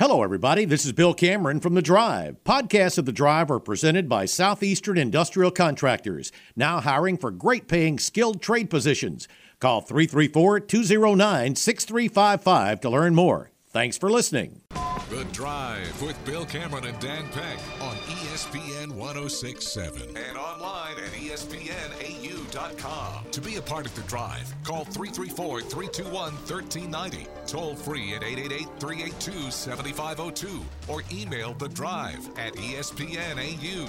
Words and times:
Hello, 0.00 0.22
everybody. 0.22 0.64
This 0.64 0.86
is 0.86 0.92
Bill 0.92 1.12
Cameron 1.12 1.60
from 1.60 1.74
The 1.74 1.82
Drive. 1.82 2.42
Podcasts 2.42 2.96
of 2.96 3.04
The 3.04 3.12
Drive 3.12 3.50
are 3.50 3.60
presented 3.60 4.08
by 4.08 4.24
Southeastern 4.24 4.96
Industrial 4.96 5.50
Contractors, 5.50 6.32
now 6.56 6.80
hiring 6.80 7.18
for 7.18 7.30
great 7.30 7.68
paying 7.68 7.98
skilled 7.98 8.40
trade 8.40 8.70
positions. 8.70 9.28
Call 9.58 9.82
334 9.82 10.60
209 10.60 11.54
6355 11.54 12.80
to 12.80 12.88
learn 12.88 13.14
more. 13.14 13.50
Thanks 13.66 13.98
for 13.98 14.10
listening. 14.10 14.62
The 15.10 15.26
Drive 15.32 16.00
with 16.00 16.24
Bill 16.24 16.46
Cameron 16.46 16.86
and 16.86 16.98
Dan 16.98 17.28
Peck 17.28 17.58
on 17.82 17.94
ESPN 17.96 18.92
1067 18.92 20.16
and 20.16 20.38
online 20.38 20.96
at 20.96 21.10
ESPN 21.10 22.02
8. 22.02 22.09
To 22.50 23.40
be 23.40 23.56
a 23.56 23.62
part 23.62 23.86
of 23.86 23.94
the 23.94 24.02
drive, 24.02 24.52
call 24.64 24.84
334 24.84 25.60
321 25.60 26.32
1390, 26.34 27.28
toll 27.46 27.76
free 27.76 28.12
at 28.14 28.24
888 28.24 28.66
382 28.80 29.50
7502, 29.52 30.64
or 30.88 31.04
email 31.12 31.54
the 31.54 31.68
drive 31.68 32.28
at 32.36 32.52
espnau.com. 32.54 33.88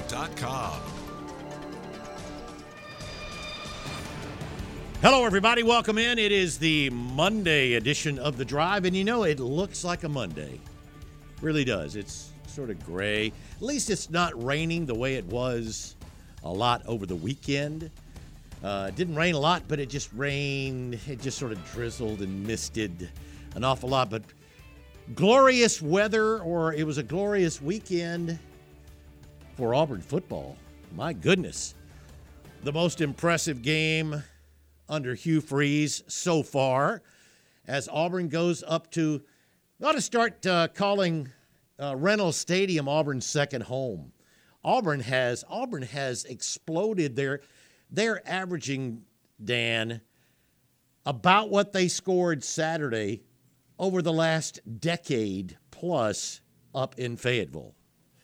Hello, 5.02 5.26
everybody. 5.26 5.64
Welcome 5.64 5.98
in. 5.98 6.20
It 6.20 6.32
is 6.32 6.60
the 6.60 6.92
Monday 6.92 7.74
edition 7.74 8.20
of 8.20 8.38
The 8.38 8.46
Drive, 8.46 8.86
and 8.86 8.96
you 8.96 9.04
know, 9.04 9.24
it 9.24 9.40
looks 9.40 9.84
like 9.84 10.04
a 10.04 10.10
Monday. 10.10 10.54
It 10.54 11.42
really 11.42 11.66
does. 11.66 11.96
It's 11.96 12.30
sort 12.46 12.70
of 12.70 12.86
gray. 12.86 13.34
At 13.56 13.62
least 13.64 13.90
it's 13.90 14.12
not 14.12 14.32
raining 14.44 14.86
the 14.86 14.94
way 14.94 15.16
it 15.16 15.26
was 15.26 15.96
a 16.44 16.52
lot 16.52 16.86
over 16.86 17.08
the 17.08 17.16
weekend. 17.16 17.90
Uh, 18.64 18.88
it 18.90 18.96
didn't 18.96 19.16
rain 19.16 19.34
a 19.34 19.40
lot, 19.40 19.64
but 19.68 19.80
it 19.80 19.90
just 19.90 20.12
rained. 20.14 21.00
It 21.08 21.20
just 21.20 21.38
sort 21.38 21.52
of 21.52 21.72
drizzled 21.72 22.22
and 22.22 22.46
misted 22.46 23.10
an 23.56 23.64
awful 23.64 23.90
lot. 23.90 24.10
But 24.10 24.24
glorious 25.16 25.82
weather, 25.82 26.40
or 26.40 26.74
it 26.74 26.86
was 26.86 26.98
a 26.98 27.04
glorious 27.04 27.62
weekend 27.62 28.38
for 29.56 29.74
Auburn 29.74 30.02
football. 30.02 30.58
My 30.96 31.14
goodness. 31.14 31.74
The 32.64 32.72
most 32.72 33.02
impressive 33.02 33.64
game 33.64 34.24
under 34.88 35.16
Hugh 35.16 35.42
Freeze 35.42 36.04
so 36.08 36.44
far 36.44 37.02
as 37.68 37.90
Auburn 37.92 38.28
goes 38.28 38.64
up 38.68 38.92
to, 38.92 39.22
I 39.82 39.86
ought 39.86 39.94
to 39.94 40.02
start 40.02 40.46
uh, 40.46 40.68
calling 40.68 41.30
uh, 41.80 41.96
Reynolds 41.96 42.38
Stadium 42.38 42.88
Auburn's 42.88 43.26
second 43.26 43.64
home. 43.64 44.12
Auburn 44.64 45.00
has 45.00 45.44
Auburn 45.50 45.82
has 45.82 46.26
exploded. 46.26 47.16
They're 47.16 47.42
they're 47.92 48.28
averaging 48.28 49.04
Dan 49.44 50.02
about 51.06 51.50
what 51.50 51.74
they 51.74 51.88
scored 51.88 52.44
Saturday 52.44 53.24
over 53.80 54.02
the 54.02 54.14
last 54.14 54.60
decade 54.80 55.58
plus 55.72 56.42
up 56.74 56.98
in 57.00 57.18
Fayetteville. 57.18 57.76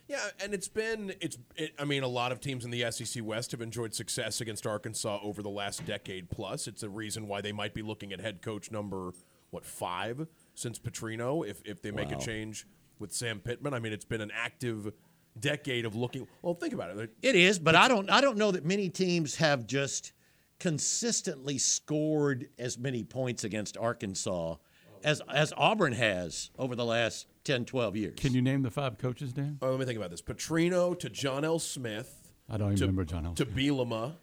Yeah, 0.07 0.19
and 0.41 0.53
it's 0.53 0.69
been 0.69 1.13
it's. 1.19 1.37
It, 1.57 1.73
I 1.77 1.83
mean, 1.83 2.03
a 2.03 2.07
lot 2.07 2.31
of 2.31 2.39
teams 2.39 2.63
in 2.63 2.71
the 2.71 2.89
SEC 2.91 3.21
West 3.25 3.51
have 3.51 3.61
enjoyed 3.61 3.93
success 3.93 4.39
against 4.39 4.65
Arkansas 4.65 5.19
over 5.21 5.41
the 5.43 5.49
last 5.49 5.85
decade 5.85 6.29
plus. 6.29 6.65
It's 6.67 6.81
a 6.83 6.89
reason 6.89 7.27
why 7.27 7.41
they 7.41 7.51
might 7.51 7.73
be 7.73 7.81
looking 7.81 8.13
at 8.13 8.21
head 8.21 8.41
coach 8.41 8.71
number 8.71 9.11
what 9.49 9.65
five 9.65 10.27
since 10.53 10.79
Petrino. 10.79 11.45
If 11.45 11.61
if 11.65 11.81
they 11.81 11.91
make 11.91 12.09
Wow. 12.11 12.19
a 12.19 12.21
change 12.21 12.65
with 12.99 13.11
Sam 13.11 13.41
Pittman, 13.41 13.73
I 13.73 13.79
mean, 13.79 13.91
it's 13.91 14.05
been 14.05 14.21
an 14.21 14.31
active 14.33 14.93
decade 15.39 15.85
of 15.85 15.95
looking. 15.95 16.27
Well, 16.41 16.53
think 16.53 16.73
about 16.73 16.97
it. 16.97 17.11
It 17.21 17.35
is, 17.35 17.59
but 17.59 17.75
I 17.75 17.87
don't 17.87 18.09
I 18.09 18.21
don't 18.21 18.37
know 18.37 18.51
that 18.51 18.65
many 18.65 18.89
teams 18.89 19.35
have 19.37 19.65
just 19.67 20.13
consistently 20.59 21.57
scored 21.57 22.49
as 22.57 22.77
many 22.77 23.03
points 23.03 23.43
against 23.43 23.77
Arkansas 23.77 24.55
as 25.03 25.21
as 25.31 25.53
Auburn 25.55 25.93
has 25.93 26.49
over 26.57 26.75
the 26.75 26.85
last 26.85 27.27
10 27.43 27.65
12 27.65 27.95
years. 27.95 28.13
Can 28.17 28.33
you 28.33 28.41
name 28.41 28.61
the 28.61 28.71
five 28.71 28.97
coaches, 28.97 29.33
Dan? 29.33 29.57
Oh, 29.61 29.71
let 29.71 29.79
me 29.79 29.85
think 29.85 29.97
about 29.97 30.11
this. 30.11 30.21
Petrino 30.21 30.97
to 30.99 31.09
John 31.09 31.45
L. 31.45 31.59
Smith. 31.59 32.33
I 32.49 32.57
don't 32.57 32.67
even 32.67 32.77
to, 32.77 32.83
remember 32.83 33.05
John 33.05 33.25
L. 33.25 33.33
To 33.33 33.43
Smith. 33.45 33.55
Bielema, 33.55 34.13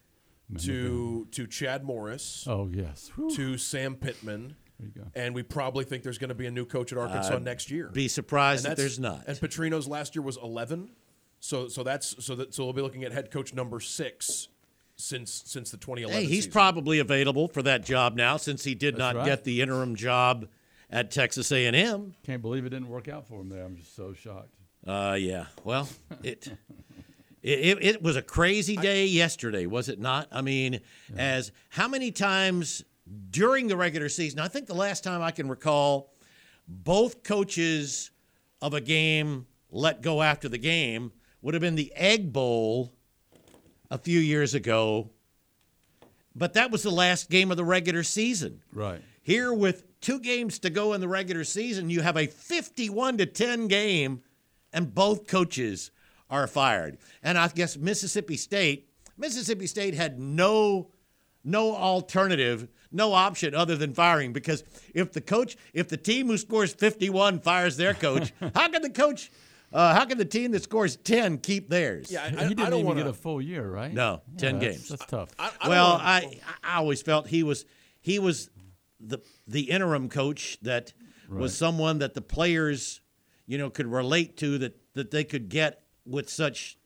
to 0.59 1.27
to 1.31 1.47
Chad 1.47 1.85
Morris, 1.85 2.45
Oh 2.49 2.69
yes. 2.73 3.11
Whew. 3.17 3.31
to 3.37 3.59
Sam 3.59 3.95
Pittman. 3.97 4.57
There 4.79 4.89
you 4.89 5.03
go. 5.03 5.09
And 5.15 5.35
we 5.35 5.43
probably 5.43 5.85
think 5.85 6.03
there's 6.03 6.19
going 6.19 6.29
to 6.31 6.35
be 6.35 6.47
a 6.47 6.51
new 6.51 6.67
coach 6.67 6.91
at 6.93 6.99
Arkansas 6.99 7.39
next 7.39 7.71
year. 7.71 7.91
Be 7.93 8.09
surprised 8.09 8.65
And 8.65 8.73
if 8.73 8.79
there's 8.79 8.99
not. 8.99 9.25
And 9.27 9.39
Petrino's 9.39 9.87
last 9.87 10.17
year 10.17 10.23
was 10.23 10.37
11, 10.37 10.91
so 11.45 11.69
so 11.69 11.83
that's 11.83 12.25
so 12.25 12.35
that 12.37 12.55
so 12.55 12.65
we'll 12.65 12.73
be 12.73 12.81
looking 12.81 13.05
at 13.05 13.13
head 13.13 13.31
coach 13.31 13.53
number 13.53 13.79
six 13.79 14.49
since 14.97 15.43
since 15.45 15.71
the 15.71 15.77
2011. 15.77 16.23
Hey, 16.23 16.27
he's 16.27 16.45
season. 16.45 16.53
probably 16.53 17.01
available 17.01 17.49
for 17.49 17.63
that 17.63 17.85
job 17.85 18.17
now 18.17 18.39
since 18.39 18.65
he 18.65 18.75
did 18.75 18.97
not 18.97 19.15
right. 19.15 19.27
get 19.27 19.45
the 19.45 19.61
interim 19.61 19.95
job 19.95 20.49
at 20.89 21.11
Texas 21.11 21.53
A&M. 21.53 22.15
Can't 22.25 22.41
believe 22.41 22.65
it 22.65 22.71
didn't 22.71 22.89
work 22.89 23.09
out 23.09 23.29
for 23.29 23.43
him 23.43 23.51
there. 23.51 23.63
I'm 23.63 23.77
just 23.77 23.95
so 23.95 24.15
shocked. 24.15 24.55
Uh, 24.87 25.17
yeah. 25.21 25.47
Well, 25.65 25.87
it, 26.23 26.49
it 27.43 27.59
it 27.59 27.85
it 27.85 28.03
was 28.03 28.17
a 28.17 28.23
crazy 28.23 28.77
day 28.77 29.05
yesterday, 29.05 29.67
was 29.67 29.91
it 29.91 30.01
not? 30.01 30.29
I 30.33 30.41
mean, 30.41 30.81
as 31.15 31.53
how 31.69 31.89
many 31.89 32.11
times 32.11 32.85
during 33.31 33.69
the 33.69 33.77
regular 33.77 34.09
season? 34.09 34.41
I 34.41 34.49
think 34.49 34.67
the 34.67 34.75
last 34.75 35.05
time 35.05 35.21
I 35.21 35.31
can 35.31 35.51
recall, 35.51 36.15
both 36.67 37.23
coaches 37.23 38.13
of 38.63 38.73
a 38.73 38.81
game 38.81 39.47
let 39.71 40.01
go 40.01 40.23
after 40.23 40.49
the 40.49 40.57
game 40.57 41.13
would 41.45 41.53
have 41.53 41.61
been 41.61 41.75
the 41.75 41.93
Egg 41.95 42.33
Bowl 42.33 42.91
a 43.91 43.99
few 43.99 44.19
years 44.19 44.55
ago. 44.55 45.11
But 46.35 46.55
that 46.55 46.71
was 46.71 46.83
the 46.83 46.91
last 46.91 47.29
game 47.29 47.51
of 47.51 47.59
the 47.59 47.65
regular 47.65 48.03
season. 48.03 48.63
Right. 48.73 49.03
Here, 49.23 49.53
with 49.53 50.01
two 50.01 50.21
games 50.21 50.59
to 50.61 50.71
go 50.71 50.95
in 50.95 51.03
the 51.03 51.07
regular 51.07 51.45
season, 51.45 51.91
you 51.91 52.01
have 52.01 52.17
a 52.17 52.27
51 52.27 53.19
to 53.19 53.27
10 53.27 53.69
game, 53.69 54.23
and 54.73 54.95
both 54.95 55.27
coaches 55.27 55.91
are 56.31 56.47
fired. 56.47 56.97
And 57.23 57.37
I 57.37 57.49
guess 57.49 57.77
Mississippi 57.77 58.39
State, 58.39 58.89
Mississippi 59.19 59.67
State 59.67 59.93
had 59.93 60.19
no 60.19 60.89
no 61.47 61.77
alternative, 61.77 62.69
no 62.91 63.13
option 63.13 63.55
other 63.55 63.77
than 63.77 63.93
firing 63.93 64.33
because 64.33 64.65
if 64.95 65.13
the 65.13 65.21
coach, 65.21 65.59
if 65.75 65.91
the 65.91 65.99
team 65.99 66.29
who 66.29 66.39
scores 66.39 66.73
51 66.73 67.41
fires 67.41 67.77
their 67.77 67.93
coach, 67.93 68.33
how 68.55 68.67
can 68.69 68.81
the 68.81 68.89
coach, 68.89 69.31
uh, 69.75 69.93
how 69.93 70.05
can 70.05 70.17
the 70.19 70.25
team 70.25 70.53
that 70.53 70.63
scores 70.63 70.97
10 70.97 71.39
keep 71.39 71.69
theirs? 71.69 72.11
Yeah, 72.11 72.23
I, 72.25 72.29
he 72.29 72.37
didn't 72.55 72.61
I 72.61 72.71
don't 72.71 72.75
even 72.75 72.87
want 72.87 72.99
get 72.99 73.07
a 73.09 73.13
full 73.13 73.43
year, 73.43 73.69
right? 73.69 73.93
No, 73.93 74.23
10 74.39 74.59
that's- 74.59 74.77
games. 74.77 74.89
That's 74.89 75.07
tough. 75.07 75.31
I, 75.39 75.47
I 75.47 75.51
don't 75.65 75.69
well, 75.69 75.91
wanna- 75.93 76.05
I 76.05 76.41
I 76.63 76.77
always 76.77 77.03
felt 77.03 77.27
he 77.27 77.43
was 77.43 77.67
he 78.01 78.19
was 78.19 78.51
the 79.01 79.19
the 79.49 79.63
interim 79.71 80.09
coach 80.09 80.59
that 80.63 80.93
was 81.29 81.57
someone 81.57 81.99
that 81.99 82.15
the 82.15 82.23
players, 82.23 83.01
you 83.47 83.59
know, 83.59 83.69
could 83.69 83.87
relate 83.87 84.37
to 84.39 84.59
that 84.59 84.77
that 84.95 85.11
they 85.11 85.25
could 85.25 85.49
get 85.49 85.83
with 86.07 86.31
such 86.31 86.79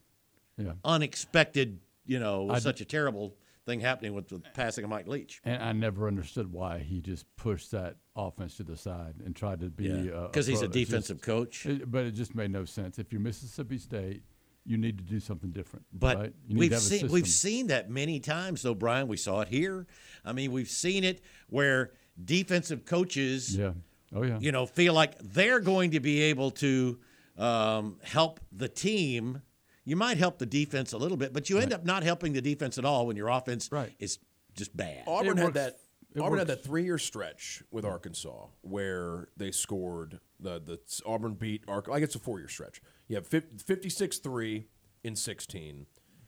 yeah. 0.56 0.72
unexpected, 0.84 1.81
you 2.06 2.19
know, 2.19 2.44
with 2.44 2.62
such 2.62 2.81
a 2.81 2.84
terrible 2.84 3.37
thing 3.68 3.80
happening 3.80 4.14
with 4.14 4.28
the 4.28 4.40
passing 4.54 4.82
of 4.82 4.90
Mike 4.90 5.06
Leach. 5.06 5.40
And 5.44 5.62
I 5.62 5.72
never 5.72 6.08
understood 6.08 6.50
why 6.50 6.78
he 6.78 7.00
just 7.00 7.26
pushed 7.36 7.70
that 7.72 7.96
offense 8.16 8.56
to 8.56 8.62
the 8.62 8.76
side 8.76 9.16
and 9.24 9.36
tried 9.36 9.60
to 9.60 9.68
be 9.68 10.10
uh, 10.10 10.26
because 10.28 10.46
he's 10.46 10.62
a 10.62 10.68
defensive 10.68 11.18
just- 11.18 11.26
coach. 11.26 11.66
it- 11.66 11.90
but 11.90 12.04
it 12.06 12.12
just 12.12 12.34
made 12.34 12.50
no 12.50 12.64
sense. 12.64 12.98
If 12.98 13.12
you're 13.12 13.20
Mississippi 13.20 13.78
State, 13.78 14.22
you 14.64 14.76
need 14.78 14.98
to 14.98 15.04
do 15.04 15.20
something 15.20 15.50
different. 15.50 15.84
But 15.92 16.18
right? 16.18 16.32
we've 16.50 16.78
seen 16.78 17.08
we've 17.08 17.28
seen 17.28 17.68
that 17.68 17.90
many 17.90 18.20
times, 18.20 18.62
though, 18.62 18.74
Bryan. 18.74 19.06
We 19.06 19.16
saw 19.16 19.40
it 19.42 19.48
here. 19.48 19.86
I 20.24 20.32
mean, 20.32 20.50
we've 20.52 20.68
seen 20.68 21.04
it 21.04 21.20
where 21.48 21.92
defensive 22.22 22.84
coaches, 22.84 23.56
Yeah. 23.56 23.72
Oh 24.14 24.22
yeah. 24.22 24.38
you 24.40 24.50
know, 24.52 24.64
feel 24.66 24.94
like 24.94 25.18
they're 25.20 25.60
going 25.60 25.90
to 25.92 26.00
be 26.00 26.22
able 26.22 26.50
to 26.52 26.98
um, 27.36 27.98
help 28.02 28.40
the 28.50 28.68
team. 28.68 29.42
You 29.88 29.97
might 29.97 30.19
help 30.19 30.38
the 30.38 30.47
defense 30.47 30.93
a 30.93 30.99
little 30.99 31.16
bit, 31.16 31.32
but 31.32 31.49
you 31.49 31.59
end 31.59 31.72
up 31.72 31.84
not 31.84 32.03
helping 32.03 32.34
the 32.34 32.43
defense 32.43 32.76
at 32.76 32.84
all 32.84 33.06
when 33.06 33.16
your 33.16 33.28
offense 33.28 33.71
Right. 33.72 33.94
is 33.99 34.19
just 34.54 34.76
bad. 34.76 35.04
Auburn 35.06 35.38
It 35.38 35.41
had 35.41 35.44
works- 35.47 35.54
that. 35.54 35.78
it 36.15 36.21
Auburn 36.21 36.38
had 36.38 36.49
that 36.49 36.62
three-year 36.62 36.99
stretch 36.99 37.62
with 37.71 37.84
Arkansas 37.87 38.49
where 38.60 39.28
they 39.37 39.50
scored 39.50 40.21
the 40.41 40.59
the 40.60 40.78
Auburn 41.06 41.34
beat 41.34 41.65
Ark. 41.66 41.88
I 41.91 42.00
guess 42.00 42.09
it's 42.09 42.16
a 42.16 42.19
four-year 42.19 42.49
stretch. 42.49 42.82
You 43.08 43.17
have 43.17 43.26
56-3 43.26 44.67
in 45.02 45.17
16, 45.17 45.87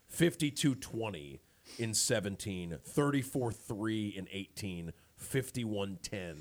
52-20 0.08 1.40
in 1.78 1.92
17, 1.94 2.78
34-3 2.84 4.16
in 4.16 4.26
18, 4.30 4.92
51-10 5.18 6.36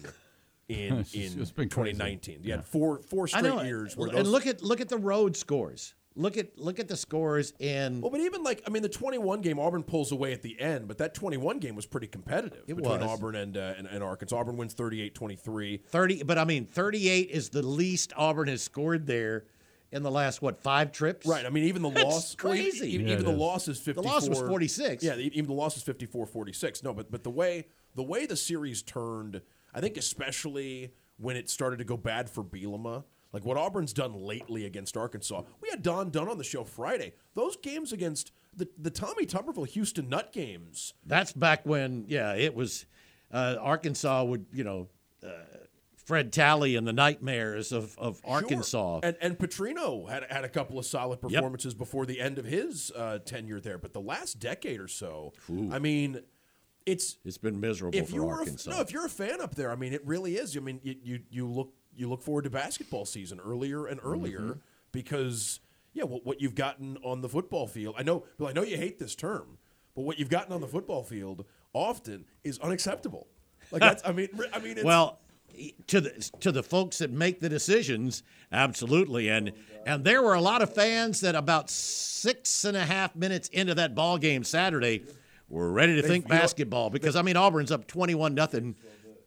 in 0.68 0.94
in 1.14 1.42
it's 1.42 1.52
been 1.52 1.68
crazy. 1.70 1.94
2019. 1.94 2.44
You 2.44 2.52
had 2.52 2.66
four 2.66 3.02
four 3.02 3.28
straight 3.28 3.66
years 3.66 3.98
where 3.98 4.08
and 4.10 4.20
those 4.20 4.28
look 4.28 4.48
at 4.48 4.62
look 4.62 4.80
at 4.82 4.88
the 4.90 4.98
road 4.98 5.36
scores. 5.36 5.96
Look 6.20 6.38
at 6.38 6.58
look 6.60 6.80
at 6.80 6.88
the 6.90 6.98
scores 6.98 7.54
in. 7.60 8.02
Well, 8.02 8.12
but 8.12 8.20
even 8.20 8.44
like 8.44 8.62
I 8.68 8.70
mean, 8.70 8.84
the 8.84 8.90
21 8.90 9.42
game 9.42 9.58
Auburn 9.58 9.84
pulls 9.84 10.12
away 10.12 10.34
at 10.34 10.42
the 10.42 10.60
end, 10.60 10.88
but 10.88 10.98
that 10.98 11.14
21 11.14 11.60
game 11.60 11.76
was 11.76 11.86
pretty 11.86 12.08
competitive 12.08 12.64
It 12.68 12.76
between 12.76 13.00
was. 13.00 13.10
Auburn 13.10 13.36
and, 13.36 13.56
uh, 13.56 13.74
and 13.78 13.88
and 13.88 14.04
Arkansas. 14.04 14.36
Auburn 14.38 14.58
wins 14.58 14.76
38-23. 14.76 15.82
30 15.86 16.24
but 16.24 16.38
i 16.38 16.44
mean 16.44 16.66
38 16.66 17.30
is 17.32 17.50
the 17.50 17.62
least 17.66 18.12
auburn 18.18 18.48
has 18.50 18.62
scored 18.62 19.08
there 19.08 19.46
in 19.92 20.04
the 20.04 20.12
last 20.12 20.42
what 20.42 20.62
five 20.62 20.92
trips 20.92 21.26
Right. 21.26 21.46
I 21.46 21.50
mean, 21.50 21.64
even 21.64 21.82
the 21.82 21.90
That's 21.90 22.04
loss. 22.06 22.36
well, 22.44 22.54
even- 22.54 22.70
crazy. 22.72 22.94
even 22.94 23.08
Yeah, 23.08 23.14
even 23.14 23.26
the 23.26 23.32
is. 23.32 23.38
loss 23.38 23.68
is 23.68 23.80
54. 23.80 24.04
loss 24.04 24.30
was 24.30 24.40
46. 24.42 25.04
Yeah, 25.04 25.16
even 25.16 25.48
the 25.48 25.54
loss 25.54 25.78
is 25.78 25.84
54-46. 25.84 26.84
No, 26.84 26.94
but 26.94 27.10
but 27.10 27.24
the 27.24 27.32
way 27.32 27.66
the 27.96 28.04
way 28.04 28.26
the 28.26 28.36
series 28.36 28.82
turned, 28.84 29.42
I 29.74 29.80
think 29.82 29.96
especially 29.98 30.92
when 31.18 31.36
it 31.36 31.50
started 31.50 31.78
to 31.78 31.84
go 31.86 31.98
bad 31.98 32.30
for 32.30 32.44
Bielema, 32.44 33.04
Like 33.32 33.46
what 33.46 33.58
Auburn's 33.58 33.94
done 33.94 34.14
lately 34.14 34.66
against 34.66 34.98
Arkansas. 34.98 35.44
We 35.62 35.70
had 35.70 35.84
Don 35.84 36.10
Dunn 36.10 36.28
on 36.28 36.38
the 36.38 36.44
show 36.44 36.64
Friday. 36.64 37.14
Those 37.36 37.56
games 37.58 37.94
against 37.94 38.32
the, 38.56 38.68
the 38.78 38.90
Tommy 38.90 39.26
Tuberville 39.26 39.68
Houston 39.68 40.10
Nutt 40.10 40.34
games. 40.34 40.94
That's 41.06 41.32
back 41.32 41.66
when, 41.66 42.06
yeah, 42.08 42.34
it 42.34 42.56
was 42.56 42.86
uh, 43.32 43.58
Arkansas 43.60 44.24
would, 44.24 44.48
you 44.52 44.64
know, 44.64 44.88
uh, 45.24 45.30
Fred 45.96 46.34
Talley 46.34 46.76
and 46.76 46.88
the 46.88 46.94
nightmares 46.94 47.72
of, 47.72 47.96
of 48.00 48.20
Arkansas. 48.26 49.02
Sure. 49.02 49.02
And, 49.04 49.16
and 49.22 49.38
Petrino 49.38 50.10
had, 50.10 50.26
had 50.32 50.44
a 50.44 50.50
couple 50.50 50.80
of 50.80 50.88
solid 50.88 51.22
performances 51.22 51.74
yep. 51.74 51.78
before 51.78 52.08
the 52.08 52.20
end 52.20 52.40
of 52.40 52.46
his 52.46 52.92
uh, 52.96 53.20
tenure 53.20 53.60
there. 53.60 53.78
But 53.78 53.94
the 53.94 54.02
last 54.02 54.40
decade 54.40 54.80
or 54.80 54.88
so, 54.88 55.34
Ooh. 55.52 55.70
I 55.72 55.78
mean, 55.78 56.22
it's 56.88 57.18
it's 57.24 57.38
been 57.38 57.60
miserable 57.60 57.96
if 57.96 58.10
for 58.10 58.16
you're 58.16 58.32
Arkansas. 58.32 58.72
A, 58.72 58.74
no, 58.74 58.82
if 58.82 58.92
you're 58.92 59.06
a 59.06 59.10
fan 59.10 59.40
up 59.40 59.54
there, 59.54 59.72
I 59.72 59.76
mean, 59.76 59.94
it 59.94 60.04
really 60.04 60.36
is. 60.36 60.58
I 60.58 60.62
mean, 60.62 60.80
you 60.82 60.96
you, 61.04 61.20
you 61.30 61.48
look 61.48 61.74
you 62.00 62.10
look 62.10 62.22
forward 62.22 62.44
to 62.44 62.50
basketball 62.50 63.06
season 63.06 63.40
earlier 63.40 63.86
and 63.86 64.00
earlier 64.04 64.40
mm-hmm. 64.40 64.60
because 64.92 65.60
yeah, 65.94 66.04
what, 66.04 66.26
what 66.26 66.42
you've 66.42 66.56
gotten 66.56 66.98
on 67.04 67.22
the 67.22 67.30
football 67.30 67.68
field. 67.68 67.96
I 67.98 68.04
know, 68.04 68.26
I 68.46 68.54
know 68.54 68.64
you 68.64 68.78
hate 68.78 69.00
this 69.00 69.16
term, 69.16 69.58
but 69.96 70.04
what 70.04 70.20
you've 70.20 70.30
gotten 70.30 70.54
on 70.54 70.62
the 70.62 70.68
football 70.68 71.04
field 71.04 71.46
often 71.74 72.26
is 72.44 72.60
unacceptable. 72.60 73.28
Like 73.72 73.82
that's, 73.82 74.04
I 74.06 74.12
mean, 74.12 74.30
I 74.54 74.60
mean, 74.60 74.78
well, 74.84 75.20
to 75.88 76.02
the 76.02 76.32
to 76.40 76.52
the 76.52 76.64
folks 76.64 77.00
that 77.00 77.12
make 77.12 77.40
the 77.40 77.50
decisions, 77.50 78.24
absolutely. 78.52 79.30
And 79.30 79.52
and 79.86 80.04
there 80.04 80.22
were 80.22 80.34
a 80.34 80.42
lot 80.42 80.62
of 80.62 80.74
fans 80.74 81.22
that 81.22 81.36
about 81.36 81.70
six 81.70 82.66
and 82.66 82.78
a 82.78 82.86
half 82.86 83.16
minutes 83.16 83.50
into 83.50 83.76
that 83.76 83.96
ball 83.96 84.18
game 84.18 84.44
Saturday 84.44 85.04
were 85.50 85.72
ready 85.72 85.96
to 85.96 86.02
they 86.02 86.08
think 86.08 86.28
basketball 86.28 86.90
because 86.90 87.16
I 87.16 87.22
mean 87.22 87.38
Auburn's 87.38 87.72
up 87.72 87.88
twenty 87.88 88.16
one 88.16 88.34
nothing, 88.34 88.76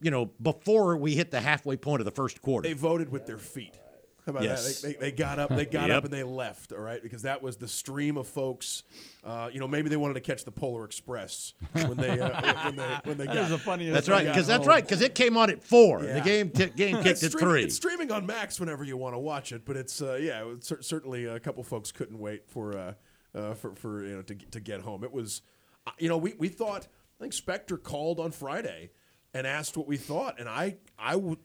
you 0.03 0.11
know, 0.11 0.27
before 0.41 0.97
we 0.97 1.15
hit 1.15 1.31
the 1.31 1.41
halfway 1.41 1.77
point 1.77 2.01
of 2.01 2.05
the 2.05 2.11
first 2.11 2.43
quarter. 2.43 2.69
They 2.69 2.75
voted 2.75 3.11
with 3.11 3.27
their 3.27 3.39
feet. 3.39 3.79
How 4.27 4.31
about 4.31 4.45
yes. 4.45 4.81
that? 4.81 4.87
They, 4.87 4.93
they, 4.93 4.99
they, 4.99 5.13
got 5.13 5.41
up, 5.41 5.51
they 5.51 5.65
got 5.65 5.89
yep. 5.89 5.99
up, 5.99 6.05
and 6.05 6.13
they 6.13 6.23
left. 6.23 6.73
All 6.73 6.79
right, 6.79 7.03
because 7.03 7.23
that 7.23 7.43
was 7.43 7.57
the 7.57 7.67
stream 7.67 8.17
of 8.17 8.29
folks. 8.29 8.85
Uh, 9.25 9.51
you 9.53 9.59
know, 9.59 9.67
maybe 9.67 9.89
they 9.89 9.97
wanted 9.97 10.15
to 10.15 10.21
catch 10.21 10.45
the 10.45 10.53
Polar 10.53 10.85
Express 10.85 11.55
when 11.73 11.97
they 11.97 12.21
uh, 12.21 12.65
when 12.65 12.77
they 12.77 12.99
when 13.05 13.19
they 13.19 13.27
got. 13.27 13.49
The 13.49 13.59
funniest 13.59 13.95
that's 13.95 14.09
right, 14.09 14.25
because 14.25 14.47
that's 14.47 14.67
right, 14.67 14.85
because 14.85 15.01
it 15.01 15.17
came 15.17 15.37
on 15.37 15.51
at 15.51 15.65
four. 15.65 16.05
Yeah. 16.05 16.15
The 16.15 16.21
game 16.21 16.51
t- 16.51 16.67
game 16.67 17.03
kicked 17.03 17.23
at 17.25 17.33
three. 17.33 17.65
It's 17.65 17.75
streaming 17.75 18.13
on 18.13 18.25
Max 18.25 18.61
whenever 18.61 18.85
you 18.85 18.97
want 18.97 19.17
to 19.17 19.19
watch 19.19 19.51
it, 19.51 19.65
but 19.65 19.77
it's 19.77 20.01
uh, 20.01 20.15
yeah, 20.15 20.47
it 20.47 20.65
cer- 20.65 20.83
certainly 20.83 21.25
a 21.25 21.41
couple 21.41 21.65
folks 21.65 21.91
couldn't 21.91 22.19
wait 22.19 22.49
for 22.49 22.79
uh, 22.79 22.93
uh, 23.35 23.55
for 23.55 23.75
for 23.75 24.07
you 24.07 24.15
know 24.15 24.23
to 24.23 24.35
to 24.37 24.61
get 24.61 24.83
home. 24.83 25.03
It 25.03 25.13
was, 25.13 25.43
uh, 25.85 25.91
you 25.99 26.09
know, 26.09 26.17
we 26.17 26.35
we 26.39 26.49
thought 26.49 26.87
I 27.19 27.25
think 27.25 27.33
Spector 27.33 27.83
called 27.83 28.21
on 28.21 28.31
Friday 28.31 28.91
and 29.35 29.47
asked 29.47 29.77
what 29.77 29.87
we 29.87 29.97
thought, 29.97 30.39
and 30.39 30.49
I 30.49 30.77
I 30.99 31.17
would 31.17 31.39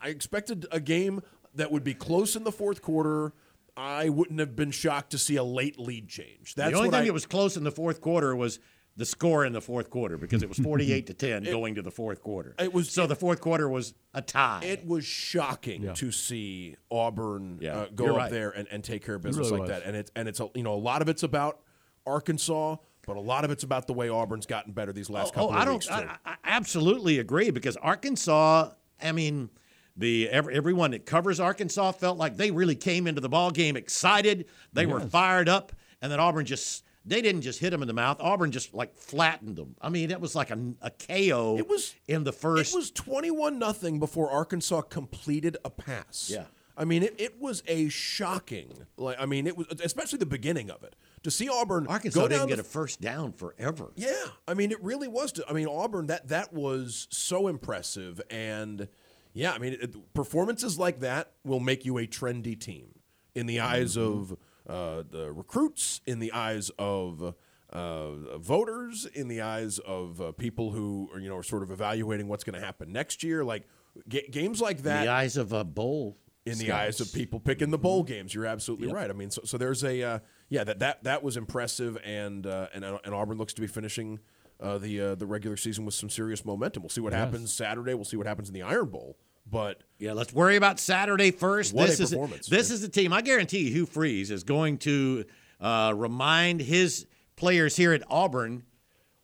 I 0.00 0.08
expected 0.08 0.66
a 0.70 0.80
game 0.80 1.22
that 1.54 1.72
would 1.72 1.84
be 1.84 1.94
close 1.94 2.36
in 2.36 2.44
the 2.44 2.52
fourth 2.52 2.82
quarter. 2.82 3.32
I 3.76 4.08
wouldn't 4.08 4.40
have 4.40 4.56
been 4.56 4.70
shocked 4.70 5.10
to 5.10 5.18
see 5.18 5.36
a 5.36 5.44
late 5.44 5.78
lead 5.78 6.08
change. 6.08 6.54
That's 6.54 6.72
the 6.72 6.78
only 6.78 6.90
thing 6.90 7.02
I, 7.02 7.04
that 7.04 7.12
was 7.12 7.26
close 7.26 7.56
in 7.56 7.64
the 7.64 7.70
fourth 7.70 8.00
quarter 8.00 8.34
was 8.34 8.58
the 8.96 9.04
score 9.04 9.44
in 9.44 9.52
the 9.52 9.60
fourth 9.60 9.90
quarter 9.90 10.16
because 10.16 10.42
it 10.42 10.48
was 10.48 10.58
48 10.58 11.06
to 11.08 11.14
10 11.14 11.46
it, 11.46 11.50
going 11.50 11.74
to 11.74 11.82
the 11.82 11.90
fourth 11.90 12.22
quarter. 12.22 12.54
It 12.58 12.72
was 12.72 12.90
so 12.90 13.04
it, 13.04 13.08
the 13.08 13.16
fourth 13.16 13.40
quarter 13.40 13.68
was 13.68 13.94
a 14.14 14.22
tie. 14.22 14.62
It 14.64 14.86
was 14.86 15.04
shocking 15.04 15.82
yeah. 15.82 15.92
to 15.94 16.10
see 16.10 16.76
Auburn 16.90 17.58
yeah, 17.60 17.76
uh, 17.76 17.86
go 17.94 18.12
up 18.12 18.16
right. 18.16 18.30
there 18.30 18.50
and, 18.50 18.66
and 18.70 18.82
take 18.82 19.04
care 19.04 19.16
of 19.16 19.22
business 19.22 19.50
really 19.50 19.60
like 19.60 19.68
was. 19.68 19.80
that. 19.80 19.86
And 19.86 19.96
it's 19.96 20.10
and 20.16 20.28
it's 20.28 20.40
a, 20.40 20.48
you 20.54 20.62
know 20.62 20.74
a 20.74 20.76
lot 20.76 21.02
of 21.02 21.08
it's 21.08 21.22
about 21.22 21.60
Arkansas. 22.06 22.76
But 23.06 23.16
a 23.16 23.20
lot 23.20 23.44
of 23.44 23.50
it's 23.50 23.62
about 23.62 23.86
the 23.86 23.92
way 23.92 24.08
Auburn's 24.08 24.46
gotten 24.46 24.72
better 24.72 24.92
these 24.92 25.08
last 25.08 25.28
oh, 25.28 25.32
couple 25.32 25.48
oh, 25.50 25.52
of 25.52 25.56
I 25.56 25.64
don't, 25.64 25.90
I, 25.90 26.16
I 26.24 26.36
absolutely 26.44 27.18
agree 27.18 27.50
because 27.50 27.76
Arkansas. 27.76 28.70
I 29.00 29.12
mean, 29.12 29.50
the 29.96 30.28
everyone 30.28 30.90
that 30.90 31.06
covers 31.06 31.40
Arkansas 31.40 31.92
felt 31.92 32.18
like 32.18 32.36
they 32.36 32.50
really 32.50 32.74
came 32.74 33.06
into 33.06 33.20
the 33.20 33.28
ball 33.28 33.50
game 33.50 33.76
excited. 33.76 34.46
They 34.72 34.82
yes. 34.82 34.92
were 34.92 35.00
fired 35.00 35.48
up, 35.48 35.72
and 36.02 36.10
then 36.10 36.20
Auburn 36.20 36.44
just 36.46 36.84
they 37.04 37.22
didn't 37.22 37.42
just 37.42 37.60
hit 37.60 37.70
them 37.70 37.82
in 37.82 37.88
the 37.88 37.94
mouth. 37.94 38.18
Auburn 38.20 38.50
just 38.50 38.74
like 38.74 38.96
flattened 38.96 39.56
them. 39.56 39.76
I 39.80 39.88
mean, 39.88 40.10
it 40.10 40.20
was 40.20 40.34
like 40.34 40.50
a, 40.50 40.58
a 40.82 40.90
KO. 40.90 41.56
It 41.58 41.68
was 41.68 41.94
in 42.08 42.24
the 42.24 42.32
first. 42.32 42.74
It 42.74 42.76
was 42.76 42.90
twenty 42.90 43.30
one 43.30 43.58
nothing 43.58 44.00
before 44.00 44.30
Arkansas 44.30 44.82
completed 44.82 45.56
a 45.64 45.70
pass. 45.70 46.28
Yeah. 46.32 46.44
I 46.78 46.84
mean, 46.84 47.04
it, 47.04 47.14
it 47.16 47.40
was 47.40 47.62
a 47.66 47.88
shocking. 47.88 48.70
Like, 48.98 49.16
I 49.18 49.24
mean, 49.24 49.46
it 49.46 49.56
was 49.56 49.66
especially 49.82 50.18
the 50.18 50.26
beginning 50.26 50.70
of 50.70 50.82
it 50.82 50.94
to 51.26 51.30
see 51.32 51.48
Auburn. 51.48 51.88
Arkansas 51.88 52.20
go 52.20 52.28
didn't 52.28 52.46
get 52.46 52.60
a 52.60 52.64
first 52.64 53.00
down 53.00 53.32
forever. 53.32 53.90
Yeah, 53.96 54.12
I 54.46 54.54
mean, 54.54 54.70
it 54.70 54.80
really 54.80 55.08
was. 55.08 55.32
To, 55.32 55.44
I 55.48 55.54
mean, 55.54 55.66
Auburn 55.66 56.06
that 56.06 56.28
that 56.28 56.52
was 56.52 57.08
so 57.10 57.48
impressive 57.48 58.20
and 58.30 58.86
yeah, 59.34 59.50
I 59.52 59.58
mean, 59.58 59.76
it, 59.80 60.14
performances 60.14 60.78
like 60.78 61.00
that 61.00 61.32
will 61.44 61.58
make 61.58 61.84
you 61.84 61.98
a 61.98 62.06
trendy 62.06 62.58
team 62.58 63.00
in 63.34 63.46
the 63.46 63.58
eyes 63.58 63.96
mm-hmm. 63.96 64.20
of 64.20 64.38
uh, 64.68 65.02
the 65.10 65.32
recruits, 65.32 66.00
in 66.06 66.20
the 66.20 66.30
eyes 66.30 66.70
of 66.78 67.34
uh, 67.70 68.38
voters, 68.38 69.04
in 69.04 69.26
the 69.26 69.40
eyes 69.40 69.80
of 69.80 70.20
uh, 70.20 70.30
people 70.32 70.70
who 70.70 71.10
are, 71.12 71.18
you 71.18 71.28
know 71.28 71.36
are 71.36 71.42
sort 71.42 71.64
of 71.64 71.72
evaluating 71.72 72.28
what's 72.28 72.44
going 72.44 72.58
to 72.58 72.64
happen 72.64 72.92
next 72.92 73.24
year. 73.24 73.44
Like 73.44 73.64
g- 74.06 74.28
games 74.30 74.60
like 74.60 74.84
that, 74.84 75.00
in 75.00 75.06
the 75.06 75.12
eyes 75.12 75.36
of 75.36 75.52
a 75.52 75.64
bowl. 75.64 76.18
In 76.46 76.54
scouts. 76.54 76.64
the 76.64 76.72
eyes 76.72 77.00
of 77.00 77.12
people 77.12 77.40
picking 77.40 77.72
the 77.72 77.78
bowl 77.78 78.04
games, 78.04 78.32
you're 78.32 78.46
absolutely 78.46 78.86
yep. 78.86 78.94
right. 78.94 79.10
I 79.10 79.12
mean, 79.14 79.32
so, 79.32 79.42
so 79.44 79.58
there's 79.58 79.82
a 79.82 80.00
uh, 80.00 80.18
yeah 80.48 80.64
that 80.64 80.78
that 80.80 81.04
that 81.04 81.22
was 81.22 81.36
impressive, 81.36 81.98
and 82.04 82.46
uh, 82.46 82.68
and 82.74 82.84
and 82.84 83.14
Auburn 83.14 83.38
looks 83.38 83.54
to 83.54 83.60
be 83.60 83.66
finishing 83.66 84.20
uh, 84.60 84.78
the 84.78 85.00
uh, 85.00 85.14
the 85.14 85.26
regular 85.26 85.56
season 85.56 85.84
with 85.84 85.94
some 85.94 86.10
serious 86.10 86.44
momentum. 86.44 86.82
We'll 86.82 86.90
see 86.90 87.00
what 87.00 87.12
yes. 87.12 87.24
happens 87.24 87.52
Saturday. 87.52 87.94
We'll 87.94 88.04
see 88.04 88.16
what 88.16 88.26
happens 88.26 88.48
in 88.48 88.54
the 88.54 88.62
Iron 88.62 88.88
Bowl. 88.88 89.16
But 89.48 89.82
yeah, 89.98 90.12
let's 90.12 90.32
worry 90.32 90.56
about 90.56 90.80
Saturday 90.80 91.30
first. 91.30 91.72
What 91.72 91.88
this 91.88 92.00
a 92.00 92.02
is 92.04 92.10
performance! 92.10 92.46
this 92.46 92.70
is 92.70 92.80
the 92.80 92.88
team. 92.88 93.12
I 93.12 93.22
guarantee 93.22 93.60
you, 93.60 93.70
Hugh 93.70 93.86
Freeze 93.86 94.30
is 94.30 94.44
going 94.44 94.78
to 94.78 95.24
uh, 95.60 95.92
remind 95.94 96.60
his 96.60 97.06
players 97.36 97.76
here 97.76 97.92
at 97.92 98.02
Auburn 98.10 98.64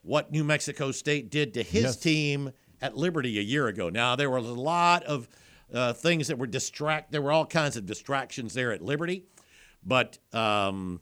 what 0.02 0.30
New 0.30 0.44
Mexico 0.44 0.90
State 0.90 1.30
did 1.30 1.54
to 1.54 1.62
his 1.62 1.82
yes. 1.82 1.96
team 1.96 2.52
at 2.80 2.96
Liberty 2.96 3.38
a 3.38 3.42
year 3.42 3.69
ago. 3.69 3.88
Now 3.88 4.16
there 4.16 4.30
was 4.30 4.48
a 4.48 4.52
lot 4.52 5.04
of 5.04 5.28
uh, 5.72 5.92
things 5.92 6.28
that 6.28 6.38
were 6.38 6.46
distract. 6.46 7.10
There 7.10 7.22
were 7.22 7.32
all 7.32 7.46
kinds 7.46 7.76
of 7.76 7.86
distractions 7.86 8.54
there 8.54 8.72
at 8.72 8.82
Liberty, 8.82 9.24
but. 9.84 10.19
Um, 10.34 11.00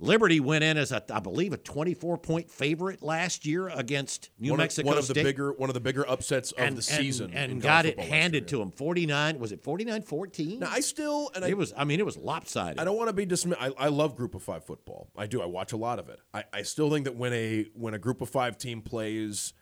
Liberty 0.00 0.38
went 0.38 0.62
in 0.62 0.76
as 0.76 0.92
a, 0.92 1.02
I 1.12 1.18
believe, 1.18 1.52
a 1.52 1.56
24 1.56 2.18
point 2.18 2.50
favorite 2.50 3.02
last 3.02 3.44
year 3.44 3.68
against 3.68 4.30
New 4.38 4.50
one 4.50 4.58
Mexico 4.58 4.90
of, 4.90 4.94
one 4.94 4.98
of 4.98 5.08
the 5.08 5.14
bigger 5.14 5.52
one 5.52 5.70
of 5.70 5.74
the 5.74 5.80
bigger 5.80 6.08
upsets 6.08 6.52
of 6.52 6.60
and, 6.60 6.76
the 6.76 6.82
season, 6.82 7.32
and, 7.34 7.52
and 7.52 7.62
got 7.62 7.84
it 7.84 7.98
handed 7.98 8.46
to 8.48 8.62
him. 8.62 8.70
49 8.70 9.38
was 9.38 9.50
it 9.50 9.62
49-14? 9.62 10.60
Now 10.60 10.70
I 10.70 10.80
still 10.80 11.30
and 11.34 11.44
it 11.44 11.50
I, 11.50 11.54
was. 11.54 11.72
I 11.76 11.84
mean, 11.84 11.98
it 11.98 12.06
was 12.06 12.16
lopsided. 12.16 12.78
I 12.78 12.84
don't 12.84 12.96
want 12.96 13.08
to 13.08 13.12
be 13.12 13.26
dismissed. 13.26 13.60
I, 13.60 13.72
I, 13.76 13.88
love 13.88 14.14
Group 14.14 14.34
of 14.34 14.42
Five 14.42 14.64
football. 14.64 15.10
I 15.16 15.26
do. 15.26 15.42
I 15.42 15.46
watch 15.46 15.72
a 15.72 15.76
lot 15.76 15.98
of 15.98 16.08
it. 16.08 16.20
I, 16.32 16.44
I 16.52 16.62
still 16.62 16.90
think 16.90 17.04
that 17.04 17.16
when 17.16 17.32
a 17.32 17.66
when 17.74 17.94
a 17.94 17.98
Group 17.98 18.20
of 18.20 18.28
Five 18.28 18.56
team 18.56 18.82
plays 18.82 19.52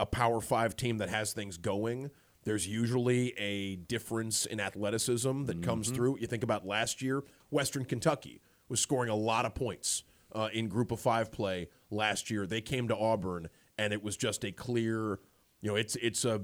a 0.00 0.06
Power 0.06 0.40
Five 0.40 0.76
team 0.76 0.98
that 0.98 1.10
has 1.10 1.32
things 1.32 1.56
going. 1.56 2.10
There's 2.44 2.66
usually 2.66 3.32
a 3.38 3.76
difference 3.76 4.44
in 4.44 4.60
athleticism 4.60 5.44
that 5.44 5.56
mm-hmm. 5.56 5.62
comes 5.62 5.90
through. 5.90 6.18
You 6.20 6.26
think 6.26 6.42
about 6.42 6.66
last 6.66 7.00
year, 7.00 7.24
Western 7.48 7.86
Kentucky 7.86 8.42
was 8.68 8.80
scoring 8.80 9.10
a 9.10 9.14
lot 9.14 9.44
of 9.44 9.54
points 9.54 10.04
uh, 10.32 10.48
in 10.52 10.68
Group 10.68 10.90
of 10.90 11.00
Five 11.00 11.30
play 11.30 11.68
last 11.90 12.30
year. 12.30 12.46
They 12.46 12.60
came 12.60 12.88
to 12.88 12.96
Auburn, 12.96 13.48
and 13.78 13.92
it 13.92 14.02
was 14.02 14.16
just 14.16 14.44
a 14.44 14.52
clear, 14.52 15.20
you 15.60 15.70
know, 15.70 15.76
it's 15.76 15.96
it's 15.96 16.24
a 16.24 16.42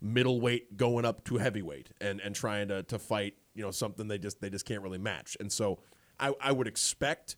middleweight 0.00 0.76
going 0.76 1.04
up 1.04 1.24
to 1.24 1.38
heavyweight 1.38 1.90
and 2.00 2.20
and 2.20 2.34
trying 2.34 2.68
to 2.68 2.82
to 2.84 2.98
fight, 2.98 3.34
you 3.54 3.62
know, 3.62 3.70
something 3.70 4.08
they 4.08 4.18
just 4.18 4.40
they 4.40 4.50
just 4.50 4.64
can't 4.64 4.82
really 4.82 4.98
match. 4.98 5.36
And 5.40 5.50
so 5.50 5.80
I, 6.18 6.32
I 6.40 6.52
would 6.52 6.66
expect 6.66 7.36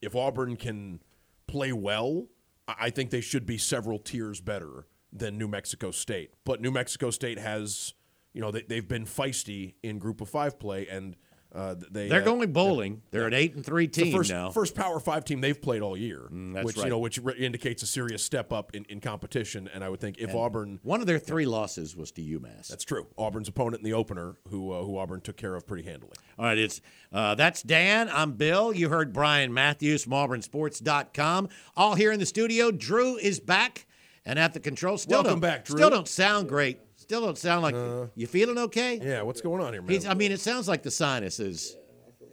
if 0.00 0.14
Auburn 0.14 0.56
can 0.56 1.00
play 1.46 1.72
well, 1.72 2.26
I 2.66 2.90
think 2.90 3.10
they 3.10 3.20
should 3.20 3.46
be 3.46 3.58
several 3.58 3.98
tiers 3.98 4.40
better 4.40 4.86
than 5.12 5.38
New 5.38 5.48
Mexico 5.48 5.90
State. 5.90 6.32
But 6.44 6.60
New 6.60 6.70
Mexico 6.70 7.10
State 7.10 7.38
has, 7.38 7.94
you 8.32 8.40
know, 8.40 8.50
they, 8.50 8.62
they've 8.62 8.86
been 8.86 9.06
feisty 9.06 9.74
in 9.82 9.98
Group 9.98 10.20
of 10.20 10.28
Five 10.28 10.58
play 10.58 10.86
and 10.86 11.16
uh, 11.54 11.74
they 11.90 12.08
they're 12.08 12.20
uh, 12.20 12.24
going 12.24 12.52
bowling. 12.52 13.00
They're 13.10 13.26
an 13.26 13.32
eight 13.32 13.54
and 13.54 13.64
three 13.64 13.88
team 13.88 14.14
first, 14.14 14.30
now. 14.30 14.50
First 14.50 14.74
Power 14.74 15.00
Five 15.00 15.24
team 15.24 15.40
they've 15.40 15.60
played 15.60 15.80
all 15.80 15.96
year, 15.96 16.28
mm, 16.30 16.62
which 16.62 16.76
right. 16.76 16.84
you 16.84 16.90
know 16.90 16.98
which 16.98 17.18
re- 17.18 17.34
indicates 17.38 17.82
a 17.82 17.86
serious 17.86 18.22
step 18.22 18.52
up 18.52 18.74
in, 18.74 18.84
in 18.90 19.00
competition. 19.00 19.68
And 19.72 19.82
I 19.82 19.88
would 19.88 19.98
think 19.98 20.18
if 20.18 20.30
and 20.30 20.38
Auburn, 20.38 20.78
one 20.82 21.00
of 21.00 21.06
their 21.06 21.18
three 21.18 21.46
losses 21.46 21.96
was 21.96 22.10
to 22.12 22.22
UMass. 22.22 22.68
That's 22.68 22.84
true. 22.84 23.06
Auburn's 23.16 23.48
opponent 23.48 23.80
in 23.80 23.84
the 23.84 23.94
opener, 23.94 24.36
who 24.50 24.72
uh, 24.72 24.82
who 24.82 24.98
Auburn 24.98 25.22
took 25.22 25.38
care 25.38 25.54
of 25.54 25.66
pretty 25.66 25.84
handily. 25.84 26.12
All 26.38 26.44
right, 26.44 26.58
it's 26.58 26.82
uh, 27.12 27.34
that's 27.34 27.62
Dan. 27.62 28.10
I'm 28.12 28.32
Bill. 28.32 28.74
You 28.74 28.90
heard 28.90 29.14
Bryan 29.14 29.52
Matthews 29.54 30.04
from 30.04 30.12
AuburnSports.com. 30.12 31.48
All 31.76 31.94
here 31.94 32.12
in 32.12 32.20
the 32.20 32.26
studio. 32.26 32.70
Drew 32.70 33.16
is 33.16 33.40
back 33.40 33.86
and 34.26 34.38
at 34.38 34.52
the 34.52 34.60
control. 34.60 34.98
Still 34.98 35.22
Welcome 35.22 35.40
back, 35.40 35.64
Drew. 35.64 35.78
Still 35.78 35.90
don't 35.90 36.08
sound 36.08 36.48
great. 36.50 36.78
Still 37.08 37.22
don't 37.22 37.38
sound 37.38 37.62
like 37.62 37.74
Uh, 37.74 38.08
you 38.16 38.26
feeling 38.26 38.58
okay. 38.58 39.00
Yeah, 39.02 39.22
what's 39.22 39.40
going 39.40 39.64
on 39.64 39.72
here, 39.72 39.80
man? 39.80 39.90
He's, 39.92 40.04
I 40.04 40.12
mean, 40.12 40.30
it 40.30 40.40
sounds 40.40 40.68
like 40.68 40.82
the 40.82 40.90
sinus 40.90 41.40
is 41.40 41.74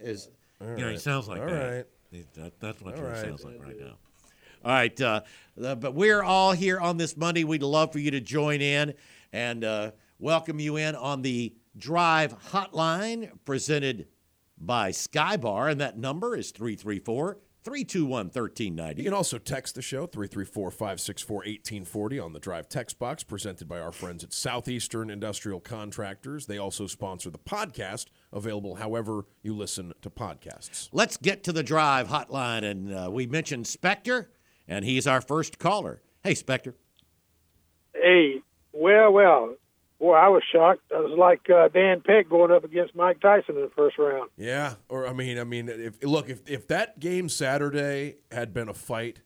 is 0.00 0.28
All 0.60 0.68
you 0.68 0.84
know 0.84 0.90
he 0.90 0.98
sounds 0.98 1.28
like 1.28 1.40
All 1.40 1.46
that. 1.46 1.76
right. 1.76 1.86
He- 2.10 2.26
that- 2.34 2.60
That's 2.60 2.82
what 2.82 2.92
All 2.92 3.00
Drew 3.00 3.08
right. 3.08 3.24
sounds 3.24 3.42
like 3.42 3.58
right 3.64 3.80
now. 3.80 3.96
All 4.62 4.72
right, 4.72 5.00
uh, 5.00 5.22
but 5.56 5.94
we're 5.94 6.22
all 6.22 6.52
here 6.52 6.78
on 6.78 6.98
this 6.98 7.16
Monday. 7.16 7.42
We'd 7.42 7.62
love 7.62 7.90
for 7.90 8.00
you 8.00 8.10
to 8.10 8.20
join 8.20 8.60
in 8.60 8.92
and 9.32 9.64
uh, 9.64 9.92
welcome 10.18 10.60
you 10.60 10.76
in 10.76 10.94
on 10.94 11.22
the 11.22 11.54
Drive 11.78 12.38
Hotline 12.50 13.30
presented 13.46 14.08
by 14.58 14.90
Skybar, 14.90 15.70
and 15.72 15.80
that 15.80 15.96
number 15.96 16.36
is 16.36 16.50
334 16.50 17.38
321 17.66 18.30
You 18.96 19.02
can 19.02 19.12
also 19.12 19.38
text 19.38 19.74
the 19.74 19.82
show 19.82 20.06
334 20.06 20.70
564 20.70 21.36
1840 21.38 22.20
on 22.20 22.32
the 22.32 22.38
Drive 22.38 22.68
text 22.68 22.96
box 23.00 23.24
presented 23.24 23.66
by 23.66 23.80
our 23.80 23.90
friends 23.90 24.22
at 24.22 24.32
Southeastern 24.32 25.10
Industrial 25.10 25.58
Contractors. 25.58 26.46
They 26.46 26.58
also 26.58 26.86
sponsor 26.86 27.28
the 27.28 27.40
podcast, 27.40 28.06
available 28.32 28.76
however 28.76 29.24
you 29.42 29.52
listen 29.52 29.92
to 30.02 30.08
podcasts. 30.10 30.88
Let's 30.92 31.16
get 31.16 31.42
to 31.42 31.52
the 31.52 31.64
Drive 31.64 32.06
Hotline, 32.06 32.62
and 32.62 32.94
uh, 32.94 33.10
we 33.10 33.26
mentioned 33.26 33.66
Spectre, 33.66 34.30
and 34.68 34.84
he's 34.84 35.08
our 35.08 35.20
first 35.20 35.58
caller. 35.58 36.02
Hey, 36.22 36.36
Spectre. 36.36 36.76
Hey, 37.94 38.42
well, 38.72 39.12
well, 39.12 39.56
boy, 39.98 40.14
I 40.14 40.28
was 40.28 40.42
shocked. 40.52 40.82
I 40.94 41.00
was 41.00 41.16
like 41.18 41.48
uh, 41.50 41.68
Dan 41.68 42.00
Peck 42.00 42.28
going 42.28 42.50
up 42.50 42.64
against 42.64 42.94
Mike 42.94 43.20
Tyson 43.20 43.56
in 43.56 43.62
the 43.62 43.70
first 43.76 43.98
round. 43.98 44.30
Yeah, 44.36 44.74
or 44.88 45.06
I 45.06 45.12
mean, 45.12 45.38
I 45.38 45.44
mean, 45.44 45.68
if 45.68 46.02
look, 46.04 46.28
if 46.28 46.48
if 46.48 46.66
that 46.68 46.98
game 46.98 47.28
Saturday 47.28 48.16
had 48.30 48.52
been 48.54 48.68
a 48.68 48.74
fight, 48.74 49.20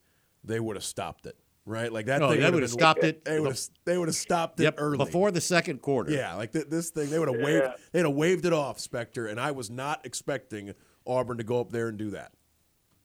they 0.45 0.61
would 0.61 0.77
have 0.77 0.85
stopped 0.85 1.27
it, 1.27 1.37
right? 1.67 1.93
Like 1.93 2.07
that. 2.07 2.21
No, 2.21 2.31
thing 2.31 2.39
they 2.41 2.45
would've 2.47 2.55
would've 2.55 2.71
stopped 2.71 3.05
it 3.05 3.25
They 3.25 3.41
would 3.41 3.49
have. 3.51 3.61
They 3.85 3.99
would 3.99 4.09
have 4.09 4.15
stopped 4.15 4.61
it 4.61 4.65
Yep, 4.65 4.75
early 4.79 4.99
before 4.99 5.31
the 5.31 5.41
second 5.41 5.83
quarter. 5.83 6.13
Yeah, 6.13 6.35
like 6.35 6.53
th- 6.53 6.67
this 6.69 6.91
thing, 6.91 7.11
they 7.11 7.19
would 7.19 7.29
have 7.29 7.39
Yeah. 7.39 7.45
waved. 7.45 7.67
They'd 7.93 8.05
have 8.05 8.15
waved 8.15 8.45
it 8.47 8.53
off, 8.53 8.79
Spectre, 8.79 9.27
and 9.27 9.41
I 9.41 9.51
was 9.53 9.71
not 9.71 10.05
expecting 10.05 10.75
Auburn 11.07 11.39
to 11.39 11.45
go 11.45 11.61
up 11.61 11.71
there 11.71 11.89
and 11.89 11.99
do 11.99 12.11
that. 12.11 12.33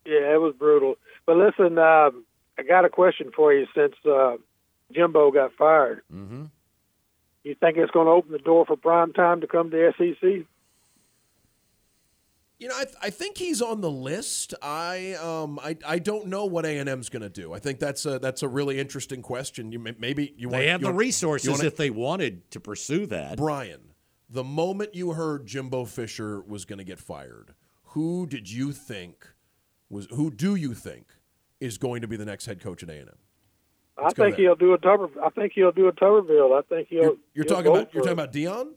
Yeah, 0.05 0.34
it 0.34 0.39
was 0.39 0.53
brutal. 0.57 0.95
But 1.25 1.38
listen, 1.38 1.77
um, 1.79 2.25
I 2.60 2.63
got 2.67 2.86
a 2.86 2.89
question 2.89 3.31
for 3.36 3.51
you 3.53 3.65
since 3.75 3.95
uh, 4.05 4.36
Jimbo 4.91 5.31
got 5.31 5.51
fired. 5.57 6.01
Mm-hmm. 6.13 6.43
You 7.46 7.56
think 7.56 7.78
it's 7.78 7.92
going 7.92 8.08
to 8.08 8.12
open 8.12 8.32
the 8.32 8.40
door 8.40 8.66
for 8.66 8.75
prime 8.75 9.14
time 9.14 9.40
to 9.42 9.48
come 9.48 9.70
to 9.72 9.92
SEC? 9.98 10.46
You 12.58 12.70
know, 12.70 12.75
I, 12.75 12.84
th- 12.86 12.96
I 13.04 13.10
think 13.12 13.38
he's 13.38 13.62
on 13.62 13.82
the 13.82 13.92
list. 13.92 14.54
I 14.64 15.14
um 15.22 15.60
I, 15.62 15.78
I 15.86 16.00
don't 16.00 16.28
know 16.28 16.46
what 16.46 16.66
A 16.66 16.78
and 16.78 16.88
M's 16.90 17.10
going 17.10 17.22
to 17.22 17.30
do. 17.30 17.54
I 17.54 17.60
think 17.60 17.80
that's 17.80 18.06
a 18.06 18.18
that's 18.18 18.42
a 18.44 18.48
really 18.48 18.80
interesting 18.80 19.22
question. 19.22 19.72
You 19.72 19.78
may, 19.80 19.94
maybe 20.00 20.34
you 20.38 20.48
want 20.50 20.64
They 20.64 20.68
have 20.70 20.82
you 20.82 20.86
the 20.88 20.92
want- 20.92 20.98
resources 20.98 21.50
wanna- 21.50 21.66
if 21.66 21.75
they 21.78 21.90
wanted 21.92 22.50
to 22.52 22.60
pursue 22.60 23.06
that. 23.08 23.38
Bryan, 23.38 23.82
the 24.30 24.44
moment 24.44 24.96
you 24.96 25.12
heard 25.12 25.46
Jimbo 25.46 25.86
Fisher 25.86 26.42
was 26.42 26.66
going 26.66 26.80
to 26.80 26.84
get 26.86 26.98
fired, 27.00 27.54
who 27.90 28.25
did 28.25 28.50
you 28.50 28.72
think 28.72 29.28
was 29.90 30.08
who 30.10 30.32
do 30.32 30.56
you 30.56 30.74
think 30.74 31.08
is 31.60 31.78
going 31.78 32.02
to 32.02 32.08
be 32.08 32.16
the 32.16 32.25
next 32.25 32.46
head 32.48 32.60
coach 32.62 32.82
at 32.82 32.90
A 32.90 32.94
and 32.94 33.10
M? 33.10 33.16
I 33.98 34.04
Let's 34.04 34.14
go 34.16 34.25
think 34.25 34.36
he'll 34.38 34.56
do 34.56 34.74
a 34.74 34.78
Tuber. 34.78 35.10
I 35.24 35.30
think 35.30 35.54
he'll 35.54 35.72
do 35.72 35.88
a 35.88 35.94
Tuberville. 35.94 36.58
I 36.58 36.62
think 36.64 36.90
he'll. 36.90 37.02
You're, 37.02 37.16
you're 37.34 37.46
he'll 37.46 37.56
talking 37.56 37.72
about 37.72 37.94
you're 37.94 38.04
talking 38.04 38.14
about 38.14 38.34
Deion. 38.34 38.72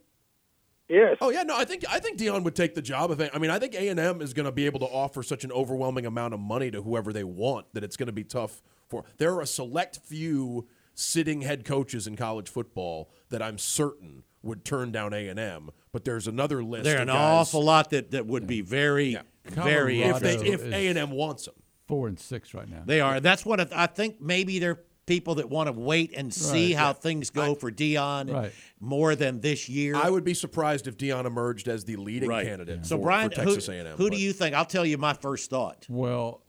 Yes. 0.89 1.19
Oh 1.21 1.31
yeah, 1.31 1.43
no, 1.43 1.57
I 1.57 1.65
think 1.65 1.85
I 1.91 1.99
think 1.99 2.19
Deion 2.19 2.45
would 2.45 2.55
take 2.55 2.75
the 2.75 2.83
job. 2.83 3.11
If 3.11 3.35
I 3.35 3.39
mean, 3.39 3.51
I 3.51 3.59
think 3.59 3.75
A 3.75 3.89
and 3.89 4.01
M 4.01 4.23
is 4.23 4.33
going 4.33 4.47
to 4.47 4.53
be 4.53 4.65
able 4.67 4.81
to 4.81 4.87
offer 4.87 5.23
such 5.23 5.45
an 5.45 5.53
overwhelming 5.53 6.07
amount 6.07 6.35
of 6.35 6.41
money 6.41 6.71
to 6.71 6.83
whoever 6.83 7.13
they 7.13 7.25
want 7.25 7.67
that 7.75 7.85
it's 7.85 7.97
going 7.97 8.07
to 8.07 8.13
be 8.13 8.25
tough 8.25 8.63
for. 8.89 9.05
There 9.19 9.35
are 9.35 9.43
a 9.43 9.47
select 9.47 9.99
few 10.05 10.67
sitting 10.95 11.43
head 11.43 11.65
coaches 11.65 12.07
in 12.07 12.17
college 12.17 12.49
football 12.49 13.11
that 13.29 13.43
I'm 13.43 13.59
certain 13.59 14.23
would 14.43 14.65
turn 14.65 14.91
down 14.93 15.13
A 15.13 15.29
and 15.29 15.39
M, 15.39 15.71
but 15.93 16.05
there's 16.05 16.27
another 16.27 16.63
list. 16.63 16.85
There 16.85 16.99
are 16.99 17.03
an 17.03 17.09
guys- 17.09 17.17
awful 17.49 17.65
lot 17.65 17.91
that, 17.91 18.13
that 18.13 18.27
would 18.27 18.47
be 18.47 18.63
very, 18.63 19.09
Yeah. 19.13 19.23
very 19.45 20.01
if 20.01 20.07
Colorado 20.13 20.25
they 20.25 20.33
interesting. 20.35 20.53
if 20.55 20.63
is- 20.65 20.73
A 20.73 20.87
and 20.89 20.99
M 20.99 21.11
wants 21.11 21.45
them. 21.45 21.55
Four 21.87 22.09
and 22.09 22.19
six 22.21 22.53
right 22.55 22.69
now. 22.69 22.83
They 22.85 23.01
are. 23.01 23.19
That's 23.21 23.47
what 23.47 23.61
I, 23.61 23.67
I 23.73 23.87
think. 23.87 24.21
Maybe 24.21 24.59
they're 24.59 24.79
people 25.09 25.35
that 25.37 25.49
want 25.51 25.67
to 25.67 25.73
wait 25.73 26.13
and 26.15 26.33
see 26.33 26.75
Right. 26.75 26.79
how 26.81 26.93
things 26.93 27.31
go 27.31 27.55
for 27.55 27.73
Deion 27.73 28.33
Right. 28.33 28.53
more 28.79 29.17
than 29.17 29.41
this 29.41 29.69
year. 29.69 29.97
I 29.97 30.11
would 30.11 30.23
be 30.23 30.35
surprised 30.35 30.87
if 30.87 30.97
Deion 30.97 31.25
emerged 31.25 31.67
as 31.67 31.85
the 31.87 31.97
leading 31.97 32.29
right. 32.29 32.47
candidate. 32.47 32.85
So 32.87 32.97
for, 32.99 33.03
Bryan, 33.05 33.31
for 33.31 33.37
Texas 33.37 33.67
who, 33.67 33.73
A&M. 33.73 33.97
who 33.97 34.11
but- 34.11 34.13
do 34.17 34.21
you 34.21 34.33
think? 34.33 34.55
I'll 34.55 34.65
tell 34.67 34.85
you 34.87 34.99
my 34.99 35.15
first 35.15 35.49
thought. 35.51 35.87
Well, 35.89 36.43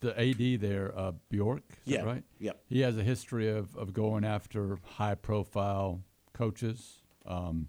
the 0.00 0.18
AD 0.18 0.56
there, 0.56 0.92
uh, 0.98 1.12
Bjork, 1.30 1.62
is 1.86 1.92
that 1.92 2.00
Yeah, 2.00 2.02
right? 2.02 2.24
yep. 2.38 2.62
He 2.66 2.80
has 2.80 2.96
a 2.96 3.02
history 3.04 3.48
of, 3.50 3.76
of 3.76 3.92
going 3.92 4.24
after 4.24 4.78
high 4.84 5.14
profile 5.14 6.02
coaches, 6.32 7.02
um, 7.26 7.68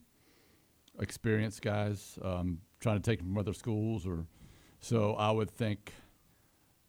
experienced 1.00 1.62
guys, 1.62 2.18
um, 2.22 2.62
trying 2.80 3.02
to 3.02 3.04
take 3.04 3.20
them 3.20 3.28
from 3.30 3.38
other 3.38 3.54
schools. 3.54 4.08
or 4.08 4.26
So 4.80 5.14
I 5.16 5.32
would 5.32 5.52
think 5.52 5.94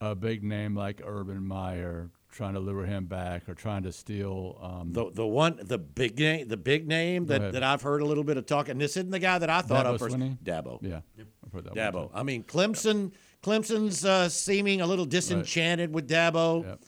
a 0.00 0.14
big 0.14 0.42
name 0.44 0.74
like 0.74 1.00
Urban 1.04 1.44
Meyer 1.46 2.10
trying 2.36 2.54
to 2.54 2.60
lure 2.60 2.84
him 2.84 3.06
back 3.06 3.48
or 3.48 3.54
trying 3.54 3.82
to 3.84 3.92
steal. 3.92 4.58
Um, 4.62 4.92
The 4.92 5.10
the 5.10 5.26
one 5.26 5.58
the 5.62 5.78
big 5.78 6.18
name 6.18 6.46
the 6.48 6.56
big 6.56 6.86
name 6.86 7.26
that, 7.26 7.52
that 7.52 7.62
I've 7.62 7.82
heard 7.82 8.02
a 8.02 8.04
little 8.04 8.24
bit 8.24 8.36
of 8.36 8.44
talk 8.46 8.68
and 8.68 8.78
this 8.80 8.96
isn't 8.96 9.10
the 9.10 9.18
guy 9.18 9.38
that 9.38 9.48
I 9.50 9.62
thought 9.62 9.86
Dabo 9.86 9.94
of 9.94 10.00
first. 10.00 10.16
Swinney? 10.16 10.36
Dabo. 10.44 10.78
yeah, 10.82 11.00
I've 11.44 11.52
heard 11.52 11.64
that 11.64 11.74
one 11.74 11.92
Dabo. 12.04 12.08
too. 12.08 12.10
I 12.14 12.22
mean 12.22 12.44
Clemson 12.44 13.12
Clemson's 13.42 14.04
uh, 14.04 14.28
seeming 14.28 14.80
a 14.82 14.86
little 14.86 15.04
disenchanted 15.06 15.92
with 15.94 16.08
Dabo. 16.08 16.64
Yep. 16.64 16.80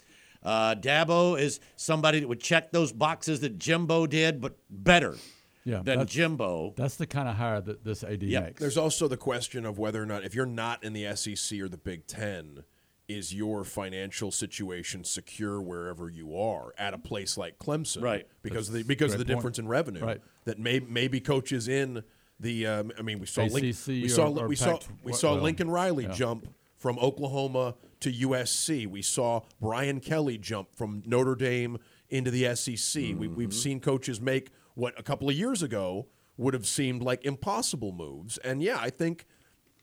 Uh, 0.43 0.75
Dabo 0.75 1.39
is 1.41 1.61
somebody 1.77 2.21
that 2.21 2.29
would 2.29 2.41
check 2.41 2.71
those 2.71 2.93
boxes 2.93 3.41
that 3.41 3.59
Jimbo 3.59 4.07
did, 4.07 4.41
but 4.41 4.57
better 4.71 5.17
Yeah, 5.65 5.77
than 5.77 5.85
that's- 5.99 6.09
Jimbo. 6.13 6.75
That's 6.77 6.97
the 6.97 7.07
kind 7.07 7.29
of 7.29 7.37
hire 7.37 7.61
that 7.61 7.85
this 7.85 8.05
AD 8.05 8.23
Yep. 8.23 8.45
makes. 8.45 8.61
There's 8.61 8.77
also 8.79 9.09
the 9.09 9.17
question 9.17 9.65
of 9.67 9.79
whether 9.79 10.03
or 10.03 10.07
not, 10.07 10.25
if 10.25 10.35
you're 10.35 10.47
not 10.47 10.85
in 10.85 10.93
the 10.93 11.07
SEC 11.07 11.61
or 11.61 11.69
the 11.69 11.77
Big 11.77 12.07
Ten, 12.07 12.65
is 13.09 13.35
your 13.35 13.65
financial 13.65 14.31
situation 14.31 15.03
secure 15.03 15.61
wherever 15.61 16.11
you 16.11 16.39
are 16.39 16.75
at 16.77 16.93
a 16.93 16.99
place 16.99 17.37
like 17.39 17.59
Clemson? 17.59 18.03
Right. 18.03 18.29
Because 18.43 18.69
of 18.69 18.75
the 18.75 18.83
because 18.83 19.15
of 19.15 19.19
the 19.19 19.25
point. 19.25 19.37
difference 19.39 19.59
in 19.59 19.67
revenue. 19.67 20.05
Right. 20.05 20.21
That 20.45 20.59
may 20.59 20.81
maybe 20.81 21.21
coaches 21.21 21.69
in 21.69 22.05
the. 22.39 22.67
Um, 22.67 22.93
I 22.99 23.03
mean, 23.03 23.19
we 23.19 23.27
saw 23.27 23.43
Link, 23.43 23.67
ACC 23.67 23.87
we 23.89 24.09
saw 24.09 24.29
or- 24.29 24.49
we 24.49 24.57
saw 24.57 24.79
we 25.03 25.13
saw 25.13 25.35
well, 25.35 25.43
Lincoln 25.43 25.71
Riley 25.71 26.05
yeah. 26.05 26.13
jump 26.13 26.49
from 26.77 26.99
Oklahoma 26.99 27.75
to 28.01 28.13
USC. 28.13 28.87
We 28.87 29.03
saw 29.03 29.41
Brian 29.61 30.01
Kelly 30.01 30.39
jump 30.39 30.75
from 30.77 31.03
Notre 31.07 31.35
Dame 31.35 31.79
into 32.09 32.31
the 32.31 32.55
SEC. 32.55 33.03
We, 33.17 33.27
we've 33.27 33.53
seen 33.53 33.81
coaches 33.81 34.21
make 34.21 34.51
what 34.75 34.99
a 34.99 35.03
couple 35.03 35.29
of 35.29 35.35
years 35.35 35.63
ago 35.63 36.07
would 36.37 36.55
have 36.55 36.67
seemed 36.67 37.03
like 37.03 37.25
impossible 37.25 37.93
moves. 37.93 38.39
And 38.39 38.63
yeah, 38.63 38.79
I 38.81 38.91
think. 38.91 39.27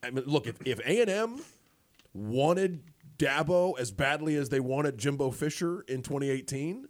I 0.02 0.10
mean, 0.10 0.24
look, 0.26 0.46
if 0.46 0.56
if 0.64 0.78
A 0.86 1.00
and 1.00 1.10
M 1.10 1.40
wanted 2.14 2.82
Dabo 3.18 3.78
as 3.78 3.90
badly 3.90 4.36
as 4.36 4.48
they 4.48 4.60
wanted 4.60 4.98
Jimbo 4.98 5.30
Fisher 5.30 5.82
in 5.82 6.02
2018, 6.02 6.86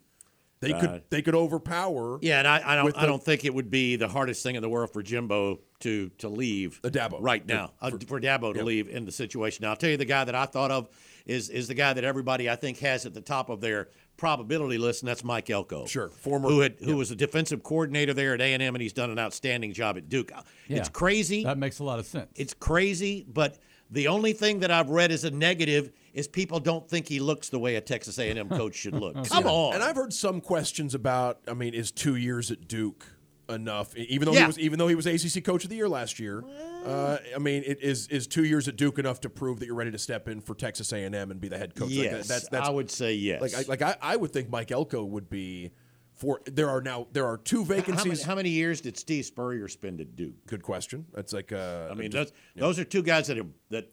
they 0.61 0.73
Right. 0.73 0.81
could 0.81 1.03
they 1.11 1.23
could 1.23 1.35
overpower. 1.35 2.19
Yeah, 2.23 2.39
and 2.39 2.49
I, 2.49 2.63
I 2.73 2.77
don't 2.77 2.97
I 2.97 3.03
the- 3.03 3.07
don't 3.07 3.23
think 3.23 3.45
it 3.45 3.55
would 3.55 3.71
be 3.71 3.97
the 3.97 4.09
hardest 4.09 4.43
thing 4.43 4.55
in 4.57 4.63
the 4.63 4.69
world 4.69 4.93
for 4.93 5.03
Jimbo 5.03 5.61
to 5.81 6.09
to 6.19 6.29
leave 6.29 6.81
The 6.83 6.91
Dabo. 6.91 7.19
right 7.21 7.43
Yeah, 7.47 7.55
now. 7.57 7.73
uh, 7.81 7.91
For, 7.91 8.21
Dabo 8.21 8.55
to 8.55 8.65
leave 8.65 8.89
in 8.89 9.05
the 9.05 9.13
situation. 9.13 9.63
Now 9.65 9.71
I'll 9.71 9.77
tell 9.77 9.91
you 9.91 9.97
the 9.99 10.05
guy 10.07 10.25
that 10.25 10.35
I 10.35 10.47
thought 10.47 10.71
of 10.71 10.89
is 11.27 11.51
is 11.51 11.69
the 11.69 11.75
guy 11.75 11.93
that 11.93 12.05
everybody 12.05 12.49
I 12.49 12.57
think 12.57 12.79
has 12.79 13.05
at 13.05 13.13
the 13.15 13.21
top 13.21 13.51
of 13.51 13.61
their 13.61 13.89
probability 14.17 14.79
list, 14.79 15.03
and 15.03 15.09
that's 15.11 15.23
Mike 15.23 15.51
Elko. 15.51 15.85
Sure, 15.85 16.09
former- 16.09 16.49
who 16.49 16.61
had 16.61 16.77
who 16.83 16.97
was 16.97 17.11
a 17.11 17.17
defensive 17.17 17.63
coordinator 17.63 18.15
there 18.15 18.33
at 18.33 18.41
A 18.41 18.55
and 18.55 18.63
M, 18.63 18.75
and 18.75 18.81
he's 18.81 18.95
done 18.95 19.11
an 19.11 19.19
outstanding 19.19 19.75
job 19.75 19.99
at 19.99 20.09
Duke. 20.09 20.33
Yeah. 20.69 20.79
It's 20.79 20.89
crazy. 20.89 21.45
That 21.45 21.59
makes 21.59 21.79
a 21.81 21.85
lot 21.85 21.99
of 21.99 22.07
sense. 22.07 22.31
It's 22.35 22.55
crazy, 22.55 23.27
but 23.29 23.59
the 23.91 24.09
only 24.09 24.33
thing 24.33 24.61
that 24.61 24.71
I've 24.71 24.89
read 24.89 25.13
as 25.13 25.25
a 25.25 25.31
negative 25.31 25.93
is 26.17 26.27
people 26.27 26.59
don't 26.59 26.89
think 26.89 27.07
he 27.07 27.21
looks 27.21 27.51
the 27.51 27.59
way 27.59 27.77
a 27.77 27.81
Texas 27.81 28.19
A&M 28.19 28.49
coach 28.61 28.75
should 28.75 28.95
look. 28.95 29.29
Come 29.29 29.47
on. 29.47 29.75
And 29.75 29.83
I've 29.83 29.95
heard 29.97 30.13
some 30.13 30.41
questions 30.41 30.95
about. 30.95 31.41
I 31.47 31.53
mean, 31.55 31.75
is 31.75 31.93
two 31.93 32.17
years 32.17 32.51
at 32.51 32.67
Duke 32.67 33.07
enough? 33.49 33.95
Even 33.97 34.27
though 34.27 34.33
Yeah. 34.33 34.41
he 34.41 34.47
was 34.47 34.59
even 34.59 34.79
though 34.79 34.89
he 34.89 34.95
was 34.95 35.07
ACC 35.07 35.45
Coach 35.45 35.63
of 35.65 35.71
the 35.71 35.77
Year 35.77 35.89
last 35.89 36.19
year. 36.19 36.43
Uh, 36.85 37.19
I 37.35 37.39
mean, 37.39 37.63
it 37.67 37.83
is 37.83 38.09
is 38.09 38.27
two 38.27 38.45
years 38.45 38.67
at 38.67 38.77
Duke 38.77 38.99
enough 38.99 39.21
to 39.21 39.29
prove 39.31 39.61
that 39.61 39.67
you're 39.67 39.75
ready 39.75 39.91
to 39.91 39.99
step 39.99 40.27
in 40.27 40.41
for 40.41 40.55
Texas 40.55 40.91
A 40.93 41.05
and 41.05 41.15
M 41.15 41.31
and 41.31 41.41
be 41.41 41.49
the 41.49 41.59
head 41.59 41.75
coach? 41.75 41.91
Like, 41.91 41.99
yes, 41.99 42.27
that's 42.29 42.49
that's 42.49 42.67
I 42.67 42.71
would 42.71 42.91
say 42.91 43.13
yes. 43.15 43.43
like 43.43 43.55
I, 43.55 43.65
like 43.69 43.83
I, 43.83 43.97
I 44.01 44.17
would 44.17 44.33
think 44.33 44.49
Mike 44.51 44.73
Elko 44.73 45.05
would 45.05 45.29
be. 45.31 45.73
For 46.15 46.41
there 46.47 46.71
are 46.71 46.81
now 46.81 47.09
there 47.13 47.27
are 47.27 47.37
two 47.37 47.63
how, 47.63 47.69
many, 47.69 47.81
vacancies. 47.83 48.23
how 48.23 48.35
many 48.37 48.49
years 48.49 48.81
did 48.81 48.97
Steve 48.97 49.27
Spurrier 49.27 49.69
spend 49.69 50.01
at 50.01 50.17
Duke? 50.17 50.47
Good 50.47 50.63
question. 50.63 51.05
That's 51.13 51.35
like 51.35 51.53
uh, 51.53 51.89
I 51.91 51.95
mean, 51.95 52.11
just- 52.11 52.33
those, 52.55 52.77
those 52.77 52.79
are 52.79 52.85
two 52.85 53.03
guys 53.03 53.27
that 53.27 53.37
have, 53.37 53.49
that 53.69 53.93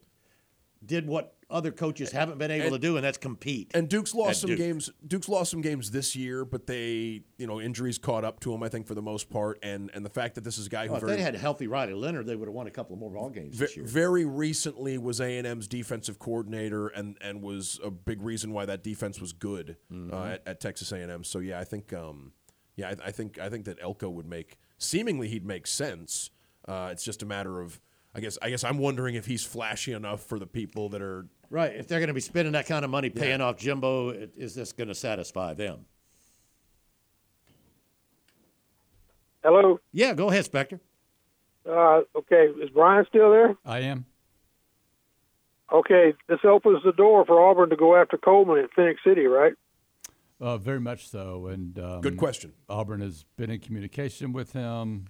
did 0.85 1.05
what 1.05 1.35
other 1.53 1.71
coaches 1.71 2.11
haven't 2.11 2.37
been 2.39 2.51
able 2.51 2.71
to 2.71 2.79
do, 2.79 2.97
and 2.97 3.05
that's 3.05 3.17
compete. 3.17 3.71
And 3.73 3.87
Duke's 3.87 4.13
lost 4.13 4.41
some 4.41 4.49
Duke. 4.49 4.57
games. 4.59 4.89
Duke's 5.07 5.29
lost 5.29 5.51
some 5.51 5.61
games 5.61 5.91
this 5.91 6.15
year, 6.15 6.43
but 6.43 6.67
they, 6.67 7.21
you 7.37 7.47
know, 7.47 7.61
injuries 7.61 7.97
caught 7.97 8.25
up 8.25 8.39
to 8.41 8.53
him. 8.53 8.63
I 8.63 8.69
think 8.69 8.87
for 8.87 8.95
the 8.95 9.01
most 9.01 9.29
part, 9.29 9.59
and 9.63 9.89
and 9.93 10.03
the 10.03 10.09
fact 10.09 10.35
that 10.35 10.43
this 10.43 10.57
is 10.57 10.65
a 10.67 10.69
guy 10.69 10.87
who 10.87 10.93
Well, 10.93 10.97
if 11.01 11.05
very, 11.07 11.17
they 11.17 11.23
had 11.23 11.35
healthy 11.35 11.67
Riley 11.67 11.93
Leonard, 11.93 12.25
they 12.25 12.35
would 12.35 12.47
have 12.47 12.55
won 12.55 12.67
a 12.67 12.71
couple 12.71 12.95
of 12.95 12.99
more 12.99 13.11
ball 13.11 13.29
games 13.29 13.55
ve- 13.55 13.65
this 13.65 13.77
year. 13.77 13.85
very 13.85 14.25
recently 14.25 14.97
was 14.97 15.21
A 15.21 15.37
and 15.37 15.47
M's 15.47 15.67
defensive 15.67 16.19
coordinator, 16.19 16.87
and 16.87 17.15
and 17.21 17.41
was 17.41 17.79
a 17.83 17.91
big 17.91 18.21
reason 18.21 18.51
why 18.51 18.65
that 18.65 18.83
defense 18.83 19.21
was 19.21 19.31
good 19.31 19.77
Mm-hmm. 19.91 20.13
uh, 20.13 20.25
at, 20.33 20.43
at 20.47 20.59
Texas 20.59 20.91
A 20.91 20.97
and 20.97 21.11
M. 21.11 21.23
So 21.23 21.39
yeah, 21.39 21.59
I 21.59 21.63
think, 21.63 21.93
um, 21.93 22.33
yeah, 22.75 22.89
I, 23.03 23.07
I 23.07 23.11
think 23.11 23.37
I 23.39 23.49
think 23.49 23.65
that 23.65 23.77
Elko 23.81 24.09
would 24.09 24.25
make 24.27 24.57
seemingly 24.79 25.27
he'd 25.29 25.45
make 25.45 25.67
sense. 25.67 26.31
Uh, 26.67 26.89
it's 26.91 27.03
just 27.03 27.21
a 27.21 27.25
matter 27.25 27.61
of. 27.61 27.79
I 28.15 28.19
guess 28.19 28.37
I 28.43 28.51
guess 28.51 28.63
I'm 28.63 28.77
wondering 28.77 29.15
if 29.15 29.25
he's 29.25 29.43
flashy 29.43 29.91
enough 29.91 30.21
for 30.23 30.37
the 30.37 30.45
people 30.45 30.87
that 30.89 31.01
are 31.01 31.25
Right. 31.53 31.75
If 31.75 31.87
they're 31.87 31.99
going 31.99 32.07
to 32.07 32.15
be 32.15 32.19
spending 32.19 32.53
that 32.53 32.65
kind 32.65 32.83
of 32.83 32.89
money 32.89 33.11
paying 33.11 33.39
off 33.39 33.57
Jimbo, 33.57 34.09
is 34.35 34.55
this 34.55 34.73
going 34.73 34.87
to 34.87 34.95
satisfy 34.95 35.53
them? 35.53 35.85
Hello. 39.43 39.79
Yeah, 39.91 40.15
go 40.15 40.31
ahead, 40.31 40.45
Spectre. 40.45 40.79
Uh, 41.69 42.01
okay, 42.15 42.47
is 42.59 42.71
Bryan 42.71 43.05
still 43.07 43.29
there? 43.29 43.55
I 43.63 43.81
am. 43.81 44.07
Okay, 45.71 46.15
this 46.27 46.39
opens 46.43 46.81
the 46.83 46.91
door 46.91 47.23
for 47.23 47.39
Auburn 47.39 47.69
to 47.69 47.75
go 47.75 47.95
after 47.95 48.17
Coleman 48.17 48.57
at 48.57 48.71
Phenix 48.75 48.99
City, 49.05 49.27
right? 49.27 49.53
Uh, 50.41 50.57
very 50.57 50.79
much 50.79 51.07
so. 51.07 51.45
And 51.45 51.77
um, 51.77 52.01
Good 52.01 52.17
question. 52.17 52.53
Auburn 52.67 53.01
has 53.01 53.25
been 53.37 53.51
in 53.51 53.59
communication 53.59 54.33
with 54.33 54.53
him. 54.53 55.07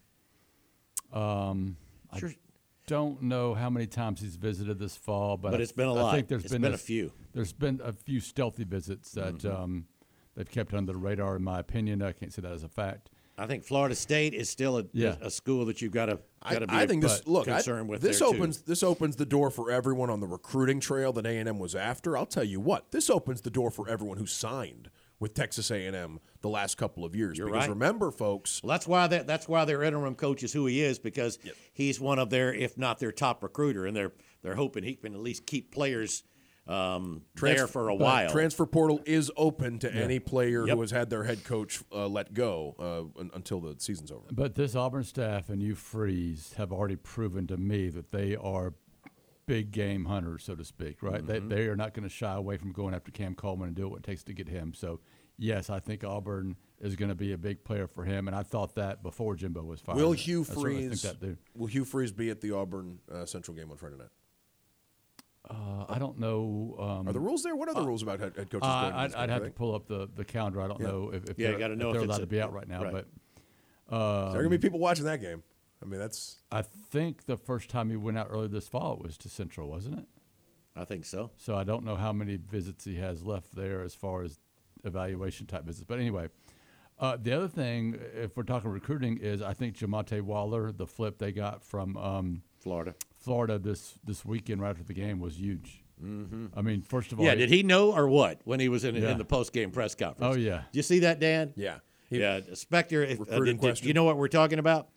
Um, 1.14 1.78
Sure. 2.18 2.30
I 2.30 2.34
don't 2.88 3.22
know 3.22 3.54
how 3.54 3.70
many 3.70 3.88
times 3.88 4.22
he's 4.22 4.36
visited 4.36 4.80
this 4.80 4.96
fall, 4.96 5.38
but, 5.38 5.52
But 5.52 5.60
I- 5.60 5.64
it's 5.64 5.72
been 5.72 5.88
a 5.88 5.94
I 5.94 6.02
lot. 6.02 6.14
I 6.14 6.16
think 6.18 6.28
there's 6.28 6.44
It's 6.44 6.52
been, 6.54 6.62
been 6.64 6.72
a 6.72 6.76
a 6.76 6.78
few. 6.78 7.12
There's 7.34 7.54
been 7.54 7.80
a 7.84 7.94
few 7.94 8.20
stealthy 8.20 8.64
visits 8.64 9.12
that 9.14 9.36
Mm-hmm. 9.40 9.64
um, 9.64 9.86
they've 10.36 10.50
kept 10.50 10.74
under 10.74 10.92
the 10.92 10.98
radar, 10.98 11.36
in 11.36 11.44
my 11.44 11.60
opinion. 11.60 12.02
I 12.02 12.12
can't 12.12 12.34
say 12.34 12.42
that 12.42 12.52
as 12.52 12.64
a 12.64 12.70
fact. 12.70 13.10
I 13.36 13.48
think 13.48 13.64
Florida 13.64 13.96
State 13.96 14.36
is 14.36 14.48
still 14.50 14.78
a, 14.78 14.86
Yeah. 14.94 15.16
a 15.20 15.32
school 15.32 15.66
that 15.66 15.82
you've 15.82 15.92
got 15.92 16.06
to 16.06 16.20
got 16.48 16.60
to 16.60 16.68
be. 16.68 16.76
I 16.76 16.86
think 16.86 17.02
this 17.02 17.20
but 17.22 17.28
look 17.28 17.48
I, 17.48 17.54
concerned 17.54 17.90
with 17.90 18.02
this 18.02 18.20
there, 18.20 18.30
too. 18.30 18.36
opens 18.36 18.62
this 18.62 18.84
opens 18.84 19.16
the 19.16 19.26
door 19.26 19.50
for 19.50 19.72
everyone 19.72 20.12
on 20.12 20.20
the 20.20 20.28
recruiting 20.28 20.80
trail 20.80 21.12
that 21.14 21.26
A 21.26 21.38
and 21.40 21.50
M 21.50 21.58
was 21.58 21.74
after. 21.74 22.16
I'll 22.16 22.28
tell 22.28 22.44
you 22.44 22.60
what, 22.60 22.92
this 22.92 23.10
opens 23.10 23.42
the 23.42 23.50
door 23.50 23.72
for 23.72 23.90
everyone 23.90 24.18
who 24.18 24.28
signed 24.28 24.92
with 25.20 25.34
Texas 25.34 25.72
A 25.72 25.86
and 25.86 25.96
M 25.96 26.20
the 26.42 26.50
last 26.50 26.78
couple 26.78 27.06
of 27.06 27.16
years. 27.16 27.38
You're 27.38 27.48
because 27.48 27.62
right. 27.64 27.70
remember, 27.70 28.12
folks, 28.12 28.62
Well, 28.64 28.70
that's 28.72 28.88
why 28.88 29.08
that 29.08 29.28
that's 29.28 29.48
why 29.48 29.66
their 29.66 29.84
interim 29.84 30.16
coach 30.16 30.44
is 30.44 30.52
who 30.54 30.66
he 30.66 30.82
is 30.82 31.00
because 31.00 31.40
he's 31.74 32.00
one 32.00 32.20
of 32.20 32.30
their, 32.30 32.54
if 32.54 32.78
not 32.78 33.00
their 33.00 33.12
top 33.12 33.42
recruiter, 33.44 33.86
and 33.86 33.96
they're 33.96 34.12
they're 34.42 34.56
hoping 34.56 34.84
he 34.84 34.96
can 34.96 35.14
at 35.14 35.22
least 35.22 35.46
keep 35.46 35.72
players 35.72 36.24
um, 36.68 37.24
there 37.36 37.56
Transfer- 37.56 37.68
for 37.68 37.90
a 37.90 37.96
while. 37.96 38.30
Transfer 38.30 38.66
portal 38.66 39.02
is 39.06 39.30
open 39.36 39.80
to 39.80 39.94
any 39.94 40.20
player 40.20 40.66
Yep. 40.66 40.76
who 40.76 40.82
has 40.82 40.92
had 40.92 41.10
their 41.10 41.24
head 41.26 41.44
coach 41.44 41.82
uh, 41.94 42.08
let 42.08 42.34
go 42.34 43.12
uh, 43.18 43.22
until 43.34 43.60
the 43.60 43.76
season's 43.80 44.12
over. 44.12 44.24
But 44.32 44.56
this 44.56 44.74
Auburn 44.76 45.04
staff 45.04 45.50
and 45.50 45.62
Hugh 45.62 45.76
Freeze 45.76 46.54
have 46.58 46.72
already 46.72 46.96
proven 46.96 47.48
to 47.48 47.58
me 47.58 47.90
that 47.90 48.12
they 48.12 48.36
are 48.38 48.74
big 49.46 49.72
game 49.72 50.06
hunters, 50.06 50.44
so 50.44 50.56
to 50.56 50.64
speak, 50.66 51.02
right? 51.04 51.24
Mm-hmm. 51.26 51.50
They, 51.50 51.56
they 51.56 51.68
are 51.68 51.76
not 51.76 51.94
going 51.94 52.04
to 52.04 52.14
shy 52.14 52.34
away 52.34 52.58
from 52.58 52.72
going 52.72 52.94
after 52.94 53.12
Cam 53.12 53.36
Coleman 53.36 53.68
and 53.68 53.76
do 53.76 53.88
what 53.90 53.98
it 53.98 54.04
takes 54.04 54.24
to 54.24 54.34
get 54.34 54.48
him. 54.48 54.74
So, 54.74 55.00
yes, 55.38 55.70
I 55.70 55.80
think 55.80 56.04
Auburn 56.04 56.56
is 56.80 56.96
going 56.96 57.10
to 57.10 57.16
be 57.16 57.34
a 57.34 57.38
big 57.38 57.64
player 57.64 57.88
for 57.88 58.04
him, 58.04 58.28
and 58.28 58.36
I 58.36 58.44
thought 58.44 58.76
that 58.76 59.04
before 59.04 59.36
Jimbo 59.36 59.64
was 59.64 59.80
fired. 59.82 59.98
Will 59.98 60.12
Hugh 60.14 60.42
I 60.42 60.44
think 60.46 60.60
Freeze 60.60 61.02
that 61.04 61.22
too. 61.22 61.38
will 61.56 61.68
Hugh 61.68 61.86
Freeze 61.86 62.12
be 62.12 62.30
at 62.30 62.42
the 62.42 62.52
Auburn 62.52 63.00
uh, 63.12 63.26
Central 63.26 63.56
game 63.56 63.72
on 63.72 63.78
Friday 63.78 63.98
night? 63.98 64.10
Uh, 65.50 65.86
I 65.90 66.00
don't 66.00 66.20
know. 66.20 66.76
Um, 66.80 67.08
Are 67.08 67.12
the 67.14 67.20
rules 67.20 67.44
there? 67.44 67.54
What 67.56 67.68
are 67.68 67.74
the 67.76 67.82
rules 67.82 68.02
about 68.02 68.20
head, 68.20 68.34
head 68.38 68.50
coaches 68.50 68.62
uh, 68.70 68.82
going? 68.84 68.94
I'd, 68.94 69.14
I'd 69.16 69.30
have 69.30 69.44
to 69.44 69.50
pull 69.52 69.76
up 69.76 69.88
the, 69.88 70.10
the 70.16 70.24
calendar. 70.24 70.62
I 70.62 70.68
don't 70.68 70.80
Yeah. 70.80 70.88
know 70.88 71.10
if, 71.14 71.26
if 71.26 71.38
Yeah, 71.38 71.48
you 71.48 71.52
they're, 71.52 71.60
gotta 71.60 71.76
know 71.76 71.90
if 71.90 71.96
if 71.96 72.00
they're 72.02 72.04
it's 72.04 72.10
allowed 72.12 72.22
to 72.22 72.28
be 72.28 72.42
out 72.42 72.54
right 72.54 72.68
now. 72.68 72.84
right. 72.84 72.94
But 72.94 73.06
think? 73.06 73.12
There 73.90 74.00
are 74.00 74.34
gonna 74.36 74.50
be 74.50 74.58
people 74.58 74.80
watching 74.80 75.04
that 75.06 75.20
game. 75.20 75.44
I 75.84 75.88
mean, 75.88 76.00
that's 76.00 76.38
I 76.52 76.62
think 76.62 77.26
the 77.26 77.36
first 77.38 77.70
time 77.70 77.90
he 77.90 77.96
went 77.98 78.18
out 78.18 78.28
earlier 78.30 78.48
this 78.48 78.68
fall 78.68 78.94
it 78.94 79.02
was 79.04 79.18
to 79.20 79.30
Central, 79.30 79.70
wasn't 79.70 80.00
it? 80.00 80.06
I 80.76 80.86
think 80.86 81.06
so. 81.06 81.32
So 81.38 81.56
I 81.56 81.64
don't 81.64 81.84
know 81.84 81.96
how 81.96 82.14
many 82.14 82.38
visits 82.38 82.86
he 82.86 82.96
has 82.96 83.24
left 83.24 83.56
there 83.56 83.82
as 83.84 83.94
far 83.94 84.24
as 84.24 84.40
evaluation 84.84 85.46
type 85.46 85.66
visits. 85.66 85.86
But 85.88 86.00
anyway, 86.00 86.30
uh, 87.00 87.18
the 87.22 87.34
other 87.34 87.48
thing, 87.48 88.00
if 88.16 88.36
we're 88.38 88.44
talking 88.44 88.72
recruiting, 88.72 89.18
is 89.18 89.42
I 89.42 89.54
think 89.54 89.78
Jamonte 89.78 90.22
Waller, 90.22 90.72
the 90.72 90.88
flip 90.88 91.18
they 91.20 91.32
got 91.32 91.64
from 91.64 91.98
um, 91.98 92.42
Florida. 92.60 92.96
Florida 93.18 93.60
this 93.60 93.96
this 94.04 94.24
weekend 94.26 94.62
right 94.62 94.70
after 94.72 94.84
the 94.84 94.94
game 94.94 95.20
was 95.20 95.40
huge. 95.40 95.84
Mm-hmm. 96.04 96.48
I 96.58 96.62
mean, 96.62 96.82
first 96.82 97.12
of 97.12 97.20
all, 97.20 97.26
Yeah, 97.26 97.36
did 97.36 97.50
he 97.50 97.62
know 97.64 97.94
or 97.94 98.08
what 98.10 98.42
when 98.46 98.60
he 98.60 98.68
was 98.68 98.84
in, 98.84 98.96
Yeah. 98.96 99.12
in 99.12 99.18
the 99.18 99.26
post 99.26 99.54
game 99.54 99.72
press 99.72 99.96
conference? 99.96 100.36
Oh, 100.36 100.40
yeah. 100.40 100.64
Did 100.72 100.78
you 100.78 100.84
see 100.84 101.00
that, 101.00 101.20
Dan? 101.20 101.54
yeah. 101.56 101.78
He- 102.10 102.20
yeah, 102.20 102.42
Spectre. 102.54 103.04
uh, 103.06 103.10
Recruiting 103.16 103.28
did- 103.28 103.46
did 103.46 103.60
question. 103.60 103.88
you 103.88 103.94
know 103.94 104.04
what 104.04 104.18
we're 104.18 104.28
talking 104.28 104.60
about? 104.60 104.90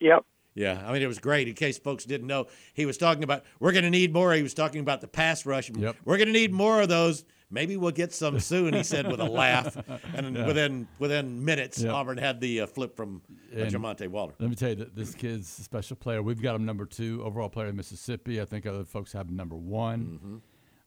Yep. 0.00 0.24
Yeah, 0.54 0.82
I 0.86 0.92
mean 0.92 1.02
it 1.02 1.06
was 1.06 1.18
great. 1.18 1.48
In 1.48 1.54
case 1.54 1.76
folks 1.78 2.04
didn't 2.06 2.26
know, 2.26 2.46
he 2.72 2.86
was 2.86 2.96
talking 2.96 3.22
about 3.22 3.44
we're 3.60 3.72
going 3.72 3.84
to 3.84 3.90
need 3.90 4.12
more. 4.12 4.32
He 4.32 4.42
was 4.42 4.54
talking 4.54 4.80
about 4.80 5.02
the 5.02 5.06
pass 5.08 5.44
rush. 5.44 5.70
Yep. 5.70 5.96
We're 6.06 6.16
going 6.16 6.28
to 6.28 6.32
need 6.32 6.52
more 6.52 6.80
of 6.80 6.88
those. 6.88 7.24
Maybe 7.50 7.76
we'll 7.76 7.92
get 7.92 8.12
some 8.12 8.40
soon. 8.40 8.72
He 8.74 8.82
said 8.82 9.08
with 9.08 9.20
a 9.20 9.24
laugh, 9.24 9.76
and 10.14 10.34
within 10.46 10.88
within 10.98 11.44
minutes, 11.44 11.80
Yep. 11.82 11.92
Auburn 11.92 12.18
had 12.18 12.40
the 12.40 12.62
uh, 12.62 12.66
flip 12.66 12.96
from 12.96 13.20
uh, 13.54 13.58
Jamonte 13.66 14.08
Waller. 14.08 14.32
Let 14.38 14.48
me 14.50 14.56
tell 14.56 14.70
you 14.70 14.74
that 14.76 14.96
this 14.96 15.14
kid's 15.14 15.58
a 15.58 15.62
special 15.62 15.94
player. 15.96 16.22
We've 16.22 16.40
got 16.42 16.56
him 16.56 16.64
number 16.64 16.86
two 16.86 17.22
overall 17.22 17.48
player 17.50 17.68
in 17.68 17.76
Mississippi. 17.76 18.40
I 18.40 18.46
think 18.46 18.64
other 18.66 18.84
folks 18.84 19.12
have 19.12 19.28
him 19.28 19.36
number 19.36 19.56
one. 19.56 20.40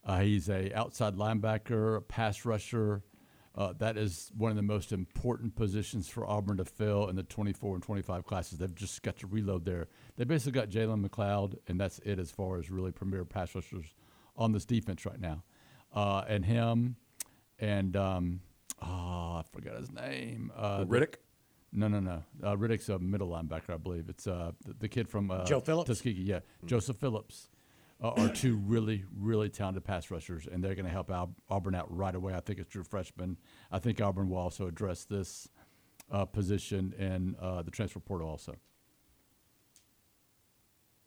Uh, 0.04 0.20
he's 0.22 0.50
a 0.50 0.74
outside 0.74 1.16
linebacker, 1.16 1.98
a 1.98 2.02
pass 2.02 2.44
rusher. 2.44 3.04
Uh, 3.60 3.74
that 3.78 3.98
is 3.98 4.32
one 4.38 4.50
of 4.50 4.56
the 4.56 4.64
most 4.64 4.94
important 4.94 5.54
positions 5.54 6.08
for 6.08 6.26
Auburn 6.26 6.56
to 6.56 6.64
fill 6.64 7.10
in 7.10 7.18
the 7.18 7.24
24 7.24 7.76
and 7.76 7.84
25 7.84 8.26
classes. 8.26 8.58
They've 8.58 8.74
just 8.74 9.04
got 9.04 9.18
to 9.18 9.28
reload 9.28 9.66
there. 9.66 9.90
They 10.16 10.24
basically 10.24 10.54
got 10.54 10.70
Jalen 10.70 11.06
McLeod, 11.06 11.58
and 11.68 11.78
that's 11.78 12.00
it 12.06 12.20
as 12.20 12.32
far 12.32 12.58
as 12.58 12.72
really 12.72 12.94
premier 12.94 13.26
pass 13.26 13.54
rushers 13.54 13.84
on 14.38 14.54
this 14.54 14.64
defense 14.64 15.06
right 15.06 15.20
now. 15.20 15.44
Uh, 15.94 16.24
and 16.30 16.46
him, 16.46 16.96
and 17.60 17.98
um, 17.98 18.40
oh, 18.82 18.88
I 18.88 19.44
forgot 19.52 19.76
his 19.76 19.92
name. 19.92 20.54
Uh, 20.56 20.86
Riddick. 20.86 21.16
no, 21.74 21.90
no, 21.90 22.00
no. 22.00 22.24
Uh, 22.42 22.56
Riddick's 22.56 22.88
a 22.88 22.98
middle 22.98 23.28
linebacker, 23.28 23.74
I 23.74 23.78
believe. 23.78 24.08
It's 24.08 24.26
uh, 24.26 24.54
the, 24.66 24.74
the 24.80 24.88
kid 24.88 25.10
from 25.10 25.32
uh, 25.32 25.44
Joe 25.44 25.60
Phillips? 25.60 25.90
Tuskegee. 25.90 26.22
Yeah, 26.22 26.40
Joseph 26.66 26.96
Phillips 26.96 27.50
uh, 28.02 28.10
are 28.10 28.30
two 28.30 28.56
really, 28.58 29.04
really 29.18 29.50
talented 29.50 29.84
pass 29.84 30.10
rushers, 30.10 30.48
and 30.52 30.64
they're 30.64 30.76
going 30.76 30.86
to 30.86 30.92
help 30.92 31.12
Al- 31.12 31.36
Auburn 31.50 31.76
out 31.76 31.96
right 31.96 32.16
away. 32.16 32.34
I 32.34 32.40
think 32.40 32.60
it's 32.60 32.70
true 32.70 32.84
freshman. 32.84 33.38
I 33.72 33.80
think 33.80 34.00
Auburn 34.02 34.30
will 34.30 34.38
also 34.38 34.68
address 34.68 35.04
this 35.06 35.50
uh, 36.12 36.26
position 36.26 36.94
in 36.98 37.36
uh, 37.42 37.62
the 37.62 37.72
transfer 37.72 38.00
portal 38.00 38.30
also. 38.30 38.56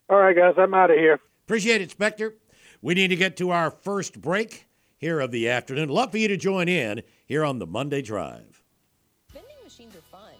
All 0.08 0.18
right, 0.18 0.36
guys, 0.36 0.54
I'm 0.58 0.74
out 0.74 0.90
of 0.90 0.98
here. 0.98 1.18
Appreciate 1.46 1.80
it, 1.80 1.90
Spectre. 1.90 2.34
We 2.82 2.94
need 2.94 3.08
to 3.08 3.16
get 3.16 3.36
to 3.38 3.50
our 3.50 3.70
first 3.70 4.20
break 4.20 4.66
here 4.98 5.20
of 5.20 5.30
the 5.30 5.48
afternoon. 5.48 5.88
Love 5.88 6.10
for 6.10 6.18
you 6.18 6.28
to 6.28 6.36
join 6.36 6.68
in 6.68 7.02
here 7.24 7.44
on 7.44 7.58
the 7.58 7.66
Monday 7.66 8.02
Drive. 8.02 8.51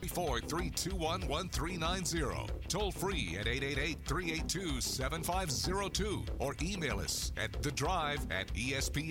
Vending 0.02 0.16
machines 0.16 0.18
are 0.18 0.40
fun. 0.40 0.48
321 0.48 1.28
1390. 1.28 2.52
Toll 2.68 2.92
free 2.92 3.36
at 3.38 3.46
888 3.46 3.98
382 4.04 4.80
7502 4.80 6.24
or 6.38 6.54
email 6.62 7.00
us 7.00 7.32
at 7.36 7.62
the 7.62 7.70
drive 7.72 8.26
at 8.30 8.52
espnau.com. 8.54 9.06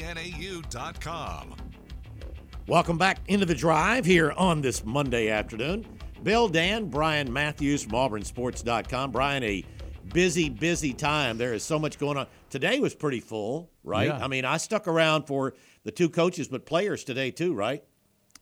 Welcome 2.68 2.98
back 2.98 3.20
into 3.28 3.46
the 3.46 3.56
drive 3.56 4.06
here 4.06 4.32
on 4.38 4.62
this 4.62 4.86
Monday 4.86 5.30
afternoon. 5.30 5.86
Bill, 6.24 6.48
Dan, 6.48 6.86
Bryan 6.90 7.34
Matthews 7.34 7.84
from 7.84 7.94
AuburnSports.com. 7.94 9.12
Bryan, 9.12 9.44
a 9.44 9.66
busy, 10.14 10.50
busy 10.50 10.94
time. 10.94 11.38
There 11.38 11.54
is 11.56 11.64
so 11.64 11.80
much 11.80 11.98
going 11.98 12.18
on. 12.18 12.28
Today 12.50 12.80
was 12.80 12.94
pretty 12.94 13.20
full, 13.20 13.72
right? 13.84 14.08
Yeah. 14.08 14.24
I 14.24 14.28
mean, 14.28 14.46
I 14.46 14.58
stuck 14.58 14.88
around 14.88 15.24
for 15.26 15.56
the 15.84 15.92
two 15.92 16.10
coaches, 16.10 16.48
but 16.48 16.68
players 16.68 17.04
today 17.04 17.32
too, 17.32 17.56
right? 17.56 17.84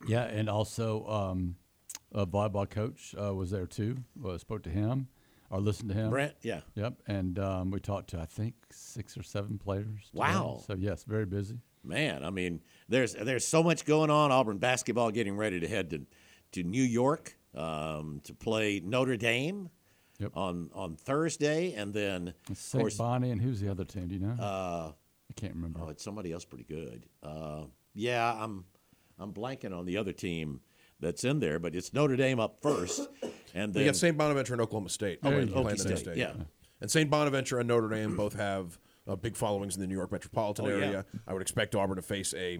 Yeah, 0.07 0.23
and 0.23 0.49
also 0.49 1.07
um, 1.07 1.55
a 2.13 2.25
volleyball 2.25 2.69
coach 2.69 3.13
uh, 3.21 3.33
was 3.33 3.51
there 3.51 3.65
too. 3.67 3.97
Uh, 4.25 4.37
spoke 4.37 4.63
to 4.63 4.69
him 4.69 5.07
or 5.49 5.59
listened 5.59 5.89
to 5.89 5.95
him. 5.95 6.09
Brent, 6.09 6.33
yeah. 6.41 6.61
Yep, 6.75 6.93
and 7.07 7.39
um, 7.39 7.71
we 7.71 7.79
talked 7.79 8.09
to 8.11 8.19
I 8.19 8.25
think 8.25 8.53
six 8.71 9.17
or 9.17 9.23
seven 9.23 9.57
players. 9.57 10.09
today. 10.11 10.19
Wow. 10.19 10.61
So 10.65 10.75
yes, 10.75 11.03
very 11.03 11.25
busy. 11.25 11.57
Man, 11.83 12.23
I 12.25 12.29
mean, 12.29 12.61
there's 12.89 13.13
there's 13.15 13.47
so 13.47 13.63
much 13.63 13.85
going 13.85 14.09
on. 14.09 14.31
Auburn 14.31 14.57
basketball 14.57 15.11
getting 15.11 15.37
ready 15.37 15.59
to 15.61 15.67
head 15.67 15.89
to 15.91 16.01
to 16.53 16.63
New 16.63 16.83
York 16.83 17.37
um, 17.55 18.19
to 18.25 18.33
play 18.33 18.79
Notre 18.83 19.17
Dame 19.17 19.69
Yep. 20.19 20.31
on 20.35 20.69
on 20.73 20.97
Thursday, 20.97 21.73
and 21.75 21.93
then 21.93 22.33
St. 22.53 22.81
course, 22.81 22.97
Bonnie 22.97 23.31
and 23.31 23.39
who's 23.41 23.61
the 23.61 23.69
other 23.69 23.85
team? 23.85 24.07
Do 24.09 24.15
you 24.15 24.19
know? 24.19 24.35
uh, 24.37 24.91
I 24.91 25.33
can't 25.39 25.53
remember. 25.55 25.79
oh, 25.81 25.87
it's 25.87 26.03
somebody 26.03 26.33
else 26.33 26.43
pretty 26.43 26.65
good. 26.65 27.05
Uh, 27.23 27.63
yeah, 27.93 28.33
I'm 28.37 28.65
I'm 29.17 29.31
blanking 29.31 29.71
on 29.73 29.85
the 29.85 29.95
other 29.95 30.11
team 30.11 30.59
that's 30.99 31.23
in 31.23 31.39
there, 31.39 31.59
but 31.59 31.75
it's 31.75 31.93
Notre 31.93 32.15
Dame 32.15 32.39
up 32.39 32.61
first, 32.61 33.07
and 33.53 33.73
We 33.73 33.79
then 33.81 33.85
got 33.87 33.95
St. 33.95 34.17
Bonaventure 34.17 34.53
and 34.53 34.61
Oklahoma 34.61 34.89
State. 34.89 35.21
There 35.21 35.31
playing- 35.31 35.47
you 35.49 35.53
go. 35.53 35.61
playing 35.61 35.77
Okie 35.77 35.83
the 35.83 35.89
next 35.89 36.01
State, 36.01 36.17
yeah. 36.17 36.33
And 36.81 36.89
St. 36.89 37.09
Bonaventure 37.09 37.59
and 37.59 37.67
Notre 37.67 37.89
Dame 37.89 38.15
both 38.15 38.35
have 38.35 38.79
uh, 39.07 39.15
big 39.15 39.35
followings 39.35 39.75
in 39.75 39.81
the 39.81 39.87
New 39.87 39.95
York 39.95 40.11
metropolitan 40.11 40.65
Oh, 40.65 40.69
yeah. 40.69 40.85
area. 40.85 41.05
I 41.27 41.33
would 41.33 41.41
expect 41.41 41.75
Auburn 41.75 41.95
to 41.97 42.01
face 42.01 42.33
a 42.35 42.59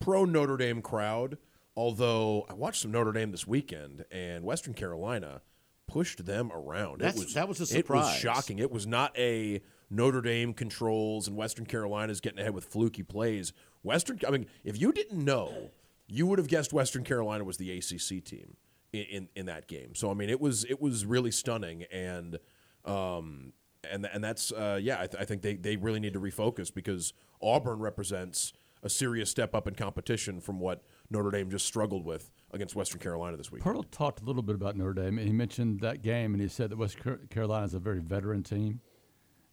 pro 0.00 0.24
Notre 0.24 0.56
Dame 0.56 0.82
crowd. 0.82 1.38
Although 1.76 2.44
I 2.50 2.54
watched 2.54 2.82
some 2.82 2.90
Notre 2.92 3.12
Dame 3.12 3.30
this 3.30 3.46
weekend, 3.46 4.04
and 4.10 4.44
Western 4.44 4.74
Carolina 4.74 5.40
pushed 5.86 6.24
them 6.26 6.50
around. 6.52 7.00
That's- 7.00 7.16
it 7.20 7.24
was, 7.24 7.34
that 7.34 7.48
was 7.48 7.60
a 7.60 7.66
surprise. 7.66 8.04
It 8.04 8.08
was 8.08 8.16
shocking. 8.18 8.58
It 8.58 8.70
was 8.70 8.86
not 8.86 9.16
a 9.18 9.62
Notre 9.90 10.20
Dame 10.22 10.52
controls 10.54 11.28
and 11.28 11.36
Western 11.36 11.64
Carolina's 11.66 12.20
getting 12.20 12.38
ahead 12.40 12.54
with 12.54 12.64
fluky 12.64 13.02
plays. 13.02 13.52
Western, 13.82 14.18
I 14.26 14.30
mean, 14.30 14.46
if 14.64 14.80
you 14.80 14.92
didn't 14.92 15.24
know, 15.24 15.70
you 16.12 16.26
would 16.26 16.38
have 16.38 16.48
guessed 16.48 16.72
Western 16.72 17.04
Carolina 17.04 17.44
was 17.44 17.56
the 17.56 17.70
ACC 17.76 18.24
team 18.24 18.56
in, 18.92 19.02
in, 19.02 19.28
in 19.34 19.46
that 19.46 19.66
game. 19.66 19.94
So 19.94 20.10
I 20.10 20.14
mean, 20.14 20.30
it 20.30 20.40
was 20.40 20.64
it 20.64 20.80
was 20.80 21.04
really 21.06 21.30
stunning, 21.30 21.84
and 21.92 22.38
um, 22.84 23.52
and 23.90 24.06
and 24.12 24.22
that's 24.22 24.52
uh, 24.52 24.78
yeah, 24.80 25.00
I, 25.00 25.06
th- 25.06 25.20
I 25.20 25.24
think 25.24 25.42
they 25.42 25.56
they 25.56 25.76
really 25.76 26.00
need 26.00 26.12
to 26.12 26.20
refocus 26.20 26.72
because 26.72 27.12
Auburn 27.40 27.80
represents 27.80 28.52
a 28.82 28.90
serious 28.90 29.30
step 29.30 29.54
up 29.54 29.68
in 29.68 29.74
competition 29.74 30.40
from 30.40 30.58
what 30.58 30.82
Notre 31.08 31.30
Dame 31.30 31.50
just 31.50 31.66
struggled 31.66 32.04
with 32.04 32.30
against 32.52 32.74
Western 32.74 33.00
Carolina 33.00 33.36
this 33.36 33.52
week. 33.52 33.62
Pearl 33.62 33.84
talked 33.84 34.20
a 34.20 34.24
little 34.24 34.42
bit 34.42 34.56
about 34.56 34.76
Notre 34.76 34.92
Dame. 34.92 35.18
He 35.18 35.32
mentioned 35.32 35.80
that 35.80 36.02
game, 36.02 36.34
and 36.34 36.42
he 36.42 36.48
said 36.48 36.70
that 36.70 36.78
West 36.78 36.98
Carolina 37.30 37.64
is 37.64 37.74
a 37.74 37.78
very 37.78 38.00
veteran 38.00 38.42
team, 38.42 38.80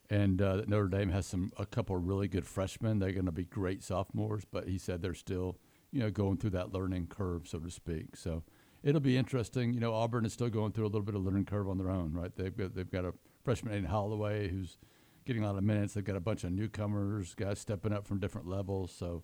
and 0.10 0.42
uh, 0.42 0.58
that 0.58 0.68
Notre 0.68 0.88
Dame 0.88 1.10
has 1.10 1.26
some 1.26 1.52
a 1.58 1.66
couple 1.66 1.96
of 1.96 2.08
really 2.08 2.28
good 2.28 2.46
freshmen. 2.46 3.00
They're 3.00 3.12
going 3.12 3.26
to 3.26 3.32
be 3.32 3.46
great 3.46 3.84
sophomores, 3.84 4.44
but 4.52 4.68
he 4.68 4.78
said 4.78 5.02
they're 5.02 5.14
still, 5.14 5.58
you 5.92 6.00
know, 6.02 6.10
going 6.12 6.38
through 6.38 6.52
that 6.52 6.72
learning 6.74 7.08
curve, 7.08 7.48
so 7.48 7.60
to 7.60 7.70
speak. 7.72 8.16
So 8.16 8.44
it'll 8.84 9.02
be 9.02 9.18
interesting. 9.18 9.74
You 9.74 9.80
know, 9.80 9.94
Auburn 9.94 10.26
is 10.26 10.34
still 10.34 10.50
going 10.50 10.72
through 10.72 10.86
a 10.86 10.88
little 10.92 11.02
bit 11.04 11.16
of 11.16 11.24
learning 11.24 11.46
curve 11.46 11.68
on 11.70 11.78
their 11.78 11.90
own, 11.90 12.14
right? 12.14 12.32
They've 12.36 12.56
got 12.56 12.76
they've 12.76 12.90
got 12.90 13.06
a 13.06 13.14
freshman 13.44 13.74
Aden 13.74 13.86
Holloway 13.90 14.50
who's 14.50 14.78
getting 15.26 15.44
a 15.44 15.48
lot 15.48 15.58
of 15.58 15.64
minutes. 15.64 15.94
They've 15.94 16.04
got 16.04 16.16
a 16.16 16.20
bunch 16.22 16.44
of 16.44 16.52
newcomers, 16.52 17.34
guys 17.36 17.60
stepping 17.60 17.94
up 17.94 18.06
from 18.08 18.20
different 18.20 18.48
levels. 18.48 18.92
So. 18.92 19.24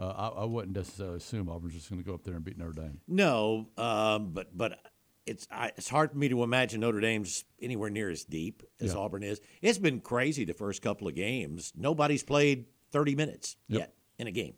Uh, 0.00 0.14
I, 0.36 0.42
I 0.42 0.44
wouldn't 0.44 0.76
necessarily 0.76 1.16
assume 1.16 1.48
Auburn's 1.48 1.74
just 1.74 1.90
going 1.90 2.00
to 2.00 2.06
go 2.06 2.14
up 2.14 2.22
there 2.22 2.36
and 2.36 2.44
beat 2.44 2.56
Notre 2.56 2.70
Dame. 2.70 3.00
No, 3.08 3.66
um, 3.76 4.30
but 4.32 4.56
but 4.56 4.78
it's 5.26 5.48
I, 5.50 5.72
it's 5.76 5.88
hard 5.88 6.12
for 6.12 6.16
me 6.18 6.28
to 6.28 6.44
imagine 6.44 6.82
Notre 6.82 7.00
Dame's 7.00 7.44
anywhere 7.60 7.90
near 7.90 8.08
as 8.08 8.22
deep 8.22 8.62
as 8.80 8.92
Yeah. 8.92 8.98
Auburn 9.00 9.24
is. 9.24 9.40
It's 9.60 9.76
been 9.78 9.98
crazy 9.98 10.44
the 10.44 10.54
first 10.54 10.82
couple 10.82 11.08
of 11.08 11.16
games. 11.16 11.72
Nobody's 11.76 12.22
played 12.22 12.66
30 12.92 13.16
minutes 13.16 13.56
Yep. 13.66 13.78
yet 13.80 13.94
in 14.20 14.28
a 14.28 14.30
game. 14.30 14.54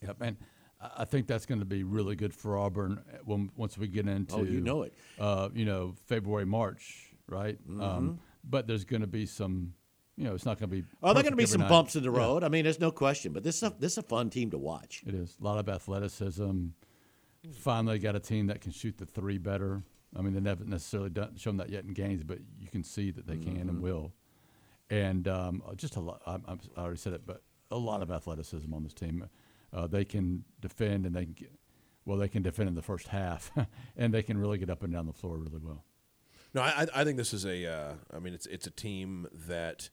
Yep, 0.00 0.16
and 0.22 0.36
I 0.80 0.90
I 0.98 1.04
think 1.04 1.26
that's 1.26 1.46
going 1.46 1.58
to 1.60 1.64
be 1.64 1.82
really 1.84 2.16
good 2.16 2.34
for 2.34 2.56
Auburn 2.58 3.00
uh, 3.12 3.18
when 3.24 3.50
once 3.56 3.76
we 3.78 3.88
get 3.88 4.06
into. 4.08 4.34
Oh, 4.36 4.42
you 4.44 4.60
know 4.60 4.82
it. 4.82 4.94
Uh, 5.18 5.48
you 5.54 5.64
know, 5.64 5.94
February, 6.06 6.46
March, 6.46 7.12
right? 7.28 7.58
Um, 7.80 8.18
but 8.44 8.66
there's 8.66 8.84
going 8.84 9.02
to 9.02 9.06
be 9.08 9.26
some. 9.26 9.74
You 10.16 10.24
know, 10.24 10.34
it's 10.34 10.44
not 10.44 10.58
going 10.58 10.68
to 10.70 10.76
be. 10.76 10.84
Oh, 11.02 11.12
there 11.12 11.20
are 11.20 11.22
going 11.22 11.32
to 11.32 11.36
be 11.36 11.46
some 11.46 11.60
night. 11.60 11.68
bumps 11.68 11.94
in 11.94 12.02
the 12.02 12.10
Yeah, 12.10 12.18
road. 12.18 12.42
I 12.42 12.48
mean, 12.48 12.64
there's 12.64 12.80
no 12.80 12.90
question. 12.90 13.32
But 13.32 13.44
this 13.44 13.56
is 13.58 13.62
a, 13.62 13.72
this 13.78 13.92
is 13.92 13.98
a 13.98 14.02
fun 14.02 14.30
team 14.30 14.50
to 14.50 14.58
watch. 14.58 15.02
it 15.06 15.14
is 15.14 15.36
a 15.40 15.44
lot 15.44 15.58
of 15.58 15.68
athleticism. 15.68 16.66
Finally, 17.54 17.98
got 18.00 18.16
a 18.16 18.20
team 18.20 18.48
that 18.48 18.60
can 18.60 18.72
shoot 18.72 18.98
the 18.98 19.06
three 19.06 19.38
better. 19.38 19.82
I 20.16 20.22
mean, 20.22 20.32
they 20.42 20.48
haven't 20.48 20.68
necessarily 20.68 21.10
done, 21.10 21.36
shown 21.36 21.56
that 21.58 21.70
yet 21.70 21.84
in 21.84 21.92
games, 21.92 22.24
but 22.24 22.38
you 22.58 22.66
can 22.68 22.82
see 22.82 23.10
that 23.12 23.26
they 23.26 23.36
can 23.36 23.52
Mm-hmm. 23.56 23.68
and 23.68 23.80
will. 23.82 24.12
And 24.90 25.28
um, 25.28 25.62
just 25.76 25.96
a 25.96 26.00
lot. 26.00 26.22
I'm, 26.26 26.42
I 26.76 26.80
already 26.80 26.96
said 26.96 27.12
it, 27.12 27.22
but 27.26 27.42
a 27.70 27.76
lot 27.76 28.02
of 28.02 28.10
athleticism 28.10 28.72
on 28.72 28.82
this 28.82 28.94
team. 28.94 29.28
Uh, 29.72 29.86
they 29.86 30.04
can 30.04 30.44
defend, 30.60 31.06
and 31.06 31.14
they 31.14 31.24
can 31.24 31.34
get, 31.34 31.52
well, 32.04 32.16
they 32.16 32.28
can 32.28 32.42
defend 32.42 32.68
in 32.68 32.74
the 32.74 32.82
first 32.82 33.08
half, 33.08 33.50
and 33.96 34.12
they 34.12 34.22
can 34.22 34.38
really 34.38 34.58
get 34.58 34.70
up 34.70 34.82
and 34.82 34.92
down 34.92 35.06
the 35.06 35.12
floor 35.12 35.38
really 35.38 35.58
well. 35.62 35.84
No, 36.54 36.62
I, 36.62 36.86
I 36.94 37.04
think 37.04 37.18
this 37.18 37.34
is 37.34 37.44
a. 37.44 37.66
Uh, 37.66 37.92
I 38.14 38.18
mean, 38.18 38.32
it's 38.34 38.46
it's 38.46 38.66
a 38.66 38.70
team 38.70 39.26
that 39.46 39.90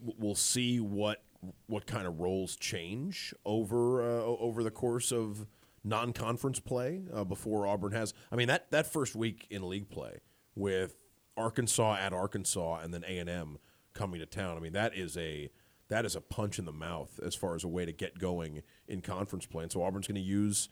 we'll 0.00 0.34
see 0.34 0.80
what 0.80 1.22
what 1.66 1.86
kind 1.86 2.06
of 2.06 2.20
roles 2.20 2.56
change 2.56 3.34
over 3.44 4.02
uh, 4.02 4.24
over 4.24 4.62
the 4.62 4.70
course 4.70 5.12
of 5.12 5.46
non-conference 5.84 6.60
play 6.60 7.02
uh, 7.12 7.24
before 7.24 7.66
Auburn 7.66 7.92
has. 7.92 8.14
I 8.32 8.36
mean 8.36 8.48
that 8.48 8.70
that 8.70 8.90
first 8.92 9.14
week 9.14 9.46
in 9.50 9.68
league 9.68 9.88
play 9.88 10.20
with 10.54 10.96
Arkansas 11.36 11.96
at 11.96 12.12
Arkansas 12.12 12.80
and 12.80 12.92
then 12.92 13.04
A 13.06 13.18
and 13.18 13.30
M 13.30 13.58
coming 13.94 14.20
to 14.20 14.26
town. 14.26 14.56
I 14.56 14.60
mean 14.60 14.72
that 14.72 14.96
is 14.96 15.16
a 15.16 15.50
that 15.88 16.04
is 16.04 16.14
a 16.14 16.20
punch 16.20 16.58
in 16.58 16.64
the 16.64 16.72
mouth 16.72 17.18
as 17.24 17.34
far 17.34 17.54
as 17.54 17.64
a 17.64 17.68
way 17.68 17.84
to 17.84 17.92
get 17.92 18.18
going 18.18 18.62
in 18.86 19.00
conference 19.00 19.46
play. 19.46 19.62
And 19.62 19.72
so 19.72 19.82
Auburn's 19.82 20.06
going 20.06 20.16
to 20.16 20.20
use 20.20 20.68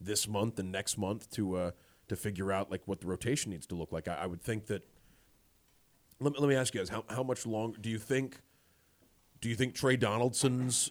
this 0.00 0.26
month 0.26 0.58
and 0.58 0.72
next 0.72 0.98
month 0.98 1.30
to 1.32 1.56
uh, 1.56 1.70
to 2.08 2.16
figure 2.16 2.52
out 2.52 2.70
like 2.70 2.82
what 2.86 3.00
the 3.00 3.06
rotation 3.06 3.50
needs 3.50 3.66
to 3.68 3.74
look 3.74 3.92
like. 3.92 4.08
I, 4.08 4.14
I 4.14 4.26
would 4.26 4.42
think 4.42 4.66
that. 4.66 4.86
Let 6.20 6.32
me, 6.32 6.38
let 6.38 6.48
me 6.48 6.54
ask 6.54 6.74
you 6.74 6.80
guys 6.80 6.88
how 6.88 7.04
how 7.08 7.22
much 7.22 7.46
longer 7.46 7.78
do 7.78 7.90
you 7.90 7.98
think 7.98 8.40
do 9.40 9.48
you 9.48 9.54
think 9.54 9.74
Tre 9.74 9.96
Donaldson's 9.96 10.90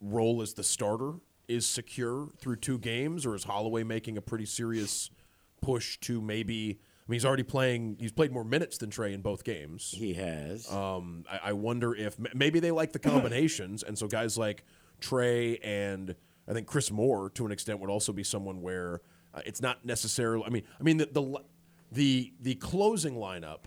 role 0.00 0.42
as 0.42 0.54
the 0.54 0.62
starter 0.62 1.14
is 1.48 1.66
secure 1.66 2.28
through 2.38 2.56
two 2.56 2.78
games, 2.78 3.26
or 3.26 3.34
is 3.34 3.44
Holloway 3.44 3.82
making 3.82 4.18
a 4.18 4.22
pretty 4.22 4.46
serious 4.46 5.10
push 5.60 5.98
to 6.00 6.20
maybe? 6.20 6.78
I 7.08 7.10
mean, 7.10 7.16
he's 7.16 7.24
already 7.24 7.42
playing. 7.42 7.96
He's 7.98 8.12
played 8.12 8.32
more 8.32 8.44
minutes 8.44 8.76
than 8.76 8.90
Tre 8.90 9.14
in 9.14 9.22
both 9.22 9.42
games. 9.42 9.94
He 9.96 10.12
has. 10.14 10.70
Um, 10.70 11.24
I, 11.30 11.40
I 11.44 11.52
wonder 11.54 11.94
if 11.94 12.16
maybe 12.34 12.60
they 12.60 12.70
like 12.70 12.92
the 12.92 12.98
combinations, 12.98 13.82
and 13.82 13.96
so 13.96 14.06
guys 14.06 14.36
like 14.36 14.62
Tre 15.00 15.56
and 15.58 16.14
I 16.46 16.52
think 16.52 16.66
Chris 16.66 16.90
Moore, 16.90 17.30
to 17.30 17.46
an 17.46 17.52
extent, 17.52 17.80
would 17.80 17.88
also 17.88 18.12
be 18.12 18.22
someone 18.22 18.60
where 18.60 19.00
uh, 19.34 19.40
it's 19.46 19.62
not 19.62 19.86
necessarily. 19.86 20.44
I 20.44 20.50
mean, 20.50 20.64
I 20.78 20.82
mean 20.82 20.98
the 20.98 21.06
the 21.06 21.42
the 21.90 22.32
the 22.40 22.54
closing 22.56 23.14
lineup 23.14 23.60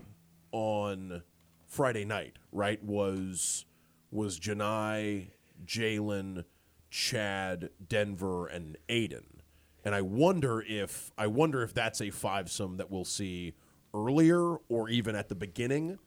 on 0.51 1.23
Friday 1.65 2.05
night, 2.05 2.37
right, 2.51 2.83
was 2.83 3.65
was 4.11 4.39
Janai, 4.39 5.29
Jalen, 5.65 6.45
Chad, 6.91 7.69
Denver, 7.87 8.45
and 8.45 8.77
Aden. 8.87 9.40
And 9.83 9.95
I 9.95 10.01
wonder 10.01 10.61
if 10.61 11.11
I 11.17 11.27
wonder 11.27 11.63
if 11.63 11.73
that's 11.73 12.01
a 12.01 12.09
five 12.09 12.51
some 12.51 12.77
that 12.77 12.91
we'll 12.91 13.05
see 13.05 13.53
earlier 13.93 14.57
or 14.69 14.89
even 14.89 15.15
at 15.15 15.29
the 15.29 15.35
beginning 15.35 15.97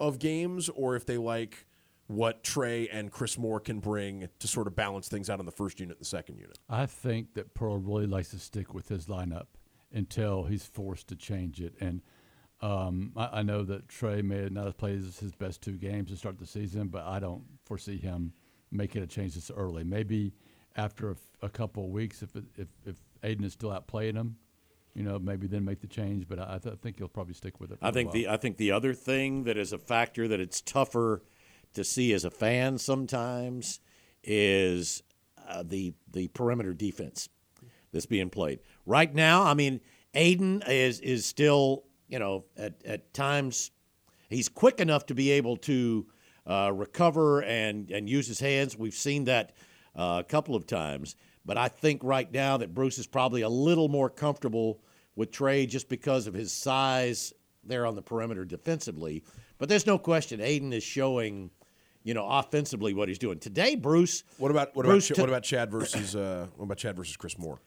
of 0.00 0.18
games, 0.18 0.68
or 0.68 0.96
if 0.96 1.06
they 1.06 1.18
like 1.18 1.66
what 2.06 2.42
Tre 2.42 2.88
and 2.88 3.10
Chris 3.10 3.36
Moore 3.36 3.60
can 3.60 3.80
bring 3.80 4.28
to 4.38 4.48
sort 4.48 4.66
of 4.66 4.74
balance 4.74 5.08
things 5.08 5.28
out 5.28 5.40
in 5.40 5.46
the 5.46 5.52
first 5.52 5.78
unit 5.78 5.96
and 5.96 6.00
the 6.00 6.08
second 6.08 6.38
unit. 6.38 6.58
I 6.68 6.86
think 6.86 7.34
that 7.34 7.54
Pearl 7.54 7.78
really 7.78 8.06
likes 8.06 8.30
to 8.30 8.38
stick 8.38 8.72
with 8.72 8.88
his 8.88 9.06
lineup 9.06 9.46
until 9.92 10.44
he's 10.44 10.64
forced 10.64 11.08
to 11.08 11.16
change 11.16 11.60
it. 11.60 11.74
And 11.80 12.00
um, 12.60 13.12
I, 13.16 13.40
I 13.40 13.42
know 13.42 13.62
that 13.64 13.88
Tre 13.88 14.22
may 14.22 14.48
not 14.48 14.64
have 14.64 14.78
played 14.78 15.00
his 15.00 15.32
best 15.38 15.60
two 15.60 15.76
games 15.76 16.10
to 16.10 16.16
start 16.16 16.38
the 16.38 16.46
season, 16.46 16.88
but 16.88 17.04
I 17.04 17.18
don't 17.18 17.44
foresee 17.64 17.98
him 17.98 18.32
making 18.70 19.02
a 19.02 19.06
change 19.06 19.34
this 19.34 19.50
early. 19.50 19.84
Maybe 19.84 20.32
after 20.76 21.14
a 21.42 21.48
couple 21.48 21.84
of 21.84 21.90
weeks, 21.90 22.22
if, 22.22 22.36
it, 22.36 22.44
if 22.56 22.68
if 22.86 22.96
Aden 23.22 23.44
is 23.44 23.52
still 23.52 23.72
out 23.72 23.86
playing 23.86 24.16
him, 24.16 24.36
you 24.94 25.02
know, 25.02 25.18
maybe 25.18 25.46
then 25.46 25.64
make 25.64 25.80
the 25.80 25.86
change. 25.86 26.28
But 26.28 26.38
I, 26.38 26.54
I 26.64 26.76
think 26.80 26.98
he'll 26.98 27.08
probably 27.08 27.34
stick 27.34 27.60
with 27.60 27.72
it. 27.72 27.78
I 27.82 27.90
think 27.90 28.12
the 28.12 28.28
I 28.28 28.36
think 28.36 28.56
the 28.56 28.72
other 28.72 28.94
thing 28.94 29.44
that 29.44 29.56
is 29.56 29.72
a 29.72 29.78
factor 29.78 30.28
that 30.28 30.40
it's 30.40 30.60
tougher 30.60 31.22
to 31.74 31.84
see 31.84 32.12
as 32.12 32.24
a 32.24 32.30
fan 32.30 32.78
sometimes 32.78 33.80
is 34.22 35.02
uh, 35.48 35.62
the 35.62 35.94
the 36.10 36.28
perimeter 36.28 36.74
defense 36.74 37.28
that's 37.92 38.06
being 38.06 38.30
played 38.30 38.60
right 38.86 39.14
now. 39.14 39.42
I 39.42 39.54
mean, 39.54 39.80
Aden 40.14 40.62
is 40.66 41.00
is 41.00 41.26
still 41.26 41.84
you 42.08 42.18
know 42.18 42.44
at 42.56 42.74
at 42.84 43.14
times 43.14 43.70
he's 44.28 44.48
quick 44.48 44.80
enough 44.80 45.06
to 45.06 45.14
be 45.14 45.30
able 45.32 45.56
to 45.58 46.06
uh, 46.46 46.72
recover 46.74 47.42
and 47.42 47.90
and 47.90 48.08
use 48.08 48.26
his 48.26 48.40
hands. 48.40 48.76
We've 48.76 48.94
seen 48.94 49.24
that 49.24 49.52
uh, 49.96 50.22
a 50.24 50.28
couple 50.28 50.54
of 50.54 50.66
times, 50.66 51.16
but 51.48 51.56
I 51.56 51.68
think 51.68 52.04
right 52.04 52.30
now 52.30 52.58
that 52.58 52.74
Bruce 52.74 52.98
is 52.98 53.06
probably 53.06 53.40
a 53.40 53.48
little 53.48 53.88
more 53.88 54.10
comfortable 54.10 54.82
with 55.16 55.32
Tre 55.32 55.64
just 55.64 55.88
because 55.88 56.26
of 56.26 56.34
his 56.34 56.52
size 56.52 57.32
there 57.64 57.86
on 57.86 57.94
the 57.94 58.02
perimeter 58.02 58.44
defensively. 58.44 59.24
But 59.56 59.70
there's 59.70 59.86
no 59.86 59.96
question 59.98 60.42
Aden 60.42 60.74
is 60.74 60.82
showing, 60.84 61.50
you 62.04 62.12
know, 62.12 62.28
offensively 62.28 62.92
what 62.92 63.08
he's 63.08 63.18
doing 63.18 63.38
today. 63.38 63.76
Bruce, 63.76 64.24
What 64.36 64.50
about 64.50 64.76
what 64.76 64.84
Bruce 64.84 65.08
about 65.08 65.16
took- 65.16 65.22
what 65.22 65.28
about 65.30 65.42
Chad 65.42 65.70
versus 65.70 66.14
uh, 66.14 66.48
what 66.56 66.66
about 66.66 66.76
Chad 66.76 66.94
versus 66.96 67.16
Chris 67.16 67.38
Moore? 67.38 67.60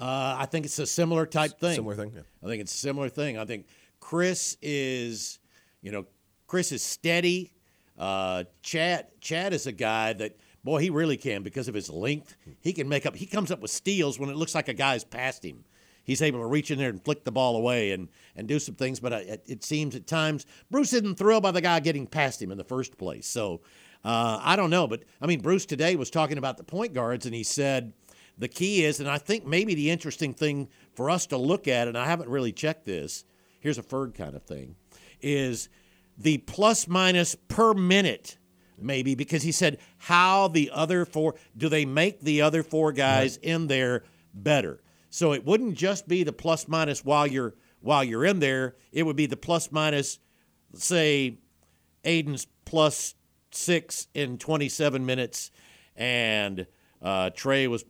Uh, 0.00 0.34
I 0.36 0.46
think 0.46 0.66
it's 0.66 0.78
a 0.80 0.86
similar 0.86 1.24
type 1.24 1.60
thing. 1.60 1.76
Similar 1.76 1.94
thing, 1.94 2.12
yeah. 2.16 2.22
I 2.42 2.46
think 2.46 2.60
it's 2.62 2.74
a 2.74 2.78
similar 2.78 3.08
thing. 3.08 3.38
I 3.38 3.44
think 3.44 3.66
Chris 4.00 4.56
is, 4.60 5.38
you 5.82 5.92
know, 5.92 6.04
Chris 6.48 6.72
is 6.72 6.82
steady. 6.82 7.52
Uh, 7.96 8.42
Chad 8.62 9.06
Chad 9.20 9.52
is 9.54 9.66
a 9.68 9.72
guy 9.72 10.14
that 10.14 10.36
boy 10.64 10.80
he 10.80 10.90
really 10.90 11.16
can 11.16 11.42
because 11.42 11.68
of 11.68 11.74
his 11.74 11.90
length. 11.90 12.36
He 12.60 12.72
can 12.72 12.88
make 12.88 13.06
up. 13.06 13.16
He 13.16 13.26
comes 13.26 13.50
up 13.50 13.60
with 13.60 13.70
steals 13.70 14.18
when 14.18 14.30
it 14.30 14.36
looks 14.36 14.54
like 14.54 14.68
a 14.68 14.74
guy's 14.74 15.04
past 15.04 15.44
him. 15.44 15.64
He's 16.04 16.22
able 16.22 16.40
to 16.40 16.46
reach 16.46 16.70
in 16.70 16.78
there 16.78 16.88
and 16.88 17.04
flick 17.04 17.24
the 17.24 17.32
ball 17.32 17.56
away 17.56 17.92
and, 17.92 18.08
and 18.34 18.48
do 18.48 18.58
some 18.58 18.74
things. 18.74 19.00
But 19.00 19.12
uh, 19.12 19.16
it, 19.16 19.44
it 19.46 19.64
seems 19.64 19.94
at 19.94 20.06
times 20.06 20.46
Bruce 20.70 20.92
isn't 20.92 21.18
thrilled 21.18 21.42
by 21.42 21.50
the 21.50 21.60
guy 21.60 21.78
getting 21.80 22.06
past 22.06 22.42
him 22.42 22.50
in 22.50 22.58
the 22.58 22.64
first 22.64 22.98
place. 22.98 23.26
So 23.26 23.60
uh, 24.04 24.40
I 24.42 24.56
don't 24.56 24.70
know. 24.70 24.86
But 24.86 25.04
I 25.20 25.26
mean, 25.26 25.40
Bruce 25.40 25.66
today 25.66 25.96
was 25.96 26.10
talking 26.10 26.38
about 26.38 26.56
the 26.56 26.64
point 26.64 26.94
guards, 26.94 27.26
and 27.26 27.34
he 27.34 27.42
said 27.42 27.92
the 28.38 28.48
key 28.48 28.84
is, 28.84 29.00
and 29.00 29.08
I 29.08 29.18
think 29.18 29.46
maybe 29.46 29.74
the 29.74 29.90
interesting 29.90 30.32
thing 30.32 30.68
for 30.94 31.10
us 31.10 31.26
to 31.26 31.36
look 31.36 31.68
at, 31.68 31.86
and 31.86 31.96
I 31.96 32.06
haven't 32.06 32.28
really 32.28 32.52
checked 32.52 32.86
this. 32.86 33.24
Here's 33.60 33.78
a 33.78 33.82
Ferg 33.82 34.14
kind 34.14 34.34
of 34.34 34.42
thing, 34.42 34.76
is 35.20 35.68
the 36.16 36.38
plus 36.38 36.88
minus 36.88 37.34
per 37.34 37.74
minute. 37.74 38.38
Maybe 38.82 39.14
because 39.14 39.42
he 39.42 39.52
said 39.52 39.78
how 39.98 40.48
the 40.48 40.70
other 40.72 41.04
four 41.04 41.34
do 41.56 41.68
they 41.68 41.84
make 41.84 42.20
the 42.20 42.42
other 42.42 42.62
four 42.62 42.92
guys 42.92 43.36
in 43.36 43.66
there 43.66 44.04
better? 44.34 44.82
So 45.10 45.32
it 45.32 45.44
wouldn't 45.44 45.74
just 45.74 46.06
be 46.06 46.22
the 46.22 46.32
plus 46.32 46.68
minus 46.68 47.04
while 47.04 47.26
you're 47.26 47.54
while 47.80 48.04
you're 48.04 48.24
in 48.24 48.40
there. 48.40 48.76
It 48.92 49.04
would 49.04 49.16
be 49.16 49.26
the 49.26 49.36
plus 49.36 49.72
minus, 49.72 50.18
say, 50.74 51.38
Aden's 52.04 52.46
plus 52.64 53.14
six 53.50 54.06
in 54.14 54.38
27 54.38 55.04
minutes, 55.04 55.50
and 55.96 56.66
uh, 57.02 57.30
Tre 57.30 57.66
was 57.66 57.84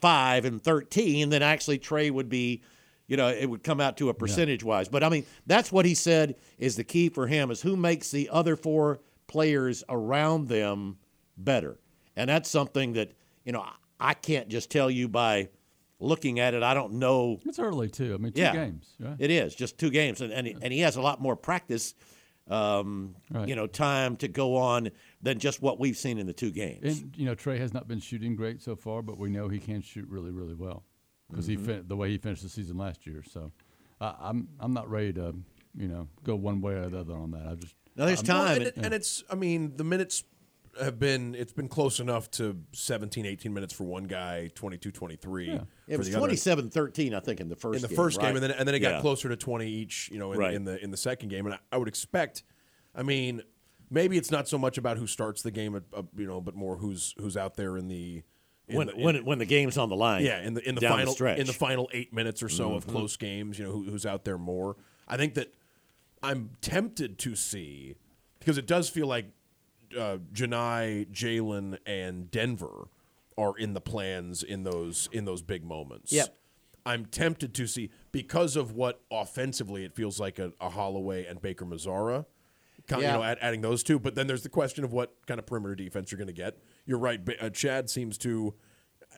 five 0.00 0.44
and 0.44 0.62
13. 0.62 1.30
Then 1.30 1.42
actually 1.42 1.78
Tre 1.78 2.10
would 2.10 2.28
be, 2.28 2.62
you 3.06 3.16
know, 3.16 3.28
it 3.28 3.46
would 3.46 3.62
come 3.62 3.80
out 3.80 3.96
to 3.98 4.08
a 4.08 4.14
percentage 4.14 4.62
wise. 4.62 4.88
But 4.88 5.02
I 5.02 5.08
mean, 5.08 5.24
that's 5.46 5.72
what 5.72 5.86
he 5.86 5.94
said 5.94 6.36
is 6.58 6.76
the 6.76 6.84
key 6.84 7.08
for 7.08 7.26
him 7.26 7.50
is 7.50 7.62
who 7.62 7.76
makes 7.76 8.10
the 8.10 8.28
other 8.30 8.56
four 8.56 9.00
players 9.26 9.82
around 9.88 10.48
them 10.48 10.98
better, 11.36 11.78
and 12.16 12.28
that's 12.30 12.48
something 12.50 12.92
that 12.94 13.12
you 13.44 13.52
know 13.52 13.64
I 14.00 14.14
can't 14.14 14.48
just 14.48 14.70
tell 14.70 14.90
you 14.90 15.08
by 15.08 15.48
looking 16.00 16.40
at 16.40 16.54
it. 16.54 16.62
I 16.62 16.74
don't 16.74 16.94
know. 16.94 17.40
It's 17.46 17.58
early 17.58 17.88
too. 17.88 18.14
I 18.14 18.16
mean, 18.18 18.32
two 18.32 18.42
Yeah. 18.42 18.52
games. 18.52 18.94
Right? 19.00 19.16
It 19.18 19.30
is 19.30 19.54
just 19.54 19.78
two 19.78 19.90
games, 19.90 20.20
and 20.20 20.32
and, 20.32 20.46
he- 20.46 20.56
and 20.60 20.72
he 20.72 20.80
has 20.80 20.96
a 20.96 21.00
lot 21.00 21.20
more 21.20 21.36
practice, 21.36 21.94
um, 22.48 23.14
Right. 23.30 23.48
you 23.48 23.56
know, 23.56 23.66
time 23.66 24.16
to 24.16 24.28
go 24.28 24.56
on 24.56 24.90
than 25.22 25.38
just 25.38 25.62
what 25.62 25.78
we've 25.80 25.96
seen 25.96 26.18
in 26.18 26.26
the 26.26 26.32
two 26.32 26.50
games. 26.50 27.00
And 27.00 27.16
you 27.16 27.24
know, 27.24 27.34
Tre 27.34 27.58
has 27.58 27.72
not 27.72 27.88
been 27.88 28.00
shooting 28.00 28.36
great 28.36 28.60
so 28.60 28.76
far, 28.76 29.02
but 29.02 29.18
we 29.18 29.30
know 29.30 29.48
he 29.48 29.58
can 29.58 29.80
shoot 29.80 30.06
really, 30.08 30.30
really 30.30 30.54
well 30.54 30.84
because 31.30 31.48
Mm-hmm. 31.48 31.60
he 31.60 31.66
fin- 31.66 31.84
the 31.88 31.96
way 31.96 32.10
he 32.10 32.18
finished 32.18 32.42
the 32.42 32.48
season 32.48 32.76
last 32.76 33.06
year. 33.06 33.22
So 33.22 33.50
I 34.00 34.14
I'm 34.20 34.48
I'm 34.60 34.72
not 34.74 34.90
ready 34.90 35.12
to 35.14 35.34
you 35.76 35.88
know 35.88 36.08
go 36.22 36.36
one 36.36 36.60
way 36.60 36.74
or 36.74 36.88
the 36.90 36.98
other 37.00 37.14
on 37.14 37.30
that. 37.30 37.46
I 37.46 37.54
just 37.54 37.74
now 37.96 38.06
there's 38.06 38.22
Well, 38.22 38.44
time. 38.44 38.56
and, 38.56 38.66
and- 38.66 38.76
it, 38.78 38.84
and 38.84 38.94
it's 38.94 39.22
I 39.30 39.34
mean 39.34 39.76
the 39.76 39.84
minutes 39.84 40.24
have 40.80 40.98
been 40.98 41.34
it's 41.36 41.52
been 41.52 41.68
close 41.68 42.00
enough 42.00 42.28
to 42.32 42.56
17 42.72 43.24
18 43.26 43.54
minutes 43.54 43.72
for 43.72 43.84
one 43.84 44.04
guy 44.04 44.50
22 44.56 44.90
23 44.90 45.46
Yeah. 45.46 45.54
it 45.86 45.92
for 45.92 45.98
was 45.98 46.10
the 46.10 46.18
other. 46.20 46.28
27-13, 46.32 47.14
I 47.14 47.20
think, 47.20 47.40
in 47.40 47.48
the 47.48 47.54
first 47.54 47.76
in 47.76 47.82
the 47.82 47.88
game, 47.88 47.96
first 47.96 48.20
game 48.20 48.34
and 48.34 48.42
then 48.42 48.50
and 48.50 48.66
then 48.66 48.74
it 48.74 48.80
got 48.80 48.94
Yeah. 48.94 49.00
closer 49.00 49.28
to 49.28 49.36
20 49.36 49.68
each 49.68 50.08
you 50.10 50.18
know 50.18 50.32
in, 50.32 50.38
Right. 50.40 50.54
in 50.54 50.64
the 50.64 50.82
in 50.82 50.90
the 50.90 50.96
second 50.96 51.28
game 51.28 51.46
and 51.46 51.54
I, 51.54 51.58
I 51.72 51.76
would 51.76 51.86
expect 51.88 52.42
I 52.94 53.02
mean 53.04 53.42
maybe 53.90 54.16
it's 54.16 54.32
not 54.32 54.48
so 54.48 54.58
much 54.58 54.76
about 54.76 54.96
who 54.96 55.06
starts 55.06 55.42
the 55.42 55.52
game 55.52 55.76
uh, 55.76 56.02
you 56.16 56.26
know 56.26 56.40
but 56.40 56.56
more 56.56 56.76
who's 56.76 57.14
who's 57.18 57.36
out 57.36 57.54
there 57.54 57.76
in 57.76 57.86
the 57.86 58.24
in 58.66 58.76
when 58.76 58.86
the, 58.88 58.94
when 58.94 59.24
when 59.24 59.38
the 59.38 59.44
game's 59.44 59.78
on 59.78 59.90
the 59.90 59.94
line. 59.96 60.24
yeah, 60.24 60.40
in 60.42 60.54
the 60.54 60.68
in 60.68 60.74
the 60.74 60.80
final 60.80 61.12
stretch. 61.12 61.34
Mm-hmm. 61.34 61.40
in 61.42 61.46
the 61.46 61.52
final 61.52 61.88
eight 61.92 62.12
minutes 62.14 62.42
or 62.42 62.48
so 62.48 62.74
of 62.74 62.86
close 62.86 63.16
games, 63.16 63.58
you 63.58 63.64
know, 63.66 63.70
who, 63.72 63.84
who's 63.84 64.06
out 64.06 64.24
there 64.24 64.38
more. 64.38 64.76
I 65.06 65.18
think 65.18 65.34
that 65.34 65.52
I'm 66.24 66.50
tempted 66.60 67.18
to 67.18 67.36
see 67.36 67.96
because 68.38 68.58
it 68.58 68.66
does 68.66 68.88
feel 68.88 69.06
like 69.06 69.26
uh, 69.96 70.18
Janai, 70.32 71.10
Jalen, 71.12 71.78
and 71.86 72.30
Denver 72.30 72.88
are 73.36 73.56
in 73.58 73.74
the 73.74 73.80
plans 73.80 74.42
in 74.42 74.64
those 74.64 75.08
in 75.12 75.24
those 75.24 75.42
big 75.42 75.64
moments. 75.64 76.12
Yep. 76.12 76.34
I'm 76.86 77.06
tempted 77.06 77.54
to 77.54 77.66
see 77.66 77.90
because 78.12 78.56
of 78.56 78.72
what 78.72 79.00
offensively 79.10 79.84
it 79.84 79.94
feels 79.94 80.20
like 80.20 80.38
a, 80.38 80.52
a 80.60 80.70
Holloway 80.70 81.26
and 81.26 81.40
Baker 81.40 81.64
Mazara. 81.64 82.26
Kind 82.86 83.02
Yeah. 83.02 83.12
You 83.12 83.18
know, 83.18 83.24
add, 83.24 83.38
adding 83.40 83.60
those 83.62 83.82
two, 83.82 83.98
but 83.98 84.14
then 84.14 84.26
there's 84.26 84.42
the 84.42 84.50
question 84.50 84.84
of 84.84 84.92
what 84.92 85.14
kind 85.26 85.38
of 85.38 85.46
perimeter 85.46 85.74
defense 85.74 86.12
you're 86.12 86.18
going 86.18 86.26
to 86.26 86.34
get. 86.34 86.58
You're 86.86 86.98
right. 86.98 87.20
Uh, 87.40 87.50
Chad 87.50 87.90
seems 87.90 88.18
to. 88.18 88.54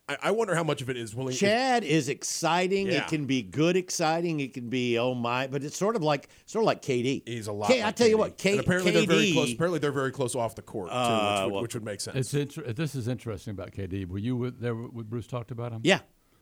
I, 0.09 0.17
I 0.23 0.31
wonder 0.31 0.55
how 0.55 0.63
much 0.63 0.83
of 0.83 0.89
it 0.91 0.97
is 0.97 1.15
willing. 1.17 1.35
Chad 1.35 1.83
is 1.83 2.09
exciting. 2.09 2.87
Yeah. 2.87 2.99
It 3.03 3.09
can 3.09 3.25
be 3.27 3.43
good 3.43 3.77
exciting. 3.77 4.39
It 4.41 4.55
can 4.55 4.69
be 4.69 4.99
oh 4.99 5.15
my, 5.15 5.47
but 5.49 5.65
it's 5.65 5.77
sort 5.77 5.97
of 5.97 6.03
like 6.03 6.29
sort 6.47 6.63
of 6.63 6.67
like 6.67 6.83
KD. 6.83 7.23
He's 7.27 7.47
a 7.49 7.53
lot. 7.53 7.69
K- 7.71 7.81
like 7.81 7.89
I 7.89 7.91
tell 7.93 8.07
you 8.09 8.19
what, 8.19 8.39
K- 8.39 8.53
and 8.53 8.61
apparently 8.61 8.93
KD. 8.93 8.95
they're 8.95 9.07
very 9.17 9.33
close. 9.33 9.53
Apparently 9.53 9.79
they're 9.81 9.93
very 9.93 10.13
close 10.13 10.35
off 10.35 10.55
the 10.55 10.63
court 10.63 10.91
too, 10.91 10.95
Uh, 10.97 11.09
which, 11.41 11.45
would, 11.47 11.53
well- 11.53 11.63
which 11.63 11.75
would 11.75 11.85
make 11.85 12.01
sense. 12.01 12.17
it's 12.17 12.35
inter- 12.35 12.73
this 12.73 12.95
is 12.95 13.09
interesting 13.09 13.51
about 13.53 13.73
KD. 13.73 14.07
Were 14.09 14.19
you 14.19 14.37
with, 14.37 14.61
there 14.61 14.75
when 14.75 15.07
Bruce 15.07 15.27
talked 15.27 15.51
about 15.51 15.73
him? 15.73 15.81
Yeah, 15.83 16.01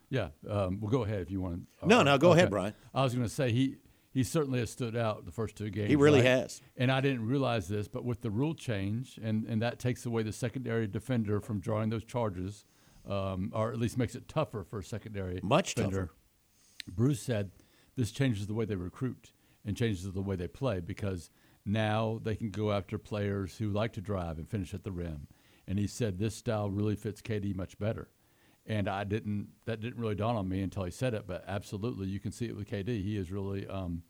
Yeah. 0.09 0.29
Um, 0.49 0.79
well, 0.79 0.91
go 0.91 1.03
ahead 1.03 1.21
if 1.21 1.31
you 1.31 1.41
want. 1.41 1.61
to. 1.81 1.87
No, 1.87 2.03
no, 2.03 2.17
go 2.17 2.33
ahead, 2.33 2.49
Bryan. 2.51 2.73
I 2.93 3.03
was 3.03 3.13
going 3.15 3.25
to 3.27 3.33
say 3.33 3.51
he 3.51 3.77
he 4.13 4.23
certainly 4.23 4.59
has 4.59 4.69
stood 4.69 4.95
out 4.95 5.25
the 5.25 5.31
first 5.31 5.57
two 5.57 5.69
games. 5.69 5.89
He 5.89 5.95
really 5.97 6.19
right? 6.21 6.27
has. 6.41 6.61
And 6.77 6.89
I 6.91 7.01
didn't 7.01 7.25
realize 7.27 7.67
this, 7.67 7.87
but 7.89 8.05
with 8.05 8.21
the 8.21 8.29
rule 8.29 8.53
change, 8.53 9.19
and 9.23 9.45
and 9.47 9.61
that 9.63 9.79
takes 9.79 10.05
away 10.05 10.21
the 10.23 10.31
secondary 10.31 10.87
defender 10.87 11.41
from 11.41 11.59
drawing 11.59 11.89
those 11.89 12.03
charges, 12.05 12.63
um, 13.07 13.51
or 13.53 13.71
at 13.71 13.77
least 13.79 13.97
makes 13.97 14.15
it 14.15 14.27
tougher 14.27 14.63
for 14.63 14.79
a 14.79 14.83
secondary 14.83 15.39
Much 15.43 15.75
defender. 15.75 16.11
Bruce 16.87 17.21
said 17.21 17.51
this 17.95 18.11
changes 18.11 18.47
the 18.47 18.53
way 18.53 18.65
they 18.65 18.75
recruit 18.75 19.31
and 19.65 19.75
changes 19.75 20.11
the 20.11 20.21
way 20.21 20.35
they 20.35 20.47
play 20.47 20.79
because 20.79 21.29
now 21.65 22.19
they 22.23 22.35
can 22.35 22.51
go 22.51 22.71
after 22.71 22.97
players 22.97 23.57
who 23.57 23.69
like 23.69 23.93
to 23.93 24.01
drive 24.01 24.37
and 24.37 24.47
finish 24.49 24.73
at 24.73 24.83
the 24.83 24.91
rim. 24.91 25.27
And 25.67 25.79
he 25.79 25.87
said 25.87 26.19
this 26.19 26.35
style 26.35 26.69
really 26.69 26.95
fits 26.95 27.21
KD 27.21 27.55
much 27.55 27.79
better. 27.79 28.09
And 28.67 28.87
I 28.87 29.03
didn't 29.03 29.49
that 29.65 29.79
didn't 29.79 29.99
really 29.99 30.15
dawn 30.15 30.35
on 30.35 30.47
me 30.49 30.61
until 30.61 30.83
he 30.83 30.91
said 30.91 31.13
it, 31.13 31.25
but 31.27 31.43
absolutely 31.47 32.07
you 32.07 32.19
can 32.19 32.31
see 32.31 32.45
it 32.45 32.55
with 32.55 32.67
KD. 32.69 33.03
He 33.03 33.17
is 33.17 33.31
really 33.31 33.67
um, 33.67 34.03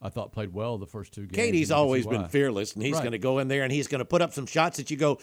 I 0.00 0.08
thought 0.08 0.32
played 0.32 0.52
well 0.52 0.78
the 0.78 0.86
first 0.86 1.12
two 1.12 1.26
games. 1.26 1.52
KD's 1.52 1.70
always 1.70 2.06
been 2.06 2.28
fearless, 2.28 2.74
and 2.74 2.82
he's 2.82 2.94
Right. 2.94 3.02
going 3.02 3.12
to 3.12 3.18
go 3.18 3.38
in 3.38 3.46
there 3.48 3.62
and 3.62 3.70
he's 3.72 3.86
going 3.86 4.00
to 4.00 4.04
put 4.04 4.20
up 4.20 4.32
some 4.32 4.46
shots 4.46 4.76
that 4.78 4.90
you 4.90 4.96
go, 4.96 5.18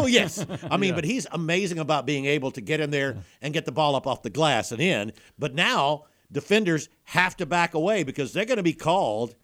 no, 0.00 0.06
yes. 0.06 0.44
I 0.70 0.76
mean, 0.76 0.90
Yeah. 0.90 0.94
but 0.96 1.04
he's 1.04 1.26
amazing 1.32 1.78
about 1.78 2.06
being 2.06 2.26
able 2.26 2.50
to 2.52 2.60
get 2.60 2.80
in 2.80 2.90
there 2.90 3.16
and 3.42 3.52
get 3.54 3.64
the 3.64 3.72
ball 3.72 3.94
up 3.96 4.06
off 4.06 4.22
the 4.22 4.30
glass 4.30 4.72
and 4.72 4.80
in. 4.80 5.12
But 5.38 5.54
now 5.54 6.04
defenders 6.32 6.88
have 7.04 7.36
to 7.38 7.46
back 7.46 7.74
away 7.74 8.02
because 8.04 8.32
they're 8.32 8.44
going 8.44 8.56
to 8.58 8.62
be 8.62 8.72
called 8.72 9.34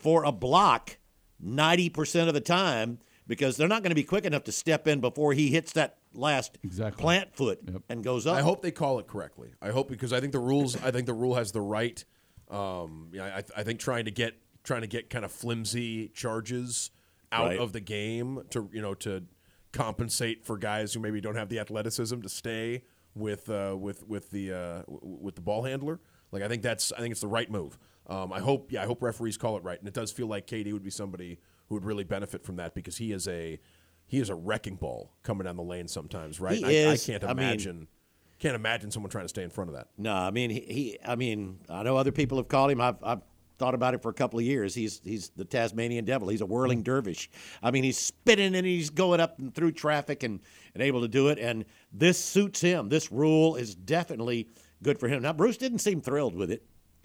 for 0.00 0.24
a 0.24 0.32
block 0.32 0.96
90% 1.44 2.28
of 2.28 2.34
the 2.34 2.40
time 2.40 2.98
because 3.26 3.56
they're 3.56 3.68
not 3.68 3.82
going 3.82 3.90
to 3.90 3.94
be 3.96 4.04
quick 4.04 4.24
enough 4.24 4.44
to 4.44 4.52
step 4.52 4.86
in 4.88 5.00
before 5.00 5.32
he 5.32 5.48
hits 5.48 5.72
that 5.72 5.98
last 6.14 6.58
Exactly. 6.64 7.00
plant 7.02 7.34
foot 7.34 7.60
Yep. 7.66 7.82
and 7.88 8.04
goes 8.04 8.26
up. 8.26 8.36
I 8.36 8.42
hope 8.42 8.62
they 8.62 8.70
call 8.70 8.98
it 8.98 9.06
correctly. 9.06 9.50
I 9.60 9.70
hope 9.70 9.88
because 9.88 10.12
I 10.12 10.20
think 10.20 10.32
the 10.32 10.38
rules. 10.38 10.76
I 10.82 10.90
think 10.90 11.06
the 11.06 11.14
rule 11.14 11.34
has 11.34 11.52
the 11.52 11.60
right. 11.60 12.04
Um, 12.50 13.08
yeah, 13.12 13.24
I, 13.56 13.60
I 13.60 13.62
think 13.62 13.80
trying 13.80 14.04
to 14.06 14.10
get 14.10 14.34
trying 14.64 14.82
to 14.82 14.86
get 14.86 15.10
kind 15.10 15.24
of 15.24 15.32
flimsy 15.32 16.08
charges 16.08 16.90
out 17.32 17.46
Right. 17.48 17.58
of 17.58 17.72
the 17.72 17.80
game 17.80 18.42
to 18.50 18.68
you 18.72 18.82
know 18.82 18.94
to 18.94 19.24
compensate 19.72 20.44
for 20.44 20.58
guys 20.58 20.94
who 20.94 21.00
maybe 21.00 21.20
don't 21.20 21.36
have 21.36 21.48
the 21.48 21.58
athleticism 21.58 22.20
to 22.20 22.28
stay 22.28 22.82
with 23.14 23.48
uh, 23.50 23.76
with 23.78 24.06
with 24.06 24.30
the 24.30 24.52
uh, 24.52 24.82
with 24.88 25.34
the 25.34 25.40
ball 25.40 25.64
handler. 25.64 26.00
Like 26.30 26.42
I 26.42 26.48
think 26.48 26.62
that's 26.62 26.92
I 26.92 26.98
think 26.98 27.12
it's 27.12 27.20
the 27.20 27.28
right 27.28 27.50
move. 27.50 27.78
Um, 28.06 28.32
I 28.32 28.40
hope 28.40 28.72
yeah 28.72 28.82
I 28.82 28.86
hope 28.86 29.02
referees 29.02 29.36
call 29.36 29.56
it 29.56 29.64
right, 29.64 29.78
and 29.78 29.88
it 29.88 29.94
does 29.94 30.12
feel 30.12 30.26
like 30.26 30.46
KD 30.46 30.72
would 30.72 30.84
be 30.84 30.90
somebody 30.90 31.38
who 31.68 31.74
would 31.74 31.84
really 31.84 32.04
benefit 32.04 32.44
from 32.44 32.56
that 32.56 32.74
because 32.74 32.98
he 32.98 33.12
is 33.12 33.28
a 33.28 33.58
he 34.06 34.18
is 34.18 34.28
a 34.28 34.34
wrecking 34.34 34.76
ball 34.76 35.12
coming 35.22 35.44
down 35.44 35.56
the 35.56 35.62
lane 35.62 35.88
sometimes, 35.88 36.40
right? 36.40 36.58
He 36.58 36.64
I, 36.64 36.92
is. 36.92 37.08
I 37.08 37.12
can't 37.12 37.24
imagine. 37.24 37.76
I 37.76 37.78
mean- 37.80 37.88
can't 38.38 38.56
imagine 38.56 38.90
someone 38.90 39.08
trying 39.08 39.24
to 39.24 39.28
stay 39.28 39.44
in 39.44 39.50
front 39.50 39.70
of 39.70 39.76
that. 39.76 39.86
No, 39.96 40.12
I 40.12 40.32
mean 40.32 40.50
he, 40.50 40.60
he. 40.60 40.98
I 41.06 41.14
mean, 41.14 41.60
I 41.68 41.84
know 41.84 41.96
other 41.96 42.10
people 42.10 42.38
have 42.38 42.48
called 42.48 42.72
him. 42.72 42.80
I've, 42.80 42.96
I've 43.00 43.20
thought 43.62 43.74
about 43.74 43.94
it 43.94 44.02
for 44.02 44.08
a 44.08 44.14
couple 44.14 44.40
of 44.40 44.44
years. 44.44 44.74
He's 44.74 45.00
he's 45.04 45.28
the 45.36 45.44
Tasmanian 45.44 46.04
devil. 46.04 46.28
He's 46.28 46.40
a 46.40 46.46
hmm. 46.46 46.52
whirling 46.52 46.82
dervish. 46.82 47.30
I 47.62 47.70
mean, 47.70 47.84
he's 47.84 47.96
spinning 47.96 48.56
and 48.56 48.66
he's 48.66 48.90
going 48.90 49.20
up 49.20 49.38
and 49.38 49.54
through 49.54 49.72
traffic 49.72 50.24
and 50.24 50.40
and 50.74 50.82
able 50.82 51.02
to 51.02 51.08
do 51.08 51.28
it. 51.28 51.38
And 51.38 51.64
this 51.92 52.18
suits 52.18 52.60
him. 52.60 52.88
This 52.88 53.12
rule 53.12 53.54
is 53.54 53.76
definitely 53.76 54.48
good 54.82 54.98
for 54.98 55.06
him. 55.06 55.22
Now, 55.22 55.32
Bruce 55.32 55.56
didn't 55.56 55.78
seem 55.78 56.00
thrilled 56.00 56.34
with 56.34 56.50
it. 56.50 56.64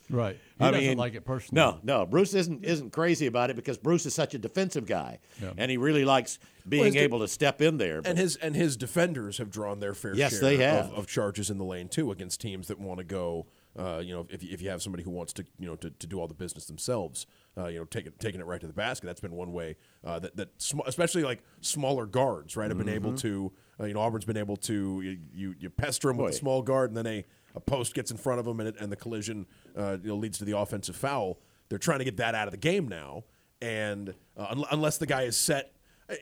Right. 0.09 0.39
He 0.57 0.65
I 0.65 0.71
doesn't 0.71 0.87
mean, 0.87 0.97
like 0.97 1.13
it 1.13 1.25
personally. 1.25 1.61
No, 1.61 1.79
no. 1.83 2.05
Bruce 2.07 2.33
isn't 2.33 2.65
isn't 2.65 2.91
crazy 2.91 3.27
about 3.27 3.51
it 3.51 3.55
because 3.55 3.77
Bruce 3.77 4.07
is 4.07 4.15
such 4.15 4.33
a 4.33 4.39
defensive 4.39 4.87
guy, 4.87 5.19
Yeah. 5.39 5.51
and 5.57 5.69
he 5.69 5.77
really 5.77 6.05
likes 6.05 6.39
being 6.67 6.85
his 6.85 6.93
de- 6.95 7.01
able 7.01 7.19
to 7.19 7.27
step 7.27 7.61
in 7.61 7.77
there. 7.77 8.01
And 8.03 8.17
his 8.17 8.35
and 8.37 8.55
his 8.55 8.77
defenders 8.77 9.37
have 9.37 9.51
drawn 9.51 9.79
their 9.79 9.93
fair 9.93 10.15
Yes, 10.15 10.31
share 10.31 10.41
they 10.41 10.55
of, 10.55 10.61
have. 10.61 10.93
of 10.93 11.07
charges 11.07 11.51
in 11.51 11.59
the 11.59 11.65
lane 11.65 11.87
too 11.87 12.09
against 12.11 12.41
teams 12.41 12.67
that 12.69 12.79
want 12.79 12.97
to 12.97 13.03
go. 13.03 13.45
Uh, 13.77 13.99
you 14.03 14.13
know, 14.13 14.25
if, 14.29 14.41
you- 14.41 14.49
if 14.51 14.61
you 14.61 14.69
have 14.69 14.81
somebody 14.81 15.03
who 15.03 15.11
wants 15.11 15.33
to, 15.33 15.45
you 15.59 15.67
know, 15.67 15.75
to, 15.75 15.89
to 15.91 16.07
do 16.07 16.19
all 16.19 16.27
the 16.27 16.33
business 16.33 16.65
themselves, 16.65 17.27
uh, 17.57 17.67
you 17.67 17.77
know, 17.77 17.85
taking 17.85 18.11
taking 18.19 18.39
it 18.41 18.45
right 18.47 18.59
to 18.61 18.67
the 18.67 18.73
basket. 18.73 19.05
That's 19.05 19.21
been 19.21 19.33
one 19.33 19.51
way 19.53 19.75
uh, 20.03 20.19
that 20.19 20.35
that 20.37 20.49
sm- 20.61 20.79
especially 20.87 21.23
like 21.23 21.43
smaller 21.61 22.05
guards, 22.05 22.57
right, 22.57 22.69
have 22.69 22.77
been 22.77 22.89
able 22.89 23.11
Mm-hmm. 23.11 23.27
to. 23.27 23.51
Uh, 23.79 23.85
you 23.85 23.93
know, 23.93 23.99
Auburn's 24.01 24.25
been 24.25 24.37
able 24.37 24.57
to 24.57 25.01
you 25.01 25.19
you, 25.33 25.55
you 25.59 25.69
pester 25.69 26.07
them 26.07 26.17
with 26.17 26.33
a 26.33 26.37
small 26.37 26.61
guard, 26.63 26.89
and 26.89 26.97
then 26.97 27.05
a, 27.07 27.25
a 27.55 27.59
post 27.59 27.93
gets 27.93 28.09
in 28.09 28.17
front 28.17 28.39
of 28.39 28.45
them, 28.45 28.59
and, 28.59 28.69
it, 28.69 28.75
and 28.79 28.91
the 28.91 28.95
collision 28.95 29.45
uh, 29.77 29.97
you 30.01 30.09
know, 30.09 30.15
leads 30.15 30.39
to 30.39 30.45
the 30.45 30.57
offensive 30.57 30.95
foul. 30.95 31.39
They're 31.69 31.77
trying 31.77 31.99
to 31.99 32.05
get 32.05 32.17
that 32.17 32.33
out 32.33 32.47
of 32.47 32.51
the 32.51 32.57
game 32.57 32.87
now, 32.87 33.23
and 33.61 34.13
uh, 34.35 34.47
un- 34.49 34.63
unless 34.71 34.97
the 34.97 35.05
guy 35.05 35.23
is 35.23 35.37
set 35.37 35.73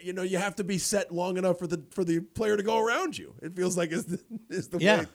you 0.04 0.13
know, 0.13 0.24
you 0.24 0.38
have 0.39 0.56
to 0.56 0.63
be 0.63 0.80
set 0.80 1.13
long 1.13 1.38
enough 1.38 1.60
for 1.60 1.68
the 1.68 1.84
for 1.91 2.04
the 2.04 2.20
player 2.20 2.58
to 2.58 2.63
go 2.63 2.80
around 2.80 3.15
you. 3.18 3.36
It 3.41 3.56
feels 3.56 3.78
like 3.78 3.91
is 3.91 4.06
the 4.06 4.20
is 4.50 4.68
the 4.70 4.80
Yeah. 4.80 5.00
way. 5.02 5.06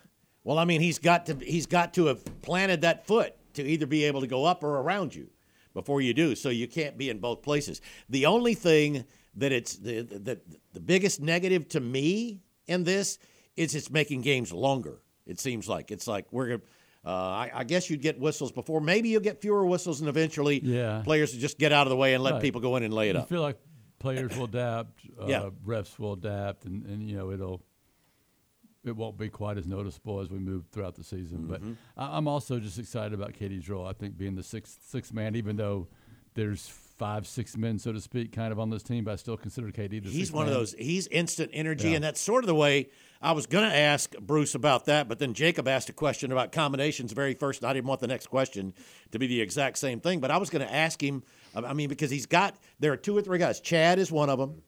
Well, 0.45 0.59
I 0.59 0.65
mean, 0.65 0.81
he's 0.81 0.99
got 0.99 1.27
to 1.27 1.35
he's 1.37 1.67
got 1.67 1.95
to 1.95 2.07
have 2.07 2.25
planted 2.43 2.81
that 2.83 3.07
foot 3.07 3.35
to 3.55 3.63
either 3.63 3.87
be 3.87 4.05
able 4.05 4.21
to 4.23 4.27
go 4.27 4.45
up 4.45 4.63
or 4.65 4.79
around 4.81 5.15
you 5.15 5.29
before 5.75 6.01
you 6.01 6.15
do. 6.15 6.35
So 6.35 6.49
you 6.49 6.67
can't 6.67 6.97
be 6.97 7.11
in 7.11 7.19
both 7.19 7.43
places. 7.43 7.81
The 8.09 8.27
only 8.27 8.55
thing 8.55 9.05
that 9.37 9.53
it's 9.53 9.77
the 9.77 10.03
the, 10.03 10.41
the 10.73 10.81
biggest 10.81 11.21
negative 11.21 11.69
to 11.71 11.81
me 11.81 12.41
in 12.67 12.85
this 12.85 13.19
is 13.57 13.75
it's 13.75 13.91
making 13.91 14.23
games 14.23 14.53
longer. 14.53 15.03
It 15.27 15.39
seems 15.39 15.69
like 15.69 15.91
it's 15.91 16.07
like 16.07 16.27
we're 16.33 16.47
gonna. 16.49 16.61
Uh, 17.03 17.09
I, 17.11 17.51
I 17.55 17.65
guess 17.65 17.89
you'd 17.89 18.03
get 18.03 18.21
whistles 18.21 18.53
before. 18.53 18.79
Maybe 18.83 19.09
you'll 19.09 19.23
get 19.23 19.41
fewer 19.41 19.65
whistles, 19.65 20.01
and 20.01 20.09
eventually, 20.11 20.61
Yeah. 20.63 21.01
players 21.03 21.33
will 21.33 21.41
just 21.41 21.59
get 21.59 21.73
out 21.73 21.87
of 21.87 21.91
the 21.91 21.97
way 21.97 22.13
and 22.13 22.23
let 22.23 22.35
Right. 22.35 22.43
people 22.43 22.61
go 22.61 22.77
in 22.77 22.83
and 22.83 22.93
lay 22.93 23.09
it 23.09 23.15
You 23.15 23.21
up. 23.21 23.25
I 23.25 23.29
feel 23.29 23.41
like 23.41 23.57
players 23.99 24.37
will 24.37 24.45
adapt, 24.45 25.01
uh, 25.19 25.25
Yeah. 25.27 25.49
refs 25.65 25.99
will 25.99 26.13
adapt, 26.13 26.67
and, 26.67 26.85
and 26.85 27.09
you 27.09 27.17
know 27.17 27.31
it'll 27.31 27.63
it 28.85 28.97
won't 28.97 29.19
be 29.19 29.29
quite 29.29 29.59
as 29.59 29.67
noticeable 29.67 30.21
as 30.21 30.31
we 30.31 30.39
move 30.39 30.65
throughout 30.73 30.95
the 30.95 31.05
season. 31.05 31.47
But 31.47 31.61
mm-hmm. 31.61 31.73
I, 31.97 32.17
I'm 32.17 32.27
also 32.27 32.59
just 32.59 32.79
excited 32.79 33.13
about 33.13 33.33
KD's 33.33 33.69
role. 33.69 33.87
I 33.87 33.93
think 33.93 34.17
being 34.17 34.37
the 34.37 34.43
sixth 34.43 34.79
sixth 34.89 35.13
man, 35.13 35.37
even 35.37 35.57
though 35.57 35.89
there's 36.35 36.69
five 36.69 37.27
six 37.27 37.57
men 37.57 37.79
so 37.79 37.93
to 37.93 38.01
speak, 38.01 38.33
kind 38.33 38.53
of 38.53 38.61
on 38.61 38.71
this 38.71 38.83
team, 38.83 39.05
but 39.05 39.13
I 39.13 39.17
still 39.17 39.37
consider 39.37 39.71
Katie 39.71 40.01
the. 40.01 40.11
He's 40.11 40.33
one 40.33 40.47
of 40.47 40.53
those. 40.53 40.75
He's 40.79 41.07
instant 41.09 41.51
energy, 41.53 41.91
Yeah. 41.91 41.97
and 41.97 42.05
that's 42.05 42.21
sort 42.21 42.45
of 42.45 42.49
the 42.49 42.55
way 42.55 42.91
I 43.23 43.33
was 43.33 43.47
going 43.47 43.69
to 43.69 43.75
ask 43.75 44.15
Bruce 44.19 44.55
about 44.55 44.87
that. 44.87 45.09
But 45.09 45.19
then 45.19 45.35
Jacob 45.35 45.69
asked 45.69 45.89
a 45.89 45.93
question 45.93 46.33
about 46.33 46.53
combinations 46.53 47.13
very 47.13 47.35
first, 47.35 47.63
and 47.63 47.69
I 47.71 47.73
didn't 47.73 47.89
want 47.89 48.01
the 48.01 48.07
next 48.07 48.29
question 48.29 48.75
to 49.13 49.19
be 49.19 49.27
the 49.27 49.41
exact 49.41 49.79
same 49.79 50.01
thing. 50.01 50.21
But 50.21 50.31
I 50.31 50.39
was 50.39 50.51
going 50.51 50.67
to 50.67 50.73
ask 50.73 51.03
him. 51.03 51.23
I 51.55 51.61
I 51.61 51.73
mean, 51.73 51.89
because 51.89 52.11
he's 52.11 52.27
got 52.27 52.57
there 52.79 52.93
are 52.93 52.97
two 52.97 53.17
or 53.17 53.23
three 53.23 53.39
guys. 53.39 53.61
Chad 53.61 53.99
is 53.99 54.13
one 54.13 54.31
of 54.31 54.39
them. 54.39 54.63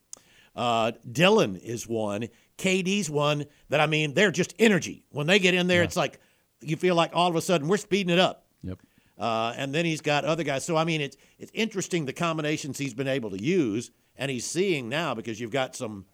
Uh, 0.55 0.93
Dylan 1.11 1.61
is 1.61 1.87
one. 1.87 2.29
KD's 2.59 3.09
one 3.11 3.47
that 3.71 3.81
I 3.81 3.87
mean, 3.87 4.15
they're 4.15 4.31
just 4.31 4.55
energy. 4.59 5.05
When 5.11 5.27
they 5.27 5.38
get 5.38 5.55
in 5.55 5.67
there, 5.67 5.83
it's 5.83 5.97
like 5.97 6.21
you 6.61 6.77
feel 6.77 6.95
like 6.95 7.11
all 7.15 7.29
of 7.29 7.37
a 7.37 7.41
sudden 7.41 7.69
we're 7.69 7.77
speeding 7.77 8.12
it 8.12 8.19
up. 8.19 8.47
Yep. 8.62 8.79
Uh, 9.19 9.53
and 9.57 9.75
then 9.75 9.85
he's 9.85 10.01
got 10.01 10.25
other 10.25 10.45
guys. 10.45 10.65
So 10.65 10.77
I 10.77 10.85
mean, 10.85 11.01
it's 11.01 11.17
it's 11.38 11.53
interesting 11.55 12.07
the 12.07 12.12
combinations 12.12 12.79
he's 12.79 12.95
been 12.95 13.09
able 13.09 13.31
to 13.31 13.43
use, 13.43 13.91
and 14.17 14.31
he's 14.31 14.47
seeing 14.47 14.88
now 14.88 15.15
because 15.15 15.41
you've 15.41 15.51
got 15.51 15.77
some 15.77 16.07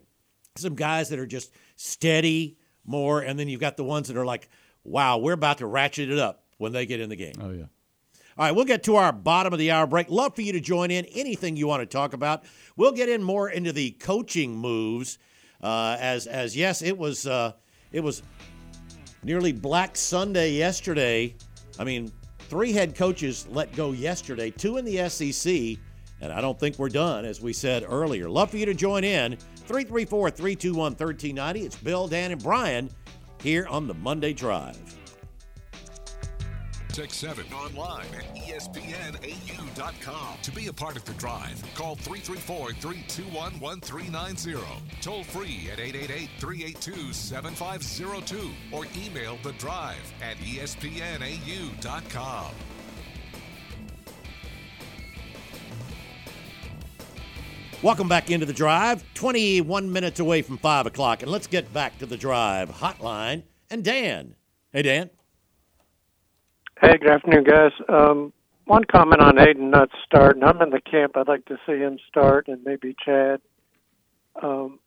some 0.57 0.75
guys 0.75 1.09
that 1.11 1.19
are 1.19 1.27
just 1.27 1.53
steady 1.77 2.59
more, 2.85 3.21
and 3.21 3.39
then 3.39 3.49
you've 3.49 3.61
got 3.61 3.77
the 3.77 3.85
ones 3.85 4.09
that 4.09 4.17
are 4.17 4.27
like, 4.27 4.49
wow, 4.85 5.19
we're 5.19 5.33
about 5.33 5.59
to 5.59 5.67
ratchet 5.67 6.11
it 6.11 6.19
up 6.19 6.45
when 6.59 6.73
they 6.73 6.87
get 6.87 7.01
in 7.01 7.09
the 7.09 7.17
game. 7.17 7.35
Oh 7.41 7.51
yeah. 7.51 7.67
All 8.39 8.45
right, 8.45 8.55
we'll 8.55 8.67
get 8.67 8.85
to 8.85 8.95
our 8.95 9.13
bottom 9.13 9.53
of 9.53 9.59
the 9.59 9.73
hour 9.73 9.85
break. 9.85 10.11
Love 10.11 10.37
for 10.37 10.43
you 10.43 10.53
to 10.53 10.61
join 10.61 10.93
in. 10.93 11.07
Anything 11.07 11.57
you 11.57 11.67
want 11.67 11.81
to 11.83 11.87
talk 11.87 12.13
about, 12.13 12.45
we'll 12.77 12.93
get 12.93 13.09
in 13.09 13.21
more 13.21 13.51
into 13.51 13.73
the 13.73 13.91
coaching 13.91 14.57
moves. 14.57 15.19
Uh, 15.61 15.97
as 15.99 16.29
as 16.29 16.57
yes, 16.57 16.81
it 16.81 16.97
was 16.97 17.27
uh, 17.27 17.51
it 17.91 17.99
was 17.99 18.23
nearly 19.25 19.51
Black 19.51 19.97
Sunday 19.97 20.53
yesterday. 20.53 21.35
I 21.81 21.85
mean, 21.85 22.13
three 22.39 22.73
head 22.73 22.95
coaches 22.95 23.45
let 23.51 23.75
go 23.75 23.91
yesterday, 23.91 24.51
two 24.51 24.77
in 24.77 24.85
the 24.85 25.09
SEC, 25.09 25.77
and 26.21 26.33
I 26.33 26.41
don't 26.41 26.61
think 26.61 26.79
we're 26.79 26.91
done, 26.91 27.25
as 27.25 27.41
we 27.41 27.53
said 27.53 27.85
earlier. 27.89 28.29
Love 28.29 28.53
for 28.53 28.59
you 28.59 28.67
to 28.67 28.75
join 28.75 29.03
in. 29.03 29.37
334 29.67 30.31
321 30.31 30.93
1390. 30.93 31.67
It's 31.67 31.75
Bill, 31.75 32.07
Dan, 32.07 32.31
and 32.31 32.41
Bryan 32.41 32.89
here 33.43 33.67
on 33.67 33.89
the 33.89 33.95
Monday 33.95 34.33
Drive. 34.33 34.98
7 37.07 37.45
online 37.53 38.07
at 38.17 38.35
espnau.com. 38.35 40.39
To 40.43 40.51
be 40.51 40.67
a 40.67 40.73
part 40.73 40.97
of 40.97 41.05
the 41.05 41.13
drive, 41.13 41.63
call 41.77 41.95
334 41.95 42.73
321 42.73 43.61
1390. 43.61 44.59
Toll 45.01 45.23
free 45.23 45.69
at 45.73 45.79
888 45.79 46.29
382 46.41 47.13
7502 47.13 48.51
or 48.73 48.85
email 48.97 49.39
the 49.45 49.53
drive 49.53 50.13
at 50.21 50.37
espnau.com. 50.39 52.53
Welcome 57.81 58.09
back 58.09 58.33
into 58.33 58.45
the 58.45 58.53
drive. 58.53 59.05
21 59.15 59.93
minutes 59.93 60.19
away 60.19 60.43
from 60.43 60.59
5 60.59 60.87
o'clock. 60.87 61.23
And 61.23 61.31
let's 61.31 61.47
get 61.47 61.73
back 61.73 61.97
to 62.01 62.07
the 62.07 62.17
drive 62.17 62.71
hotline 62.71 63.45
and 63.71 63.85
Dan. 63.85 64.35
Hey, 64.73 64.83
Dan. 64.83 65.11
Hey, 66.81 66.97
good 66.97 67.11
afternoon, 67.11 67.43
guys. 67.43 67.73
Um, 67.89 68.33
one 68.67 68.85
comment 68.85 69.21
on 69.21 69.37
Aden 69.37 69.69
not 69.69 69.89
starting. 70.05 70.45
I'm 70.45 70.63
in 70.63 70.71
the 70.71 70.81
camp. 70.81 71.17
I'd 71.17 71.27
like 71.27 71.45
to 71.47 71.57
see 71.67 71.73
him 71.73 71.99
start 72.07 72.47
and 72.47 72.63
maybe 72.63 72.95
Chad. 73.05 73.41
Um, 74.41 74.79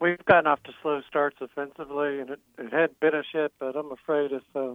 we've 0.00 0.24
gotten 0.24 0.48
off 0.48 0.60
to 0.64 0.72
slow 0.82 1.02
starts 1.08 1.36
offensively, 1.40 2.18
and 2.18 2.30
it, 2.30 2.40
it 2.58 2.72
hadn't 2.72 2.98
been 2.98 3.14
us 3.14 3.26
yet, 3.32 3.52
but 3.60 3.76
I'm 3.76 3.92
afraid 3.92 4.32
if 4.32 4.42
uh, 4.56 4.74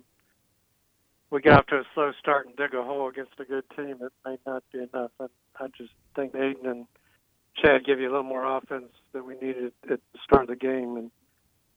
we 1.29 1.41
get 1.41 1.51
off 1.51 1.65
to 1.67 1.75
a 1.75 1.83
slow 1.93 2.13
start 2.17 2.47
and 2.47 2.55
dig 2.55 2.73
a 2.73 2.81
hole 2.81 3.09
against 3.09 3.33
a 3.39 3.43
good 3.43 3.65
team, 3.75 3.97
it 3.99 4.13
may 4.25 4.37
not 4.47 4.63
be 4.71 4.79
enough. 4.79 5.11
I, 5.19 5.25
I 5.59 5.67
just 5.77 5.91
think 6.15 6.35
Aden 6.35 6.65
and 6.65 6.85
Chad 7.57 7.83
give 7.85 7.99
you 7.99 8.07
a 8.07 8.11
little 8.11 8.23
more 8.23 8.45
offense 8.45 8.93
that 9.11 9.25
we 9.25 9.33
needed 9.33 9.73
at 9.89 9.99
the 10.13 10.19
start 10.23 10.43
of 10.43 10.47
the 10.47 10.55
game, 10.55 10.95
and 10.95 11.11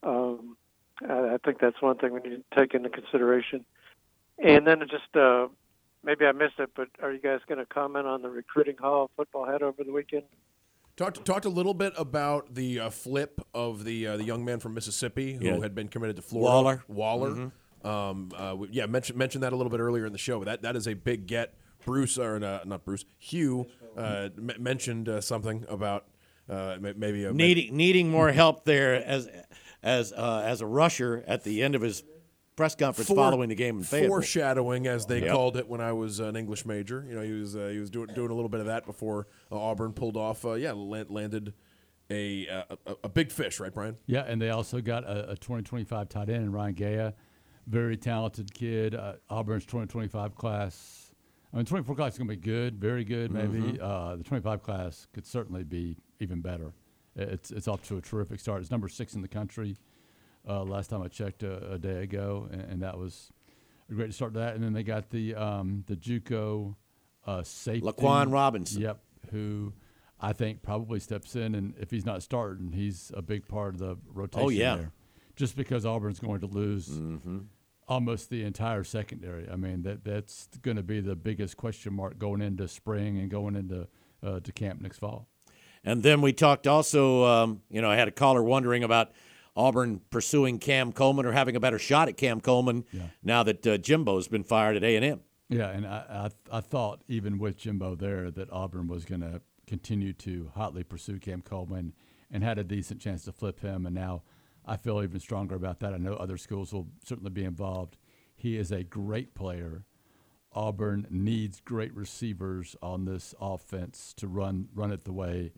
um, 0.05 0.57
I, 1.03 1.35
I 1.35 1.37
think 1.45 1.59
that's 1.59 1.83
one 1.83 1.99
thing 1.99 2.13
we 2.13 2.21
need 2.21 2.45
to 2.49 2.57
take 2.57 2.75
into 2.75 2.91
consideration. 2.91 3.65
And 4.43 4.67
then 4.67 4.81
just 4.91 5.15
uh, 5.17 5.49
maybe 6.03 6.25
I 6.27 6.33
missed 6.33 6.59
it, 6.59 6.71
but 6.75 6.89
are 7.03 7.13
you 7.13 7.21
guys 7.21 7.41
going 7.49 7.59
to 7.59 7.67
comment 7.67 8.07
on 8.07 8.23
the 8.23 8.29
recruiting 8.29 8.77
hall 8.79 9.11
football 9.17 9.47
head 9.47 9.63
over 9.63 9.85
the 9.85 9.93
weekend? 9.93 10.25
Talked 10.97 11.25
talked 11.25 11.45
a 11.45 11.49
little 11.51 11.75
bit 11.75 11.93
about 11.97 12.55
the 12.55 12.79
uh, 12.81 12.91
flip 12.91 13.41
of 13.53 13.85
the 13.85 14.07
uh, 14.07 14.17
the 14.17 14.23
young 14.25 14.45
man 14.45 14.61
from 14.61 14.75
Mississippi 14.75 15.35
who 15.35 15.45
Yeah. 15.45 15.59
had 15.61 15.75
been 15.75 15.89
committed 15.89 16.17
to 16.17 16.23
Florida. 16.23 16.83
Waller. 16.89 17.33
Waller. 17.33 17.53
Um, 17.85 18.31
uh, 18.37 18.55
we- 18.57 18.69
yeah, 18.71 18.87
mentioned 18.87 19.19
mentioned 19.19 19.43
that 19.43 19.53
a 19.53 19.57
little 19.57 19.71
bit 19.71 19.81
earlier 19.81 20.07
in 20.07 20.13
the 20.13 20.19
show. 20.19 20.39
But 20.39 20.45
that 20.47 20.63
that 20.63 20.77
is 20.77 20.87
a 20.87 20.95
big 20.95 21.27
get. 21.27 21.55
Bruce 21.85 22.17
or 22.17 22.37
uh, 22.43 22.61
not 22.65 22.85
Bruce 22.85 23.05
Hugh 23.19 23.67
uh, 23.97 24.31
m- 24.39 24.53
mentioned 24.59 25.09
uh, 25.09 25.21
something 25.21 25.67
about 25.69 26.07
uh, 26.49 26.77
maybe 26.81 27.25
a 27.25 27.33
Needing, 27.33 27.77
needing 27.77 28.11
more 28.11 28.31
help 28.33 28.65
there 28.65 28.95
as 28.95 29.29
as 29.83 30.13
uh, 30.13 30.43
as 30.45 30.61
a 30.63 30.67
rusher 30.67 31.23
at 31.27 31.43
the 31.45 31.63
end 31.63 31.75
of 31.75 31.83
his 31.83 32.03
press 32.57 32.75
conference 32.75 33.09
Fore- 33.09 33.17
following 33.17 33.49
the 33.49 33.55
game 33.55 33.79
in 33.79 33.85
Fayetteville. 33.85 34.11
foreshadowing, 34.11 34.87
as 34.87 35.07
they 35.07 35.21
Yep. 35.23 35.33
called 35.33 35.57
it 35.57 35.69
when 35.69 35.81
I 35.81 35.93
was 35.93 36.21
an 36.21 36.37
English 36.37 36.65
major. 36.67 37.05
You 37.09 37.15
know, 37.17 37.23
he 37.23 37.33
was 37.33 37.57
uh, 37.57 37.69
he 37.73 37.79
was 37.79 37.91
doing 37.91 38.09
doing 38.15 38.31
a 38.31 38.35
little 38.35 38.49
bit 38.49 38.61
of 38.61 38.67
that 38.67 38.87
before 38.87 39.27
uh, 39.51 39.59
Auburn 39.59 39.93
pulled 39.93 40.17
off. 40.17 40.45
Uh, 40.45 40.53
yeah, 40.55 40.73
landed 40.73 41.55
a, 42.11 42.47
uh, 42.49 42.77
a 42.87 42.97
a 43.05 43.09
big 43.09 43.33
fish, 43.33 43.61
right, 43.61 43.73
Bryan? 43.73 43.97
Yeah, 44.07 44.25
and 44.27 44.41
they 44.41 44.51
also 44.51 44.81
got 44.81 45.05
a, 45.05 45.31
a 45.31 45.37
2025 45.37 46.09
tight 46.09 46.29
end 46.29 46.45
in 46.45 46.53
Ryan 46.53 46.75
Ghea, 46.75 47.13
very 47.67 47.97
talented 47.97 48.53
kid. 48.53 48.95
Uh, 48.95 49.15
Auburn's 49.31 49.65
2025 49.65 50.35
class. 50.35 51.01
I 51.53 51.57
mean, 51.59 51.67
24 51.67 51.95
class 51.95 52.13
is 52.15 52.19
going 52.19 52.29
to 52.29 52.35
be 52.35 52.41
good, 52.41 52.81
very 52.81 53.05
good, 53.05 53.31
maybe. 53.31 53.79
Uh, 53.81 54.17
the 54.17 54.25
25 54.25 54.61
class 54.63 55.07
could 55.15 55.25
certainly 55.25 55.63
be 55.63 55.97
even 56.19 56.41
better. 56.41 56.75
It's 57.17 57.53
it's 57.53 57.69
off 57.69 57.83
to 57.89 57.97
a 57.97 58.01
terrific 58.01 58.41
start. 58.41 58.61
It's 58.61 58.71
number 58.73 58.89
six 58.89 59.15
in 59.15 59.23
the 59.23 59.29
country. 59.29 59.77
Uh, 60.47 60.63
last 60.63 60.89
time 60.89 61.03
I 61.03 61.09
checked 61.09 61.43
a, 61.43 61.73
a 61.73 61.79
day 61.79 62.03
ago, 62.03 62.49
and, 62.51 62.61
and 62.61 62.83
that 62.83 62.99
was 62.99 63.33
a 63.91 63.95
great 63.95 64.13
start 64.13 64.35
to 64.35 64.41
that. 64.41 64.55
And 64.55 64.63
then 64.63 64.73
they 64.73 64.83
got 64.83 65.11
the 65.11 65.35
um, 65.35 65.85
the 65.87 65.97
JUCO 65.97 66.75
uh, 67.27 67.43
safety, 67.43 67.87
Laquan 67.87 68.33
Robinson. 68.33 68.83
Yep, 68.83 69.01
who 69.31 69.73
I 70.21 70.33
think 70.33 70.63
probably 70.63 71.01
steps 71.01 71.37
in, 71.37 71.55
and 71.55 71.75
if 71.79 71.91
he's 71.91 72.07
not 72.07 72.23
starting, 72.23 72.73
he's 72.73 73.11
a 73.15 73.23
big 73.23 73.49
part 73.49 73.75
of 73.75 73.81
the 73.81 73.97
rotation. 74.13 74.47
Oh, 74.47 74.51
yeah. 74.51 74.77
there. 74.77 74.93
just 75.37 75.57
because 75.57 75.85
Auburn's 75.85 76.21
going 76.21 76.41
to 76.41 76.47
lose 76.47 77.01
almost 77.89 78.31
the 78.31 78.43
entire 78.45 78.85
secondary. 78.85 79.49
I 79.51 79.57
mean, 79.57 79.83
that 79.83 80.05
that's 80.05 80.49
going 80.63 80.77
to 80.77 80.83
be 80.83 81.01
the 81.01 81.17
biggest 81.17 81.57
question 81.57 81.95
mark 81.95 82.19
going 82.19 82.41
into 82.41 82.69
spring 82.69 83.19
and 83.19 83.31
going 83.31 83.57
into 83.57 83.89
uh, 84.23 84.41
to 84.41 84.53
camp 84.53 84.81
next 84.81 84.99
fall. 84.99 85.29
And 85.85 86.03
then 86.03 86.23
we 86.23 86.33
talked 86.33 86.67
also, 86.67 87.25
um, 87.25 87.61
you 87.69 87.83
know, 87.83 87.91
I 87.91 87.97
had 87.97 88.09
a 88.09 88.13
caller 88.13 88.43
wondering 88.43 88.85
about 88.85 89.13
Auburn 89.57 90.01
pursuing 90.11 90.59
Cam 90.59 90.93
Coleman 90.93 91.27
or 91.27 91.33
having 91.33 91.57
a 91.57 91.61
better 91.61 91.79
shot 91.79 92.09
at 92.09 92.17
Cam 92.17 92.41
Coleman 92.41 92.85
now 93.23 93.43
that 93.43 93.67
uh, 93.67 93.79
Jimbo's 93.79 94.29
been 94.29 94.45
fired 94.45 94.77
at 94.77 94.83
A&M. 94.85 95.21
Yeah, 95.49 95.69
and 95.69 95.87
I, 95.87 96.31
I 96.51 96.59
I 96.59 96.61
thought 96.61 97.03
even 97.07 97.39
with 97.39 97.59
Jimbo 97.59 97.95
there 97.95 98.31
that 98.31 98.51
Auburn 98.51 98.89
was 98.89 99.05
going 99.05 99.21
to 99.21 99.43
continue 99.67 100.13
to 100.15 100.51
hotly 100.55 100.83
pursue 100.83 101.19
Cam 101.19 101.43
Coleman 101.43 101.93
and 102.31 102.43
had 102.43 102.59
a 102.59 102.65
decent 102.65 103.01
chance 103.01 103.25
to 103.25 103.33
flip 103.33 103.61
him, 103.61 103.87
and 103.87 103.95
now 103.95 104.23
I 104.67 104.77
feel 104.77 105.03
even 105.03 105.21
stronger 105.21 105.55
about 105.55 105.81
that. 105.81 105.93
I 105.93 105.99
know 105.99 106.15
other 106.15 106.39
schools 106.39 106.73
will 106.73 106.89
certainly 107.05 107.31
be 107.31 107.45
involved. 107.45 107.97
He 108.35 108.57
is 108.57 108.73
a 108.73 108.83
great 108.83 109.35
player. 109.35 109.85
Auburn 110.53 111.07
needs 111.11 111.61
great 111.61 111.95
receivers 111.95 112.75
on 112.83 113.05
this 113.05 113.35
offense 113.41 114.15
to 114.17 114.27
run 114.29 114.69
run 114.75 114.93
it 114.93 115.05
the 115.05 115.13
way 115.13 115.53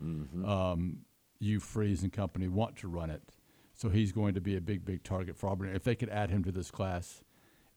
um, 0.45 0.99
you 1.39 1.59
Freeze 1.59 2.03
and 2.03 2.11
company 2.11 2.47
want 2.47 2.75
to 2.77 2.87
run 2.87 3.09
it. 3.09 3.23
So 3.77 3.89
he's 3.89 4.11
going 4.11 4.33
to 4.33 4.41
be 4.41 4.57
a 4.57 4.61
big, 4.61 4.83
big 4.83 5.03
target 5.03 5.37
for 5.37 5.49
Auburn. 5.49 5.73
If 5.73 5.83
they 5.83 5.95
could 5.95 6.09
add 6.09 6.31
him 6.31 6.43
to 6.45 6.51
this 6.51 6.71
class, 6.71 7.23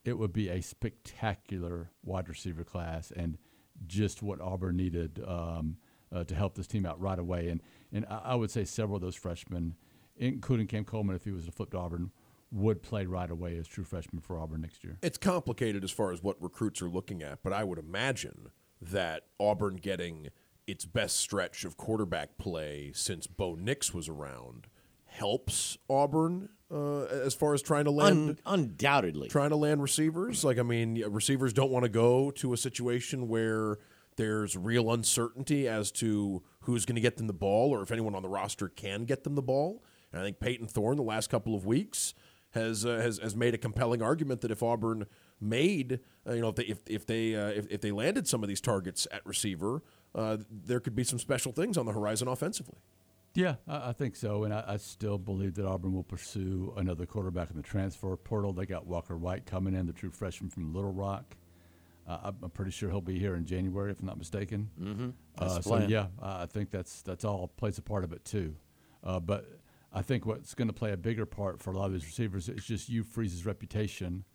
it 0.03 0.17
would 0.17 0.33
be 0.33 0.49
a 0.49 0.59
spectacular 0.59 1.91
wide 2.03 2.27
receiver 2.27 2.63
class 2.63 3.11
and 3.15 3.37
just 3.85 4.23
what 4.23 4.41
Auburn 4.41 4.77
needed 4.77 5.23
um, 5.27 5.77
uh, 6.11 6.23
to 6.23 6.33
help 6.33 6.55
this 6.55 6.65
team 6.65 6.87
out 6.87 6.99
right 6.99 7.19
away. 7.19 7.49
And 7.49 7.61
and 7.93 8.07
I, 8.09 8.33
would 8.33 8.49
say 8.49 8.65
several 8.65 8.95
of 8.95 9.03
those 9.03 9.15
freshmen, 9.15 9.75
including 10.17 10.65
Cam 10.65 10.85
Coleman, 10.85 11.15
if 11.15 11.23
he 11.23 11.31
was 11.31 11.45
to 11.45 11.51
flip 11.51 11.69
to 11.71 11.77
Auburn, 11.77 12.11
would 12.51 12.81
play 12.81 13.05
right 13.05 13.29
away 13.29 13.57
as 13.57 13.67
true 13.67 13.83
freshmen 13.83 14.21
for 14.21 14.39
Auburn 14.39 14.61
next 14.61 14.83
year. 14.83 14.97
It's 15.03 15.19
complicated 15.19 15.83
as 15.83 15.91
far 15.91 16.11
as 16.11 16.23
what 16.23 16.41
recruits 16.41 16.81
are 16.81 16.89
looking 16.89 17.21
at, 17.21 17.43
but 17.43 17.53
I 17.53 17.63
would 17.63 17.77
imagine 17.77 18.49
that 18.81 19.27
Auburn 19.39 19.75
getting 19.75 20.29
its 20.65 20.85
best 20.85 21.17
stretch 21.17 21.63
of 21.63 21.77
quarterback 21.77 22.39
play 22.39 22.91
since 22.95 23.27
Bo 23.27 23.53
Nix 23.55 23.93
was 23.93 24.09
around 24.09 24.67
helps 25.21 25.77
Auburn 25.87 26.49
uh, 26.73 27.03
as 27.27 27.35
far 27.35 27.53
as 27.53 27.61
trying 27.61 27.85
to 27.85 27.91
land 27.91 28.39
Un- 28.45 28.59
undoubtedly. 28.59 29.27
trying 29.29 29.51
to 29.51 29.55
land 29.55 29.81
receivers. 29.83 30.43
Like, 30.43 30.57
I 30.57 30.63
mean, 30.63 31.03
receivers 31.09 31.53
don't 31.53 31.69
want 31.71 31.83
to 31.83 31.89
go 31.89 32.31
to 32.31 32.53
a 32.53 32.57
situation 32.57 33.27
where 33.27 33.77
there's 34.15 34.57
real 34.57 34.91
uncertainty 34.91 35.67
as 35.67 35.91
to 35.91 36.41
who's 36.61 36.85
going 36.85 36.95
to 36.95 37.01
get 37.01 37.17
them 37.17 37.27
the 37.27 37.33
ball 37.33 37.71
or 37.73 37.83
if 37.83 37.91
anyone 37.91 38.15
on 38.15 38.23
the 38.23 38.29
roster 38.29 38.67
can 38.67 39.05
get 39.05 39.23
them 39.23 39.35
the 39.35 39.41
ball. 39.41 39.83
And 40.11 40.21
I 40.21 40.25
think 40.25 40.39
Payton 40.39 40.67
Thorne, 40.67 40.97
the 40.97 41.03
last 41.03 41.29
couple 41.29 41.55
of 41.55 41.65
weeks, 41.65 42.13
has 42.51 42.85
uh, 42.85 42.97
has, 42.97 43.19
has 43.19 43.35
made 43.35 43.53
a 43.53 43.57
compelling 43.57 44.01
argument 44.01 44.41
that 44.41 44.51
if 44.51 44.63
Auburn 44.63 45.05
made, 45.39 45.99
uh, 46.27 46.33
you 46.33 46.41
know, 46.41 46.49
if 46.49 46.55
they 46.55 46.63
if, 46.63 46.79
if 46.87 47.05
they 47.05 47.35
uh, 47.35 47.47
if, 47.47 47.67
if 47.69 47.81
they 47.81 47.91
landed 47.91 48.27
some 48.27 48.43
of 48.43 48.49
these 48.49 48.59
targets 48.61 49.07
at 49.11 49.25
receiver, 49.25 49.81
uh, 50.15 50.37
there 50.49 50.79
could 50.81 50.95
be 50.95 51.03
some 51.03 51.19
special 51.19 51.51
things 51.53 51.77
on 51.77 51.85
the 51.85 51.93
horizon 51.93 52.27
offensively. 52.27 52.79
Yeah, 53.33 53.55
I, 53.67 53.89
I 53.89 53.93
think 53.93 54.15
so, 54.15 54.43
and 54.43 54.53
I, 54.53 54.63
I 54.67 54.77
still 54.77 55.17
believe 55.17 55.55
that 55.55 55.65
Auburn 55.65 55.93
will 55.93 56.03
pursue 56.03 56.73
another 56.77 57.05
quarterback 57.05 57.49
in 57.49 57.55
the 57.55 57.63
transfer 57.63 58.15
portal. 58.17 58.51
They 58.53 58.65
got 58.65 58.85
Walker 58.85 59.17
White 59.17 59.45
coming 59.45 59.73
in, 59.73 59.85
the 59.85 59.93
true 59.93 60.11
freshman 60.11 60.49
from 60.49 60.73
Little 60.73 60.91
Rock. 60.91 61.37
Uh, 62.07 62.17
I'm- 62.23 62.49
pretty 62.53 62.71
sure 62.71 62.89
he'll 62.89 62.99
be 62.99 63.19
here 63.19 63.35
in 63.35 63.45
January, 63.45 63.91
if 63.91 63.99
I'm 63.99 64.05
not 64.07 64.17
mistaken. 64.17 64.69
Mm-hmm. 64.79 65.09
Uh, 65.37 65.61
so 65.61 65.77
yeah, 65.77 66.07
I 66.21 66.45
think 66.45 66.71
that's 66.71 67.01
that's 67.03 67.23
all 67.23 67.47
plays 67.55 67.77
a 67.77 67.81
part 67.81 68.03
of 68.03 68.11
it 68.11 68.25
too. 68.25 68.55
Uh, 69.03 69.19
but 69.19 69.45
I 69.93 70.01
think 70.01 70.25
what's 70.25 70.53
going 70.53 70.67
to 70.67 70.73
play 70.73 70.91
a 70.91 70.97
bigger 70.97 71.25
part 71.25 71.59
for 71.61 71.71
a 71.71 71.77
lot 71.77 71.85
of 71.85 71.93
these 71.93 72.05
receivers 72.05 72.49
is 72.49 72.65
just 72.65 72.89
Hugh 72.89 73.03
Freeze's 73.03 73.45
reputation 73.45 74.25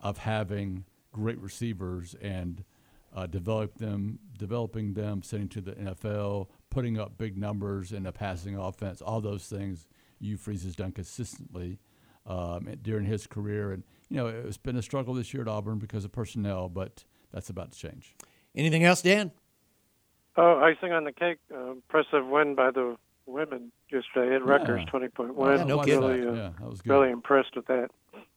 of 0.00 0.18
having 0.18 0.84
great 1.12 1.38
receivers 1.38 2.14
and 2.20 2.64
uh, 3.14 3.26
develop 3.26 3.76
them, 3.78 4.18
developing 4.38 4.94
them, 4.94 5.22
sending 5.22 5.48
to 5.50 5.60
the 5.60 5.72
NFL, 5.72 6.48
putting 6.70 6.98
up 6.98 7.18
big 7.18 7.36
numbers 7.36 7.92
in 7.92 8.06
a 8.06 8.12
passing 8.12 8.56
offense. 8.56 9.02
All 9.02 9.20
those 9.20 9.46
things 9.46 9.86
Hugh 10.20 10.36
Freeze 10.36 10.64
has 10.64 10.74
done 10.76 10.92
consistently 10.92 11.78
um, 12.26 12.68
during 12.82 13.04
his 13.06 13.26
career, 13.26 13.72
and 13.72 13.82
you 14.08 14.16
know 14.16 14.26
it's 14.28 14.56
been 14.56 14.76
a 14.76 14.82
struggle 14.82 15.14
this 15.14 15.34
year 15.34 15.42
at 15.42 15.48
Auburn 15.48 15.78
because 15.78 16.04
of 16.04 16.12
personnel, 16.12 16.68
but 16.68 17.04
that's 17.32 17.50
about 17.50 17.72
to 17.72 17.78
change. 17.78 18.14
Anything 18.54 18.84
else, 18.84 19.02
Dan? 19.02 19.32
Oh, 20.36 20.60
icing 20.60 20.92
on 20.92 21.04
the 21.04 21.12
cake. 21.12 21.38
Uh, 21.54 21.72
impressive 21.72 22.26
win 22.26 22.54
by 22.54 22.70
the 22.70 22.96
women 23.26 23.70
yesterday 23.90 24.34
at 24.34 24.44
Rutgers, 24.44 24.80
Yeah. 24.84 24.90
20 24.90 25.08
point 25.08 25.32
Yeah, 25.36 25.44
win. 25.56 25.66
no 25.68 25.76
Watch 25.78 25.86
kidding. 25.86 26.00
Really, 26.08 26.26
uh, 26.28 26.32
yeah, 26.32 26.50
that 26.58 26.68
was 26.70 26.80
good. 26.80 26.92
really 26.92 27.10
impressed 27.10 27.54
with 27.56 27.66
that. 27.66 27.90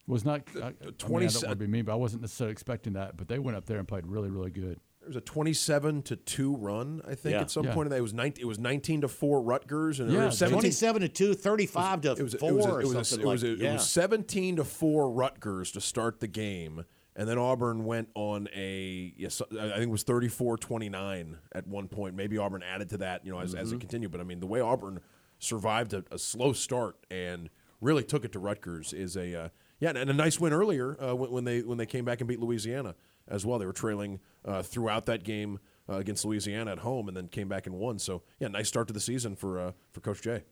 Was 0.08 0.26
not. 0.26 0.42
I, 0.56 0.60
I, 0.60 0.64
mean, 0.64 0.76
I 0.82 0.92
20 0.98 1.26
don't 1.28 1.36
want 1.36 1.50
to 1.50 1.56
be 1.56 1.68
mean, 1.68 1.86
but 1.86 1.94
I 1.94 1.96
wasn't 1.96 2.22
necessarily 2.22 2.52
expecting 2.52 2.94
that. 2.94 3.18
But 3.18 3.28
they 3.28 3.40
went 3.40 3.58
up 3.58 3.66
there 3.66 3.80
and 3.80 3.88
played 3.88 4.06
really, 4.08 4.30
really 4.30 4.52
good. 4.52 4.80
There 5.00 5.08
was 5.10 5.16
a 5.16 5.22
twenty-seven 5.22 6.02
to 6.04 6.16
two 6.16 6.56
run, 6.56 7.02
I 7.08 7.14
think, 7.16 7.34
Yeah. 7.34 7.42
at 7.42 7.52
some 7.52 7.66
Yeah. 7.66 7.74
point. 7.76 7.92
It 7.94 8.02
was 8.02 8.14
19, 8.14 8.42
It 8.42 8.48
was 8.48 8.58
nineteen 8.60 9.02
to 9.02 9.08
four 9.08 9.42
Rutgers, 9.42 10.00
and 10.00 10.10
it 10.10 10.14
Yeah, 10.14 10.26
was 10.26 10.38
17, 10.38 10.62
27 10.62 11.02
to 11.04 11.10
2, 11.10 11.34
35 11.36 12.02
to 12.02 12.12
it 12.14 12.22
was, 12.24 12.34
4 12.34 12.50
it 12.50 12.54
was, 12.54 12.66
or 12.66 12.82
it 12.82 12.88
was, 12.88 12.96
a- 12.96 13.06
something 13.06 13.28
it 13.28 13.32
was, 13.32 13.44
like 13.44 13.60
a- 13.60 13.64
yeah. 13.64 13.70
it 13.70 13.74
was 13.74 13.90
17 13.90 14.56
to 14.56 14.64
4 14.64 15.12
Rutgers 15.12 15.72
to 15.74 15.82
start 15.82 16.20
the 16.22 16.28
game. 16.28 16.86
And 17.16 17.30
then 17.30 17.38
Auburn 17.38 17.86
went 17.86 18.10
on 18.16 18.50
a, 18.54 19.14
yes, 19.16 19.42
I 19.52 19.70
think 19.70 19.84
it 19.84 19.90
was 19.90 20.04
34 20.04 20.58
29 20.58 21.38
at 21.54 21.66
one 21.68 21.88
point. 21.88 22.16
Maybe 22.16 22.38
Auburn 22.40 22.64
added 22.64 22.90
to 22.90 22.98
that, 22.98 23.24
you 23.26 23.32
know, 23.32 23.40
as, 23.40 23.54
as 23.56 23.68
Mm-hmm. 23.68 23.76
it 23.78 23.80
continued. 23.80 24.12
But 24.12 24.22
I 24.22 24.24
mean, 24.24 24.40
the 24.40 24.48
way 24.48 24.60
Auburn 24.60 25.00
survived 25.40 25.94
a, 25.94 26.04
a 26.12 26.18
slow 26.18 26.52
start 26.52 26.98
and 27.12 27.50
really 27.80 28.04
took 28.04 28.26
it 28.26 28.32
to 28.34 28.40
Rutgers 28.40 28.92
is 28.92 29.16
a, 29.16 29.36
uh, 29.46 29.50
yeah, 29.80 29.90
and 29.96 30.10
a 30.10 30.14
nice 30.14 30.40
win 30.40 30.54
earlier 30.54 30.98
uh, 31.02 31.16
when, 31.16 31.32
when 31.32 31.44
they 31.44 31.62
when 31.62 31.78
they 31.78 31.86
came 31.86 32.06
back 32.06 32.22
and 32.22 32.28
beat 32.28 32.40
Louisiana 32.40 32.96
as 33.28 33.46
well. 33.46 33.60
They 33.60 33.66
were 33.66 33.74
trailing 33.74 34.20
uh, 34.46 34.62
throughout 34.62 35.06
that 35.08 35.24
game 35.24 35.60
uh, 35.90 35.96
against 35.96 36.24
Louisiana 36.26 36.72
at 36.72 36.80
home 36.80 37.08
and 37.08 37.16
then 37.18 37.28
came 37.28 37.48
back 37.48 37.66
and 37.68 37.76
won. 37.76 38.00
So, 38.00 38.24
yeah, 38.40 38.48
nice 38.48 38.68
start 38.68 38.88
to 38.88 38.94
the 38.94 39.00
season 39.00 39.36
for 39.36 39.60
uh, 39.60 39.72
for 39.92 40.00
Coach 40.02 40.22
Jay. 40.22 40.44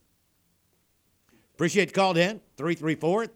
Appreciate 1.53 1.85
the 1.85 1.93
call, 1.93 2.13
Dan. 2.13 2.41
334 2.57 3.27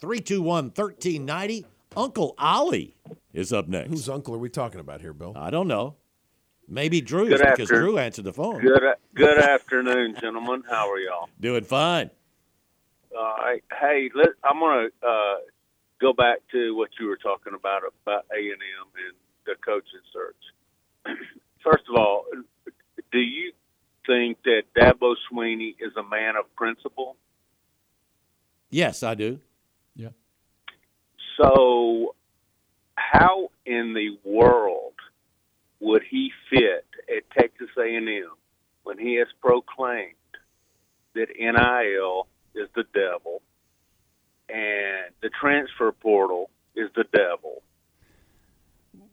321 0.00 0.64
1390. 0.74 1.66
Uncle 1.96 2.34
Ollie 2.38 2.96
is 3.32 3.52
up 3.52 3.68
next. 3.68 3.88
Whose 3.90 4.08
uncle 4.08 4.34
are 4.34 4.38
we 4.38 4.48
talking 4.50 4.80
about 4.80 5.00
here, 5.00 5.12
Bill? 5.14 5.32
I 5.36 5.50
don't 5.50 5.68
know. 5.68 5.96
Maybe 6.68 7.00
Drew, 7.00 7.26
because 7.26 7.40
after- 7.40 7.64
Drew 7.64 7.96
answered 7.98 8.24
the 8.24 8.32
phone. 8.32 8.60
Good 8.60 8.82
good 9.14 9.38
afternoon, 9.42 10.16
gentlemen. 10.20 10.64
How 10.68 10.90
are 10.90 10.98
y'all? 10.98 11.28
Doing 11.40 11.64
fine. 11.64 12.10
All 13.16 13.36
right. 13.38 13.64
Hey, 13.80 14.10
let, 14.14 14.28
I'm 14.44 14.60
gonna 14.60 14.88
uh, 15.02 15.36
go 16.00 16.12
back 16.12 16.38
to 16.52 16.76
what 16.76 16.90
you 17.00 17.06
were 17.06 17.16
talking 17.16 17.54
about 17.54 17.82
about 18.02 18.26
A 18.30 18.38
and 18.38 18.60
M 18.60 18.88
and 19.06 19.16
the 19.46 19.54
coaching 19.64 20.00
search. 20.12 21.16
First 21.64 21.84
of 21.88 21.96
all, 21.96 22.24
do 23.12 23.18
you 23.18 23.52
think 24.06 24.38
that 24.44 24.62
Dabo 24.76 25.14
Swinney 25.32 25.74
is 25.80 25.92
a 25.96 26.02
man 26.02 26.36
of 26.36 26.54
principle? 26.56 27.16
Yes, 28.68 29.02
I 29.02 29.14
do. 29.14 29.40
Yeah. 29.94 30.10
So, 31.40 32.14
how 32.96 33.50
in 33.64 33.94
the 33.94 34.18
world 34.28 34.94
would 35.80 36.02
he 36.08 36.32
fit 36.50 36.86
at 37.08 37.30
Texas 37.38 37.68
A&M 37.78 38.30
when 38.82 38.98
he 38.98 39.14
has 39.16 39.28
proclaimed 39.40 40.12
that 41.14 41.28
NIL 41.38 42.26
is 42.56 42.68
the 42.74 42.84
devil 42.94 43.42
and 44.48 45.12
the 45.22 45.30
transfer 45.40 45.92
portal 45.92 46.50
is 46.74 46.88
the 46.94 47.04
devil? 47.12 47.62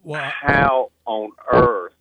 Well, 0.03 0.21
How 0.41 0.91
on 1.05 1.31
earth 1.51 1.93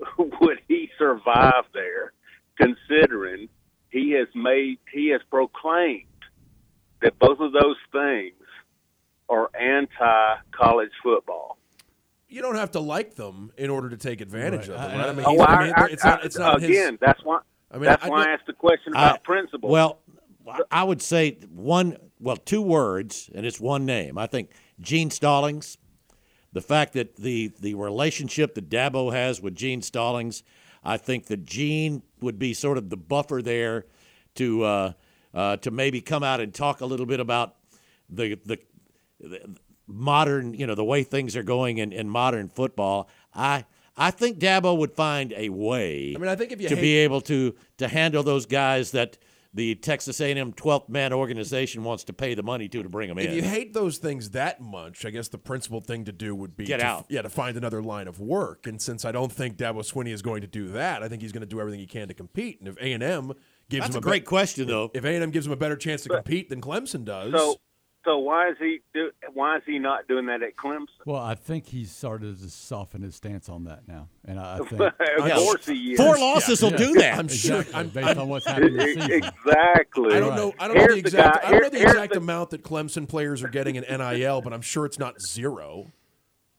would 0.18 0.60
he 0.68 0.90
survive 0.98 1.64
there, 1.72 2.12
considering 2.56 3.48
he 3.90 4.12
has 4.12 4.28
made 4.34 4.78
he 4.92 5.08
has 5.10 5.20
proclaimed 5.30 6.04
that 7.02 7.18
both 7.18 7.40
of 7.40 7.52
those 7.52 7.76
things 7.90 8.34
are 9.28 9.50
anti-college 9.58 10.90
football. 11.02 11.56
you 12.28 12.40
don't 12.42 12.54
have 12.56 12.70
to 12.72 12.80
like 12.80 13.14
them 13.14 13.50
in 13.56 13.70
order 13.70 13.88
to 13.90 13.96
take 13.96 14.20
advantage 14.20 14.68
Right. 14.68 14.76
of 14.78 14.90
them. 14.90 14.98
Right? 14.98 15.06
I 15.06 15.10
I- 15.10 15.12
mean, 15.12 15.24
Oh, 15.26 15.32
he's- 15.32 15.46
I 15.48 15.52
I, 15.54 15.64
mean, 15.64 15.72
I, 15.76 15.86
it's 15.86 16.04
not. 16.04 16.24
It's 16.24 16.38
not 16.38 16.56
again. 16.62 16.92
his. 16.92 17.00
That's 17.00 17.22
why. 17.24 17.40
I 17.70 17.74
mean, 17.76 17.84
that's 17.84 18.04
I- 18.04 18.08
why 18.08 18.24
I 18.24 18.32
asked 18.32 18.46
the 18.46 18.52
question 18.52 18.92
about 18.92 19.14
I- 19.16 19.18
principle. 19.18 19.68
Well, 19.70 19.98
I 20.70 20.84
would 20.84 21.02
say 21.02 21.38
one, 21.50 21.96
well, 22.20 22.36
two 22.36 22.62
words, 22.62 23.30
and 23.34 23.46
it's 23.46 23.60
one 23.60 23.84
name. 23.86 24.18
I 24.18 24.26
think 24.26 24.50
Gene 24.80 25.10
Stallings, 25.10 25.78
the 26.52 26.60
fact 26.60 26.94
that 26.94 27.16
the, 27.16 27.52
the 27.60 27.74
relationship 27.74 28.54
that 28.54 28.68
Dabo 28.68 29.12
has 29.12 29.40
with 29.40 29.54
Gene 29.54 29.82
Stallings, 29.82 30.42
I 30.84 30.96
think 30.96 31.26
that 31.26 31.44
Gene 31.44 32.02
would 32.20 32.38
be 32.38 32.54
sort 32.54 32.78
of 32.78 32.90
the 32.90 32.96
buffer 32.96 33.40
there 33.42 33.86
to 34.34 34.64
uh, 34.64 34.92
uh, 35.34 35.56
to 35.58 35.70
maybe 35.70 36.00
come 36.00 36.22
out 36.22 36.40
and 36.40 36.52
talk 36.52 36.80
a 36.80 36.86
little 36.86 37.06
bit 37.06 37.20
about 37.20 37.56
the 38.08 38.34
the, 38.44 38.58
the 39.20 39.56
modern, 39.86 40.54
you 40.54 40.66
know, 40.66 40.74
the 40.74 40.84
way 40.84 41.02
things 41.02 41.36
are 41.36 41.42
going 41.42 41.78
in, 41.78 41.92
in 41.92 42.08
modern 42.08 42.48
football. 42.48 43.08
I 43.34 43.64
I 43.96 44.10
think 44.10 44.38
Dabo 44.38 44.76
would 44.76 44.92
find 44.92 45.32
a 45.36 45.50
way 45.50 46.14
I 46.16 46.18
mean, 46.18 46.28
I 46.28 46.34
think 46.34 46.52
if 46.52 46.60
you 46.60 46.68
to 46.68 46.74
hate, 46.74 46.82
be 46.82 46.96
able 46.96 47.20
to 47.22 47.54
to 47.78 47.88
handle 47.88 48.22
those 48.22 48.46
guys 48.46 48.90
that 48.92 49.18
the 49.54 49.74
Texas 49.74 50.20
A&M 50.20 50.52
12th 50.54 50.88
man 50.88 51.12
organization 51.12 51.84
wants 51.84 52.04
to 52.04 52.12
pay 52.12 52.34
the 52.34 52.42
money 52.42 52.68
to 52.68 52.82
to 52.82 52.88
bring 52.88 53.08
them 53.08 53.18
if 53.18 53.26
in. 53.26 53.30
If 53.32 53.36
you 53.36 53.42
hate 53.42 53.74
those 53.74 53.98
things 53.98 54.30
that 54.30 54.60
much, 54.60 55.04
I 55.04 55.10
guess 55.10 55.28
the 55.28 55.38
principal 55.38 55.80
thing 55.80 56.04
to 56.06 56.12
do 56.12 56.34
would 56.34 56.56
be 56.56 56.64
Get 56.64 56.78
to, 56.78 56.86
out. 56.86 57.04
Yeah, 57.08 57.22
to 57.22 57.28
find 57.28 57.56
another 57.56 57.82
line 57.82 58.08
of 58.08 58.18
work. 58.18 58.66
And 58.66 58.80
since 58.80 59.04
I 59.04 59.12
don't 59.12 59.30
think 59.30 59.56
Dabo 59.56 59.80
Swinney 59.80 60.12
is 60.12 60.22
going 60.22 60.40
to 60.40 60.46
do 60.46 60.68
that, 60.68 61.02
I 61.02 61.08
think 61.08 61.20
he's 61.22 61.32
going 61.32 61.42
to 61.42 61.46
do 61.46 61.60
everything 61.60 61.80
he 61.80 61.86
can 61.86 62.08
to 62.08 62.14
compete. 62.14 62.60
And 62.60 62.68
if 62.68 62.76
A 62.78 62.92
and 62.92 63.02
M 63.02 63.32
gives 63.68 63.84
That's 63.84 63.94
him 63.94 63.98
a 63.98 64.02
great 64.02 64.22
bet- 64.22 64.28
question, 64.28 64.68
though. 64.68 64.90
if 64.94 65.04
A 65.04 65.08
and 65.14 65.22
M 65.22 65.30
gives 65.30 65.46
him 65.46 65.52
a 65.52 65.56
better 65.56 65.76
chance 65.76 66.02
to 66.04 66.08
compete 66.08 66.48
than 66.48 66.60
Clemson 66.60 67.04
does, 67.04 67.32
so, 67.32 67.56
so 68.04 68.18
why 68.18 68.48
is 68.50 68.56
he 68.58 68.80
do, 68.92 69.10
why 69.32 69.56
is 69.58 69.62
he 69.64 69.78
not 69.78 70.08
doing 70.08 70.26
that 70.26 70.42
at 70.42 70.56
Clemson? 70.56 70.86
well, 71.06 71.22
I 71.22 71.34
think 71.34 71.66
he's 71.66 71.90
started 71.92 72.40
to 72.40 72.48
soften 72.50 73.02
his 73.02 73.14
stance 73.14 73.48
on 73.48 73.64
that 73.64 73.86
now, 73.86 74.08
and 74.24 74.40
I, 74.40 74.54
I 74.54 74.58
think 74.68 74.80
of 74.80 74.92
Yeah. 75.26 75.36
course 75.36 75.66
he 75.66 75.92
is. 75.92 75.98
Four 76.00 76.18
losses 76.18 76.62
will 76.62 76.70
Yeah. 76.72 76.76
do 76.76 76.92
that. 76.94 77.18
I'm 77.18 77.28
sure. 77.28 77.60
exactly 77.60 77.80
I'm, 77.80 77.88
based 77.90 78.18
on 78.18 78.28
what's 78.28 78.46
happened 78.46 78.78
this 78.78 78.94
season. 78.94 79.10
exactly. 79.12 80.14
I 80.14 80.20
don't 80.20 80.34
know. 80.36 80.52
I 80.58 80.66
don't 80.68 80.76
know 80.76 80.82
Here's 80.82 80.94
the 80.96 81.02
the 81.02 81.08
exact. 81.08 81.42
guy- 81.42 81.48
I 81.48 81.50
don't 81.52 81.62
know 81.62 81.68
the 81.70 81.82
exact 81.82 82.12
the- 82.14 82.18
amount 82.18 82.50
that 82.50 82.62
Clemson 82.62 83.08
players 83.08 83.42
are 83.42 83.48
getting 83.48 83.76
in 83.76 83.84
NIL, 83.84 84.40
but 84.42 84.52
I'm 84.52 84.62
sure 84.62 84.84
it's 84.86 84.98
not 84.98 85.20
zero. 85.20 85.86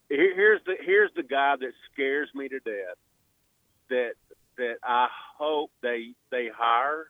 Here, 0.09 0.33
here's 0.35 0.61
the 0.65 0.75
here's 0.85 1.11
the 1.15 1.23
guy 1.23 1.55
that 1.59 1.71
scares 1.91 2.29
me 2.35 2.47
to 2.49 2.59
death. 2.59 2.97
That 3.89 4.11
that 4.57 4.75
I 4.83 5.07
hope 5.37 5.71
they 5.81 6.09
they 6.31 6.49
hire 6.55 7.07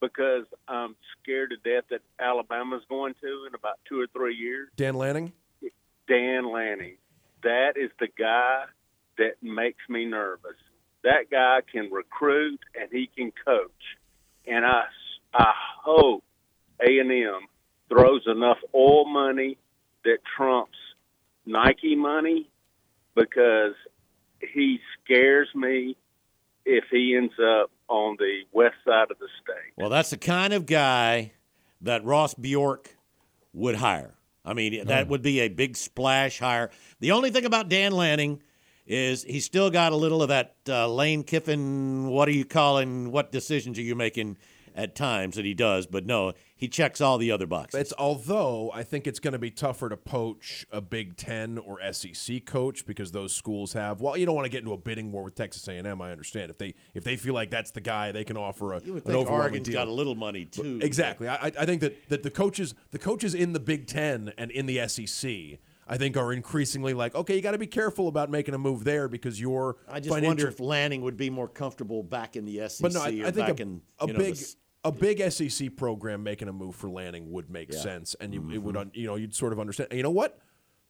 because 0.00 0.44
I'm 0.68 0.96
scared 1.20 1.50
to 1.50 1.56
death 1.56 1.84
that 1.90 2.00
Alabama's 2.20 2.82
going 2.88 3.14
to 3.22 3.46
in 3.46 3.54
about 3.54 3.78
two 3.88 4.00
or 4.00 4.06
three 4.12 4.36
years. 4.36 4.68
Dan 4.76 4.94
Lanning. 4.94 5.32
Dan 6.08 6.50
Lanning. 6.52 6.96
That 7.42 7.72
is 7.76 7.90
the 7.98 8.08
guy 8.18 8.64
that 9.18 9.42
makes 9.42 9.88
me 9.88 10.04
nervous. 10.04 10.56
That 11.04 11.30
guy 11.30 11.60
can 11.70 11.90
recruit 11.90 12.60
and 12.78 12.90
he 12.90 13.08
can 13.14 13.32
coach. 13.44 13.70
And 14.46 14.64
I, 14.64 14.84
I 15.32 15.52
hope 15.82 16.24
A&M 16.80 17.46
throws 17.88 18.22
enough 18.26 18.58
oil 18.74 19.06
money 19.06 19.58
that 20.04 20.18
trumps 20.36 20.78
Nike 21.44 21.94
money 21.96 22.48
because 23.14 23.74
he 24.40 24.80
scares 25.04 25.48
me 25.54 25.96
if 26.64 26.84
he 26.90 27.16
ends 27.16 27.34
up 27.40 27.70
on 27.88 28.16
the 28.18 28.42
west 28.52 28.76
side 28.84 29.10
of 29.10 29.18
the 29.18 29.28
state. 29.42 29.72
Well, 29.76 29.90
that's 29.90 30.10
the 30.10 30.16
kind 30.16 30.52
of 30.52 30.66
guy 30.66 31.32
that 31.80 32.04
Ross 32.04 32.34
Bjork 32.34 32.96
would 33.52 33.76
hire. 33.76 34.14
I 34.44 34.54
mean, 34.54 34.86
that 34.86 35.08
would 35.08 35.22
be 35.22 35.40
a 35.40 35.48
big 35.48 35.76
splash 35.76 36.38
hire. 36.38 36.70
The 37.00 37.12
only 37.12 37.30
thing 37.30 37.44
about 37.44 37.68
Dan 37.68 37.92
Lanning 37.92 38.40
is 38.86 39.24
he's 39.24 39.44
still 39.44 39.70
got 39.70 39.92
a 39.92 39.96
little 39.96 40.22
of 40.22 40.28
that 40.28 40.54
uh, 40.68 40.88
Lane 40.88 41.24
Kiffin, 41.24 42.06
what 42.06 42.28
are 42.28 42.32
you 42.32 42.44
calling, 42.44 43.10
what 43.10 43.32
decisions 43.32 43.78
are 43.78 43.82
you 43.82 43.96
making 43.96 44.38
at 44.76 44.94
times 44.94 45.34
that 45.36 45.44
he 45.44 45.54
does. 45.54 45.86
But 45.86 46.06
no, 46.06 46.32
he 46.54 46.68
checks 46.68 47.00
all 47.00 47.18
the 47.18 47.32
other 47.32 47.46
boxes. 47.46 47.80
It's 47.80 47.92
although 47.98 48.70
I 48.72 48.82
think 48.82 49.06
it's 49.06 49.18
going 49.18 49.32
to 49.32 49.38
be 49.38 49.50
tougher 49.50 49.88
to 49.88 49.96
poach 49.96 50.64
a 50.70 50.80
Big 50.80 51.16
Ten 51.16 51.58
or 51.58 51.80
SEC 51.92 52.44
coach 52.44 52.86
because 52.86 53.12
those 53.12 53.34
schools 53.34 53.72
have. 53.72 54.00
Well, 54.00 54.16
you 54.16 54.26
don't 54.26 54.34
want 54.34 54.44
to 54.44 54.50
get 54.50 54.58
into 54.60 54.72
a 54.72 54.78
bidding 54.78 55.10
war 55.12 55.24
with 55.24 55.34
Texas 55.34 55.66
A&M. 55.66 56.00
I 56.00 56.12
understand 56.12 56.50
if 56.50 56.58
they 56.58 56.74
if 56.94 57.02
they 57.04 57.16
feel 57.16 57.34
like 57.34 57.50
that's 57.50 57.70
the 57.72 57.80
guy, 57.80 58.12
they 58.12 58.24
can 58.24 58.36
offer 58.36 58.74
a 58.74 58.82
you 58.82 58.94
would 58.94 59.04
think 59.04 59.30
Oregon's 59.30 59.66
deal. 59.66 59.74
got 59.74 59.88
a 59.88 59.92
little 59.92 60.14
money, 60.14 60.44
too. 60.44 60.80
Exactly. 60.82 61.28
I, 61.28 61.52
I- 61.58 61.66
think 61.66 61.80
that, 61.80 62.08
that 62.10 62.22
the 62.22 62.30
coaches 62.30 62.74
the 62.92 62.98
coaches 62.98 63.34
in 63.34 63.52
the 63.52 63.58
Big 63.60 63.86
Ten 63.86 64.32
and 64.38 64.50
in 64.52 64.66
the 64.66 64.86
SEC, 64.86 65.58
I 65.88 65.96
think, 65.96 66.16
are 66.16 66.32
increasingly 66.32 66.94
like, 66.94 67.14
okay, 67.14 67.34
you 67.34 67.42
got 67.42 67.52
to 67.52 67.58
be 67.58 67.66
careful 67.66 68.06
about 68.08 68.30
making 68.30 68.54
a 68.54 68.58
move 68.58 68.84
there 68.84 69.08
because 69.08 69.40
you're. 69.40 69.76
I 69.88 69.98
just 69.98 70.10
financial- 70.10 70.28
wonder 70.28 70.48
if 70.48 70.60
Lanning 70.60 71.02
would 71.02 71.16
be 71.16 71.30
more 71.30 71.48
comfortable 71.48 72.02
back 72.02 72.36
in 72.36 72.44
the 72.44 72.68
SEC 72.68 72.82
But 72.82 72.92
no, 72.92 73.00
I, 73.00 73.06
or 73.20 73.26
I 73.26 73.30
think 73.32 73.46
back 73.48 73.58
a, 73.58 73.62
in 73.62 73.80
a 74.00 74.06
know, 74.06 74.18
big 74.18 74.34
the 74.36 74.54
a 74.88 74.92
big 74.92 75.20
SEC 75.32 75.76
program 75.76 76.22
making 76.22 76.48
a 76.48 76.52
move 76.52 76.74
for 76.74 76.88
Lanning 76.90 77.30
would 77.32 77.50
make 77.50 77.72
Yeah. 77.72 77.78
sense, 77.80 78.14
and 78.20 78.32
you 78.34 78.40
it 78.40 78.44
Mm-hmm. 78.44 78.62
would 78.64 78.76
un, 78.76 78.90
you 78.94 79.06
know 79.06 79.16
you'd 79.16 79.34
sort 79.34 79.52
of 79.52 79.60
understand. 79.60 79.88
And 79.90 79.96
you 79.98 80.02
know 80.02 80.10
what? 80.10 80.38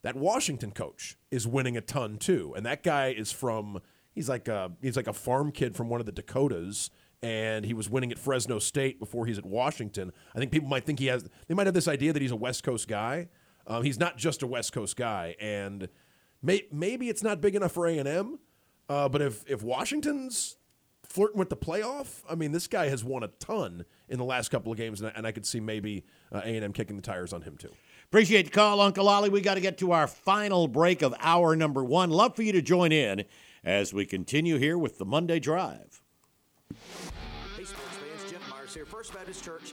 That 0.02 0.14
Washington 0.16 0.70
coach 0.72 1.16
is 1.30 1.46
winning 1.48 1.76
a 1.76 1.80
ton 1.80 2.18
too, 2.18 2.54
and 2.56 2.64
that 2.66 2.82
guy 2.82 3.08
is 3.08 3.32
from 3.32 3.80
he's 4.14 4.28
like 4.28 4.46
a 4.48 4.72
he's 4.82 4.96
like 4.96 5.06
a 5.08 5.12
farm 5.12 5.50
kid 5.52 5.74
from 5.74 5.88
one 5.88 5.98
of 6.00 6.06
the 6.06 6.12
Dakotas, 6.12 6.90
and 7.22 7.64
he 7.64 7.74
was 7.74 7.90
winning 7.90 8.12
at 8.12 8.18
Fresno 8.18 8.58
State 8.58 9.00
before 9.00 9.26
he's 9.26 9.38
at 9.38 9.46
Washington. 9.46 10.12
I 10.34 10.38
think 10.38 10.52
people 10.52 10.68
might 10.68 10.84
think 10.84 10.98
he 11.00 11.06
has 11.06 11.24
they 11.48 11.54
might 11.54 11.66
have 11.66 11.74
this 11.74 11.88
idea 11.88 12.12
that 12.12 12.22
he's 12.22 12.30
a 12.30 12.36
West 12.36 12.62
Coast 12.62 12.86
guy. 12.88 13.28
Um, 13.66 13.82
he's 13.82 13.98
not 13.98 14.16
just 14.16 14.42
a 14.42 14.46
West 14.46 14.72
Coast 14.72 14.96
guy, 14.96 15.34
and 15.40 15.88
may, 16.40 16.62
maybe 16.70 17.08
it's 17.08 17.24
not 17.24 17.40
big 17.40 17.56
enough 17.56 17.72
for 17.72 17.86
A 17.88 17.98
and 17.98 18.06
M. 18.08 18.38
Uh, 18.88 19.08
but 19.08 19.20
if 19.22 19.42
if 19.48 19.64
Washington's 19.64 20.56
flirting 21.08 21.38
with 21.38 21.48
the 21.48 21.56
playoff, 21.56 22.22
I 22.28 22.34
mean, 22.34 22.52
this 22.52 22.66
guy 22.66 22.88
has 22.88 23.02
won 23.02 23.22
a 23.22 23.28
ton 23.28 23.84
in 24.08 24.18
the 24.18 24.24
last 24.24 24.50
couple 24.50 24.70
of 24.72 24.78
games, 24.78 25.00
and 25.00 25.10
I, 25.10 25.12
and 25.16 25.26
I 25.26 25.32
could 25.32 25.46
see 25.46 25.60
maybe 25.60 26.04
uh, 26.32 26.42
A 26.44 26.56
and 26.56 26.64
M 26.64 26.72
kicking 26.72 26.96
the 26.96 27.02
tires 27.02 27.32
on 27.32 27.42
him 27.42 27.56
too. 27.56 27.72
Appreciate 28.06 28.44
the 28.44 28.50
call, 28.50 28.80
Uncle 28.80 29.08
Ollie. 29.08 29.30
We 29.30 29.40
got 29.40 29.54
to 29.54 29.60
get 29.60 29.78
to 29.78 29.92
our 29.92 30.06
final 30.06 30.68
break 30.68 31.02
of 31.02 31.14
hour 31.20 31.56
number 31.56 31.82
one. 31.84 32.10
Love 32.10 32.36
for 32.36 32.42
you 32.42 32.52
to 32.52 32.62
join 32.62 32.92
in 32.92 33.24
as 33.64 33.92
we 33.92 34.06
continue 34.06 34.58
here 34.58 34.78
with 34.78 34.98
the 34.98 35.04
Monday 35.04 35.40
Drive. 35.40 36.02
Hey, 37.56 37.64
sports 37.64 37.96
fans, 37.96 38.30
Jeff 38.30 38.50
Myers 38.50 38.74
here, 38.74 38.86
First 38.86 39.12
Baptist 39.12 39.44
Church 39.44 39.72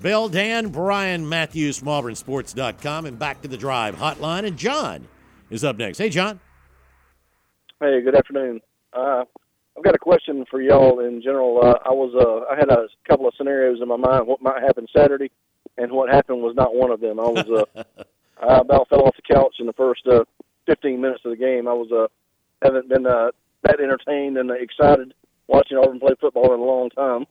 Bill, 0.00 0.28
Dan, 0.28 0.68
Bryan, 0.68 1.28
Matthews, 1.28 1.80
AuburnSports.com, 1.80 3.06
and 3.06 3.18
back 3.18 3.42
to 3.42 3.48
the 3.48 3.56
drive 3.56 3.96
hotline. 3.96 4.46
And 4.46 4.56
John 4.56 5.06
is 5.50 5.62
up 5.62 5.76
next. 5.76 5.98
Hey, 5.98 6.08
John. 6.08 6.40
Hey, 7.80 8.00
good 8.00 8.14
afternoon. 8.14 8.60
Uh, 8.92 9.24
I've 9.76 9.84
got 9.84 9.94
a 9.94 9.98
question 9.98 10.44
for 10.50 10.60
y'all 10.60 11.00
in 11.00 11.22
general. 11.22 11.60
Uh, 11.62 11.78
I 11.84 11.92
was 11.92 12.14
uh, 12.14 12.52
I 12.52 12.56
had 12.56 12.70
a 12.70 12.88
couple 13.08 13.28
of 13.28 13.34
scenarios 13.36 13.80
in 13.80 13.88
my 13.88 13.96
mind 13.96 14.26
what 14.26 14.42
might 14.42 14.62
happen 14.62 14.86
Saturday, 14.94 15.30
and 15.78 15.92
what 15.92 16.12
happened 16.12 16.42
was 16.42 16.54
not 16.56 16.74
one 16.74 16.90
of 16.90 17.00
them. 17.00 17.20
I 17.20 17.24
was 17.24 17.66
uh, 17.76 17.82
I 18.42 18.58
about 18.58 18.88
fell 18.88 19.02
off 19.02 19.16
the 19.16 19.34
couch 19.34 19.56
in 19.58 19.66
the 19.66 19.72
first 19.74 20.06
uh, 20.06 20.24
15 20.66 21.00
minutes 21.00 21.22
of 21.24 21.30
the 21.30 21.36
game. 21.36 21.68
I 21.68 21.72
was 21.72 21.90
uh, 21.92 22.08
haven't 22.62 22.88
been 22.88 23.06
uh, 23.06 23.30
that 23.62 23.80
entertained 23.80 24.36
and 24.38 24.50
excited 24.50 25.14
watching 25.46 25.76
Auburn 25.78 26.00
play 26.00 26.14
football 26.20 26.52
in 26.54 26.60
a 26.60 26.64
long 26.64 26.90
time. 26.90 27.26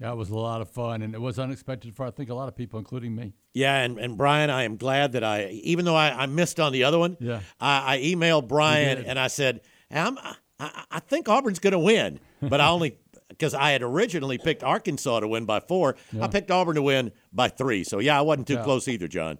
Yeah, 0.00 0.12
it 0.12 0.16
was 0.16 0.30
a 0.30 0.36
lot 0.36 0.62
of 0.62 0.70
fun, 0.70 1.02
and 1.02 1.14
it 1.14 1.20
was 1.20 1.38
unexpected 1.38 1.94
for 1.94 2.06
I 2.06 2.10
think 2.10 2.30
a 2.30 2.34
lot 2.34 2.48
of 2.48 2.56
people, 2.56 2.78
including 2.78 3.14
me. 3.14 3.34
Yeah, 3.52 3.76
and, 3.82 3.98
and 3.98 4.16
Bryan, 4.16 4.48
I 4.48 4.62
am 4.62 4.76
glad 4.76 5.12
that 5.12 5.22
I, 5.22 5.48
even 5.48 5.84
though 5.84 5.96
I, 5.96 6.22
I 6.22 6.26
missed 6.26 6.58
on 6.58 6.72
the 6.72 6.84
other 6.84 6.98
one, 6.98 7.16
Yeah. 7.20 7.40
I, 7.60 7.96
I 7.96 7.98
emailed 8.00 8.48
Bryan 8.48 9.04
and 9.04 9.18
I 9.18 9.26
said, 9.26 9.60
I'm, 9.90 10.16
I, 10.58 10.84
I 10.90 11.00
think 11.00 11.28
Auburn's 11.28 11.58
going 11.58 11.72
to 11.72 11.78
win, 11.78 12.18
but 12.40 12.60
I 12.60 12.68
only 12.68 12.96
because 13.28 13.54
I 13.54 13.70
had 13.72 13.82
originally 13.82 14.38
picked 14.38 14.62
Arkansas 14.62 15.20
to 15.20 15.28
win 15.28 15.44
by 15.44 15.60
four. 15.60 15.96
I 16.20 16.28
picked 16.28 16.50
Auburn 16.50 16.74
to 16.76 16.82
win 16.82 17.12
by 17.32 17.48
three. 17.48 17.84
So 17.84 17.98
yeah, 17.98 18.18
I 18.18 18.22
wasn't 18.22 18.46
too 18.48 18.54
Yeah. 18.54 18.64
close 18.64 18.88
either, 18.88 19.06
John. 19.08 19.38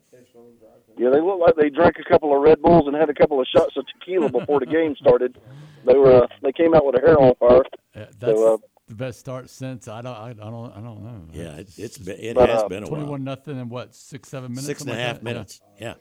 Yeah, 0.99 1.09
they 1.11 1.21
looked 1.21 1.41
like 1.41 1.57
they 1.57 1.71
drank 1.71 1.97
a 1.99 2.07
couple 2.07 2.35
of 2.37 2.43
Red 2.43 2.61
Bulls 2.61 2.87
and 2.87 2.95
had 2.95 3.09
a 3.09 3.15
couple 3.15 3.41
of 3.41 3.47
shots 3.47 3.75
of 3.77 3.87
tequila 3.87 4.29
before 4.31 4.61
the 4.61 4.67
game 4.67 4.95
started. 4.97 5.39
They 5.87 5.95
were 5.97 6.25
uh, 6.25 6.27
they 6.43 6.53
came 6.53 6.75
out 6.75 6.85
with 6.85 6.95
a 6.97 7.01
hair 7.01 7.19
on 7.19 7.35
fire. 7.37 7.63
Uh, 7.97 8.05
That's 8.19 8.39
uh, 8.39 8.57
the 8.91 8.97
best 8.97 9.19
start 9.19 9.49
since 9.49 9.89
I 9.89 10.03
don't 10.03 10.15
I, 10.15 10.31
I 10.31 10.33
don't 10.33 10.73
I 10.77 10.81
don't 10.81 11.03
know. 11.03 11.23
Yeah, 11.33 11.57
it, 11.57 11.71
it's 11.79 11.97
been, 11.97 12.19
it 12.19 12.35
But, 12.35 12.51
has 12.51 12.63
uh, 12.63 12.69
been 12.69 12.83
a 12.83 12.87
twenty 12.87 13.05
while. 13.05 13.13
one 13.13 13.25
nothing 13.25 13.59
in 13.59 13.69
what 13.71 13.95
six 13.95 14.29
seven 14.29 14.51
minutes 14.51 14.67
Six 14.67 14.83
and 14.83 14.91
a 14.91 14.93
something 14.93 15.07
like 15.07 15.15
half? 15.15 15.23
Yeah. 15.23 15.33
minutes. 15.33 15.61
Yeah. 15.81 15.95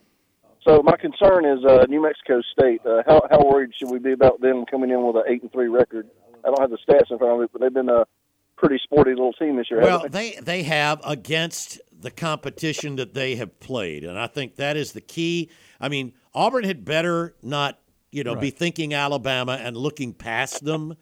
So 0.67 0.83
my 0.83 0.97
concern 0.97 1.45
is 1.45 1.63
uh, 1.63 1.85
New 1.87 2.01
Mexico 2.01 2.41
State. 2.51 2.81
Uh, 2.85 3.03
how 3.07 3.21
how 3.31 3.45
worried 3.45 3.71
should 3.77 3.89
we 3.91 3.99
be 3.99 4.11
about 4.11 4.41
them 4.41 4.65
coming 4.69 4.89
in 4.89 5.01
with 5.05 5.15
an 5.15 5.23
eight 5.27 5.41
and 5.41 5.51
three 5.51 5.69
record? 5.69 6.09
I 6.43 6.47
don't 6.47 6.59
have 6.59 6.69
the 6.69 6.77
stats 6.77 7.11
in 7.11 7.17
front 7.17 7.33
of 7.33 7.39
me, 7.39 7.47
but 7.51 7.61
they've 7.61 7.73
been 7.73 7.89
a 7.89 8.05
pretty 8.57 8.79
sporty 8.83 9.11
little 9.11 9.33
team 9.33 9.55
this 9.55 9.71
year. 9.71 9.81
Well, 9.81 10.01
they? 10.09 10.31
they 10.31 10.39
they 10.41 10.63
have 10.63 10.99
against 11.05 11.79
the 11.97 12.11
competition 12.11 12.95
that 12.97 13.13
they 13.13 13.35
have 13.35 13.59
played, 13.59 14.03
and 14.03 14.17
I 14.17 14.27
think 14.27 14.55
that 14.55 14.75
is 14.77 14.91
the 14.93 15.01
key. 15.01 15.49
I 15.79 15.89
mean, 15.89 16.13
Auburn 16.33 16.63
had 16.63 16.83
better 16.83 17.35
not, 17.41 17.79
you 18.11 18.23
know, 18.23 18.35
be 18.35 18.49
thinking 18.49 18.93
Alabama 18.93 19.59
and 19.61 19.77
looking 19.77 20.13
past 20.13 20.63
them. 20.65 20.95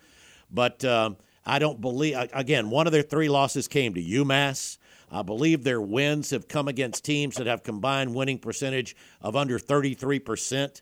But 0.49 0.85
um, 0.85 1.17
I 1.47 1.59
don't 1.59 1.81
believe. 1.81 2.15
Again, 2.33 2.69
one 2.69 2.85
of 2.85 2.93
their 2.93 3.01
three 3.01 3.29
losses 3.29 3.67
came 3.67 3.93
to 3.93 4.03
UMass. 4.03 4.77
I 5.09 5.21
believe 5.21 5.63
their 5.63 5.81
wins 5.81 6.31
have 6.31 6.47
come 6.47 6.67
against 6.67 7.05
teams 7.05 7.37
that 7.37 7.47
have 7.47 7.63
combined 7.63 8.13
winning 8.13 8.37
percentage 8.39 8.95
of 9.21 9.35
under 9.35 9.57
thirty 9.57 9.93
three 9.93 10.19
percent. 10.19 10.81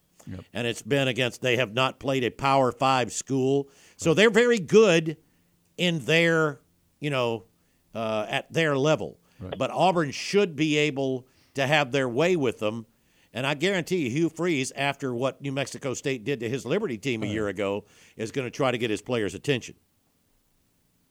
And 0.55 0.65
it's 0.65 0.81
been 0.81 1.07
against, 1.07 1.43
they 1.43 1.57
have 1.57 1.75
not 1.75 1.99
played 1.99 2.23
a 2.23 2.31
Power 2.31 2.71
Five 2.71 3.13
school. 3.13 3.69
So 3.95 4.15
they're 4.15 4.31
very 4.31 4.57
good 4.57 5.17
in 5.77 5.99
their, 6.05 6.61
you 6.99 7.11
know, 7.11 7.43
uh, 7.93 8.25
at 8.27 8.51
their 8.51 8.75
level. 8.75 9.19
But 9.55 9.69
Auburn 9.69 10.09
should 10.09 10.55
be 10.55 10.77
able 10.77 11.27
to 11.53 11.67
have 11.67 11.91
their 11.91 12.09
way 12.09 12.35
with 12.35 12.57
them. 12.57 12.87
And 13.33 13.45
I 13.45 13.53
guarantee 13.53 13.97
you, 13.97 14.09
Hugh 14.09 14.29
Freeze, 14.29 14.71
after 14.75 15.13
what 15.13 15.41
New 15.41 15.51
Mexico 15.51 15.93
State 15.93 16.23
did 16.23 16.39
to 16.39 16.49
his 16.49 16.65
Liberty 16.65 16.97
team 16.97 17.21
a 17.21 17.27
year 17.27 17.47
ago, 17.49 17.85
is 18.17 18.31
going 18.31 18.47
to 18.47 18.51
try 18.51 18.71
to 18.71 18.79
get 18.79 18.89
his 18.89 19.03
players' 19.03 19.35
attention. 19.35 19.75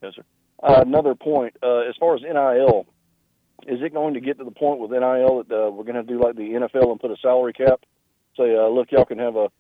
Yes, 0.05 0.15
sir. 0.17 0.25
Uh, 0.63 0.83
another 0.87 1.15
point, 1.15 1.57
uh, 1.63 1.79
as 1.89 1.97
far 1.99 2.15
as 2.15 2.23
NIL, 2.23 2.87
is 3.67 3.81
it 3.83 3.95
going 3.95 4.15
to 4.15 4.21
get 4.21 4.39
to 4.39 4.45
the 4.45 4.51
point 4.51 4.79
with 4.81 4.91
NIL 4.91 5.45
that 5.45 5.67
uh, 5.67 5.71
we're 5.71 5.85
going 5.85 5.95
to 5.95 6.03
do 6.03 6.21
like 6.21 6.37
the 6.37 6.43
NFL 6.43 6.91
and 6.91 7.01
put 7.01 7.11
a 7.11 7.17
salary 7.17 7.55
cap? 7.55 7.81
Say, 8.37 8.55
uh, 8.55 8.69
look, 8.69 8.93
y'all 8.93 9.07
can 9.07 9.19
have 9.19 9.37
a 9.37 9.51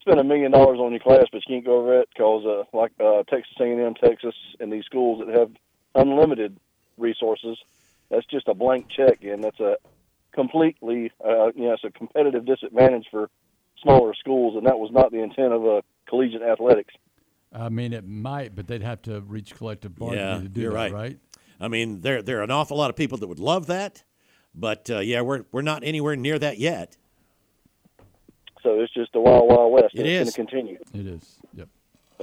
spend 0.00 0.20
a 0.20 0.24
million 0.24 0.52
dollars 0.52 0.78
on 0.78 0.92
your 0.92 1.00
class, 1.00 1.24
but 1.30 1.42
you 1.46 1.54
can't 1.54 1.64
go 1.64 1.80
over 1.80 2.00
it 2.00 2.08
because, 2.14 2.44
uh, 2.46 2.76
like 2.76 2.92
uh, 2.98 3.22
Texas 3.24 3.54
A&M, 3.60 3.94
Texas, 3.94 4.34
and 4.60 4.72
these 4.72 4.84
schools 4.84 5.22
that 5.26 5.34
have 5.36 5.50
unlimited 5.94 6.56
resources, 6.96 7.58
that's 8.10 8.26
just 8.26 8.48
a 8.48 8.54
blank 8.54 8.88
check, 8.88 9.22
and 9.22 9.44
that's 9.44 9.60
a 9.60 9.76
completely, 10.32 11.12
uh, 11.24 11.52
you 11.54 11.64
know, 11.64 11.72
it's 11.72 11.84
a 11.84 11.90
competitive 11.90 12.46
disadvantage 12.46 13.06
for 13.10 13.28
smaller 13.82 14.14
schools, 14.14 14.56
and 14.56 14.66
that 14.66 14.78
was 14.78 14.90
not 14.92 15.10
the 15.10 15.22
intent 15.22 15.52
of 15.52 15.66
uh, 15.66 15.80
collegiate 16.08 16.42
athletics. 16.42 16.94
I 17.54 17.68
mean, 17.68 17.92
it 17.92 18.04
might, 18.06 18.54
but 18.54 18.66
they'd 18.66 18.82
have 18.82 19.00
to 19.02 19.20
reach 19.20 19.54
collective 19.54 19.94
bargaining 19.96 20.24
Yeah, 20.24 20.40
to 20.42 20.48
do 20.48 20.60
you're 20.60 20.72
that, 20.72 20.76
right. 20.76 20.92
right? 20.92 21.18
I 21.60 21.68
mean, 21.68 22.00
there 22.00 22.20
there 22.22 22.40
are 22.40 22.42
an 22.42 22.50
awful 22.50 22.76
lot 22.76 22.90
of 22.90 22.96
people 22.96 23.16
that 23.18 23.28
would 23.28 23.38
love 23.38 23.66
that, 23.68 24.02
but 24.54 24.90
uh, 24.90 24.98
yeah, 24.98 25.20
we're 25.20 25.44
we're 25.52 25.62
not 25.62 25.84
anywhere 25.84 26.16
near 26.16 26.38
that 26.38 26.58
yet. 26.58 26.96
So 28.62 28.80
it's 28.80 28.92
just 28.94 29.14
a 29.14 29.20
wild, 29.20 29.48
wild 29.48 29.72
west. 29.72 29.94
It 29.94 30.00
and 30.00 30.08
is. 30.08 30.28
It's 30.28 30.36
going 30.36 30.46
to 30.48 30.52
continue. 30.56 30.78
It 30.94 31.06
is. 31.06 31.38
Yep. 31.54 31.68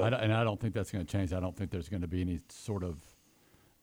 I 0.01 0.09
don't- 0.09 0.19
and 0.21 0.33
I 0.33 0.43
don't 0.43 0.59
think 0.59 0.73
that's 0.73 0.91
going 0.91 1.05
to 1.05 1.11
change. 1.11 1.33
I 1.33 1.39
don't 1.39 1.55
think 1.55 1.69
there's 1.71 1.87
going 1.89 2.01
to 2.01 2.07
be 2.07 2.21
any 2.21 2.39
sort 2.49 2.83
of, 2.83 2.97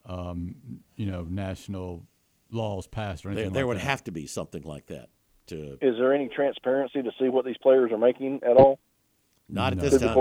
um, 0.07 0.57
you 0.97 1.07
know, 1.07 1.23
national 1.23 2.05
laws 2.51 2.87
passed 2.87 3.25
or 3.25 3.29
anything. 3.29 3.35
There, 3.37 3.43
anything 3.45 3.55
there 3.55 3.65
like 3.65 3.69
would 3.69 3.77
that. 3.79 3.85
have 3.91 4.05
to 4.05 4.11
be 4.11 4.27
something 4.27 4.63
like 4.63 4.87
that. 4.87 5.09
To 5.49 5.79
Is 5.81 5.97
there 5.99 6.13
any 6.13 6.29
transparency 6.29 7.01
to 7.03 7.11
see 7.19 7.29
what 7.29 7.45
these 7.47 7.57
players 7.63 7.91
are 7.93 7.99
making 7.99 8.41
at 8.43 8.57
all? 8.57 8.79
Not 9.49 9.73
at 9.73 9.79
this 9.81 10.01
time. 10.01 10.15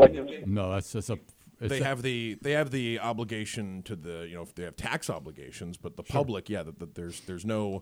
No, 0.45 0.71
that's 0.71 0.91
just 0.93 1.09
a. 1.09 1.19
It's 1.59 1.69
they 1.69 1.79
a- 1.79 1.83
have 1.83 2.01
the 2.03 2.37
they 2.41 2.51
have 2.51 2.71
the 2.71 2.99
obligation 2.99 3.81
to 3.83 3.95
the 3.95 4.27
you 4.29 4.35
know 4.35 4.43
if 4.43 4.53
they 4.55 4.63
have 4.63 4.75
tax 4.75 5.09
obligations, 5.09 5.77
but 5.77 5.97
the 5.97 6.03
public, 6.03 6.49
yeah, 6.49 6.63
that 6.63 6.79
that 6.79 6.95
there's 6.95 7.21
there's 7.21 7.45
no 7.45 7.81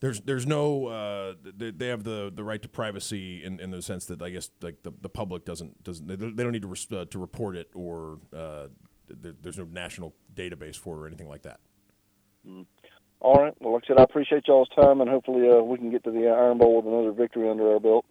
there's 0.00 0.20
there's 0.22 0.46
no 0.46 0.86
uh, 0.86 1.34
they, 1.44 1.70
they 1.70 1.86
have 1.88 2.02
the, 2.04 2.32
the 2.34 2.42
right 2.42 2.60
to 2.62 2.68
privacy 2.68 3.44
in, 3.44 3.60
in 3.60 3.70
the 3.70 3.82
sense 3.82 4.06
that 4.06 4.20
I 4.22 4.30
guess 4.30 4.50
like 4.62 4.82
the, 4.82 4.92
the 5.00 5.08
public 5.08 5.44
doesn't 5.44 5.84
doesn't 5.84 6.06
they, 6.08 6.16
don't- 6.16 6.36
they 6.36 6.42
don't 6.42 6.52
need 6.52 6.62
to 6.62 6.68
res- 6.68 6.88
uh, 6.90 7.04
to 7.10 7.18
report 7.18 7.54
it 7.56 7.68
or 7.74 8.18
uh, 8.34 8.66
there, 9.08 9.34
there's 9.42 9.58
no 9.58 9.64
national 9.64 10.14
database 10.34 10.76
for 10.76 10.96
it 10.96 11.00
or 11.02 11.06
anything 11.06 11.28
like 11.28 11.42
that. 11.42 11.60
All 13.20 13.34
right. 13.34 13.54
Well, 13.60 13.74
like 13.74 13.84
I 13.84 13.88
said, 13.88 13.98
I 14.00 14.02
appreciate 14.04 14.44
y'all's 14.48 14.70
time, 14.70 15.00
and 15.02 15.10
hopefully 15.10 15.46
uh, 15.50 15.62
we 15.62 15.76
can 15.76 15.90
get 15.90 16.02
to 16.04 16.10
the 16.10 16.26
Iron 16.28 16.58
Bowl 16.58 16.76
with 16.76 16.86
another 16.86 17.12
victory 17.12 17.48
under 17.50 17.70
our 17.72 17.78
belt. 17.80 18.06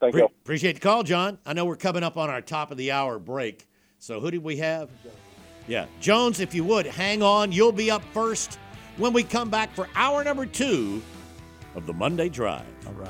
Thank 0.00 0.12
Pre- 0.12 0.20
y'all. 0.22 0.32
appreciate 0.42 0.74
the 0.74 0.80
call, 0.80 1.02
John. 1.02 1.38
I 1.46 1.52
know 1.52 1.64
we're 1.64 1.76
coming 1.76 2.02
up 2.02 2.16
on 2.16 2.28
our 2.30 2.40
top 2.40 2.70
of 2.70 2.76
the 2.76 2.92
hour 2.92 3.18
break. 3.18 3.66
So 3.98 4.20
who 4.20 4.30
did 4.30 4.42
we 4.42 4.58
have? 4.58 4.90
Yeah, 5.68 5.86
Jones. 6.00 6.38
If 6.40 6.54
you 6.54 6.64
would 6.64 6.86
hang 6.86 7.22
on, 7.22 7.50
you'll 7.50 7.72
be 7.72 7.90
up 7.90 8.02
first 8.12 8.58
when 8.98 9.12
we 9.12 9.22
come 9.24 9.50
back 9.50 9.74
for 9.74 9.88
hour 9.94 10.22
number 10.22 10.46
two 10.46 11.02
of 11.74 11.86
the 11.86 11.92
Monday 11.92 12.28
Drive. 12.28 12.64
all 12.86 12.92
right. 12.92 13.08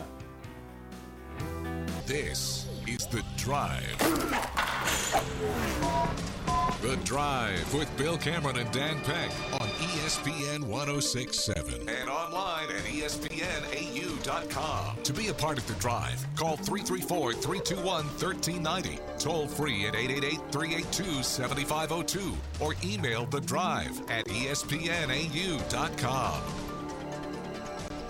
This 2.06 2.66
is 2.86 3.06
The 3.08 3.22
Drive. 3.36 3.98
The 6.82 6.96
Drive 7.04 7.74
with 7.74 7.94
Bill 7.96 8.16
Cameron 8.16 8.56
and 8.58 8.70
Dan 8.70 9.00
Peck 9.00 9.32
on 9.60 9.65
ESPN 10.16 10.60
ESPN 10.60 10.64
1067 10.66 11.88
and 11.88 12.08
online 12.08 12.70
at 12.70 12.84
ESPNAU.com. 12.84 13.42
To 15.02 15.12
be 15.12 15.28
a 15.28 15.34
part 15.34 15.58
of 15.58 15.66
the 15.66 15.74
drive, 15.74 16.26
call 16.36 16.56
334 16.56 17.34
321 17.34 18.06
1390, 18.06 18.98
toll 19.18 19.46
free 19.46 19.86
at 19.86 19.94
888 19.94 20.40
382 20.50 21.22
7502, 21.22 22.34
or 22.60 22.74
email 22.84 23.26
the 23.26 23.40
drive 23.40 24.00
at 24.10 24.24
ESPNAU.com. 24.26 24.72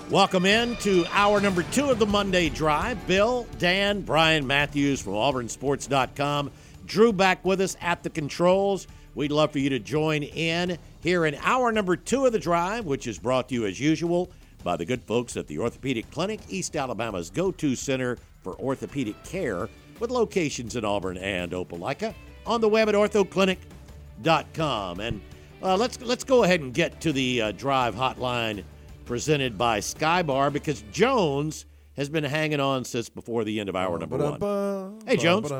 Welcome 0.09 0.46
in 0.46 0.76
to 0.76 1.04
hour 1.11 1.40
number 1.40 1.64
two 1.64 1.90
of 1.90 1.98
the 1.98 2.07
Monday 2.07 2.48
Drive. 2.48 3.04
Bill, 3.09 3.48
Dan, 3.59 4.02
Bryan 4.02 4.46
Matthews 4.46 5.00
from 5.00 5.14
AuburnSports.com. 5.14 6.52
Drew 6.86 7.12
back 7.12 7.44
with 7.44 7.61
us 7.61 7.76
at 7.80 8.04
the 8.04 8.11
controls. 8.11 8.86
We'd 9.16 9.32
love 9.32 9.50
for 9.50 9.59
you 9.59 9.70
to 9.70 9.80
join 9.80 10.22
in 10.22 10.78
here 11.07 11.24
in 11.24 11.36
hour 11.36 11.70
number 11.70 11.94
two 11.94 12.26
of 12.26 12.32
the 12.32 12.38
Drive, 12.38 12.84
which 12.84 13.07
is 13.07 13.16
brought 13.16 13.48
to 13.48 13.54
you 13.54 13.64
as 13.64 13.78
usual 13.78 14.28
by 14.64 14.76
the 14.76 14.84
good 14.84 15.00
folks 15.04 15.36
at 15.36 15.46
the 15.46 15.57
Orthopedic 15.57 16.11
Clinic, 16.11 16.40
East 16.48 16.74
Alabama's 16.74 17.30
go 17.30 17.52
to 17.52 17.76
center 17.76 18.18
for 18.42 18.57
orthopedic 18.57 19.22
care, 19.22 19.68
with 20.00 20.11
locations 20.11 20.74
in 20.74 20.84
Auburn 20.84 21.16
and 21.18 21.52
Opelika. 21.52 22.12
On 22.44 22.61
the 22.61 22.68
web 22.68 22.88
at 22.88 22.96
orthoclinic.com. 22.96 24.98
And 24.98 25.20
uh, 25.62 25.76
let's 25.76 26.00
let's 26.00 26.24
go 26.24 26.42
ahead 26.42 26.61
and 26.61 26.74
get 26.74 27.00
to 27.02 27.12
the 27.12 27.40
uh, 27.40 27.52
Drive 27.52 27.94
hotline 27.94 28.64
presented 29.04 29.57
by 29.57 29.78
Skybar 29.78 30.52
because 30.52 30.82
Jones 30.90 31.66
has 31.96 32.09
been 32.09 32.24
hanging 32.24 32.59
on 32.59 32.84
since 32.84 33.09
before 33.09 33.44
the 33.44 33.61
end 33.61 33.68
of 33.68 33.76
hour 33.76 33.96
number 33.96 34.16
one. 34.16 34.98
Hey, 35.07 35.16
Jones. 35.16 35.50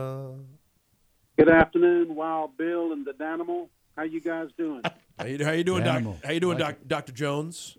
Good 1.38 1.49
afternoon, 1.49 2.16
Wild 2.16 2.57
Bill 2.57 2.92
and 2.92 3.07
the 3.07 3.12
Danimal. 3.12 3.68
How 3.97 4.03
you 4.03 4.20
guys 4.20 4.49
doing? 4.59 4.82
How 5.19 5.25
you, 5.25 5.43
how 5.45 5.53
you 5.53 5.64
doing, 5.64 5.83
doc, 5.83 5.95
Animal. 5.97 6.19
How 6.23 6.33
you 6.33 6.41
doing, 6.41 6.59
Like 6.59 6.79
doc, 6.79 6.89
Dr. 7.07 7.12
Jones? 7.12 7.79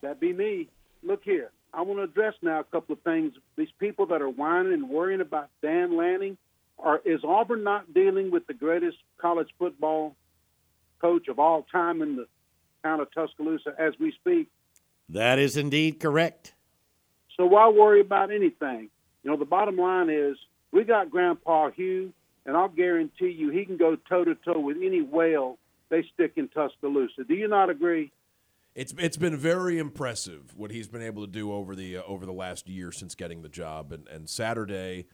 That 0.00 0.18
be 0.18 0.32
me. 0.32 0.68
Look 1.02 1.22
here. 1.22 1.50
I 1.74 1.82
want 1.82 1.98
to 1.98 2.04
address 2.04 2.34
now 2.40 2.60
a 2.60 2.64
couple 2.64 2.94
of 2.94 3.02
things. 3.02 3.34
These 3.56 3.68
people 3.78 4.06
that 4.06 4.22
are 4.22 4.30
whining 4.30 4.72
and 4.72 4.88
worrying 4.88 5.20
about 5.20 5.50
Dan 5.62 5.96
Lanning, 5.96 6.38
are 6.78 7.00
is 7.04 7.20
Auburn 7.24 7.64
not 7.64 7.92
dealing 7.92 8.30
with 8.30 8.46
the 8.46 8.54
greatest 8.54 8.96
college 9.20 9.48
football 9.58 10.16
coach 11.00 11.28
of 11.28 11.38
all 11.38 11.66
time 11.70 12.02
in 12.02 12.16
the 12.16 12.26
town 12.82 13.00
of 13.00 13.12
Tuscaloosa 13.12 13.74
as 13.78 13.94
we 13.98 14.12
speak? 14.12 14.48
That 15.08 15.38
is 15.38 15.56
indeed 15.56 16.00
correct. 16.00 16.54
So 17.36 17.46
why 17.46 17.68
worry 17.68 18.00
about 18.00 18.32
anything? 18.32 18.88
You 19.22 19.30
know, 19.30 19.36
the 19.36 19.44
bottom 19.44 19.76
line 19.76 20.08
is 20.08 20.36
we 20.72 20.84
got 20.84 21.10
Grandpa 21.10 21.70
Hugh, 21.70 22.12
and 22.46 22.56
I'll 22.56 22.68
guarantee 22.68 23.30
you 23.30 23.50
he 23.50 23.64
can 23.64 23.76
go 23.76 23.96
toe 24.08 24.24
to 24.24 24.34
toe 24.34 24.60
with 24.60 24.78
any 24.78 25.02
whale 25.02 25.58
they 25.90 26.04
stick 26.14 26.32
in 26.36 26.48
Tuscaloosa. 26.48 27.24
Do 27.26 27.34
you 27.34 27.48
not 27.48 27.70
agree? 27.70 28.12
It's 28.74 28.94
it's 28.98 29.16
been 29.16 29.36
very 29.36 29.78
impressive 29.78 30.54
what 30.56 30.70
he's 30.70 30.86
been 30.88 31.02
able 31.02 31.24
to 31.26 31.30
do 31.32 31.52
over 31.52 31.74
the 31.74 31.96
uh, 31.98 32.02
over 32.06 32.24
the 32.26 32.32
last 32.32 32.68
year 32.68 32.92
since 32.92 33.14
getting 33.14 33.42
the 33.42 33.48
job. 33.48 33.92
And 33.92 34.06
and 34.08 34.28
Saturday, 34.28 35.06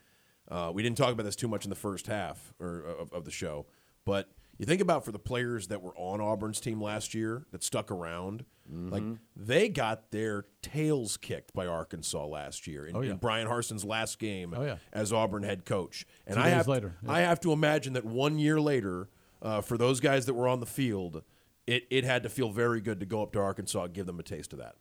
uh, 0.51 0.71
we 0.75 0.83
didn't 0.83 0.99
talk 0.99 1.13
about 1.13 1.23
this 1.25 1.37
too 1.37 1.49
much 1.49 1.65
in 1.65 1.71
the 1.71 1.77
first 1.77 2.07
half 2.07 2.53
or 2.61 2.81
of, 2.81 3.13
of 3.13 3.25
the 3.25 3.31
show, 3.31 3.67
but 4.05 4.29
you 4.59 4.67
think 4.67 4.81
about 4.81 5.05
for 5.05 5.11
the 5.13 5.19
players 5.19 5.67
that 5.69 5.83
were 5.83 5.95
on 5.97 6.21
Auburn's 6.21 6.61
team 6.61 6.81
last 6.81 7.13
year 7.15 7.45
that 7.51 7.65
stuck 7.65 7.91
around, 7.91 8.45
like 8.71 9.03
they 9.35 9.69
got 9.69 10.13
their 10.13 10.45
tails 10.63 11.17
kicked 11.17 11.53
by 11.55 11.67
Arkansas 11.67 12.25
last 12.25 12.69
year 12.69 12.87
in, 12.87 12.95
Oh, 12.95 13.01
yeah. 13.01 13.11
in 13.13 13.17
Bryan 13.17 13.49
Harsin's 13.49 13.85
last 13.85 14.21
game 14.21 14.55
Oh, 14.57 14.63
yeah. 14.63 14.77
as 14.93 15.13
Auburn 15.13 15.43
head 15.43 15.65
coach. 15.65 16.07
And 16.25 16.37
Two 16.37 16.43
I 16.43 16.45
days 16.45 16.53
have 16.55 16.69
later, 16.69 16.95
yeah. 17.03 17.11
I 17.11 17.21
have 17.23 17.41
to 17.41 17.53
imagine 17.53 17.95
that 17.95 18.05
one 18.05 18.39
year 18.39 18.61
later, 18.61 19.09
uh, 19.45 19.61
for 19.61 19.79
those 19.79 20.01
guys 20.01 20.27
that 20.27 20.35
were 20.35 20.49
on 20.49 20.59
the 20.59 20.67
field, 20.67 21.23
it, 21.67 21.87
it 21.91 22.05
had 22.05 22.23
to 22.25 22.29
feel 22.29 22.51
very 22.51 22.81
good 22.81 22.99
to 23.01 23.07
go 23.07 23.23
up 23.23 23.33
to 23.33 23.39
Arkansas 23.41 23.85
and 23.85 23.93
give 23.93 24.07
them 24.07 24.19
a 24.19 24.23
taste 24.23 24.53
of 24.53 24.59
that. 24.59 24.77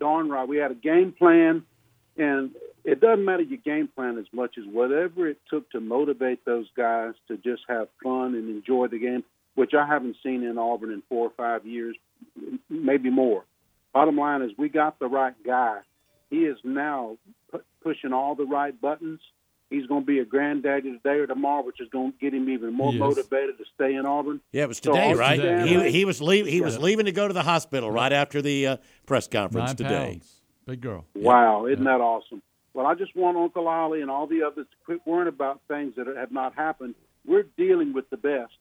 darn 0.00 0.28
right. 0.28 0.48
We 0.48 0.56
had 0.56 0.70
a 0.70 0.74
game 0.74 1.12
plan, 1.12 1.62
and 2.16 2.50
it 2.84 3.00
doesn't 3.00 3.24
matter 3.24 3.42
your 3.42 3.58
game 3.58 3.88
plan 3.94 4.18
as 4.18 4.26
much 4.32 4.56
as 4.58 4.64
whatever 4.70 5.28
it 5.28 5.38
took 5.48 5.70
to 5.70 5.80
motivate 5.80 6.44
those 6.44 6.66
guys 6.76 7.14
to 7.28 7.36
just 7.36 7.62
have 7.68 7.88
fun 8.02 8.34
and 8.34 8.48
enjoy 8.50 8.88
the 8.88 8.98
game, 8.98 9.24
which 9.54 9.72
I 9.74 9.86
haven't 9.86 10.16
seen 10.22 10.42
in 10.42 10.58
Auburn 10.58 10.90
in 10.90 11.02
four 11.08 11.26
or 11.26 11.32
five 11.36 11.66
years, 11.66 11.96
maybe 12.68 13.10
more. 13.10 13.44
Bottom 13.92 14.16
line 14.16 14.42
is 14.42 14.50
we 14.58 14.68
got 14.68 14.98
the 14.98 15.06
right 15.06 15.34
guy. 15.46 15.80
He 16.30 16.40
is 16.40 16.58
now 16.64 17.16
pu- 17.50 17.62
pushing 17.82 18.12
all 18.12 18.34
the 18.34 18.44
right 18.46 18.78
buttons. 18.78 19.20
He's 19.74 19.86
going 19.86 20.02
to 20.02 20.06
be 20.06 20.18
a 20.20 20.24
granddaddy 20.24 20.92
today 20.92 21.18
or 21.18 21.26
tomorrow, 21.26 21.64
which 21.64 21.80
is 21.80 21.88
going 21.90 22.12
to 22.12 22.18
get 22.18 22.32
him 22.32 22.48
even 22.48 22.72
more 22.72 22.90
He 22.90 22.96
is. 22.96 23.00
motivated 23.00 23.58
to 23.58 23.64
stay 23.74 23.94
in 23.94 24.06
Auburn. 24.06 24.40
Yeah, 24.52 24.62
it 24.64 24.68
was 24.68 24.80
today, 24.80 25.10
I'll 25.10 25.16
right? 25.16 25.38
stand 25.40 25.68
He, 25.68 25.76
right- 25.76 25.90
he 25.90 26.04
was 26.04 26.20
leave, 26.22 26.46
he 26.46 26.60
was 26.60 26.78
leaving 26.78 27.06
to 27.06 27.12
go 27.12 27.26
to 27.28 27.34
the 27.34 27.42
hospital 27.42 27.90
right 27.90 28.12
after 28.12 28.40
the 28.40 28.66
uh, 28.66 28.76
press 29.06 29.26
conference 29.28 29.68
Nine 29.70 29.76
today. 29.76 30.10
pounds. 30.12 30.40
Big 30.66 30.80
girl. 30.80 31.04
Wow, 31.14 31.66
isn't 31.66 31.84
that 31.84 32.00
awesome? 32.00 32.40
Well, 32.72 32.86
I 32.86 32.94
just 32.94 33.14
want 33.14 33.36
Uncle 33.36 33.68
Ollie 33.68 34.00
and 34.00 34.10
all 34.10 34.26
the 34.26 34.42
others 34.42 34.66
to 34.70 34.76
quit 34.84 35.00
worrying 35.06 35.28
about 35.28 35.60
things 35.68 35.94
that 35.96 36.06
have 36.06 36.32
not 36.32 36.54
happened. 36.54 36.94
We're 37.26 37.44
dealing 37.56 37.92
with 37.92 38.08
the 38.10 38.16
best. 38.16 38.52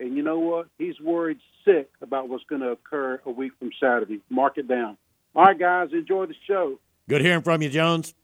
And 0.00 0.16
you 0.16 0.22
know 0.22 0.38
what? 0.40 0.66
He's 0.78 0.98
worried 1.00 1.38
sick 1.64 1.88
about 2.02 2.28
what's 2.28 2.44
going 2.44 2.60
to 2.62 2.70
occur 2.70 3.20
a 3.24 3.30
week 3.30 3.52
from 3.58 3.70
Saturday. 3.80 4.20
Mark 4.28 4.58
it 4.58 4.66
down. 4.68 4.96
All 5.34 5.44
right, 5.44 5.58
guys, 5.58 5.90
enjoy 5.92 6.26
the 6.26 6.34
show. 6.46 6.78
Good 7.08 7.20
hearing 7.20 7.42
from 7.42 7.62
you, 7.62 7.68
Jones. 7.68 8.14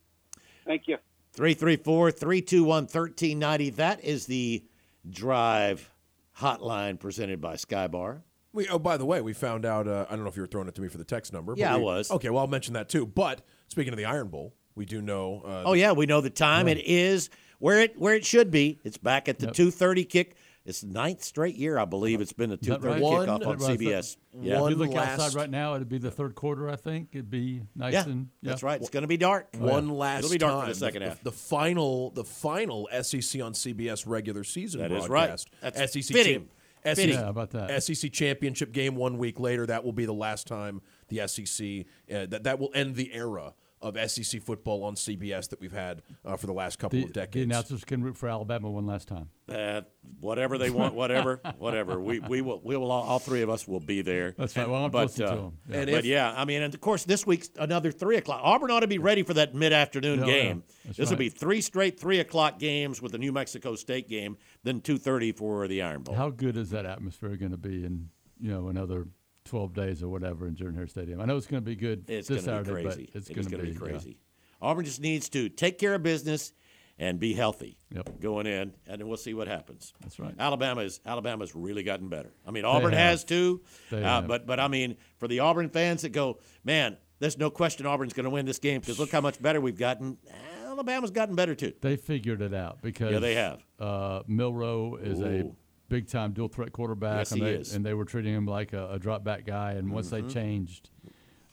Thank 0.66 0.82
you. 0.86 0.98
334 1.38 2.10
321 2.10 2.66
1390. 2.86 3.70
That 3.70 4.02
is 4.02 4.26
the 4.26 4.64
drive 5.08 5.88
hotline 6.36 6.98
presented 6.98 7.40
by 7.40 7.54
Skybar. 7.54 8.22
We, 8.52 8.66
oh, 8.68 8.80
by 8.80 8.96
the 8.96 9.04
way, 9.04 9.20
we 9.20 9.34
found 9.34 9.64
out. 9.64 9.86
Uh, 9.86 10.04
I 10.10 10.16
don't 10.16 10.24
know 10.24 10.30
if 10.30 10.34
you 10.36 10.42
were 10.42 10.48
throwing 10.48 10.66
it 10.66 10.74
to 10.74 10.82
me 10.82 10.88
for 10.88 10.98
the 10.98 11.04
text 11.04 11.32
number. 11.32 11.52
but 11.52 11.60
Yeah, 11.60 11.74
I 11.74 11.76
was. 11.76 12.10
Okay, 12.10 12.28
well, 12.28 12.40
I'll 12.40 12.48
mention 12.48 12.74
that 12.74 12.88
too. 12.88 13.06
But 13.06 13.42
speaking 13.68 13.92
of 13.92 13.96
the 13.98 14.04
Iron 14.06 14.26
Bowl, 14.26 14.52
we 14.74 14.84
do 14.84 15.00
know. 15.00 15.42
Uh, 15.44 15.62
Oh 15.66 15.74
yeah, 15.74 15.92
we 15.92 16.06
know 16.06 16.20
the 16.20 16.28
time. 16.28 16.66
It 16.66 16.78
is 16.84 17.30
where 17.60 17.78
it 17.82 17.96
where 18.00 18.16
it 18.16 18.26
should 18.26 18.50
be. 18.50 18.80
It's 18.82 18.98
back 18.98 19.28
at 19.28 19.38
the 19.38 19.46
Yep. 19.46 19.54
two 19.54 19.70
thirty 19.70 20.04
kick. 20.04 20.34
It's 20.68 20.82
the 20.82 20.88
ninth 20.88 21.24
straight 21.24 21.56
year, 21.56 21.78
I 21.78 21.86
believe. 21.86 22.20
It's 22.20 22.34
been 22.34 22.52
a 22.52 22.56
two 22.58 22.70
that 22.70 22.82
right? 22.82 22.92
thirty 22.92 23.02
One- 23.02 23.26
kickoff 23.26 23.46
on 23.46 23.58
That 23.58 23.66
right. 23.66 23.78
CBS. 23.78 24.16
Yeah, 24.38 24.60
One 24.60 24.72
if 24.72 24.78
you 24.78 24.84
look 24.84 24.94
last- 24.94 25.18
outside 25.20 25.34
right 25.38 25.48
now, 25.50 25.74
it'd 25.74 25.88
be 25.88 25.96
the 25.98 26.10
third 26.10 26.34
quarter. 26.34 26.68
I 26.68 26.76
think 26.76 27.08
it'd 27.12 27.30
be 27.30 27.62
nice 27.74 27.94
yeah, 27.94 28.04
and 28.04 28.28
yeah. 28.42 28.50
that's 28.50 28.62
right. 28.62 28.78
It's 28.80 28.90
going 28.90 29.00
to 29.02 29.08
be 29.08 29.16
dark. 29.16 29.48
One 29.58 29.88
last 29.88 30.18
It'll 30.24 30.30
be 30.30 30.38
dark 30.38 30.52
time. 30.52 30.62
for 30.66 30.68
the 30.74 30.78
second 30.78 31.02
half. 31.02 31.22
The, 31.22 31.32
final, 31.32 32.10
the 32.10 32.22
final 32.24 32.86
SEC 32.92 33.40
on 33.42 33.54
CBS 33.54 34.04
regular 34.06 34.44
season 34.44 34.82
That 34.82 34.92
is 34.92 35.06
broadcast. 35.06 35.48
right. 35.62 35.72
That's 35.74 35.92
SEC 35.92 36.04
fitting. 36.14 36.34
champ- 36.34 36.50
SEC, 36.84 36.96
Fitting. 36.96 37.14
Yeah, 37.18 37.28
about 37.28 37.50
that? 37.50 37.82
SEC 37.82 38.12
championship 38.12 38.72
game 38.72 38.94
one 38.94 39.18
week 39.18 39.40
later. 39.40 39.66
That 39.66 39.84
will 39.84 39.92
be 39.92 40.04
the 40.04 40.12
last 40.14 40.46
time 40.46 40.80
the 41.08 41.26
SEC. 41.26 41.86
Uh, 42.14 42.26
that 42.26 42.44
that 42.44 42.58
will 42.60 42.70
end 42.74 42.94
the 42.94 43.12
era 43.12 43.52
of 43.80 43.96
SEC 44.10 44.42
football 44.42 44.82
on 44.84 44.94
CBS 44.94 45.48
that 45.50 45.60
we've 45.60 45.72
had 45.72 46.02
uh, 46.24 46.36
for 46.36 46.46
the 46.46 46.52
last 46.52 46.78
couple 46.78 46.98
The, 46.98 47.04
of 47.06 47.12
decades. 47.12 47.32
the 47.32 47.38
decades. 47.40 47.44
announcers 47.70 47.84
can 47.84 48.02
root 48.02 48.16
for 48.16 48.28
Alabama 48.28 48.70
one 48.70 48.86
last 48.86 49.08
time. 49.08 49.28
Uh, 49.48 49.82
whatever 50.20 50.58
they 50.58 50.70
want, 50.70 50.94
whatever, 50.94 51.40
whatever. 51.58 52.00
We 52.00 52.20
we 52.20 52.40
will 52.42 52.60
we 52.62 52.76
will 52.76 52.90
all, 52.90 53.02
all 53.02 53.18
three 53.18 53.42
of 53.42 53.50
us 53.50 53.66
will 53.66 53.80
be 53.80 54.02
there. 54.02 54.34
That's 54.36 54.56
right. 54.56 54.68
Well, 54.68 54.84
I'm 54.84 54.90
but, 54.90 55.06
listening 55.06 55.28
uh, 55.28 55.34
to 55.34 55.40
'em. 55.40 55.52
Yeah. 55.68 55.76
And 55.76 55.90
but 55.90 55.98
if- 56.00 56.04
yeah, 56.04 56.34
I 56.36 56.44
mean, 56.44 56.62
and 56.62 56.74
of 56.74 56.80
course, 56.80 57.04
this 57.04 57.26
week's 57.26 57.50
another 57.58 57.90
three 57.92 58.16
o'clock. 58.16 58.40
Auburn 58.42 58.70
ought 58.70 58.80
to 58.80 58.86
be 58.88 58.98
ready 58.98 59.22
for 59.22 59.34
that 59.34 59.54
mid-afternoon 59.54 60.22
Oh, 60.22 60.26
yeah. 60.26 60.32
game. 60.32 60.64
That's 60.84 60.98
This 60.98 61.10
will 61.10 61.16
be 61.16 61.28
three 61.28 61.60
straight 61.60 61.98
three 61.98 62.18
o'clock 62.20 62.58
games 62.58 63.00
with 63.00 63.12
the 63.12 63.18
New 63.18 63.32
Mexico 63.32 63.74
State 63.76 64.08
game, 64.08 64.36
then 64.64 64.80
two 64.80 64.98
thirty 64.98 65.32
for 65.32 65.66
the 65.68 65.82
Iron 65.82 66.02
Bowl. 66.02 66.14
How 66.14 66.30
good 66.30 66.56
is 66.56 66.70
that 66.70 66.84
atmosphere 66.84 67.36
going 67.36 67.52
to 67.52 67.56
be 67.58 67.84
in 67.84 68.10
you 68.40 68.50
know 68.50 68.68
another 68.68 69.06
12 69.48 69.74
days 69.74 70.02
or 70.02 70.08
whatever 70.08 70.46
in 70.46 70.54
Jordan 70.54 70.76
Hare 70.76 70.86
Stadium? 70.86 71.20
I 71.20 71.24
know 71.24 71.36
it's 71.36 71.46
going 71.46 71.62
to 71.62 71.66
be 71.66 71.76
good 71.76 72.04
It's 72.08 72.28
this 72.28 72.44
going 72.44 72.64
to 72.64 72.64
Saturday, 72.70 72.82
be 72.82 72.88
crazy. 72.88 73.08
but 73.12 73.18
it's 73.20 73.30
It 73.30 73.34
going 73.34 73.44
to 73.46 73.50
gonna 73.50 73.62
be, 73.64 73.68
be 73.70 73.74
yeah. 73.74 73.78
crazy. 73.80 74.18
Auburn 74.60 74.84
just 74.84 75.00
needs 75.00 75.28
to 75.30 75.48
take 75.48 75.78
care 75.78 75.94
of 75.94 76.02
business 76.02 76.52
and 76.98 77.20
be 77.20 77.32
healthy 77.32 77.78
Yep. 77.94 78.20
going 78.20 78.46
in, 78.46 78.74
and 78.88 79.00
then 79.00 79.06
we'll 79.06 79.16
see 79.16 79.32
what 79.34 79.46
happens. 79.46 79.92
That's 80.00 80.18
right. 80.18 80.34
Alabama 80.38 80.80
is 80.82 81.00
Alabama's 81.06 81.54
really 81.54 81.84
gotten 81.84 82.08
better. 82.08 82.32
I 82.46 82.50
mean, 82.50 82.64
Auburn 82.64 82.92
has 82.92 83.22
too, 83.24 83.62
uh, 83.92 84.20
but 84.22 84.46
but 84.46 84.58
I 84.58 84.66
mean, 84.68 84.96
for 85.18 85.28
the 85.28 85.38
Auburn 85.40 85.70
fans 85.70 86.02
that 86.02 86.08
go, 86.10 86.40
man, 86.64 86.96
there's 87.20 87.38
no 87.38 87.50
question 87.50 87.86
Auburn's 87.86 88.12
going 88.14 88.24
to 88.24 88.30
win 88.30 88.46
this 88.46 88.58
game 88.58 88.80
because 88.80 88.98
look 88.98 89.12
how 89.12 89.20
much 89.20 89.40
better 89.40 89.60
we've 89.60 89.78
gotten. 89.78 90.18
Alabama's 90.66 91.12
gotten 91.12 91.36
better 91.36 91.54
too. 91.54 91.72
They 91.80 91.94
figured 91.96 92.42
it 92.42 92.52
out 92.52 92.82
because 92.82 93.12
yeah, 93.12 93.18
they 93.20 93.34
have. 93.36 93.64
Uh, 93.78 94.22
Milroe 94.26 94.96
is 94.96 95.20
a 95.20 95.42
Ooh. 95.44 95.56
Big 95.88 96.08
time 96.08 96.32
dual 96.32 96.48
threat 96.48 96.72
quarterback, 96.72 97.18
Yes, 97.18 97.32
and, 97.32 97.40
he 97.40 97.46
they, 97.46 97.54
is. 97.54 97.68
Mm-hmm. 97.68 97.76
and 97.76 97.86
they 97.86 97.94
were 97.94 98.04
treating 98.04 98.34
him 98.34 98.46
like 98.46 98.72
a, 98.72 98.90
a 98.92 98.98
drop 98.98 99.24
back 99.24 99.44
guy. 99.46 99.72
And 99.72 99.90
once 99.90 100.10
they 100.10 100.22
changed, 100.22 100.90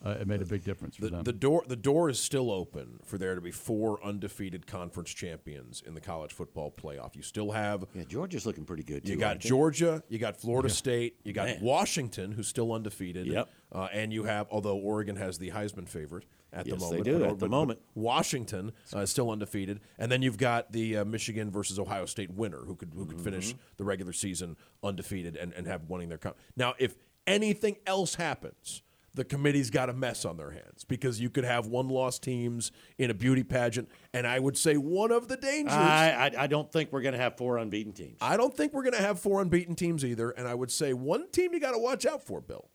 uh, 0.06 0.10
it 0.22 0.28
made 0.28 0.42
a 0.42 0.46
big 0.46 0.64
difference 0.64 0.96
for 0.98 1.04
The, 1.04 1.10
them. 1.10 1.24
the 1.24 1.34
door 1.34 1.64
the 1.68 1.76
door 1.76 2.10
is 2.10 2.20
still 2.20 2.52
open 2.52 3.00
for 3.04 3.18
there 3.18 3.34
to 3.34 3.42
be 3.42 3.50
four 3.52 4.04
undefeated 4.04 4.68
conference 4.68 5.10
champions 5.12 5.82
in 5.86 5.96
the 5.96 6.02
college 6.02 6.32
football 6.32 6.70
playoff. 6.72 7.16
You 7.16 7.24
still 7.24 7.52
have 7.52 7.86
Yeah, 7.96 8.04
Georgia's 8.04 8.46
looking 8.46 8.66
pretty 8.66 8.84
good 8.84 9.06
too. 9.06 9.14
you 9.14 9.18
got? 9.18 9.40
Georgia, 9.40 10.04
you 10.10 10.20
got 10.20 10.38
Florida 10.38 10.70
State, 10.70 11.16
you 11.24 11.34
got 11.34 11.48
Man. 11.48 11.60
Washington, 11.62 12.32
who's 12.34 12.48
still 12.48 12.72
undefeated. 12.72 13.26
Yep. 13.28 13.50
Uh, 13.72 13.88
and 13.92 14.14
you 14.14 14.26
have, 14.26 14.48
although 14.52 14.78
Oregon 14.78 15.16
has 15.16 15.38
the 15.40 15.50
Heisman 15.52 15.88
favorite 15.90 16.26
at 16.54 16.66
Yes, 16.68 16.76
the 16.80 16.86
they 16.86 16.86
moment. 16.98 17.04
do 17.06 17.20
but- 17.20 17.24
at 17.24 17.30
the 17.30 17.36
but- 17.46 17.50
moment. 17.52 17.80
but 17.94 18.02
Washington 18.02 18.72
uh, 18.96 19.00
is 19.00 19.10
still 19.10 19.30
undefeated, 19.30 19.80
and 19.98 20.12
then 20.12 20.22
you've 20.22 20.38
got 20.38 20.72
the 20.72 20.98
uh, 20.98 21.06
Michigan 21.06 21.52
versus 21.52 21.78
Ohio 21.80 22.06
State 22.06 22.32
winner 22.32 22.60
who 22.66 22.76
could 22.76 22.92
who 22.96 23.06
could 23.06 23.22
finish 23.22 23.50
Mm-hmm. 23.50 23.58
the 23.78 23.84
regular 23.84 24.14
season 24.14 24.56
undefeated 24.84 25.36
and, 25.36 25.54
and 25.54 25.68
have 25.68 25.90
winning 25.90 26.10
their. 26.10 26.18
Com- 26.18 26.34
now, 26.56 26.74
if 26.80 26.96
anything 27.28 27.76
else 27.86 28.16
happens, 28.16 28.82
the 29.14 29.24
committee's 29.24 29.70
got 29.70 29.90
a 29.90 29.94
mess 29.94 30.26
on 30.26 30.36
their 30.38 30.52
hands 30.52 30.84
because 30.84 31.20
you 31.22 31.30
could 31.30 31.46
have 31.46 31.68
one 31.68 31.88
loss 31.88 32.20
teams 32.20 32.72
in 32.98 33.10
a 33.10 33.14
beauty 33.14 33.44
pageant, 33.44 33.88
and 34.14 34.28
I 34.28 34.40
would 34.40 34.58
say 34.58 34.76
one 34.76 35.12
of 35.12 35.28
the 35.30 35.38
dangers. 35.38 35.72
I, 35.74 36.32
I, 36.38 36.44
I 36.44 36.48
don't 36.48 36.70
think 36.72 36.92
we're 36.92 37.02
going 37.02 37.14
to 37.14 37.20
have 37.20 37.38
four 37.38 37.58
unbeaten 37.58 37.94
teams. 37.94 38.18
I 38.22 38.36
don't 38.38 38.56
think 38.56 38.74
we're 38.74 38.84
going 38.84 38.94
to 38.96 39.02
have 39.02 39.20
four 39.20 39.42
unbeaten 39.42 39.74
teams 39.76 40.04
either, 40.04 40.32
and 40.32 40.48
I 40.48 40.54
would 40.54 40.70
say 40.72 40.92
one 40.94 41.30
team 41.32 41.54
you 41.54 41.60
got 41.62 41.72
to 41.72 41.80
watch 41.80 42.06
out 42.06 42.24
for, 42.24 42.42
Bill, 42.42 42.70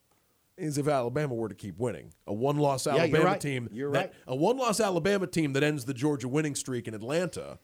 is 0.61 0.79
if 0.79 0.87
Alabama 0.89 1.35
were 1.35 1.49
to 1.49 1.55
keep 1.55 1.79
winning. 1.79 2.13
A 2.27 2.33
one-loss 2.35 2.87
Yeah, 2.87 2.93
you're 2.95 3.03
Alabama 3.03 3.25
right. 3.25 3.41
team. 3.41 3.69
You're 3.73 3.91
that- 3.93 3.99
right. 3.99 4.13
A 4.27 4.37
one-loss 4.37 4.81
Alabama 4.81 5.27
team 5.27 5.53
that 5.55 5.63
ends 5.63 5.85
the 5.85 5.95
Georgia 5.95 6.29
winning 6.29 6.55
streak 6.55 6.87
in 6.89 6.95
Atlanta 6.95 7.59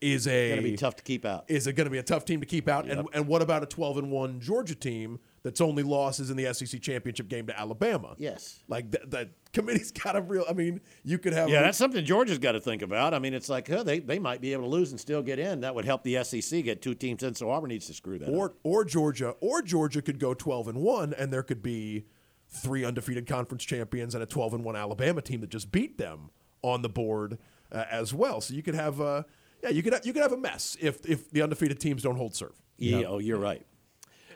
is 0.00 0.28
a 0.28 0.50
Going 0.50 0.62
to 0.62 0.70
be 0.70 0.76
tough 0.76 0.94
to 0.96 1.02
keep 1.02 1.24
out. 1.24 1.44
is 1.48 1.66
it 1.66 1.72
going 1.72 1.86
to 1.86 1.90
be 1.90 1.98
a 1.98 2.04
tough 2.04 2.24
team 2.24 2.38
to 2.38 2.46
keep 2.46 2.68
out? 2.68 2.88
And 2.88 3.08
and 3.12 3.26
what 3.26 3.42
about 3.42 3.64
a 3.64 3.66
12 3.66 3.98
and 3.98 4.10
1 4.12 4.38
Georgia 4.40 4.76
team 4.76 5.18
that's 5.42 5.60
only 5.60 5.82
losses 5.82 6.30
in 6.30 6.36
the 6.36 6.54
SEC 6.54 6.80
championship 6.80 7.26
game 7.28 7.48
to 7.48 7.58
Alabama? 7.58 8.14
Yes. 8.16 8.62
Like 8.68 8.92
the, 8.92 9.00
the 9.04 9.30
committee's 9.52 9.90
got 10.04 10.14
a 10.14 10.20
real 10.20 10.44
I 10.48 10.52
mean, 10.52 10.80
you 11.02 11.18
could 11.18 11.32
have 11.32 11.48
Yeah, 11.48 11.62
that's 11.62 11.78
something 11.78 12.04
Georgia's 12.04 12.38
got 12.38 12.52
to 12.52 12.60
think 12.60 12.82
about. 12.82 13.12
I 13.12 13.18
mean, 13.18 13.34
it's 13.34 13.48
like, 13.48 13.66
huh, 13.66 13.82
they, 13.82 13.98
they 13.98 14.20
might 14.20 14.40
be 14.40 14.52
able 14.52 14.62
to 14.64 14.68
lose 14.70 14.92
and 14.92 15.00
still 15.00 15.20
get 15.20 15.40
in. 15.40 15.62
That 15.62 15.74
would 15.74 15.84
help 15.84 16.04
the 16.04 16.22
SEC 16.22 16.62
get 16.62 16.80
two 16.80 16.94
teams 16.94 17.24
in, 17.24 17.34
so 17.34 17.50
Auburn 17.50 17.70
needs 17.70 17.88
to 17.88 17.94
screw 17.94 18.20
that 18.20 18.28
up. 18.28 18.34
or 18.36 18.54
or 18.62 18.84
Georgia 18.84 19.30
or 19.40 19.62
Georgia 19.62 20.00
could 20.00 20.20
go 20.20 20.32
12 20.32 20.68
and 20.68 20.78
1 20.78 21.12
and 21.14 21.32
there 21.32 21.42
could 21.42 21.60
be 21.60 22.04
three 22.50 22.84
undefeated 22.84 23.26
conference 23.26 23.64
champions 23.64 24.14
and 24.14 24.22
a 24.22 24.26
12 24.26 24.54
and 24.54 24.64
1 24.64 24.76
Alabama 24.76 25.20
team 25.20 25.40
that 25.40 25.50
just 25.50 25.70
beat 25.70 25.98
them 25.98 26.30
on 26.62 26.82
the 26.82 26.88
board 26.88 27.38
uh, 27.70 27.84
as 27.90 28.14
well. 28.14 28.40
So 28.40 28.54
you 28.54 28.62
could 28.62 28.74
have 28.74 29.00
uh 29.00 29.22
yeah, 29.62 29.70
you 29.70 29.82
could 29.82 29.92
have, 29.92 30.06
you 30.06 30.12
could 30.12 30.22
have 30.22 30.32
a 30.32 30.36
mess 30.36 30.76
if 30.80 31.04
if 31.06 31.30
the 31.30 31.42
undefeated 31.42 31.80
teams 31.80 32.02
don't 32.02 32.16
hold 32.16 32.34
serve. 32.34 32.54
Yeah, 32.76 33.02
oh, 33.08 33.18
you're 33.18 33.38
right. 33.38 33.66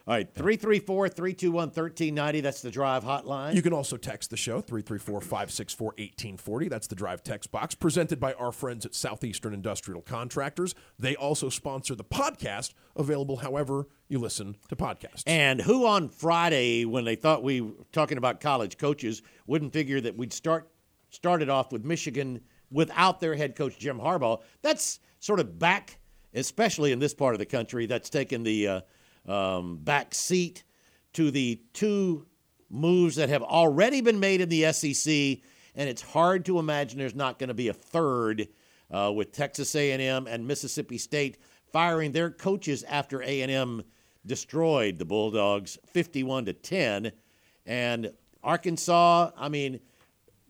All 0.05 0.15
right, 0.15 0.29
334 0.35 1.11
321 1.11 1.69
1390. 1.69 2.41
That's 2.41 2.61
the 2.61 2.73
drive 2.73 3.05
hotline. 3.05 3.55
You 3.55 3.63
can 3.63 3.73
also 3.73 3.97
text 3.97 4.31
the 4.31 4.37
show 4.37 4.61
334-564-1840. 4.61 6.69
That's 6.69 6.89
the 6.89 6.97
drive 6.97 7.23
text 7.23 7.53
box 7.53 7.77
presented 7.77 8.19
by 8.19 8.33
our 8.33 8.51
friends 8.51 8.85
at 8.85 8.97
Southeastern 8.97 9.55
Industrial 9.55 10.03
Contractors. 10.03 10.75
They 10.99 11.15
also 11.15 11.51
sponsor 11.51 11.95
the 11.95 12.03
podcast 12.03 12.75
available 12.97 13.37
however 13.37 13.87
you 14.09 14.19
listen 14.19 14.57
to 14.71 14.75
podcasts. 14.75 15.23
And 15.25 15.61
who 15.61 15.87
on 15.87 16.09
Friday, 16.09 16.85
when 16.85 17.05
they 17.05 17.15
thought 17.15 17.45
we 17.45 17.61
were 17.61 17.71
talking 17.93 18.19
about 18.19 18.41
college 18.41 18.79
coaches, 18.79 19.23
wouldn't 19.47 19.73
figure 19.73 20.01
that 20.01 20.17
we'd 20.17 20.33
start 20.33 20.69
started 21.11 21.49
off 21.49 21.71
with 21.71 21.85
Michigan 21.85 22.41
without 22.73 23.21
their 23.21 23.37
head 23.37 23.55
coach 23.55 23.79
Jim 23.79 24.01
Harbaugh? 24.01 24.41
That's 24.63 24.99
sort 25.21 25.39
of 25.39 25.61
back, 25.61 26.01
especially 26.35 26.91
in 26.91 26.99
this 26.99 27.15
part 27.15 27.37
of 27.37 27.39
the 27.39 27.47
country, 27.47 27.87
that's 27.87 28.11
taken 28.11 28.43
the 28.43 28.67
uh, 28.67 28.81
um, 29.27 29.77
back 29.79 30.15
seat 30.15 30.65
to 31.15 31.31
the 31.31 31.61
two 31.73 32.27
moves 32.71 33.17
that 33.17 33.29
have 33.29 33.43
already 33.43 34.01
been 34.01 34.19
made 34.19 34.41
in 34.41 34.49
the 34.49 34.73
SEC, 34.73 35.13
and 35.75 35.89
it's 35.89 36.03
hard 36.03 36.45
to 36.47 36.59
imagine 36.59 36.99
there's 36.99 37.15
not 37.15 37.39
going 37.39 37.49
to 37.49 37.55
be 37.55 37.69
a 37.69 37.73
third 37.75 38.49
uh, 38.91 39.13
with 39.15 39.33
Texas 39.33 39.75
A&M 39.75 40.27
and 40.27 40.47
Mississippi 40.47 40.99
State 40.99 41.39
firing 41.73 42.13
their 42.13 42.31
coaches 42.31 42.83
after 42.85 43.23
A&M 43.23 43.83
destroyed 44.27 44.99
the 44.99 45.05
Bulldogs 45.05 45.79
51 45.87 46.45
to 46.47 46.53
10, 46.53 47.13
and 47.67 48.13
Arkansas. 48.43 49.31
I 49.37 49.49
mean, 49.49 49.81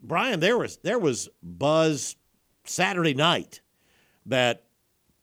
Bryan, 0.01 0.39
there 0.39 0.57
was 0.57 0.77
there 0.77 0.99
was 0.99 1.29
buzz 1.41 2.15
Saturday 2.65 3.13
night 3.13 3.61
that 4.25 4.63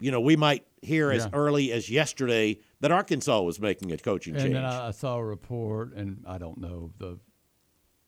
you 0.00 0.10
know 0.10 0.20
we 0.20 0.36
might 0.36 0.66
hear 0.82 1.10
as 1.10 1.24
Yeah. 1.24 1.30
early 1.32 1.72
as 1.72 1.90
yesterday 1.90 2.58
that 2.80 2.90
Arkansas 2.92 3.40
was 3.42 3.60
making 3.60 3.92
a 3.92 3.96
coaching 3.98 4.34
And 4.34 4.42
change. 4.44 4.54
then 4.54 4.64
I, 4.64 4.88
I 4.88 4.90
saw 4.92 5.16
a 5.16 5.24
report, 5.24 5.94
and 5.94 6.22
I 6.26 6.38
don't 6.38 6.58
know 6.58 6.92
the 6.98 7.18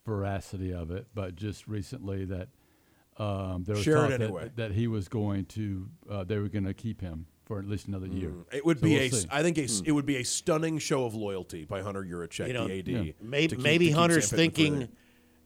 veracity 0.07 0.73
of 0.73 0.91
it, 0.91 1.07
but 1.14 1.37
just 1.37 1.68
recently 1.68 2.25
that 2.27 2.49
um, 3.18 3.64
there 3.64 3.75
was 3.77 3.85
Share 3.85 4.07
it 4.07 4.11
talk 4.11 4.20
anyway. 4.20 4.43
that, 4.45 4.57
that 4.57 4.73
he 4.73 4.87
was 4.89 5.09
going 5.09 5.45
to, 5.47 5.89
uh, 6.11 6.25
they 6.25 6.39
were 6.39 6.49
going 6.49 6.64
to 6.64 6.75
keep 6.75 7.01
him 7.01 7.27
for 7.45 7.59
at 7.59 7.68
least 7.68 7.87
another 7.87 8.07
year. 8.07 8.33
It 8.53 8.64
would 8.64 8.79
So 8.79 8.85
be 8.85 8.95
we'll 8.95 9.03
a, 9.03 9.11
see. 9.11 9.29
I 9.31 9.43
think 9.43 9.59
a, 9.59 9.68
it 9.85 9.93
would 9.93 10.07
be 10.07 10.16
a 10.16 10.25
stunning 10.25 10.79
show 10.79 11.05
of 11.05 11.14
loyalty 11.14 11.64
by 11.64 11.83
Hunter 11.83 12.03
Yurachek, 12.03 12.47
You 12.47 12.55
know, 12.55 12.66
the 12.68 12.79
AD. 12.79 12.89
yeah. 12.89 13.12
maybe 13.20 13.49
keep- 13.57 13.59
maybe 13.64 13.91
Hunter's 13.91 14.31
thinking, 14.31 14.75
further. 14.75 14.89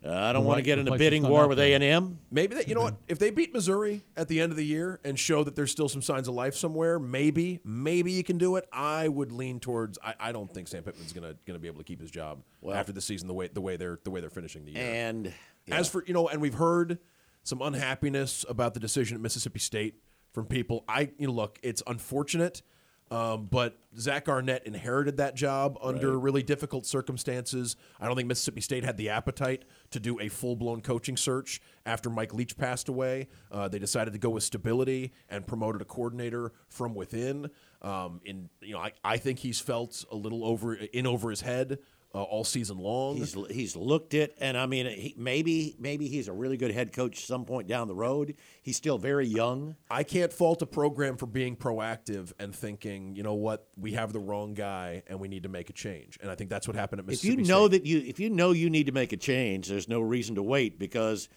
Uh, 0.05 0.13
I 0.13 0.33
don't 0.33 0.45
want 0.45 0.59
to 0.59 0.63
get 0.63 0.79
in 0.79 0.87
a 0.87 0.97
bidding 0.97 1.27
war 1.27 1.49
with. 1.49 1.59
A 1.59 1.75
and 1.75 1.83
M. 1.83 2.19
Maybe 2.31 2.55
that 2.57 2.69
you 2.69 2.75
know 2.75 2.83
what? 2.83 2.97
If 3.09 3.19
they 3.19 3.31
beat 3.31 3.53
Missouri 3.53 4.03
at 4.17 4.29
the 4.29 4.41
end 4.41 4.53
of 4.53 4.57
the 4.57 4.65
year 4.65 5.01
and 5.05 5.19
show 5.19 5.43
that 5.45 5.57
there's 5.57 5.71
still 5.71 5.89
some 5.89 6.03
signs 6.03 6.29
of 6.29 6.35
life 6.35 6.55
somewhere, 6.55 6.99
maybe, 6.99 7.61
maybe 7.65 8.13
you 8.13 8.23
can 8.23 8.39
do 8.39 8.57
it. 8.57 8.69
I 8.73 9.09
would 9.09 9.33
lean 9.33 9.59
towards. 9.61 9.99
I, 10.05 10.15
I 10.21 10.33
don't 10.33 10.53
think 10.53 10.69
Sam 10.69 10.83
Pittman's 10.83 11.13
gonna 11.13 11.35
gonna 11.47 11.59
be 11.59 11.69
able 11.69 11.79
to 11.79 11.85
keep 11.85 12.01
his 12.01 12.11
job 12.11 12.43
after 12.73 12.93
the 12.93 13.01
season 13.01 13.29
the 13.29 13.35
way 13.35 13.49
the 13.49 13.61
way 13.61 13.77
they're 13.77 13.99
the 14.05 14.11
way 14.11 14.21
they're 14.21 14.31
finishing 14.31 14.65
the 14.65 14.73
year. 14.73 14.83
And 14.83 15.33
As 15.71 15.89
for 15.89 16.05
you 16.07 16.15
know, 16.15 16.29
and 16.29 16.41
we've 16.41 16.55
heard 16.55 16.99
some 17.43 17.63
unhappiness 17.63 18.45
about 18.49 18.75
the 18.75 18.81
decision 18.81 19.17
at 19.17 19.21
Mississippi 19.21 19.59
State 19.59 19.95
from 20.33 20.47
people. 20.47 20.85
I 20.89 21.11
you 21.19 21.27
know, 21.29 21.33
look, 21.33 21.59
it's 21.63 21.83
unfortunate, 21.87 22.63
um, 23.11 23.47
but 23.47 23.79
Zach 23.99 24.29
Arnett 24.29 24.67
inherited 24.67 25.17
that 25.19 25.35
job 25.35 25.79
under 25.81 26.19
really 26.19 26.43
difficult 26.43 26.87
circumstances. 26.87 27.77
I 28.01 28.07
don't 28.07 28.17
think 28.17 28.29
Mississippi 28.29 28.61
State 28.61 28.85
had 28.85 28.97
the 28.97 29.11
appetite 29.11 29.65
to 29.91 30.01
do 30.01 30.21
a 30.21 30.29
full 30.29 30.57
blown 30.57 30.81
coaching 30.81 31.17
search 31.17 31.61
after 31.85 32.11
Mike 32.11 32.35
Leach 32.35 32.57
passed 32.57 32.89
away. 32.89 33.29
Uh, 33.51 33.69
they 33.69 33.79
decided 33.79 34.13
to 34.13 34.19
go 34.19 34.31
with 34.31 34.43
stability 34.43 35.13
and 35.29 35.47
promoted 35.47 35.81
a 35.83 35.85
coordinator 35.85 36.53
from 36.69 36.95
within. 36.95 37.51
Um, 37.83 38.21
in 38.25 38.49
you 38.61 38.75
know, 38.75 38.81
I, 38.81 38.93
I 39.05 39.17
think 39.17 39.39
he's 39.39 39.61
felt 39.61 40.05
a 40.11 40.17
little 40.17 40.45
over 40.45 40.75
in 40.75 41.07
over 41.07 41.31
his 41.31 41.41
head. 41.41 41.79
Uh, 42.17 42.23
all 42.23 42.45
season 42.45 42.79
long, 42.79 43.17
He's 43.17 43.37
he's 43.51 43.77
looked 43.77 44.15
it, 44.15 44.39
and 44.41 44.57
I 44.57 44.65
mean, 44.65 44.87
he, 44.87 45.15
maybe 45.19 45.77
maybe 45.79 46.09
he's 46.09 46.29
a 46.29 46.33
really 46.33 46.57
good 46.57 46.71
head 46.71 46.95
coach 46.95 47.27
some 47.27 47.45
point 47.45 47.69
down 47.69 47.89
the 47.89 47.95
road. 47.95 48.37
He's 48.63 48.79
still 48.79 48.97
very 48.97 49.27
young. 49.27 49.77
I 49.91 50.03
can't 50.03 50.33
fault 50.33 50.63
a 50.63 50.67
program 50.67 51.19
for 51.19 51.27
being 51.27 51.57
proactive 51.57 52.33
and 52.39 52.55
thinking, 52.55 53.17
you 53.17 53.23
know 53.23 53.35
what, 53.35 53.69
we 53.77 53.93
have 53.93 54.15
the 54.15 54.19
wrong 54.19 54.55
guy 54.55 55.03
and 55.09 55.21
we 55.21 55.29
need 55.29 55.43
to 55.43 55.51
make 55.51 55.69
a 55.69 55.75
change. 55.75 56.19
And 56.23 56.31
I 56.31 56.37
think 56.37 56.49
that's 56.49 56.67
what 56.67 56.75
happened 56.75 57.01
at 57.01 57.07
Mississippi. 57.07 57.35
If 57.35 57.39
you 57.41 57.53
know 57.53 57.67
State. 57.67 57.83
that 57.83 57.87
you 57.87 57.99
if 58.07 58.19
you 58.19 58.31
know 58.31 58.53
you 58.53 58.71
need 58.71 58.87
to 58.87 58.93
make 58.93 59.13
a 59.13 59.19
change, 59.19 59.69
there's 59.69 59.87
no 59.87 60.01
reason 60.01 60.37
to 60.37 60.43
wait 60.43 60.79
because 60.79 61.29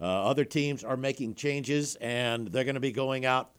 uh, 0.00 0.04
other 0.04 0.44
teams 0.44 0.84
are 0.84 0.96
making 0.96 1.34
changes 1.34 1.96
and 1.96 2.46
they're 2.46 2.62
going 2.62 2.74
to 2.74 2.80
be 2.80 2.92
going 2.92 3.26
out 3.26 3.50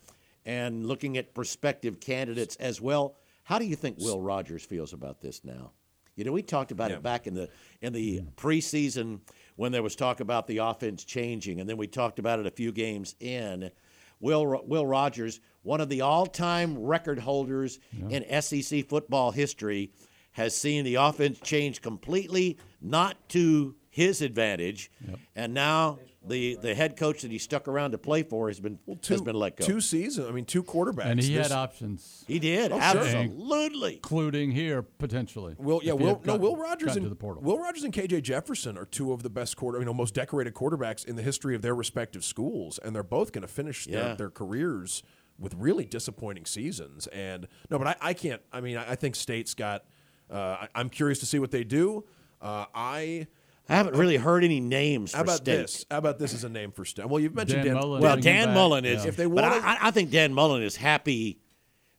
and 0.45 0.85
looking 0.85 1.17
at 1.17 1.33
prospective 1.33 1.99
candidates 1.99 2.55
as 2.55 2.79
well. 2.79 3.17
How 3.43 3.59
do 3.59 3.65
you 3.65 3.75
think 3.75 3.97
Will 3.99 4.21
Rogers 4.21 4.63
feels 4.63 4.93
about 4.93 5.19
this 5.19 5.43
now? 5.43 5.73
You 6.19 6.25
know, 6.25 6.33
we 6.33 6.41
talked 6.43 6.73
about 6.73 6.91
Yeah. 6.91 6.97
it 6.97 7.03
back 7.03 7.27
in 7.27 7.33
the 7.33 7.49
in 7.81 7.93
the 7.93 8.19
preseason 8.35 9.21
when 9.55 9.71
there 9.71 9.81
was 9.81 9.95
talk 9.95 10.19
about 10.19 10.47
the 10.47 10.57
offense 10.57 11.05
changing, 11.05 11.61
and 11.61 11.69
then 11.69 11.77
we 11.77 11.87
talked 11.87 12.19
about 12.19 12.39
it 12.39 12.45
a 12.45 12.51
few 12.51 12.73
games 12.73 13.15
in. 13.21 13.71
Will 14.19 14.61
Will 14.67 14.85
Rogers, 14.85 15.39
one 15.63 15.79
of 15.79 15.87
the 15.87 16.01
all-time 16.01 16.77
record 16.77 17.19
holders 17.19 17.79
in 18.09 18.25
SEC 18.41 18.85
football 18.89 19.31
history, 19.31 19.93
has 20.31 20.53
seen 20.53 20.83
the 20.83 20.95
offense 20.95 21.39
change 21.39 21.81
completely, 21.81 22.57
not 22.81 23.29
to 23.29 23.75
his 23.99 24.21
advantage, 24.21 24.89
and 25.35 25.53
now 25.53 25.99
the 26.25 26.55
the 26.61 26.73
head 26.73 26.95
coach 26.95 27.21
that 27.23 27.31
he 27.31 27.37
stuck 27.37 27.67
around 27.67 27.91
to 27.91 27.97
play 27.97 28.23
for 28.23 28.47
has 28.47 28.59
been 28.59 28.79
has 29.07 29.21
been 29.21 29.35
let 29.35 29.57
go. 29.57 29.65
Two 29.65 29.81
seasons, 29.81 30.27
I 30.27 30.31
mean, 30.31 30.45
two 30.45 30.63
quarterbacks. 30.63 31.05
and 31.05 31.19
he 31.21 31.33
This- 31.35 31.47
had 31.49 31.55
options, 31.57 32.23
he 32.27 32.39
did 32.39 32.71
Oh, 32.71 32.79
sure. 32.79 33.01
absolutely. 33.01 33.95
including 33.95 34.51
here 34.51 34.81
potentially. 34.81 35.55
Will 35.57 35.81
yeah, 35.83 35.93
Will 35.93 36.15
had 36.15 36.25
no 36.25 36.37
Will 36.37 36.55
Rogers 36.55 36.95
and 36.95 37.09
the 37.09 37.15
portal. 37.15 37.43
Will 37.43 37.59
Rogers 37.59 37.83
and 37.83 37.93
KJ 37.93 38.21
Jefferson 38.21 38.77
are 38.77 38.85
two 38.85 39.11
of 39.11 39.21
the 39.23 39.29
best 39.29 39.57
quarter, 39.57 39.79
you 39.79 39.85
know, 39.85 39.93
most 39.93 40.13
decorated 40.13 40.53
quarterbacks 40.53 41.05
in 41.05 41.15
the 41.15 41.21
history 41.23 41.55
of 41.55 41.61
their 41.61 41.75
respective 41.75 42.23
schools, 42.23 42.79
and 42.79 42.95
they're 42.95 43.03
both 43.03 43.31
going 43.33 43.41
to 43.43 43.47
finish 43.47 43.85
Yeah. 43.87 44.03
their, 44.03 44.15
their 44.15 44.29
careers 44.29 45.03
with 45.37 45.53
really 45.55 45.85
disappointing 45.85 46.45
seasons. 46.45 47.07
And 47.07 47.47
no, 47.69 47.77
but 47.77 47.87
I, 47.87 47.95
I 48.01 48.13
can't. 48.13 48.41
I 48.51 48.59
mean, 48.61 48.75
I, 48.77 48.91
I 48.91 48.95
think 48.95 49.15
State's 49.15 49.53
got. 49.53 49.85
Uh, 50.29 50.35
I, 50.63 50.67
I'm 50.75 50.89
curious 50.89 51.19
to 51.19 51.25
see 51.25 51.39
what 51.39 51.51
they 51.51 51.63
do. 51.63 52.03
Uh, 52.41 52.65
I. 52.75 53.27
I 53.69 53.75
haven't 53.75 53.95
really 53.95 54.17
heard 54.17 54.43
any 54.43 54.59
names 54.59 55.13
How 55.13 55.19
for 55.19 55.23
about 55.25 55.37
state. 55.37 55.57
this? 55.57 55.85
How 55.91 55.97
about 55.99 56.17
this 56.19 56.33
as 56.33 56.43
a 56.43 56.49
name 56.49 56.71
for 56.71 56.85
State? 56.85 57.07
Well, 57.07 57.19
you've 57.19 57.35
mentioned 57.35 57.63
Dan 57.63 57.73
Dan. 57.75 57.81
Mullen. 57.81 58.01
Well, 58.01 58.17
Dan 58.17 58.53
Mullen 58.53 58.83
is. 58.85 59.03
yeah. 59.03 59.09
If 59.09 59.15
they 59.15 59.25
but 59.25 59.35
wanna- 59.43 59.61
I, 59.63 59.77
I 59.83 59.91
think 59.91 60.09
Dan 60.11 60.33
Mullen 60.33 60.63
is 60.63 60.75
happy 60.75 61.39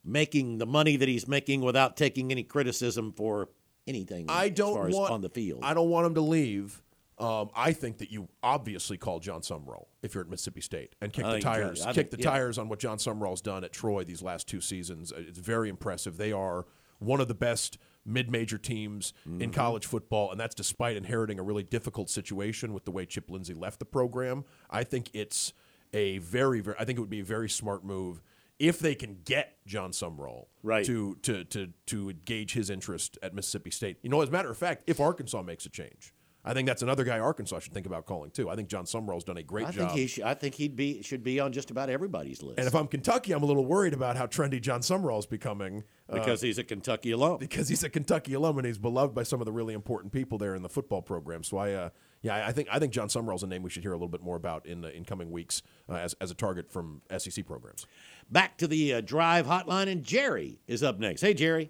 making 0.03 0.57
the 0.57 0.65
money 0.65 0.97
that 0.97 1.07
he's 1.07 1.27
making 1.27 1.61
without 1.61 1.95
taking 1.95 2.31
any 2.31 2.43
criticism 2.43 3.13
for 3.15 3.49
anything. 3.87 4.25
I 4.29 4.49
don't 4.49 4.73
far 4.75 4.87
as 4.87 4.95
want 4.95 5.11
on 5.11 5.21
the 5.21 5.29
field. 5.29 5.61
I 5.63 5.73
don't 5.73 5.89
want 5.89 6.07
him 6.07 6.15
to 6.15 6.21
leave. 6.21 6.81
Um, 7.17 7.51
I 7.55 7.71
think 7.73 7.99
that 7.99 8.11
you 8.11 8.29
obviously 8.41 8.97
call 8.97 9.19
Jon 9.19 9.41
Sumrall 9.41 9.85
if 10.01 10.15
you're 10.15 10.23
at 10.23 10.29
Mississippi 10.29 10.61
State 10.61 10.95
and 11.01 11.13
kick 11.13 11.23
I 11.23 11.33
the 11.33 11.39
tires, 11.39 11.77
should. 11.77 11.85
Kick 11.87 11.95
think- 11.95 12.09
the 12.11 12.17
yeah. 12.19 12.31
tires 12.31 12.57
on 12.57 12.67
what 12.67 12.79
Jon 12.79 12.97
Sumrall's 12.97 13.41
done 13.41 13.63
at 13.63 13.71
Troy 13.71 14.03
these 14.03 14.23
last 14.23 14.47
two 14.47 14.59
seasons. 14.59 15.13
It's 15.15 15.37
very 15.37 15.69
impressive. 15.69 16.17
They 16.17 16.31
are 16.31 16.65
one 16.97 17.19
of 17.21 17.27
the 17.27 17.35
best 17.35 17.77
mid-major 18.05 18.57
teams 18.57 19.13
Mm-hmm. 19.27 19.41
in 19.41 19.51
college 19.51 19.85
football, 19.85 20.31
and 20.31 20.39
that's 20.39 20.55
despite 20.55 20.95
inheriting 20.97 21.39
a 21.39 21.43
really 21.43 21.63
difficult 21.63 22.09
situation 22.09 22.73
with 22.73 22.85
the 22.85 22.91
way 22.91 23.05
Chip 23.05 23.29
Lindsey 23.29 23.53
left 23.53 23.79
the 23.79 23.85
program. 23.85 24.43
I 24.69 24.83
think 24.83 25.09
it's 25.13 25.53
a 25.93 26.17
very, 26.19 26.61
very. 26.61 26.75
I 26.79 26.85
think 26.85 26.97
it 26.97 27.01
would 27.01 27.09
be 27.09 27.19
a 27.19 27.25
very 27.25 27.49
smart 27.49 27.83
move 27.83 28.21
if 28.59 28.79
they 28.79 28.93
can 28.95 29.17
get 29.25 29.57
Jon 29.65 29.91
Sumrall 29.91 30.45
Right. 30.63 30.85
to 30.85 31.15
to 31.23 31.43
to 31.45 31.73
to 31.87 32.13
gauge 32.13 32.53
his 32.53 32.69
interest 32.69 33.17
at 33.23 33.33
Mississippi 33.33 33.71
State. 33.71 33.97
You 34.01 34.09
know, 34.09 34.21
as 34.21 34.29
a 34.29 34.31
matter 34.31 34.49
of 34.51 34.57
fact, 34.57 34.83
if 34.87 34.99
Arkansas 34.99 35.41
makes 35.41 35.65
a 35.65 35.69
change, 35.69 36.13
I 36.43 36.53
think 36.53 36.67
that's 36.67 36.81
another 36.81 37.03
guy 37.03 37.19
Arkansas 37.19 37.59
should 37.59 37.73
think 37.73 37.85
about 37.85 38.05
calling 38.07 38.31
too. 38.31 38.49
I 38.49 38.55
think 38.55 38.67
Jon 38.67 38.85
Sumrall's 38.85 39.23
done 39.23 39.37
a 39.37 39.43
great 39.43 39.67
I 39.67 39.71
job. 39.71 39.89
think 39.89 39.99
he 39.99 40.07
should, 40.07 40.23
I 40.23 40.33
think 40.33 40.55
he'd 40.55 40.75
be 40.75 41.03
should 41.03 41.23
be 41.23 41.39
on 41.39 41.51
just 41.53 41.69
about 41.69 41.89
everybody's 41.89 42.41
list 42.41 42.57
and 42.57 42.67
if 42.67 42.73
I'm 42.73 42.87
Kentucky, 42.87 43.31
I'm 43.33 43.43
a 43.43 43.45
little 43.45 43.65
worried 43.65 43.93
about 43.93 44.17
how 44.17 44.25
trendy 44.25 44.59
Jon 44.59 44.81
Sumrall's 44.81 45.27
becoming 45.27 45.83
uh, 46.09 46.15
because 46.15 46.41
he's 46.41 46.57
a 46.57 46.63
Kentucky 46.63 47.11
alum. 47.11 47.37
because 47.37 47.69
he's 47.69 47.83
a 47.83 47.89
Kentucky 47.89 48.33
alum 48.33 48.57
and 48.57 48.65
he's 48.65 48.79
beloved 48.79 49.13
by 49.13 49.23
some 49.23 49.39
of 49.39 49.45
the 49.45 49.51
really 49.51 49.73
important 49.75 50.11
people 50.11 50.37
there 50.39 50.55
in 50.55 50.63
the 50.63 50.69
football 50.69 51.01
program. 51.03 51.43
So 51.43 51.57
I, 51.57 51.73
uh, 51.73 51.89
yeah, 52.23 52.35
I- 52.35 52.47
I 52.47 52.51
think 52.51 52.67
I 52.71 52.79
think 52.79 52.91
Jon 52.91 53.07
Sumrall's 53.07 53.43
a 53.43 53.47
name 53.47 53.61
we 53.61 53.69
should 53.69 53.83
hear 53.83 53.91
a 53.93 53.95
little 53.95 54.07
bit 54.07 54.21
more 54.23 54.35
about 54.35 54.65
in 54.65 54.83
uh, 54.83 54.87
in 54.89 55.05
coming 55.05 55.29
weeks 55.31 55.61
uh, 55.89 55.93
as 55.93 56.15
as 56.21 56.31
a 56.31 56.35
target 56.35 56.71
from 56.71 57.01
SEC 57.17 57.45
programs. 57.45 57.85
Back 58.31 58.57
to 58.57 58.67
the 58.67 58.95
uh, 58.95 59.01
drive 59.01 59.45
hotline, 59.45 59.87
and 59.89 60.03
Jerry 60.03 60.59
is 60.67 60.81
up 60.81 60.99
next. 60.99 61.21
Hey, 61.21 61.33
Jerry. 61.35 61.69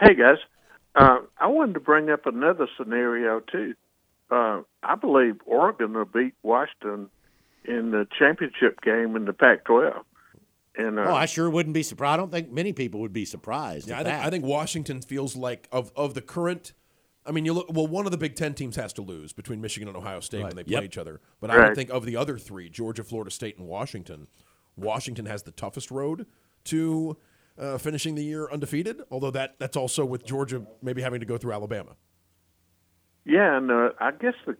Hey 0.00 0.14
guys, 0.14 0.36
uh, 0.96 1.18
I 1.38 1.46
wanted 1.48 1.74
to 1.74 1.80
bring 1.80 2.10
up 2.10 2.26
another 2.26 2.66
scenario 2.76 3.40
too. 3.40 3.74
Uh, 4.30 4.62
I 4.82 4.94
believe 4.96 5.36
Oregon 5.46 5.92
will 5.94 6.04
beat 6.04 6.34
Washington 6.42 7.08
in 7.64 7.90
the 7.92 8.06
championship 8.18 8.80
game 8.80 9.14
in 9.16 9.24
the 9.24 9.32
Pac-12. 9.32 10.02
And 10.78 10.98
uh, 10.98 11.04
oh, 11.08 11.14
I 11.14 11.26
sure 11.26 11.48
wouldn't 11.48 11.74
be 11.74 11.82
surprised. 11.82 12.14
I 12.14 12.16
don't 12.16 12.30
think 12.30 12.50
many 12.52 12.72
people 12.72 13.00
would 13.00 13.12
be 13.12 13.24
surprised. 13.24 13.88
Yeah, 13.88 13.94
at 13.94 14.00
I 14.00 14.04
think 14.10 14.18
that. 14.18 14.26
I 14.26 14.30
think 14.30 14.44
Washington 14.44 15.00
feels 15.00 15.34
like 15.36 15.68
of 15.72 15.90
of 15.96 16.14
the 16.14 16.20
current. 16.20 16.72
I 17.24 17.30
mean, 17.32 17.44
you 17.46 17.54
look. 17.54 17.66
Well, 17.72 17.86
one 17.86 18.04
of 18.04 18.12
the 18.12 18.18
Big 18.18 18.36
Ten 18.36 18.52
teams 18.52 18.76
has 18.76 18.92
to 18.94 19.02
lose 19.02 19.32
between 19.32 19.60
Michigan 19.62 19.88
and 19.88 19.96
Ohio 19.96 20.20
State 20.20 20.42
when 20.42 20.54
they 20.54 20.64
play 20.64 20.74
Yep. 20.74 20.84
each 20.84 20.98
other. 20.98 21.20
But 21.40 21.50
I 21.50 21.56
Right. 21.56 21.68
would 21.68 21.76
think 21.76 21.90
of 21.90 22.04
the 22.04 22.16
other 22.16 22.36
three, 22.36 22.68
Georgia, 22.68 23.04
Florida 23.04 23.30
State, 23.30 23.56
and 23.58 23.66
Washington. 23.66 24.26
Washington 24.76 25.24
has 25.26 25.44
the 25.44 25.50
toughest 25.50 25.90
road 25.90 26.26
to 26.64 27.16
uh, 27.58 27.78
finishing 27.78 28.14
the 28.14 28.24
year 28.24 28.48
undefeated. 28.50 29.00
Although 29.10 29.30
that 29.32 29.56
that's 29.58 29.76
also 29.76 30.04
with 30.04 30.24
Georgia 30.24 30.66
maybe 30.82 31.02
having 31.02 31.20
to 31.20 31.26
go 31.26 31.38
through 31.38 31.52
Alabama. 31.52 31.96
yeah, 33.24 33.56
and 33.56 33.70
uh, 33.70 33.90
I 34.00 34.12
guess 34.12 34.34
the 34.46 34.56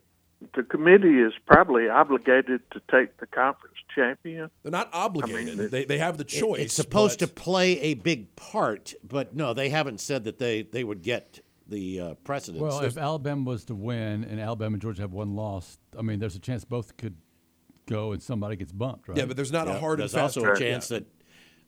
the 0.54 0.62
committee 0.62 1.20
is 1.20 1.32
probably 1.46 1.88
obligated 1.88 2.60
to 2.72 2.80
take 2.90 3.16
the 3.18 3.26
conference 3.26 3.76
champion. 3.94 4.50
They're 4.62 4.70
not 4.70 4.90
obligated. 4.92 5.58
it- 5.58 5.70
they, 5.70 5.84
they 5.86 5.96
have 5.98 6.18
the 6.18 6.24
choice. 6.24 6.60
it's 6.60 6.74
supposed 6.74 7.20
but- 7.20 7.28
to 7.28 7.32
play 7.34 7.80
a 7.80 7.94
big 7.94 8.36
part, 8.36 8.92
but 9.02 9.34
no, 9.34 9.54
they 9.54 9.70
haven't 9.70 9.98
said 9.98 10.24
that 10.24 10.38
they, 10.38 10.62
they 10.62 10.84
would 10.84 11.00
get 11.02 11.40
the 11.66 12.00
uh, 12.00 12.14
precedence. 12.22 12.60
Well, 12.62 12.80
if 12.82 12.98
Alabama 12.98 13.48
was 13.48 13.64
to 13.64 13.74
win 13.74 14.24
and 14.24 14.38
Alabama 14.38 14.74
and 14.74 14.82
Georgia 14.82 15.00
have 15.02 15.12
one 15.14 15.34
loss, 15.34 15.78
I 15.98 16.02
mean, 16.02 16.18
there's 16.18 16.36
a 16.36 16.40
chance 16.40 16.66
both 16.66 16.98
could 16.98 17.16
go 17.86 18.12
and 18.12 18.22
somebody 18.22 18.56
gets 18.56 18.72
bumped, 18.72 19.08
right? 19.08 19.16
Yeah, 19.16 19.24
but 19.24 19.36
there's 19.36 19.52
not 19.52 19.68
a 19.68 19.70
Yeah, 19.72 19.78
hard 19.80 20.00
and 20.00 20.10
There's 20.10 20.12
fast. 20.12 20.36
also 20.36 20.52
a 20.52 20.56
chance 20.58 20.88
that 20.88 21.06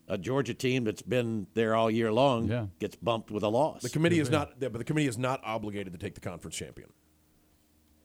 a 0.09 0.17
Georgia 0.17 0.53
team 0.53 0.83
that's 0.83 1.01
been 1.03 1.47
there 1.53 1.75
all 1.75 1.89
year 1.91 2.11
long 2.11 2.47
Yeah. 2.47 2.65
gets 2.79 2.95
bumped 2.95 3.31
with 3.31 3.43
a 3.43 3.47
loss. 3.47 3.81
the 3.83 3.89
committee 3.89 4.19
is 4.19 4.29
not. 4.29 4.53
Yeah, 4.59 4.69
but 4.69 4.79
the 4.79 4.83
committee 4.83 5.07
is 5.07 5.17
not 5.17 5.39
obligated 5.43 5.93
to 5.93 5.99
take 5.99 6.15
the 6.15 6.21
conference 6.21 6.55
champion. 6.55 6.89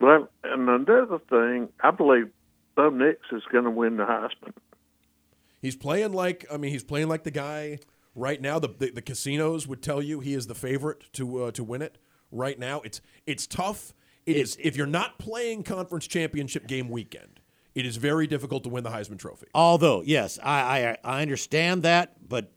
Well, 0.01 0.29
and 0.43 0.69
another 0.69 1.19
thing, 1.31 1.69
I 1.81 1.91
believe 1.91 2.31
Bo 2.75 2.91
Nix 2.91 3.21
is 3.33 3.43
going 3.51 3.65
to 3.65 3.71
win 3.71 3.97
the 3.97 4.05
Heisman. 4.05 4.53
He's 5.63 5.77
playing 5.77 6.13
like 6.13 6.45
I 6.53 6.59
mean 6.59 6.71
he's 6.73 6.85
playing 6.85 7.09
like 7.09 7.25
the 7.25 7.31
guy 7.31 7.79
right 8.15 8.41
now. 8.41 8.59
The 8.59 8.69
the, 8.69 8.91
the 8.91 9.03
casinos 9.03 9.67
would 9.67 9.83
tell 9.83 10.03
you 10.03 10.21
he 10.21 10.35
is 10.35 10.47
the 10.47 10.55
favorite 10.55 11.11
to 11.15 11.45
uh, 11.45 11.51
to 11.53 11.65
win 11.65 11.81
it 11.81 11.97
right 12.31 12.59
now. 12.59 12.81
It's 12.83 13.01
it's 13.27 13.47
tough. 13.47 13.95
It 14.27 14.37
is 14.37 14.59
if 14.61 14.77
you're 14.77 14.87
not 14.87 15.19
playing 15.19 15.63
conference 15.63 16.07
championship 16.07 16.67
game 16.67 16.89
weekend. 16.91 17.41
It 17.75 17.87
is 17.87 17.97
very 17.97 18.27
difficult 18.27 18.62
to 18.64 18.68
win 18.68 18.85
the 18.85 18.91
Heisman 18.91 19.18
Trophy. 19.18 19.47
Although, 19.55 20.03
yes, 20.05 20.39
I, 20.43 20.97
I 21.05 21.18
I 21.18 21.22
understand 21.22 21.83
that, 21.83 22.29
but 22.29 22.53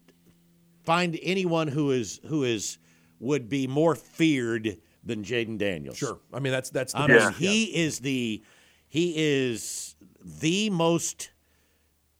find 0.83 1.17
anyone 1.21 1.67
who 1.67 1.91
is 1.91 2.19
who 2.27 2.43
is 2.43 2.77
would 3.19 3.49
be 3.49 3.67
more 3.67 3.95
feared 3.95 4.77
than 5.03 5.23
Jayden 5.23 5.57
Daniels. 5.57 5.97
Sure, 5.97 6.19
I 6.33 6.39
mean 6.39 6.51
that's 6.51 6.69
that's 6.69 6.93
the 6.93 6.99
I 6.99 7.07
mean, 7.07 7.33
he 7.33 7.65
is 7.75 7.99
the 7.99 8.43
he 8.87 9.13
is 9.17 9.95
the 10.23 10.69
most 10.69 11.31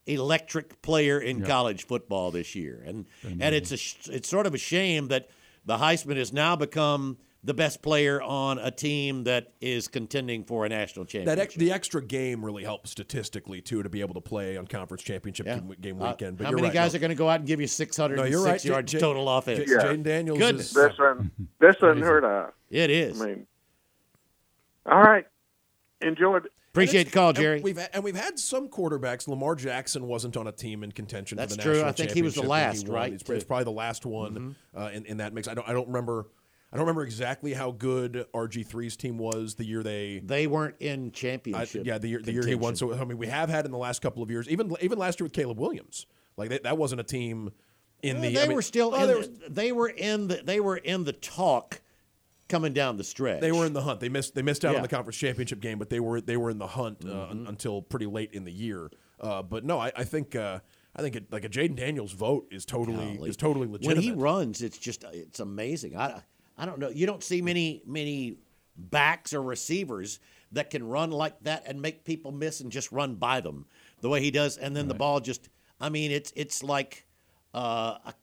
electric 0.08 0.82
player 0.82 1.20
in 1.20 1.44
college 1.44 1.86
football 1.86 2.32
this 2.32 2.56
year, 2.56 2.82
and 2.86 3.06
and 3.24 3.54
it's 3.54 3.72
a 3.72 4.14
it's 4.16 4.28
sort 4.28 4.48
of 4.48 4.56
a 4.56 4.58
shame 4.58 5.10
that 5.10 5.30
the 5.66 5.78
Heisman 5.78 6.18
has 6.18 6.34
now 6.34 6.56
become 6.56 7.18
the 7.48 7.54
best 7.54 7.82
player 7.82 8.22
on 8.22 8.60
a 8.60 8.70
team 8.70 9.24
that 9.24 9.54
is 9.62 9.88
contending 9.88 10.44
for 10.44 10.66
a 10.66 10.70
national 10.70 11.06
that 11.06 11.12
championship. 11.12 11.40
ex, 11.44 11.56
the 11.56 11.72
extra 11.72 12.04
game 12.04 12.44
really 12.44 12.64
helps 12.64 12.92
statistically 12.92 13.62
too 13.62 13.82
to 13.82 13.88
be 13.90 14.02
able 14.02 14.14
to 14.14 14.20
play 14.22 14.58
on 14.58 14.68
conference 14.68 15.02
championship 15.02 15.46
Yeah. 15.46 15.56
game, 15.60 15.76
game 15.80 16.02
Uh, 16.02 16.10
weekend. 16.12 16.38
But 16.38 16.44
how 16.44 16.50
you're 16.52 16.58
many 16.58 16.68
right, 16.68 16.74
guys 16.74 16.94
no. 16.94 16.98
are 16.98 17.00
going 17.00 17.10
to 17.10 17.16
go 17.16 17.30
out 17.30 17.40
and 17.40 17.48
give 17.48 17.62
you 17.62 17.68
606 17.68 18.18
No, 18.22 18.26
you're 18.30 18.44
right. 18.44 18.60
J- 18.60 18.68
yards 18.70 18.92
J- 18.92 19.00
total 19.00 19.30
offense? 19.30 19.60
J- 19.60 19.76
Jayden 19.78 20.04
Daniels 20.04 20.38
Goodness. 20.38 20.68
is 20.68 20.74
That's 20.74 21.00
un, 21.00 21.32
that's 21.62 21.82
unheard 21.82 22.26
of. 22.26 22.52
It 22.70 22.90
is. 22.90 23.22
I 23.22 23.26
mean, 23.26 23.48
all 24.86 25.02
right, 25.02 25.26
enjoyed. 26.02 26.50
Appreciate 26.72 27.06
the 27.06 27.12
call, 27.12 27.30
And 27.30 27.38
Jerry. 27.38 27.62
we've 27.62 27.80
and 27.94 28.04
we've 28.04 28.16
had 28.16 28.38
some 28.38 28.68
quarterbacks. 28.70 29.28
Lamar 29.28 29.56
Jackson 29.56 30.06
wasn't 30.08 30.38
on 30.38 30.46
a 30.48 30.52
team 30.52 30.84
in 30.84 30.92
contention 30.92 31.38
That's 31.38 31.56
for 31.56 31.58
the 31.58 31.64
true. 31.64 31.72
national 31.74 31.90
I 31.90 31.92
think 31.94 32.12
he 32.12 32.22
was 32.22 32.36
the 32.36 32.44
last, 32.44 32.88
right, 32.88 33.12
It's, 33.14 33.28
it's 33.30 33.44
probably 33.46 33.64
the 33.64 33.72
last 33.72 34.06
one 34.06 34.56
uh, 34.78 34.92
in, 34.94 35.06
in 35.06 35.18
that 35.18 35.34
mix. 35.34 35.48
I 35.48 35.54
don't 35.56 35.68
I 35.68 35.74
don't 35.74 35.88
remember. 35.88 36.28
I 36.72 36.76
don't 36.76 36.84
remember 36.86 37.04
exactly 37.04 37.54
how 37.54 37.72
good 37.72 38.26
RG3's 38.34 38.98
team 38.98 39.18
was 39.18 39.56
the 39.56 39.66
year 39.66 39.84
they. 39.84 40.20
They 40.24 40.48
weren't 40.48 40.76
in 40.80 41.08
I, 41.08 41.10
championship. 41.12 41.86
yeah, 41.86 41.98
the 41.98 42.08
year 42.10 42.22
the 42.22 42.34
year 42.34 42.46
he 42.46 42.56
won. 42.56 42.76
So 42.76 42.94
I 42.94 43.04
mean, 43.06 43.18
we 43.18 43.28
have 43.28 43.50
had 43.50 43.66
in 43.66 43.72
the 43.72 43.78
last 43.78 44.02
couple 44.02 44.22
of 44.22 44.30
years, 44.30 44.50
even 44.50 44.74
even 44.82 44.98
last 45.00 45.20
year 45.20 45.26
with 45.26 45.34
Caleb 45.34 45.60
Williams, 45.60 46.06
like 46.36 46.50
that, 46.50 46.64
that 46.64 46.78
wasn't 46.78 47.00
a 47.02 47.06
team 47.06 47.52
in 48.04 48.16
Well, 48.20 48.24
the. 48.30 48.34
they 48.36 48.44
I 48.44 48.48
mean- 48.48 48.56
were 48.56 48.62
still 48.62 48.94
in 48.94 49.02
they 49.02 49.08
the, 49.08 49.20
were- 49.20 49.50
they 49.50 49.72
were 49.72 49.88
in 49.90 50.28
the 50.28 50.42
they 50.44 50.60
were 50.60 50.78
in 50.78 51.04
the 51.06 51.14
talk 51.14 51.80
coming 52.50 52.74
down 52.74 52.98
the 52.98 53.04
stretch. 53.04 53.40
They 53.42 53.52
were 53.52 53.66
in 53.66 53.74
the 53.74 53.82
hunt. 53.82 54.00
They 54.02 54.10
missed. 54.10 54.36
They 54.36 54.42
missed 54.42 54.66
out 54.66 54.72
Yeah. 54.72 54.78
on 54.78 54.82
the 54.84 54.88
conference 54.90 55.18
championship 55.18 55.62
game, 55.62 55.80
but 55.80 55.90
they 55.90 56.00
were 56.02 56.20
they 56.22 56.38
were 56.38 56.50
in 56.50 56.58
the 56.58 56.68
hunt 56.68 57.00
uh, 57.04 57.08
Mm-hmm. 57.08 57.32
un- 57.32 57.46
until 57.48 57.82
pretty 57.82 58.06
late 58.08 58.34
in 58.34 58.44
the 58.44 58.52
year. 58.52 58.92
Uh, 59.22 59.42
but 59.42 59.64
no, 59.64 59.80
I, 59.80 59.92
I 59.96 60.04
think 60.04 60.36
uh, 60.36 60.60
I 60.96 61.02
think 61.02 61.16
it, 61.16 61.32
like 61.32 61.44
a 61.46 61.50
Jayden 61.50 61.76
Daniels 61.78 62.12
vote 62.12 62.48
is 62.52 62.66
totally 62.66 63.16
Golly. 63.16 63.30
is 63.30 63.38
totally 63.38 63.68
legitimate. 63.68 63.96
When 63.96 64.04
he 64.04 64.12
runs, 64.12 64.62
it's 64.62 64.78
just 64.78 65.06
it's 65.14 65.40
amazing. 65.40 65.96
I 65.98 66.22
I 66.58 66.66
don't 66.66 66.80
know. 66.80 66.90
You 66.90 67.06
don't 67.06 67.24
see 67.24 67.42
many 67.42 67.82
many 67.86 68.38
backs 68.76 69.34
or 69.34 69.42
receivers 69.42 70.20
that 70.52 70.70
can 70.70 70.88
run 70.88 71.12
like 71.12 71.40
that 71.44 71.64
and 71.66 71.82
make 71.82 72.06
people 72.06 72.32
miss 72.32 72.62
and 72.62 72.72
just 72.72 72.92
run 72.92 73.16
by 73.16 73.42
them 73.42 73.66
the 74.02 74.10
way 74.10 74.22
he 74.22 74.32
does, 74.32 74.58
and 74.58 74.76
then 74.76 74.88
the 74.88 74.94
ball 74.94 75.20
just. 75.20 75.50
I 75.80 75.90
mean, 75.90 76.12
it's 76.12 76.32
it's 76.36 76.64
like 76.64 77.06
uh, 77.54 77.98
a, 78.06 78.14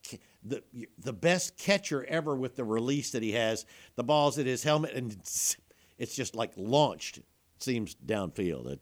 the 0.44 0.62
the 0.98 1.12
best 1.12 1.56
catcher 1.56 2.04
ever 2.04 2.34
with 2.36 2.56
the 2.56 2.64
release 2.64 3.10
that 3.12 3.22
he 3.22 3.32
has. 3.32 3.66
The 3.96 4.04
ball's 4.04 4.38
at 4.38 4.46
his 4.46 4.62
helmet, 4.62 4.92
and 4.94 5.12
it's, 5.12 5.56
it's 5.98 6.14
just 6.14 6.34
like 6.34 6.52
launched. 6.56 7.20
Seems 7.58 7.94
downfield. 7.94 8.72
It, 8.72 8.80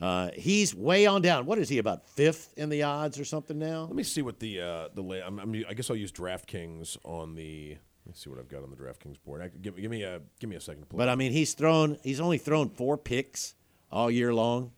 uh, 0.00 0.30
he's 0.34 0.74
way 0.74 1.06
on 1.06 1.22
down. 1.22 1.46
What 1.46 1.58
is 1.58 1.68
he 1.68 1.78
about 1.78 2.06
fifth 2.08 2.52
in 2.56 2.68
the 2.68 2.82
odds 2.82 3.18
or 3.18 3.24
something 3.24 3.58
now? 3.58 3.84
Let 3.84 3.94
me 3.94 4.02
see 4.02 4.22
what 4.22 4.38
the 4.38 4.60
uh, 4.60 4.88
the 4.94 5.02
la- 5.02 5.26
I'm, 5.26 5.38
I'm, 5.38 5.64
I 5.68 5.74
guess 5.74 5.90
I'll 5.90 5.96
use 5.96 6.12
DraftKings 6.12 6.96
on 7.04 7.34
the. 7.34 7.78
Let 8.06 8.14
me 8.14 8.18
see 8.20 8.30
what 8.30 8.38
I've 8.38 8.48
got 8.48 8.62
on 8.62 8.70
the 8.70 8.76
DraftKings 8.76 9.16
board. 9.24 9.42
I, 9.42 9.48
give, 9.48 9.76
give 9.76 9.90
me 9.90 10.04
a 10.04 10.20
give 10.38 10.48
me 10.48 10.54
a 10.54 10.60
second 10.60 10.82
to 10.82 10.86
pull. 10.86 10.96
But 10.96 11.08
I 11.08 11.16
mean, 11.16 11.32
he's 11.32 11.54
thrown. 11.54 11.98
He's 12.04 12.20
only 12.20 12.38
thrown 12.38 12.68
four 12.68 12.96
picks 12.96 13.56
all 13.90 14.08
year 14.12 14.32
long, 14.32 14.70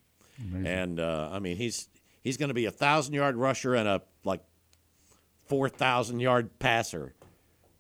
and 0.67 0.99
uh, 0.99 1.29
I 1.31 1.39
mean, 1.39 1.59
he's 1.59 1.89
he's 2.23 2.39
going 2.39 2.49
to 2.49 2.55
be 2.55 2.65
a 2.65 2.71
thousand 2.71 3.13
yard 3.13 3.37
rusher 3.37 3.75
and 3.75 3.87
a 3.87 4.01
like 4.25 4.41
four 5.47 5.69
thousand 5.69 6.21
yard 6.21 6.59
passer. 6.59 7.13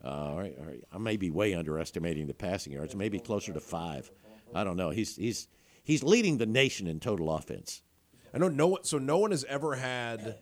Uh, 0.04 0.08
all 0.08 0.38
right, 0.38 0.54
all 0.58 0.66
right. 0.66 0.84
I 0.92 0.98
may 0.98 1.16
be 1.16 1.30
way 1.30 1.54
underestimating 1.54 2.26
the 2.26 2.34
passing 2.34 2.74
yards. 2.74 2.94
Maybe 2.94 3.18
closer 3.18 3.54
to 3.54 3.60
five. 3.60 4.10
I 4.54 4.64
don't 4.64 4.76
know. 4.76 4.90
He's 4.90 5.16
he's 5.16 5.48
he's 5.82 6.02
leading 6.02 6.36
the 6.36 6.46
nation 6.46 6.86
in 6.86 7.00
total 7.00 7.34
offense. 7.34 7.80
I 8.34 8.38
know 8.38 8.48
no 8.48 8.66
one. 8.66 8.84
So 8.84 8.98
no 8.98 9.16
one 9.16 9.30
has 9.30 9.44
ever 9.44 9.76
had. 9.76 10.36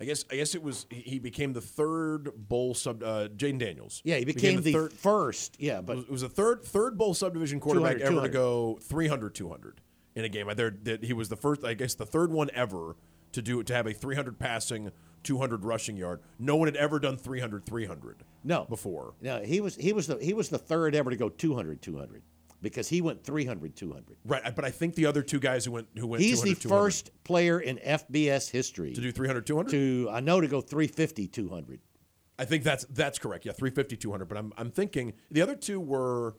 I 0.00 0.04
guess 0.04 0.24
I 0.30 0.36
guess 0.36 0.54
it 0.54 0.62
was 0.62 0.86
he 0.90 1.18
became 1.18 1.52
the 1.52 1.60
third 1.60 2.32
bowl 2.36 2.74
sub. 2.74 3.02
Uh, 3.02 3.28
Jayden 3.28 3.58
Daniels. 3.58 4.00
Yeah, 4.04 4.16
he 4.16 4.24
became, 4.24 4.60
the, 4.62 4.72
third. 4.72 4.92
first. 4.92 5.56
Yeah, 5.58 5.80
but 5.80 5.98
It 5.98 6.10
was 6.10 6.22
the 6.22 6.28
third 6.28 6.64
third 6.64 6.96
bowl 6.98 7.14
subdivision 7.14 7.60
quarterback 7.60 7.98
200, 7.98 8.16
ever 8.16 8.26
to 8.26 8.32
go 8.32 8.78
300 8.82 9.34
200 9.34 9.80
in 10.14 10.24
a 10.24 10.28
game. 10.28 10.48
I 10.48 10.54
there 10.54 10.74
that 10.84 11.04
he 11.04 11.12
was 11.12 11.28
the 11.28 11.36
first 11.36 11.64
I 11.64 11.74
guess 11.74 11.94
the 11.94 12.06
third 12.06 12.32
one 12.32 12.50
ever 12.54 12.96
to 13.32 13.42
do 13.42 13.62
to 13.62 13.74
have 13.74 13.86
a 13.86 13.92
300 13.92 14.38
passing 14.38 14.90
200 15.22 15.64
rushing 15.64 15.96
yard. 15.96 16.20
No 16.38 16.56
one 16.56 16.68
had 16.68 16.76
ever 16.76 16.98
done 16.98 17.16
300 17.16 17.64
300 17.64 18.24
no 18.44 18.64
before. 18.64 19.14
No, 19.20 19.40
he 19.42 19.60
was 19.60 19.76
he 19.76 19.92
was 19.92 20.06
the 20.06 20.16
he 20.16 20.34
was 20.34 20.48
the 20.48 20.58
third 20.58 20.94
ever 20.94 21.10
to 21.10 21.16
go 21.16 21.28
200 21.28 21.80
200 21.80 22.22
because 22.62 22.88
he 22.88 23.00
went 23.00 23.24
300 23.24 23.76
200. 23.76 24.16
Right, 24.24 24.54
but 24.54 24.64
I 24.64 24.70
think 24.70 24.94
the 24.94 25.06
other 25.06 25.22
two 25.22 25.40
guys 25.40 25.64
who 25.64 25.72
went 25.72 25.88
who 25.98 26.06
went 26.06 26.22
He's 26.22 26.40
the 26.42 26.54
200, 26.54 26.60
200 26.62 26.82
first 26.84 27.10
player 27.24 27.60
in 27.60 27.76
FBS 27.78 28.50
history 28.50 28.92
to 28.94 29.00
do 29.00 29.12
300 29.12 29.46
200. 29.46 29.70
to 29.70 30.08
I 30.10 30.20
know 30.20 30.40
to 30.40 30.46
go 30.46 30.60
350 30.60 31.28
200. 31.28 31.80
I 32.38 32.44
think 32.44 32.64
that's 32.64 32.84
that's 32.86 33.18
correct. 33.18 33.44
Yeah, 33.44 33.52
350 33.52 33.96
200, 33.96 34.24
but 34.26 34.38
I'm 34.38 34.52
I'm 34.56 34.70
thinking 34.70 35.12
the 35.30 35.42
other 35.42 35.54
two 35.56 35.80
were 35.80 36.36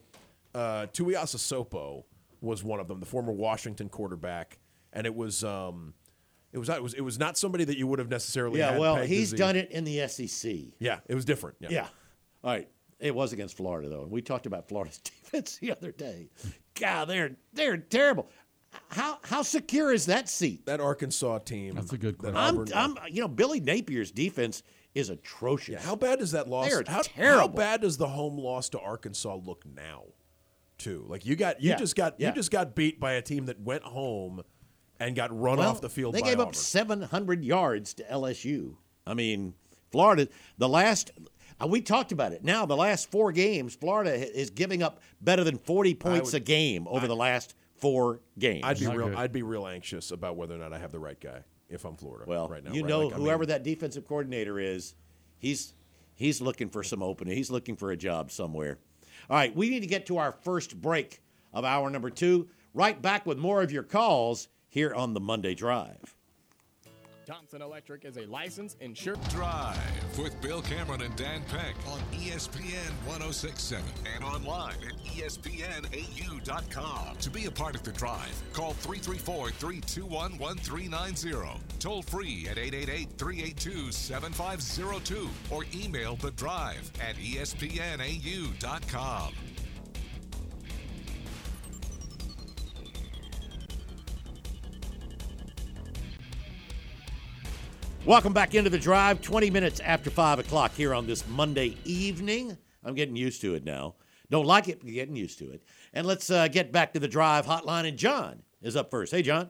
uh 0.56 0.88
Tuiasosopo 0.94 2.04
was 2.42 2.64
one 2.64 2.80
of 2.80 2.88
them, 2.88 3.00
the 3.00 3.06
former 3.06 3.32
Washington 3.32 3.90
quarterback, 3.90 4.60
and 4.92 5.06
it 5.06 5.16
was 5.16 5.44
um 5.44 5.94
It 6.52 6.58
was. 6.60 6.70
It 6.70 6.84
was. 6.84 6.94
It 6.94 7.02
was 7.02 7.18
not 7.18 7.38
somebody 7.38 7.64
that 7.64 7.78
you 7.78 7.88
would 7.88 8.00
have 8.00 8.10
necessarily. 8.10 8.60
Yeah, 8.60 8.78
well, 8.78 8.98
he's 8.98 9.32
done 9.34 9.56
it 9.56 9.72
in 9.72 9.84
the 9.86 10.08
SEC. 10.08 10.52
Yeah, 10.80 11.00
it 11.08 11.16
was 11.16 11.26
different. 11.26 11.58
Yeah. 11.60 11.70
Yeah. 11.72 11.88
All 12.44 12.52
right. 12.52 12.68
It 13.04 13.14
was 13.14 13.34
against 13.34 13.58
Florida 13.58 13.90
though. 13.90 14.04
And 14.04 14.12
we 14.12 14.22
talked 14.22 14.46
about 14.46 14.68
Florida's 14.70 14.98
defense 15.04 15.58
the 15.58 15.72
other 15.72 15.92
day. 15.92 16.30
God, 16.80 17.06
they're 17.06 17.36
they're 17.54 17.78
terrible. 17.78 18.30
How 18.90 19.20
how 19.24 19.44
secure 19.44 19.92
is 19.94 20.08
that 20.08 20.30
seat? 20.30 20.66
That 20.66 20.80
Arkansas 20.80 21.40
team. 21.40 21.76
That's 21.76 21.94
a 21.94 21.98
good 21.98 22.18
that 22.22 22.36
I'm, 22.36 22.66
I'm 22.74 22.96
you 23.10 23.22
know 23.22 23.28
Billy 23.28 23.60
Napier's 23.62 24.12
defense 24.12 24.64
is 24.96 25.10
atrocious. 25.10 25.74
Yeah, 25.74 25.82
how 25.88 25.96
bad 25.96 26.20
does 26.20 26.32
that 26.32 26.48
loss? 26.48 26.70
They 26.70 26.74
are 26.76 26.84
how, 26.88 27.02
terrible. 27.02 27.40
How 27.42 27.48
bad 27.50 27.82
does 27.82 27.98
the 27.98 28.08
home 28.08 28.38
loss 28.38 28.70
to 28.70 28.80
Arkansas 28.80 29.36
look 29.36 29.64
now? 29.66 30.04
Too 30.80 31.06
like 31.08 31.26
you 31.26 31.36
got 31.36 31.62
you 31.62 31.70
Yeah, 31.70 31.76
just 31.78 31.96
got 31.96 32.20
yeah. 32.20 32.30
you 32.30 32.36
just 32.36 32.52
got 32.52 32.74
beat 32.74 33.00
by 33.00 33.14
a 33.14 33.22
team 33.22 33.46
that 33.46 33.60
went 33.60 33.84
home 33.84 34.42
and 35.00 35.16
got 35.16 35.30
run 35.38 35.58
Well, 35.60 35.70
off 35.70 35.82
the 35.82 35.90
field. 35.90 36.16
They 36.16 36.22
by 36.22 36.30
gave 36.30 36.40
Auburn. 36.40 36.50
up 36.50 36.56
700 36.56 37.44
yards 37.44 37.94
to 37.96 38.04
LSU. 38.04 38.78
I 39.06 39.14
mean, 39.14 39.54
Florida, 39.92 40.28
the 40.58 40.68
last, 40.70 41.12
uh, 41.64 41.68
we 41.68 41.82
talked 41.82 42.12
about 42.12 42.34
it. 42.34 42.44
Now, 42.44 42.66
the 42.66 42.76
last 42.76 43.10
four 43.12 43.32
games, 43.32 43.76
Florida 43.76 44.14
is 44.14 44.50
giving 44.50 44.84
up 44.84 45.02
better 45.22 45.44
than 45.44 45.58
40 45.58 45.96
points 45.96 46.34
would- 46.34 46.42
a 46.42 46.46
game 46.46 46.88
over 46.88 47.08
the 47.08 47.16
last 47.16 47.56
four 47.78 48.20
games. 48.40 48.62
I'd 48.64 48.80
be 48.80 48.86
Not 48.86 48.98
real. 48.98 49.10
good. 49.10 49.18
I'd 49.18 49.32
be 49.32 49.44
real 49.44 49.68
anxious 49.68 50.12
about 50.12 50.36
whether 50.36 50.56
or 50.56 50.58
not 50.60 50.74
I 50.74 50.80
have 50.80 50.92
the 50.92 51.00
right 51.00 51.20
guy 51.20 51.44
if 51.70 51.86
I'm 51.86 51.96
Florida. 51.96 52.26
well, 52.28 52.48
right 52.48 52.64
now, 52.64 52.72
you 52.74 52.82
right? 52.84 52.90
know, 52.90 53.00
Like, 53.02 53.14
I 53.14 53.18
mean, 53.18 53.26
whoever 53.26 53.46
that 53.48 53.64
defensive 53.64 54.08
coordinator 54.08 54.60
is, 54.60 54.94
he's 55.40 55.74
he's 56.16 56.40
looking 56.42 56.70
for 56.70 56.84
some 56.84 57.02
opening. 57.04 57.36
He's 57.36 57.50
looking 57.52 57.76
for 57.76 57.92
a 57.92 57.98
job 57.98 58.32
somewhere. 58.32 58.78
All 59.30 59.36
right, 59.38 59.56
we 59.56 59.70
need 59.70 59.82
to 59.82 59.88
get 59.88 60.06
to 60.08 60.18
our 60.18 60.32
first 60.32 60.80
break 60.82 61.22
of 61.54 61.66
hour 61.66 61.90
number 61.90 62.10
two. 62.10 62.48
Right 62.74 63.02
back 63.02 63.26
with 63.26 63.38
more 63.38 63.62
of 63.62 63.72
your 63.72 63.84
calls 63.84 64.48
here 64.70 64.94
on 64.94 65.14
the 65.14 65.20
Monday 65.20 65.54
Drive. 65.56 66.16
Thompson 67.26 67.62
Electric 67.62 68.04
is 68.06 68.18
a 68.18 68.26
licensed 68.26 68.82
insured. 68.82 69.22
Drive 69.30 69.78
with 70.18 70.40
Bill 70.42 70.62
Cameron 70.62 71.02
and 71.02 71.16
Dan 71.16 71.42
Peck 71.44 71.76
on 71.88 72.00
ESPN 72.12 72.92
1067 73.06 73.86
and 74.16 74.24
online 74.24 74.76
at 74.86 74.94
ESPNAU.com. 75.06 76.38
To 77.18 77.30
be 77.30 77.46
a 77.46 77.52
part 77.52 77.76
of 77.76 77.84
the 77.84 77.92
drive, 77.92 78.34
call 78.54 78.74
334 78.74 79.52
321 79.52 80.38
1390. 80.38 81.60
Toll 81.80 82.02
free 82.02 82.48
at 82.50 82.58
888 82.58 83.10
382 83.18 83.92
7502 83.92 85.30
or 85.52 85.66
email 85.74 86.16
the 86.18 86.32
drive 86.32 86.92
at 87.02 87.16
ESPNAU.com. 87.16 87.54
Welcome 98.06 98.34
back 98.34 98.54
into 98.54 98.70
the 98.70 98.78
drive, 98.78 99.22
20 99.22 99.50
minutes 99.50 99.80
after 99.80 100.10
5 100.10 100.40
o'clock 100.40 100.74
here 100.74 100.94
on 100.94 101.08
this 101.08 101.26
Monday 101.26 101.78
evening. 101.86 102.58
I'm 102.84 102.96
getting 102.96 103.16
used 103.16 103.40
to 103.42 103.56
it 103.56 103.64
now. 103.64 103.96
Don't 104.30 104.46
like 104.46 104.68
it, 104.68 104.82
but 104.82 104.92
getting 104.92 105.16
used 105.16 105.40
to 105.40 105.50
it. 105.52 105.64
And 105.94 106.06
let's 106.06 106.30
uh, 106.30 106.50
get 106.50 106.74
back 106.74 106.92
to 106.94 107.00
the 107.00 107.08
drive 107.08 107.46
hotline, 107.46 107.88
and 107.88 107.98
John 107.98 108.44
is 108.62 108.76
up 108.76 108.92
first. 108.92 109.14
Hey, 109.14 109.22
John. 109.22 109.50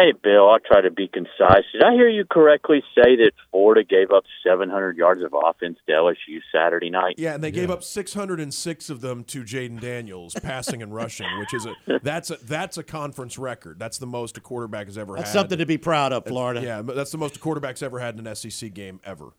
Hey, 0.00 0.12
Bill, 0.12 0.48
I'll 0.48 0.60
try 0.60 0.80
to 0.80 0.90
be 0.90 1.08
concise. 1.08 1.64
Did 1.72 1.82
I 1.82 1.92
hear 1.92 2.08
you 2.08 2.24
correctly 2.24 2.82
say 2.94 3.16
that 3.16 3.32
Florida 3.50 3.84
gave 3.84 4.10
up 4.10 4.24
700 4.42 4.96
yards 4.96 5.22
of 5.22 5.34
offense 5.34 5.76
to 5.86 5.92
LSU 5.92 6.40
Saturday 6.50 6.88
night? 6.88 7.16
Yeah, 7.18 7.34
and 7.34 7.44
they 7.44 7.50
gave 7.50 7.70
up 7.70 7.84
606 7.84 8.88
of 8.88 9.02
them 9.02 9.24
to 9.24 9.42
Jayden 9.42 9.78
Daniels, 9.78 10.34
passing 10.42 10.82
and 10.82 10.94
rushing, 10.94 11.26
which 11.38 11.52
is 11.52 11.66
a 11.66 11.74
that's 12.02 12.30
a 12.30 12.36
that's 12.36 12.78
a 12.78 12.82
conference 12.82 13.36
record. 13.36 13.78
That's 13.78 13.98
the 13.98 14.06
most 14.06 14.38
a 14.38 14.40
quarterback 14.40 14.86
has 14.86 14.96
ever 14.96 15.16
That's 15.16 15.28
had. 15.28 15.40
something 15.40 15.58
to 15.58 15.66
be 15.66 15.76
proud 15.76 16.14
of, 16.14 16.24
Florida. 16.24 16.62
Yeah, 16.62 16.80
that's 16.80 17.12
the 17.12 17.18
most 17.18 17.36
a 17.36 17.38
quarterback's 17.38 17.82
ever 17.82 17.98
had 17.98 18.18
in 18.18 18.26
an 18.26 18.34
SEC 18.34 18.72
game 18.72 19.00
ever. 19.04 19.32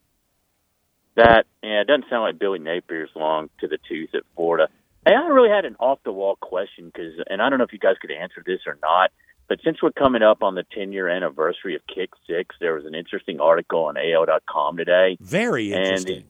That, 1.16 1.48
yeah, 1.64 1.82
it 1.82 1.88
doesn't 1.88 2.06
sound 2.08 2.22
like 2.22 2.38
Billy 2.38 2.60
Napier's 2.60 3.10
long 3.16 3.50
to 3.62 3.68
the 3.68 3.80
tooth 3.90 4.14
at 4.14 4.22
Florida. 4.36 4.68
Hey, 5.06 5.14
I 5.16 5.28
really 5.28 5.50
had 5.50 5.66
an 5.66 5.76
off 5.80 5.98
the 6.06 6.12
wall 6.12 6.36
question 6.36 6.86
because, 6.86 7.14
and 7.28 7.42
I 7.42 7.50
don't 7.50 7.58
know 7.58 7.66
if 7.66 7.74
you 7.74 7.80
guys 7.80 7.96
could 8.00 8.12
answer 8.12 8.44
this 8.46 8.60
or 8.68 8.78
not, 8.84 9.10
but 9.52 9.60
since 9.66 9.82
we're 9.84 9.92
coming 9.92 10.22
up 10.22 10.44
on 10.44 10.56
the 10.56 10.64
10 10.72 10.94
year 10.94 11.10
anniversary 11.10 11.76
of 11.76 11.82
Kick 11.94 12.12
Six, 12.26 12.56
there 12.62 12.74
was 12.74 12.86
an 12.86 12.96
interesting 12.96 13.42
article 13.42 13.84
on 13.84 13.98
AL.com 13.98 14.78
today. 14.78 15.18
Very 15.20 15.74
And- 15.74 15.84
interesting. 15.84 16.30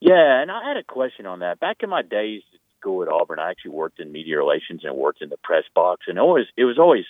Yeah, 0.00 0.40
and 0.40 0.48
I 0.48 0.62
had 0.68 0.76
a 0.76 0.84
question 0.84 1.26
on 1.26 1.40
that. 1.40 1.58
Back 1.58 1.78
in 1.82 1.90
my 1.90 2.02
days 2.02 2.42
at 2.54 2.60
school 2.78 3.02
at 3.02 3.08
Auburn, 3.08 3.40
I 3.40 3.50
actually 3.50 3.72
worked 3.72 3.98
in 3.98 4.12
media 4.12 4.36
relations 4.36 4.84
and 4.84 4.94
worked 4.94 5.20
in 5.20 5.30
the 5.30 5.36
press 5.38 5.64
box, 5.74 6.04
and 6.06 6.16
always 6.16 6.46
it 6.56 6.64
was 6.64 6.78
always 6.78 7.06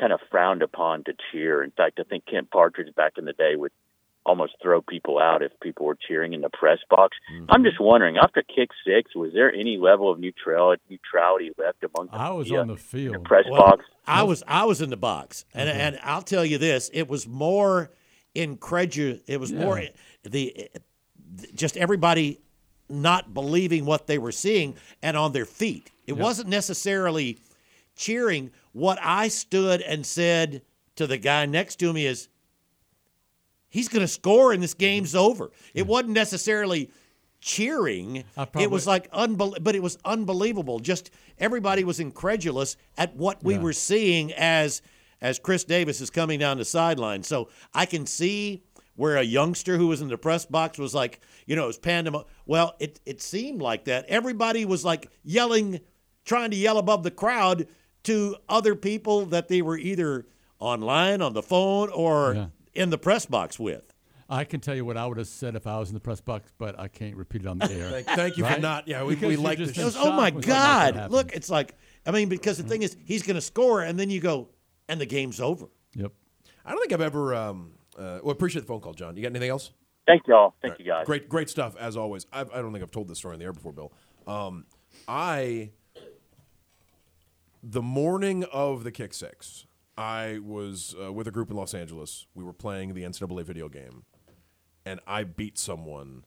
kind 0.00 0.12
of 0.12 0.18
frowned 0.32 0.62
upon 0.62 1.04
to 1.04 1.14
cheer. 1.30 1.62
In 1.62 1.70
fact, 1.70 2.00
I 2.00 2.02
think 2.02 2.26
Kent 2.26 2.50
Partridge 2.50 2.92
back 2.96 3.12
in 3.18 3.24
the 3.24 3.34
day 3.34 3.54
would 3.54 3.70
almost 4.24 4.54
throw 4.62 4.80
people 4.80 5.18
out 5.18 5.42
if 5.42 5.52
people 5.60 5.86
were 5.86 5.96
cheering 5.96 6.32
in 6.32 6.40
the 6.40 6.50
press 6.50 6.78
box. 6.88 7.16
I'm 7.48 7.64
just 7.64 7.80
wondering, 7.80 8.16
after 8.18 8.42
kick 8.42 8.70
six, 8.86 9.14
was 9.14 9.32
there 9.32 9.52
any 9.52 9.76
level 9.78 10.10
of 10.10 10.18
neutrality 10.18 10.82
neutrality 10.88 11.50
left 11.58 11.82
among 11.82 12.08
the 12.08 12.16
I 12.16 12.30
was 12.30 12.50
on 12.52 12.66
the 12.68 12.74
in 12.74 12.78
field. 12.78 13.24
press 13.24 13.44
Well, 13.48 13.60
box? 13.60 13.84
I 14.06 14.22
was 14.22 14.42
I 14.46 14.64
was 14.64 14.80
in 14.80 14.90
the 14.90 14.96
box, 14.96 15.44
and 15.54 15.68
Mm-hmm. 15.68 15.80
and 15.80 15.98
I'll 16.02 16.22
tell 16.22 16.44
you 16.44 16.58
this: 16.58 16.90
it 16.92 17.08
was 17.08 17.26
more 17.26 17.90
incredulous. 18.34 19.20
It 19.26 19.40
was 19.40 19.52
more 19.52 19.82
the 20.22 20.70
just 21.54 21.76
everybody 21.76 22.40
not 22.88 23.32
believing 23.32 23.86
what 23.86 24.06
they 24.06 24.18
were 24.18 24.32
seeing 24.32 24.74
and 25.02 25.16
on 25.16 25.32
their 25.32 25.46
feet. 25.46 25.90
It 26.06 26.14
wasn't 26.14 26.48
necessarily 26.48 27.38
cheering. 27.96 28.50
What 28.72 28.98
I 29.02 29.28
stood 29.28 29.80
and 29.80 30.04
said 30.04 30.62
to 30.96 31.06
the 31.06 31.16
guy 31.16 31.46
next 31.46 31.76
to 31.76 31.92
me 31.92 32.06
is, 32.06 32.28
"He's 33.72 33.88
going 33.88 34.02
to 34.02 34.08
score, 34.08 34.52
and 34.52 34.62
this 34.62 34.74
mm-hmm. 34.74 34.80
game's 34.80 35.14
over." 35.14 35.50
It 35.74 35.80
mm-hmm. 35.82 35.90
wasn't 35.90 36.12
necessarily 36.12 36.90
cheering. 37.42 38.22
I 38.36 38.46
it 38.60 38.70
was 38.70 38.86
like 38.86 39.10
unbel- 39.10 39.62
but 39.62 39.74
it 39.74 39.82
was 39.82 39.98
unbelievable. 40.04 40.78
Just 40.78 41.10
everybody 41.38 41.82
was 41.84 41.98
incredulous 42.00 42.76
at 42.96 43.16
what 43.16 43.42
we 43.42 43.54
Yeah. 43.54 43.60
were 43.60 43.72
seeing 43.72 44.32
as 44.32 44.80
as 45.20 45.38
Chris 45.38 45.64
Davis 45.64 46.00
is 46.00 46.10
coming 46.10 46.38
down 46.38 46.58
the 46.58 46.64
sideline. 46.64 47.22
So 47.22 47.48
I 47.74 47.86
can 47.86 48.06
see 48.06 48.62
where 48.96 49.16
a 49.16 49.22
youngster 49.22 49.76
who 49.76 49.88
was 49.88 50.00
in 50.00 50.08
the 50.08 50.18
press 50.18 50.44
box 50.46 50.78
was 50.78 50.94
like, 50.94 51.20
you 51.46 51.56
know, 51.56 51.64
it 51.64 51.68
was 51.68 51.78
pandemonium. 51.78 52.28
Well, 52.46 52.76
it 52.78 53.00
it 53.04 53.20
seemed 53.20 53.60
like 53.60 53.84
that. 53.84 54.04
Everybody 54.06 54.64
was 54.64 54.84
like 54.84 55.10
yelling, 55.24 55.80
trying 56.24 56.50
to 56.52 56.56
yell 56.56 56.78
above 56.78 57.02
the 57.02 57.10
crowd 57.10 57.66
to 58.04 58.36
other 58.48 58.74
people 58.76 59.26
that 59.26 59.48
they 59.48 59.62
were 59.62 59.78
either 59.78 60.26
online 60.60 61.20
on 61.22 61.32
the 61.32 61.42
phone 61.42 61.88
or 61.90 62.34
Yeah. 62.34 62.46
In 62.74 62.90
the 62.90 62.98
press 62.98 63.26
box 63.26 63.58
with. 63.58 63.92
I 64.28 64.44
can 64.44 64.60
tell 64.60 64.74
you 64.74 64.84
what 64.84 64.96
I 64.96 65.06
would 65.06 65.18
have 65.18 65.26
said 65.26 65.56
if 65.56 65.66
I 65.66 65.78
was 65.78 65.90
in 65.90 65.94
the 65.94 66.00
press 66.00 66.22
box, 66.22 66.50
but 66.56 66.78
I 66.80 66.88
can't 66.88 67.16
repeat 67.16 67.42
it 67.42 67.46
on 67.46 67.58
the 67.58 67.70
air. 67.70 67.90
Thank, 67.90 68.06
thank 68.06 68.36
you 68.38 68.46
for 68.46 68.58
not. 68.58 68.88
Yeah, 68.88 69.04
we, 69.04 69.14
Because 69.14 69.28
we 69.28 69.36
like 69.36 69.58
this. 69.58 69.76
It 69.76 69.84
was, 69.84 69.96
oh 69.96 70.12
my 70.12 70.30
shock 70.30 70.34
like 70.34 70.46
God! 70.46 71.10
Look, 71.10 71.32
it's 71.34 71.50
like 71.50 71.74
I 72.06 72.10
mean, 72.10 72.28
because 72.28 72.58
the 72.58 72.64
thing 72.64 72.82
is, 72.82 72.96
he's 73.04 73.22
going 73.22 73.36
to 73.36 73.40
score, 73.40 73.82
and 73.82 73.98
then 73.98 74.10
you 74.10 74.20
go, 74.20 74.48
and 74.88 75.00
the 75.00 75.06
game's 75.06 75.40
over. 75.40 75.66
Yep. 75.94 76.12
I 76.64 76.70
don't 76.70 76.80
think 76.80 76.92
I've 76.92 77.00
ever. 77.00 77.34
Um, 77.34 77.72
uh, 77.98 78.20
well, 78.22 78.32
appreciate 78.32 78.62
the 78.62 78.66
phone 78.66 78.80
call, 78.80 78.94
John. 78.94 79.16
You 79.16 79.22
got 79.22 79.30
anything 79.30 79.50
else? 79.50 79.72
Thank 80.06 80.26
y'all. 80.26 80.54
Thank 80.62 80.78
you 80.78 80.84
guys. 80.84 81.06
Great, 81.06 81.28
great 81.28 81.48
stuff 81.48 81.76
as 81.76 81.96
always. 81.96 82.26
I've, 82.32 82.50
I 82.50 82.56
don't 82.60 82.72
think 82.72 82.82
I've 82.82 82.90
told 82.90 83.08
this 83.08 83.18
story 83.18 83.34
on 83.34 83.38
the 83.38 83.44
air 83.44 83.52
before, 83.52 83.72
Bill. 83.72 83.92
Um, 84.26 84.64
I 85.06 85.70
the 87.62 87.82
morning 87.82 88.44
of 88.52 88.82
the 88.82 88.90
kick 88.90 89.14
six, 89.14 89.66
I 89.96 90.38
was 90.42 90.94
uh, 91.02 91.12
with 91.12 91.26
a 91.26 91.30
group 91.30 91.50
in 91.50 91.56
Los 91.56 91.74
Angeles. 91.74 92.26
We 92.34 92.44
were 92.44 92.52
playing 92.54 92.94
the 92.94 93.02
NCAA 93.02 93.44
video 93.44 93.68
game, 93.68 94.04
and 94.86 95.00
I 95.06 95.24
beat 95.24 95.58
someone 95.58 96.24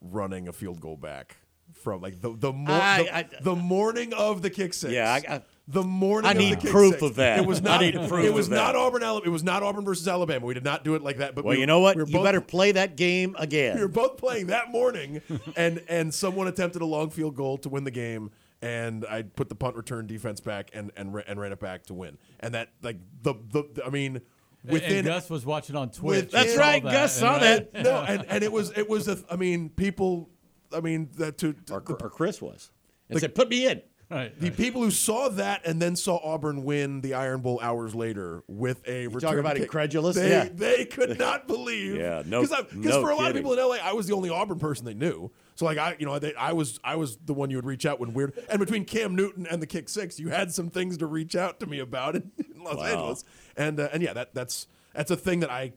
running 0.00 0.48
a 0.48 0.52
field 0.52 0.80
goal 0.80 0.96
back 0.96 1.36
from 1.72 2.00
like 2.00 2.20
the 2.20 2.34
the, 2.36 2.52
mor- 2.52 2.74
I- 2.76 3.02
the, 3.02 3.16
I- 3.16 3.28
the 3.42 3.54
morning 3.54 4.12
of 4.12 4.42
the 4.42 4.50
kick 4.50 4.74
six. 4.74 4.92
Yeah, 4.92 5.20
I- 5.28 5.42
the 5.68 5.84
morning. 5.84 6.28
I 6.28 6.32
of 6.32 6.38
need 6.38 6.54
the 6.54 6.62
kick 6.62 6.70
proof 6.72 6.92
six. 6.94 7.02
of 7.04 7.14
that. 7.16 7.38
It 7.38 7.46
was 7.46 7.62
not. 7.62 7.80
I 7.80 7.90
not. 7.90 8.00
need 8.00 8.08
proof 8.08 8.24
it 8.26 8.34
was 8.34 8.46
of 8.46 8.50
that. 8.50 8.56
not 8.56 8.74
Auburn. 8.76 9.04
Alabama. 9.04 9.28
It 9.28 9.30
was 9.32 9.44
not 9.44 9.62
Auburn 9.62 9.84
versus 9.84 10.08
Alabama. 10.08 10.44
We 10.44 10.54
did 10.54 10.64
not 10.64 10.82
do 10.82 10.96
it 10.96 11.02
like 11.02 11.18
that. 11.18 11.36
But 11.36 11.44
Well, 11.44 11.54
we, 11.54 11.60
you 11.60 11.66
know 11.66 11.78
what? 11.78 11.96
we 11.96 12.02
You 12.06 12.12
both- 12.12 12.24
better 12.24 12.40
play 12.40 12.72
that 12.72 12.96
game 12.96 13.36
again. 13.38 13.76
we 13.76 13.82
were 13.82 13.86
both 13.88 14.16
playing 14.16 14.48
that 14.48 14.72
morning, 14.72 15.22
and 15.56 15.80
and 15.88 16.12
someone 16.12 16.48
attempted 16.48 16.82
a 16.82 16.86
long 16.86 17.10
field 17.10 17.36
goal 17.36 17.56
to 17.58 17.68
win 17.68 17.84
the 17.84 17.92
game, 17.92 18.32
and 18.62 19.04
I 19.08 19.22
put 19.22 19.48
the 19.48 19.54
punt 19.54 19.76
return 19.76 20.06
defense 20.06 20.40
back 20.40 20.70
and 20.74 20.90
and, 20.96 21.14
and 21.26 21.40
ran 21.40 21.52
it 21.52 21.60
back 21.60 21.84
to 21.86 21.94
win. 21.94 22.18
And 22.40 22.54
that 22.54 22.68
like 22.82 22.98
the 23.22 23.34
the, 23.50 23.64
the- 23.74 23.84
I 23.86 23.90
mean 23.90 24.20
within 24.64 24.98
and 24.98 25.06
Gus 25.06 25.30
was 25.30 25.46
watching 25.46 25.76
on 25.76 25.90
Twitch. 25.90 26.24
With- 26.24 26.30
That's 26.30 26.56
right, 26.56 26.82
that, 26.82 26.92
Gus 26.92 27.16
and 27.16 27.20
saw 27.20 27.36
I- 27.36 27.38
that. 27.40 27.74
no, 27.84 28.00
and 28.08 28.26
and 28.28 28.44
it 28.44 28.52
was 28.52 28.76
it 28.76 28.88
was 28.88 29.08
a 29.08 29.18
I 29.30 29.36
mean 29.36 29.70
people 29.70 30.28
I 30.74 30.80
mean 30.80 31.08
that 31.16 31.38
to, 31.38 31.52
to 31.52 31.74
or, 31.74 31.80
the, 31.80 31.94
or 31.94 32.10
Chris 32.10 32.40
was, 32.42 32.70
and 33.08 33.18
said, 33.18 33.34
"Put 33.34 33.48
me 33.48 33.66
in." 33.66 33.82
Right, 34.12 34.36
the 34.40 34.50
people 34.50 34.82
who 34.82 34.90
saw 34.90 35.28
that 35.28 35.64
and 35.64 35.80
then 35.80 35.94
saw 35.94 36.18
Auburn 36.18 36.64
win 36.64 37.00
the 37.00 37.14
Iron 37.14 37.42
Bowl 37.42 37.60
hours 37.62 37.94
later 37.94 38.42
with 38.48 38.82
a 38.88 39.06
return 39.06 39.20
talk 39.20 39.38
about 39.38 39.54
kick, 39.54 39.62
incredulous? 39.66 40.16
They, 40.16 40.30
Yeah. 40.30 40.48
they 40.52 40.84
could 40.84 41.16
not 41.16 41.46
believe. 41.46 41.94
Yeah, 41.96 42.24
no- 42.26 42.42
Because 42.42 42.64
no 42.74 43.02
for 43.02 43.10
a 43.10 43.14
lot 43.14 43.30
of 43.30 43.36
people 43.36 43.52
in 43.52 43.60
LA, 43.60 43.76
I 43.80 43.92
was 43.92 44.08
the 44.08 44.14
only 44.14 44.28
Auburn 44.28 44.58
person 44.58 44.84
they 44.84 44.94
knew. 44.94 45.30
So 45.60 45.66
like 45.66 45.76
I, 45.76 45.94
you 45.98 46.06
know, 46.06 46.18
they, 46.18 46.34
I 46.36 46.54
was 46.54 46.80
I 46.82 46.96
was 46.96 47.18
the 47.18 47.34
one 47.34 47.50
you 47.50 47.58
would 47.58 47.66
reach 47.66 47.84
out 47.84 48.00
when 48.00 48.14
weird. 48.14 48.32
And 48.48 48.58
between 48.58 48.86
Cam 48.86 49.14
Newton 49.14 49.46
and 49.46 49.60
the 49.60 49.66
kick 49.66 49.90
six, 49.90 50.18
you 50.18 50.30
had 50.30 50.54
some 50.54 50.70
things 50.70 50.96
to 50.96 51.06
reach 51.06 51.36
out 51.36 51.60
to 51.60 51.66
me 51.66 51.80
about. 51.80 52.16
in 52.16 52.32
Los 52.56 52.76
Wow. 52.78 52.84
Angeles. 52.84 53.24
And 53.58 53.78
uh, 53.78 53.90
and 53.92 54.02
yeah, 54.02 54.14
that 54.14 54.34
that's 54.34 54.68
that's 54.94 55.10
a 55.10 55.18
thing 55.18 55.40
that 55.40 55.50
I. 55.50 55.74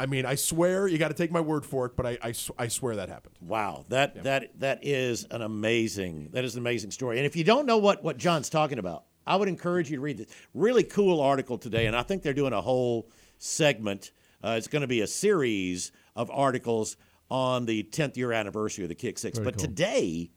I 0.00 0.06
mean, 0.06 0.26
I 0.26 0.34
swear 0.34 0.88
you 0.88 0.98
got 0.98 1.08
to 1.08 1.14
take 1.14 1.30
my 1.30 1.40
word 1.40 1.64
for 1.64 1.86
it, 1.86 1.94
but 1.94 2.04
I, 2.04 2.18
I, 2.20 2.34
I 2.58 2.66
swear 2.66 2.96
that 2.96 3.08
happened. 3.08 3.36
Wow, 3.40 3.84
that 3.90 4.24
that 4.24 4.58
that 4.58 4.80
is 4.82 5.24
an 5.30 5.40
amazing 5.42 6.30
that 6.32 6.42
is 6.44 6.56
an 6.56 6.60
amazing 6.60 6.90
story. 6.90 7.18
And 7.18 7.24
if 7.26 7.36
you 7.36 7.44
don't 7.44 7.64
know 7.64 7.78
what 7.78 8.02
what 8.02 8.16
John's 8.16 8.50
talking 8.50 8.80
about, 8.80 9.04
I 9.24 9.36
would 9.36 9.46
encourage 9.46 9.88
you 9.88 9.98
to 9.98 10.02
read 10.02 10.18
this 10.18 10.26
really 10.52 10.82
cool 10.82 11.20
article 11.20 11.58
today. 11.58 11.86
And 11.86 11.94
I 11.94 12.02
think 12.02 12.24
they're 12.24 12.34
doing 12.34 12.52
a 12.54 12.60
whole 12.60 13.08
segment. 13.38 14.10
Uh, 14.42 14.56
it's 14.58 14.66
going 14.66 14.82
to 14.82 14.88
be 14.88 15.02
a 15.02 15.06
series 15.06 15.92
of 16.16 16.28
articles 16.32 16.96
on 17.32 17.64
the 17.64 17.82
10th 17.82 18.18
year 18.18 18.30
anniversary 18.30 18.84
of 18.84 18.90
the 18.90 18.94
Kick 18.94 19.18
Six. 19.18 19.38
Very 19.38 19.46
but 19.46 19.56
cool. 19.56 19.66
today, 19.66 20.30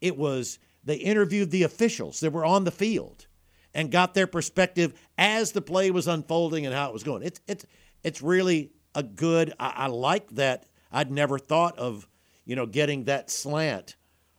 it 0.00 0.16
was 0.16 0.58
they 0.82 0.96
interviewed 0.96 1.52
the 1.52 1.62
officials 1.62 2.18
that 2.20 2.32
were 2.32 2.44
on 2.44 2.64
the 2.64 2.72
field 2.72 3.28
and 3.72 3.88
got 3.88 4.14
their 4.14 4.26
perspective 4.26 5.00
as 5.16 5.52
the 5.52 5.62
play 5.62 5.92
was 5.92 6.08
unfolding 6.08 6.66
and 6.66 6.74
how 6.74 6.88
it 6.88 6.92
was 6.92 7.04
going. 7.04 7.22
It's 7.22 7.40
it's 7.46 7.64
it's 8.02 8.20
really 8.20 8.72
a 8.96 9.04
good. 9.04 9.54
I, 9.60 9.74
I 9.76 9.86
like 9.86 10.28
that. 10.32 10.66
I'd 10.90 11.12
never 11.12 11.38
thought 11.38 11.78
of 11.78 12.08
you 12.44 12.56
know 12.56 12.66
getting 12.66 13.04
that 13.04 13.30
slant 13.30 13.94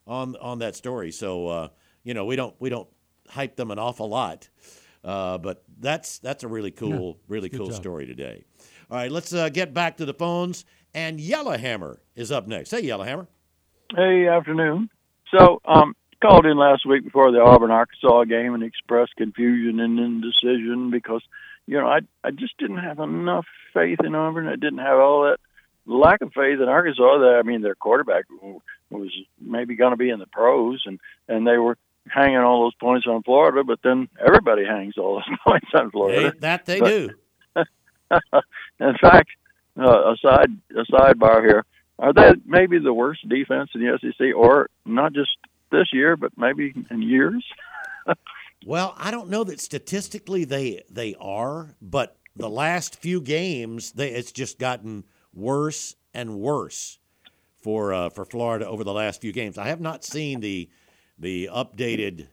on 0.06 0.36
on 0.36 0.60
that 0.60 0.76
story. 0.76 1.14
So 1.14 1.48
uh, 1.48 1.68
you 2.04 2.14
know 2.14 2.26
we 2.26 2.36
don't 2.36 2.56
we 2.60 2.70
don't 2.70 2.90
hype 3.30 3.56
them 3.56 3.72
an 3.72 3.80
awful 3.80 4.10
lot, 4.10 4.50
uh, 5.06 5.38
but 5.38 5.64
that's 5.80 6.20
that's 6.20 6.44
a 6.44 6.50
really 6.50 6.72
cool 6.72 7.20
really 7.30 7.48
cool 7.48 7.68
job. 7.68 7.76
story 7.78 8.06
today. 8.06 8.44
All 8.92 8.98
right, 8.98 9.10
let's 9.10 9.34
uh, 9.34 9.48
get 9.48 9.74
back 9.74 9.98
to 9.98 10.06
the 10.06 10.14
phones. 10.14 10.66
And 10.96 11.20
Yellowhammer 11.20 12.00
is 12.16 12.32
up 12.32 12.48
next. 12.48 12.72
Hey, 12.72 12.80
Yellowhammer. 12.80 13.28
Hey, 13.94 14.30
afternoon. 14.30 14.90
So, 15.38 15.60
um, 15.66 15.94
called 16.22 16.46
in 16.46 16.58
last 16.58 16.86
week 16.86 17.04
before 17.04 17.34
the 17.34 17.42
Auburn 17.42 17.70
Arkansas 17.70 18.24
game 18.24 18.54
and 18.54 18.64
expressed 18.64 19.14
confusion 19.18 19.82
and 19.82 20.00
indecision 20.00 20.92
because, 20.92 21.22
you 21.68 21.78
know, 21.78 21.86
I 21.86 22.00
I 22.24 22.32
just 22.32 22.58
didn't 22.58 22.78
have 22.78 23.00
enough 23.00 23.46
faith 23.74 24.00
in 24.06 24.16
Auburn. 24.16 24.48
I 24.48 24.56
didn't 24.56 24.78
have 24.80 24.98
all 24.98 25.24
that 25.26 25.38
lack 25.86 26.22
of 26.22 26.32
faith 26.34 26.62
in 26.62 26.70
Arkansas. 26.70 27.18
That 27.18 27.42
I 27.44 27.46
mean, 27.46 27.62
their 27.62 27.76
quarterback 27.76 28.24
was 28.90 29.12
maybe 29.42 29.76
going 29.76 29.92
to 29.92 29.98
be 29.98 30.10
in 30.10 30.20
the 30.20 30.28
pros, 30.28 30.82
and 30.86 30.98
and 31.28 31.46
they 31.46 31.58
were 31.58 31.78
hanging 32.08 32.38
all 32.38 32.64
those 32.64 32.76
points 32.76 33.06
on 33.06 33.22
Florida. 33.22 33.66
But 33.66 33.80
then 33.84 34.08
everybody 34.26 34.64
hangs 34.64 34.98
all 34.98 35.16
those 35.16 35.38
points 35.46 35.68
on 35.74 35.92
Florida. 35.92 36.32
They, 36.32 36.40
that 36.40 36.66
they 36.66 36.80
But- 36.80 36.88
do. 36.88 37.10
in 38.80 38.96
fact, 39.02 39.30
uh, 39.78 40.14
a 40.14 40.16
side 40.22 40.52
a 40.72 40.92
sidebar 40.92 41.42
here: 41.42 41.66
Are 42.00 42.14
they 42.14 42.32
maybe 42.46 42.80
the 42.80 42.94
worst 42.94 43.28
defense 43.28 43.72
in 43.76 43.82
the 43.82 43.98
SEC, 44.02 44.36
or 44.36 44.70
not 44.86 45.14
just 45.14 45.32
this 45.72 45.88
year, 45.94 46.16
but 46.16 46.32
maybe 46.38 46.74
in 46.90 47.02
years? 47.02 47.44
Well, 48.66 48.96
I 48.98 49.12
don't 49.12 49.30
know 49.30 49.44
that 49.44 49.60
statistically 49.60 50.44
they 50.44 50.82
they 50.90 51.14
are, 51.20 51.76
but 51.84 52.18
the 52.36 52.50
last 52.50 52.96
few 52.96 53.22
games 53.22 53.92
they 53.92 54.10
it's 54.10 54.32
just 54.32 54.58
gotten 54.58 55.04
worse 55.34 55.96
and 56.16 56.40
worse 56.40 56.98
for 57.62 57.94
uh, 57.94 58.10
for 58.10 58.26
Florida 58.26 58.68
over 58.68 58.84
the 58.84 58.94
last 58.94 59.22
few 59.22 59.32
games. 59.32 59.60
I 59.60 59.68
have 59.68 59.82
not 59.82 60.04
seen 60.04 60.40
the 60.40 60.68
the 61.20 61.50
updated 61.54 62.28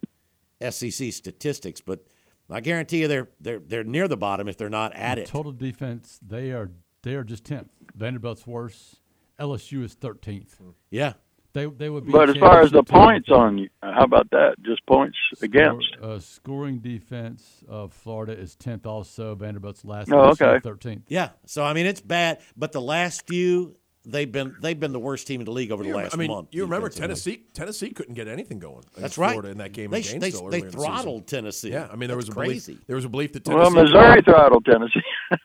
SEC 0.71 1.13
statistics, 1.13 1.83
but 1.83 2.07
I 2.51 2.61
guarantee 2.61 3.03
you 3.03 3.09
they're 3.09 3.29
they're 3.39 3.61
they're 3.61 3.85
near 3.85 4.09
the 4.09 4.17
bottom 4.17 4.49
if 4.49 4.57
they're 4.57 4.71
not 4.71 4.95
at 4.95 5.19
it. 5.19 5.27
Total 5.27 5.53
defense, 5.53 6.19
they 6.27 6.53
are 6.53 6.71
they 7.03 7.15
are 7.15 7.25
just 7.25 7.45
tenth. 7.45 7.69
Vanderbilt's 7.95 8.47
worse. 8.47 8.97
LSU 9.39 9.83
is 9.85 9.95
thirteenth. 9.95 10.61
Yeah, 10.91 11.15
they 11.53 11.67
they 11.67 11.91
would 11.91 12.07
be. 12.07 12.13
But 12.13 12.31
as 12.31 12.37
far 12.37 12.61
as 12.61 12.71
the 12.71 12.83
team. 12.83 13.01
points 13.01 13.29
on, 13.31 13.69
how 13.83 14.05
about 14.05 14.31
that? 14.31 14.57
Just 14.63 14.85
points 14.87 15.17
against. 15.43 15.87
Score- 15.97 16.11
uh, 16.13 16.19
scoring 16.21 16.79
defense 16.79 17.65
of 17.69 17.93
Florida 17.93 18.33
is 18.39 18.55
tenth. 18.55 18.87
Also, 18.87 19.35
Vanderbilt's 19.35 19.85
last. 19.85 20.13
Oh, 20.13 20.31
okay. 20.31 20.61
Thirteenth. 20.63 21.05
Yeah, 21.09 21.31
so 21.47 21.65
I 21.65 21.73
mean 21.73 21.87
it's 21.87 22.01
bad, 22.01 22.41
but 22.57 22.73
the 22.73 22.81
last 22.81 23.27
few 23.27 23.75
they've 24.05 24.31
been 24.31 24.55
they've 24.61 24.79
been 24.79 24.93
the 24.93 25.01
worst 25.01 25.27
team 25.27 25.41
in 25.41 25.45
the 25.45 25.51
league 25.53 25.73
over 25.73 25.83
the 25.83 25.89
You 25.89 25.95
rem- 25.97 26.05
last 26.05 26.15
I 26.15 26.19
mean, 26.19 26.31
month. 26.31 26.49
you 26.53 26.63
remember. 26.65 26.89
Tennessee? 26.89 27.45
Tennessee 27.55 27.91
couldn't 27.91 28.15
get 28.15 28.29
anything 28.29 28.59
going. 28.61 28.85
That's 28.97 29.17
right. 29.19 29.31
Florida 29.33 29.51
in 29.51 29.59
that 29.59 29.73
game 29.73 29.91
They 29.91 29.99
in 29.99 30.03
sh- 30.05 30.13
they- 30.21 30.31
they 30.31 30.59
in 30.61 30.67
the 30.67 30.71
throttled 30.73 31.27
Tennessee. 31.27 31.71
Yeah, 31.73 31.89
I 31.91 31.97
mean 31.97 32.09
there 32.09 32.17
That's 32.17 32.29
was 32.29 32.29
a 32.29 32.33
crazy. 32.33 32.73
belief 32.75 32.87
there 32.87 32.97
was 32.97 33.05
a 33.05 33.09
belief 33.09 33.33
that 33.33 33.45
Tennessee. 33.45 33.75
Well, 33.75 33.85
Missouri 33.85 34.23
throttled 34.23 34.65
Tennessee. 34.65 35.01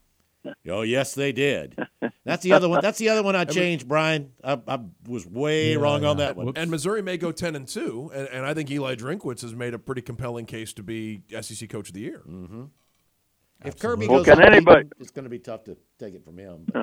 Oh 0.68 0.82
yes, 0.82 1.14
they 1.14 1.32
did. 1.32 1.76
That's 2.24 2.42
the 2.42 2.52
other 2.52 2.68
one. 2.68 2.80
That's 2.82 2.98
the 2.98 3.08
other 3.08 3.22
one 3.22 3.34
I 3.36 3.44
changed, 3.44 3.88
Bryan. 3.88 4.32
I, 4.42 4.60
I 4.66 4.80
was 5.06 5.26
way 5.26 5.76
wrong 5.76 6.04
on 6.04 6.18
that 6.18 6.36
one. 6.36 6.52
And 6.56 6.70
Missouri 6.70 7.02
may 7.02 7.16
go 7.16 7.32
ten 7.32 7.56
and 7.56 7.66
two, 7.66 8.10
and, 8.14 8.28
and 8.28 8.46
I 8.46 8.54
think 8.54 8.70
Eli 8.70 8.94
Drinkwitz 8.96 9.42
has 9.42 9.54
made 9.54 9.74
a 9.74 9.78
pretty 9.78 10.02
compelling 10.02 10.46
case 10.46 10.72
to 10.74 10.82
be 10.82 11.22
SEC 11.40 11.68
Coach 11.68 11.88
of 11.88 11.94
the 11.94 12.00
Year. 12.00 12.22
Mm-hmm. 12.28 12.64
If 13.64 13.78
Kirby 13.78 14.06
Well, 14.06 14.18
goes 14.18 14.26
can 14.26 14.34
unbeaten, 14.34 14.54
anybody- 14.54 14.88
it's 15.00 15.10
going 15.10 15.24
to 15.24 15.30
be 15.30 15.38
tough 15.40 15.64
to 15.64 15.76
take 15.98 16.14
it 16.14 16.24
from 16.24 16.38
him. 16.38 16.66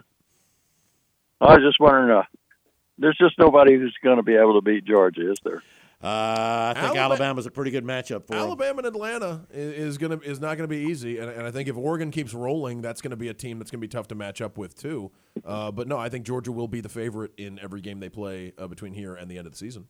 I 1.42 1.56
was 1.56 1.64
just 1.64 1.80
wondering. 1.80 2.12
Uh, 2.12 2.24
there's 2.98 3.18
just 3.18 3.38
nobody 3.38 3.76
who's 3.76 3.96
going 4.04 4.18
to 4.18 4.24
be 4.24 4.36
able 4.36 4.56
to 4.56 4.62
beat 4.62 4.86
Georgia, 4.86 5.32
is 5.32 5.38
there? 5.44 5.62
Uh, 6.04 6.08
I 6.08 6.74
think 6.76 6.86
Alabama- 6.98 7.04
Alabama's 7.16 7.46
a 7.46 7.52
pretty 7.52 7.72
good 7.72 7.84
matchup 7.86 8.28
for 8.28 8.34
him. 8.36 8.40
Alabama 8.42 8.80
and 8.80 8.88
Atlanta 8.88 9.46
is, 9.52 9.74
is 9.74 9.98
gonna 9.98 10.18
is 10.24 10.40
not 10.40 10.56
gonna 10.58 10.68
be 10.68 10.78
easy, 10.78 11.18
and, 11.20 11.30
and 11.32 11.48
I 11.48 11.52
think 11.52 11.68
if 11.70 11.78
Oregon 11.78 12.12
keeps 12.12 12.34
rolling, 12.34 12.82
that's 12.82 13.02
gonna 13.02 13.16
be 13.16 13.30
a 13.30 13.34
team 13.34 13.58
that's 13.60 13.72
gonna 13.72 13.80
be 13.82 13.88
tough 13.88 14.08
to 14.10 14.16
match 14.16 14.42
up 14.42 14.58
with 14.58 14.78
too. 14.80 15.12
Uh, 15.44 15.72
but 15.72 15.88
no, 15.88 15.98
I 15.98 16.10
think 16.10 16.26
Georgia 16.26 16.52
will 16.52 16.68
be 16.68 16.82
the 16.82 16.90
favorite 16.90 17.32
in 17.38 17.60
every 17.60 17.82
game 17.82 18.00
they 18.00 18.10
play 18.10 18.54
uh, 18.58 18.68
between 18.68 18.94
here 18.94 19.16
and 19.16 19.32
the 19.32 19.38
end 19.38 19.48
of 19.48 19.54
the 19.54 19.58
season. 19.58 19.88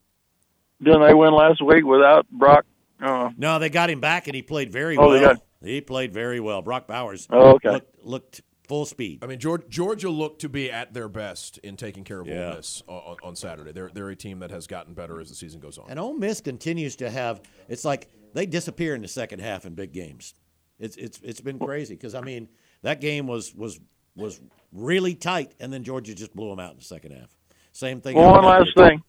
Didn't 0.82 1.02
they 1.06 1.14
win 1.14 1.34
last 1.34 1.62
week 1.62 1.84
without 1.86 2.30
Brock? 2.30 2.66
Uh, 3.02 3.32
No, 3.38 3.60
they 3.60 3.70
got 3.70 3.90
him 3.90 4.00
back, 4.00 4.28
and 4.28 4.36
he 4.36 4.42
played 4.42 4.72
very 4.72 4.98
Oh, 4.98 5.08
well. 5.10 5.20
got- 5.20 5.42
He 5.64 5.82
played 5.82 6.14
very 6.14 6.40
well. 6.40 6.62
Brock 6.62 6.88
Bowers. 6.88 7.28
Oh, 7.30 7.56
okay. 7.56 7.72
Looked, 7.72 8.06
looked 8.06 8.42
full 8.68 8.86
speed. 8.86 9.24
I 9.24 9.28
mean, 9.28 9.40
Georgia, 9.40 9.66
Georgia 9.70 10.10
looked 10.10 10.42
to 10.42 10.50
be 10.50 10.72
at 10.72 10.94
their 10.94 11.08
best 11.08 11.58
in 11.60 11.78
taking 11.78 12.04
care 12.04 12.20
of 12.20 12.28
Yeah. 12.28 12.50
Ole 12.50 12.56
Miss 12.58 12.84
on, 12.88 13.18
on 13.24 13.36
Saturday. 13.36 13.72
They're 13.72 13.90
they're 13.94 14.10
a 14.10 14.16
team 14.16 14.40
that 14.40 14.52
has 14.52 14.68
gotten 14.68 14.94
better 14.94 15.20
as 15.20 15.30
the 15.30 15.36
season 15.36 15.60
goes 15.60 15.78
on. 15.78 15.86
And 15.90 16.00
Ole 16.00 16.14
Miss 16.14 16.42
continues 16.42 16.96
to 16.98 17.10
have. 17.10 17.42
It's 17.70 17.86
like 17.86 18.10
they 18.34 18.46
disappear 18.46 18.96
in 18.96 19.02
the 19.02 19.08
second 19.08 19.40
half 19.40 19.66
in 19.66 19.74
big 19.74 19.92
games. 19.94 20.34
It's 20.80 20.98
it's 20.98 21.20
it's 21.24 21.42
been 21.42 21.60
crazy 21.60 21.96
because 21.96 22.16
I 22.16 22.22
mean 22.22 22.50
that 22.82 23.02
game 23.02 23.28
was 23.28 23.54
was 23.56 23.80
was 24.16 24.40
really 24.72 25.16
tight, 25.16 25.54
and 25.60 25.72
then 25.72 25.84
Georgia 25.84 26.14
just 26.16 26.36
blew 26.36 26.50
them 26.50 26.60
out 26.60 26.72
in 26.72 26.78
the 26.78 26.84
second 26.84 27.12
half. 27.12 27.36
Same 27.72 28.02
thing. 28.02 28.16
Well, 28.16 28.32
one 28.32 28.46
last 28.46 28.72
thing. 28.76 29.04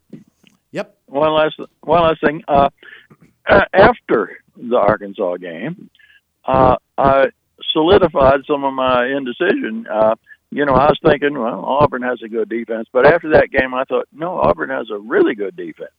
Yep. 0.73 0.99
One 1.07 1.33
last 1.33 1.59
one 1.81 2.03
last 2.03 2.21
thing. 2.21 2.43
Uh, 2.49 2.69
after 3.73 4.39
the 4.57 4.77
Arkansas 4.77 5.37
game, 5.37 5.91
uh, 6.45 6.77
I 6.99 7.27
solidified 7.73 8.41
some 8.47 8.65
of 8.65 8.73
my 8.75 9.07
indecision. 9.07 9.87
Uh, 9.91 10.15
you 10.51 10.65
know, 10.65 10.75
I 10.75 10.87
was 10.87 10.99
thinking, 11.05 11.39
well, 11.39 11.65
Auburn 11.65 12.03
has 12.03 12.21
a 12.25 12.29
good 12.29 12.49
defense, 12.49 12.89
but 12.93 13.05
after 13.07 13.31
that 13.31 13.51
game, 13.51 13.75
I 13.75 13.85
thought, 13.85 14.07
no, 14.13 14.39
Auburn 14.39 14.71
has 14.71 14.89
a 14.91 14.99
really 14.99 15.35
good 15.35 15.57
defense. 15.57 15.91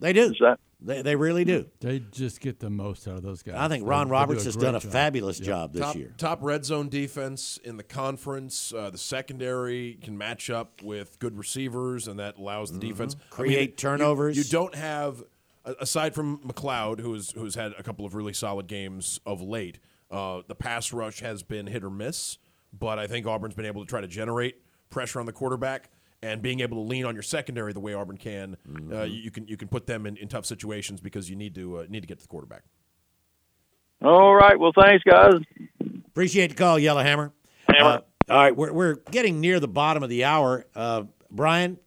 They 0.00 0.12
do. 0.12 0.24
Is 0.24 0.38
that 0.40 0.58
They 0.80 1.02
they 1.02 1.14
really 1.14 1.44
do. 1.44 1.66
They 1.80 1.98
just 2.10 2.40
get 2.40 2.58
the 2.58 2.70
most 2.70 3.06
out 3.06 3.16
of 3.16 3.22
those 3.22 3.42
guys. 3.42 3.54
I 3.58 3.68
think 3.68 3.84
They- 3.84 3.90
Ron 3.90 4.06
they 4.06 4.08
do 4.08 4.12
Roberts 4.14 4.44
has 4.44 4.56
done 4.56 4.74
a 4.74 4.80
job. 4.80 4.90
fabulous 4.92 5.38
Yeah. 5.38 5.46
job 5.46 5.72
this 5.74 5.82
top, 5.82 5.94
year. 5.96 6.14
Top 6.16 6.38
red 6.42 6.64
zone 6.64 6.88
defense 6.88 7.58
in 7.62 7.76
the 7.76 7.82
conference. 7.82 8.72
Uh, 8.72 8.88
the 8.88 8.96
secondary 8.98 9.98
can 10.02 10.16
match 10.16 10.48
up 10.48 10.82
with 10.82 11.18
good 11.18 11.36
receivers, 11.36 12.08
and 12.08 12.18
that 12.18 12.38
allows 12.38 12.72
the 12.72 12.78
defense 12.78 13.14
I 13.14 13.18
Mm-hmm. 13.18 13.34
Create 13.34 13.70
you- 13.70 13.76
turnovers. 13.76 14.36
You, 14.38 14.44
don't 14.44 14.74
have, 14.74 15.22
aside 15.66 16.14
from 16.14 16.38
McLeod, 16.38 17.00
who's 17.00 17.32
who's 17.32 17.54
had 17.54 17.72
a 17.78 17.82
couple 17.82 18.06
of 18.06 18.14
really 18.14 18.32
solid 18.32 18.66
games 18.66 19.20
of 19.26 19.42
late. 19.42 19.78
Uh, 20.10 20.42
the 20.48 20.54
pass 20.54 20.92
rush 20.92 21.20
has 21.20 21.42
been 21.42 21.66
hit 21.66 21.84
or 21.84 21.90
miss, 21.90 22.38
but 22.76 22.98
I 22.98 23.06
think 23.06 23.26
Auburn's 23.26 23.54
been 23.54 23.64
able 23.66 23.84
to 23.84 23.88
try 23.88 24.00
to 24.00 24.08
generate 24.08 24.56
pressure 24.90 25.20
on 25.20 25.26
the 25.26 25.32
quarterback. 25.32 25.90
And 26.22 26.42
being 26.42 26.60
able 26.60 26.76
to 26.76 26.82
lean 26.86 27.06
on 27.06 27.14
your 27.14 27.22
secondary 27.22 27.72
the 27.72 27.80
way 27.80 27.94
Auburn 27.94 28.18
can, 28.18 28.58
Mm-hmm. 28.68 28.92
uh, 28.94 29.02
you, 29.04 29.22
you 29.22 29.30
can 29.30 29.48
you 29.48 29.56
can 29.56 29.68
put 29.68 29.86
them 29.86 30.04
in, 30.04 30.18
in 30.18 30.28
tough 30.28 30.44
situations 30.44 31.00
because 31.00 31.30
you 31.30 31.36
need 31.36 31.54
to 31.54 31.78
uh, 31.78 31.86
need 31.88 32.00
to 32.02 32.06
get 32.06 32.18
to 32.18 32.24
the 32.24 32.28
quarterback. 32.28 32.62
all 34.02 34.34
right? 34.34 34.58
Well, 34.60 34.72
thanks, 34.78 35.02
guys. 35.04 35.34
Appreciate 36.08 36.48
the 36.48 36.54
call, 36.56 36.78
Yellowhammer. 36.78 37.32
Uh, 37.68 38.00
all 38.28 38.36
right, 38.36 38.54
we're, 38.54 38.72
we're 38.72 38.94
getting 39.10 39.40
near 39.40 39.60
the 39.60 39.68
bottom 39.68 40.02
of 40.02 40.08
the 40.10 40.24
hour. 40.24 40.66
Uh, 40.74 41.04
Bryan, 41.30 41.78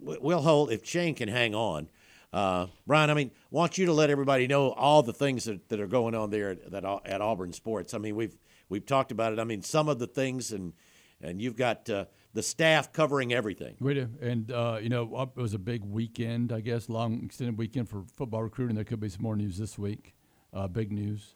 we'll 0.00 0.40
hold 0.40 0.72
if 0.72 0.86
Shane 0.86 1.14
can 1.14 1.28
hang 1.28 1.54
on. 1.54 1.88
Uh, 2.32 2.66
Bryan, 2.86 3.10
I 3.10 3.14
mean, 3.14 3.32
want 3.50 3.76
you 3.76 3.86
to 3.86 3.92
let 3.92 4.10
everybody 4.10 4.46
know 4.46 4.70
all 4.70 5.02
the 5.02 5.12
things 5.12 5.44
that, 5.44 5.68
that 5.68 5.80
are 5.80 5.88
going 5.88 6.14
on 6.14 6.30
there 6.30 6.50
at, 6.50 6.84
at 7.04 7.20
Auburn 7.20 7.52
Sports. 7.52 7.92
I 7.92 7.98
mean, 7.98 8.14
we've 8.14 8.36
we've 8.68 8.86
talked 8.86 9.10
about 9.10 9.32
it. 9.32 9.38
I 9.38 9.44
mean, 9.44 9.62
some 9.62 9.88
of 9.88 9.98
the 9.98 10.06
things, 10.06 10.52
and 10.52 10.72
and 11.20 11.42
you've 11.42 11.56
got 11.56 11.90
uh, 11.90 12.04
the 12.32 12.42
staff 12.42 12.92
covering 12.92 13.32
everything. 13.32 13.76
We 13.80 13.94
do, 13.94 14.08
and 14.20 14.50
uh, 14.52 14.78
you 14.80 14.88
know, 14.88 15.30
it 15.36 15.40
was 15.40 15.54
a 15.54 15.58
big 15.58 15.84
weekend, 15.84 16.52
I 16.52 16.60
guess, 16.60 16.88
long 16.88 17.20
extended 17.24 17.58
weekend 17.58 17.88
for 17.88 18.04
football 18.14 18.42
recruiting. 18.42 18.76
There 18.76 18.84
could 18.84 19.00
be 19.00 19.08
some 19.08 19.22
more 19.22 19.36
news 19.36 19.58
this 19.58 19.76
week, 19.76 20.14
uh, 20.54 20.68
big 20.68 20.92
news, 20.92 21.34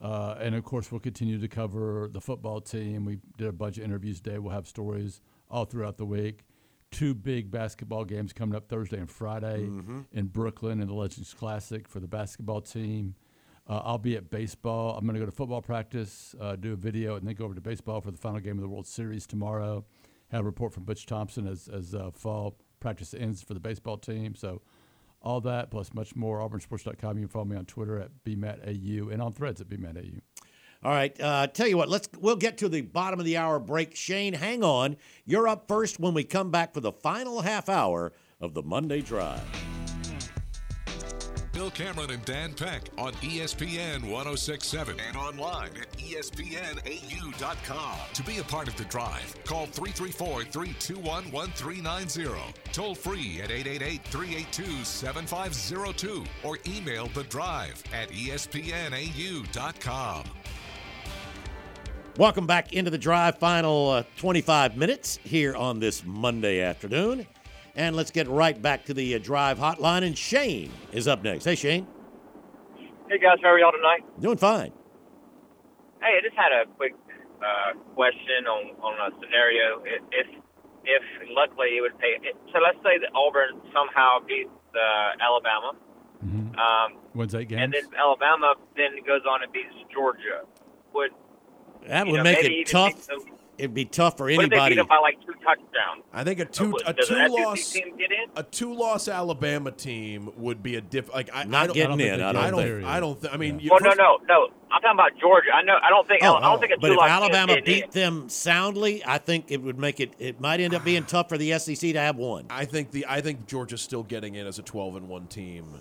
uh, 0.00 0.34
and 0.38 0.54
of 0.54 0.62
course, 0.62 0.92
we'll 0.92 1.00
continue 1.00 1.40
to 1.40 1.48
cover 1.48 2.10
the 2.12 2.20
football 2.20 2.60
team. 2.60 3.06
We 3.06 3.18
did 3.38 3.48
a 3.48 3.52
bunch 3.52 3.78
of 3.78 3.84
interviews 3.84 4.20
today. 4.20 4.38
We'll 4.38 4.52
have 4.52 4.68
stories 4.68 5.22
all 5.50 5.64
throughout 5.64 5.96
the 5.96 6.06
week. 6.06 6.44
Two 6.90 7.14
big 7.14 7.50
basketball 7.50 8.04
games 8.04 8.32
coming 8.32 8.56
up 8.56 8.68
Thursday 8.68 8.98
and 8.98 9.10
Friday 9.10 9.66
Mhm. 9.66 10.06
in 10.10 10.26
Brooklyn 10.28 10.80
in 10.80 10.88
the 10.88 10.94
Legends 10.94 11.34
Classic 11.34 11.86
for 11.86 12.00
the 12.00 12.08
basketball 12.08 12.62
team. 12.62 13.14
Uh, 13.66 13.82
I'll 13.84 13.98
be 13.98 14.16
at 14.16 14.30
baseball. 14.30 14.96
I'm 14.96 15.04
going 15.04 15.12
to 15.14 15.20
go 15.20 15.26
to 15.26 15.30
football 15.32 15.60
practice, 15.60 16.34
uh, 16.40 16.56
do 16.56 16.72
a 16.72 16.76
video, 16.76 17.16
and 17.16 17.26
then 17.28 17.34
go 17.34 17.44
over 17.44 17.54
to 17.54 17.60
baseball 17.60 18.00
for 18.00 18.10
the 18.10 18.16
final 18.16 18.40
game 18.40 18.56
of 18.56 18.62
the 18.62 18.68
World 18.68 18.86
Series 18.86 19.26
tomorrow. 19.26 19.84
Have 20.28 20.40
a 20.40 20.44
report 20.44 20.72
from 20.72 20.84
Butch 20.84 21.04
Thompson 21.04 21.46
as 21.46 21.68
as 21.68 21.94
uh, 21.94 22.10
fall 22.10 22.58
practice 22.80 23.12
ends 23.12 23.42
for 23.42 23.52
the 23.52 23.60
baseball 23.60 23.98
team. 23.98 24.34
So 24.34 24.62
all 25.20 25.42
that 25.42 25.70
plus 25.70 25.92
much 25.92 26.16
more. 26.16 26.38
AuburnSports.com. 26.40 27.18
You 27.18 27.24
can 27.24 27.28
follow 27.28 27.44
me 27.44 27.56
on 27.56 27.66
Twitter 27.66 27.98
at 27.98 28.24
bmatau 28.24 29.12
and 29.12 29.20
on 29.20 29.34
Threads 29.34 29.60
at 29.60 29.68
bmatau. 29.68 30.20
All 30.84 30.92
right. 30.92 31.18
Uh, 31.20 31.48
tell 31.48 31.66
you 31.66 31.76
what, 31.76 31.88
let's 31.88 32.08
we'll 32.18 32.36
get 32.36 32.58
to 32.58 32.68
the 32.68 32.82
bottom 32.82 33.18
of 33.18 33.26
the 33.26 33.36
hour 33.36 33.58
break. 33.58 33.96
Shane, 33.96 34.34
hang 34.34 34.62
on. 34.62 34.96
You're 35.24 35.48
up 35.48 35.66
first 35.66 35.98
when 35.98 36.14
we 36.14 36.22
come 36.24 36.50
back 36.50 36.72
for 36.72 36.80
the 36.80 36.92
final 36.92 37.40
half 37.40 37.68
hour 37.68 38.12
of 38.40 38.54
the 38.54 38.62
Monday 38.62 39.00
Drive. 39.00 39.42
Bill 41.52 41.70
Cameron 41.72 42.10
and 42.12 42.24
Dan 42.24 42.54
Peck 42.54 42.82
on 42.98 43.12
ESPN 43.14 44.08
1067 44.08 45.00
and 45.00 45.16
online 45.16 45.70
at 45.76 45.90
ESPNAU.com. 45.98 47.96
To 48.14 48.22
be 48.22 48.38
a 48.38 48.44
part 48.44 48.68
of 48.68 48.76
the 48.76 48.84
drive, 48.84 49.34
call 49.44 49.66
334 49.66 50.44
321 50.44 51.32
1390. 51.32 52.54
Toll 52.72 52.94
free 52.94 53.40
at 53.42 53.50
888 53.50 54.04
382 54.04 54.84
7502 54.84 56.24
or 56.44 56.58
email 56.68 57.08
the 57.08 57.24
drive 57.24 57.82
at 57.92 58.08
ESPNAU.com. 58.10 58.84
Welcome 62.18 62.48
back 62.48 62.72
into 62.72 62.90
the 62.90 62.98
drive. 62.98 63.38
Final 63.38 63.90
uh, 63.90 64.02
25 64.16 64.76
minutes 64.76 65.20
here 65.22 65.54
on 65.54 65.78
this 65.78 66.04
Monday 66.04 66.60
afternoon. 66.60 67.24
And 67.76 67.94
let's 67.94 68.10
get 68.10 68.26
right 68.26 68.60
back 68.60 68.84
to 68.86 68.92
the 68.92 69.14
uh, 69.14 69.18
drive 69.18 69.56
hotline. 69.56 70.04
And 70.04 70.18
Shane 70.18 70.72
is 70.90 71.06
up 71.06 71.22
next. 71.22 71.44
Hey, 71.44 71.54
Shane. 71.54 71.86
Hey 73.08 73.18
guys, 73.22 73.38
how 73.40 73.50
are 73.50 73.58
y'all 73.60 73.70
tonight? 73.70 74.02
Doing 74.18 74.36
fine. 74.36 74.72
Hey, 76.02 76.18
I 76.18 76.20
just 76.20 76.34
had 76.34 76.50
a 76.50 76.66
quick 76.74 76.96
uh, 77.38 77.78
question 77.94 78.50
on 78.50 78.74
on 78.82 78.98
a 78.98 79.14
scenario. 79.22 79.78
If 79.86 80.02
if, 80.10 80.26
if 80.90 81.02
luckily 81.30 81.78
it 81.78 81.82
would 81.82 81.96
pay. 82.00 82.18
So 82.52 82.58
let's 82.58 82.82
say 82.82 82.98
that 82.98 83.14
Auburn 83.14 83.62
somehow 83.72 84.18
beats 84.26 84.50
uh, 84.74 85.22
Alabama, 85.22 85.70
um, 86.58 86.98
Wins 87.14 87.36
eight 87.36 87.46
games. 87.46 87.62
and 87.62 87.72
then 87.72 87.84
Alabama 87.96 88.56
then 88.76 88.98
goes 89.06 89.22
on 89.22 89.44
and 89.44 89.52
beats 89.52 89.70
Georgia. 89.94 90.42
Would 90.94 91.12
That 91.86 92.06
you 92.06 92.12
would 92.12 92.18
know, 92.18 92.24
make 92.24 92.44
it 92.44 92.66
tough. 92.66 92.94
beat 92.94 93.06
them- 93.06 93.34
It'd 93.58 93.74
be 93.74 93.86
tough 93.86 94.16
for 94.16 94.26
What 94.26 94.34
if 94.34 94.38
they 94.38 94.44
beat 94.44 94.52
anybody. 94.54 94.74
them 94.76 94.86
by 94.86 94.98
like 94.98 95.18
two 95.26 95.32
touchdowns? 95.44 96.04
I 96.12 96.22
think 96.22 96.38
a 96.38 96.44
two 96.44 96.76
a 96.86 96.94
two 96.94 97.26
loss 97.26 97.72
team 97.72 97.96
get 97.96 98.12
in? 98.12 98.30
a 98.36 98.44
two 98.44 98.72
loss 98.72 99.08
Alabama 99.08 99.72
team 99.72 100.30
would 100.36 100.62
be 100.62 100.76
a 100.76 100.80
diff. 100.80 101.12
Like 101.12 101.28
I, 101.34 101.42
Not 101.42 101.62
I 101.62 101.66
don't, 101.66 101.74
getting 101.74 101.86
I 101.86 101.88
don't 101.88 101.98
think 101.98 102.12
in, 102.14 102.20
I 102.20 102.32
don't 102.32 102.36
I 102.44 102.50
don't. 102.52 102.62
think. 102.62 102.84
I 102.86 103.00
don't. 103.00 103.20
Th- 103.20 103.34
I 103.34 103.36
mean, 103.36 103.58
you, 103.58 103.70
Well, 103.72 103.80
no, 103.80 103.88
first- 103.90 103.98
no, 103.98 104.18
no. 104.28 104.48
I'm 104.70 104.80
talking 104.80 104.94
about 104.94 105.18
Georgia. 105.18 105.48
I 105.52 105.62
know. 105.62 105.74
I 105.82 105.88
don't 105.88 106.06
think. 106.06 106.22
Oh, 106.22 106.34
I 106.36 106.40
don't 106.40 106.56
oh. 106.56 106.60
think 106.60 106.72
a 106.72 106.76
but 106.78 106.86
two 106.86 106.92
if 106.92 107.00
Alabama 107.00 107.54
team 107.56 107.64
beat 107.64 107.90
them 107.90 108.28
soundly, 108.28 109.02
I 109.04 109.18
think 109.18 109.46
it 109.50 109.60
would 109.60 109.76
make 109.76 109.98
it. 109.98 110.12
It 110.20 110.40
might 110.40 110.60
end 110.60 110.72
up 110.72 110.84
being 110.84 111.02
tough 111.06 111.28
for 111.28 111.36
the 111.36 111.58
SEC 111.58 111.80
to 111.80 111.98
have 111.98 112.14
one. 112.14 112.46
I 112.50 112.64
think 112.64 112.92
the 112.92 113.06
I 113.08 113.20
think 113.22 113.48
Georgia's 113.48 113.80
still 113.82 114.04
getting 114.04 114.36
in 114.36 114.46
as 114.46 114.60
a 114.60 114.62
twelve 114.62 114.94
and 114.94 115.08
one 115.08 115.26
team. 115.26 115.80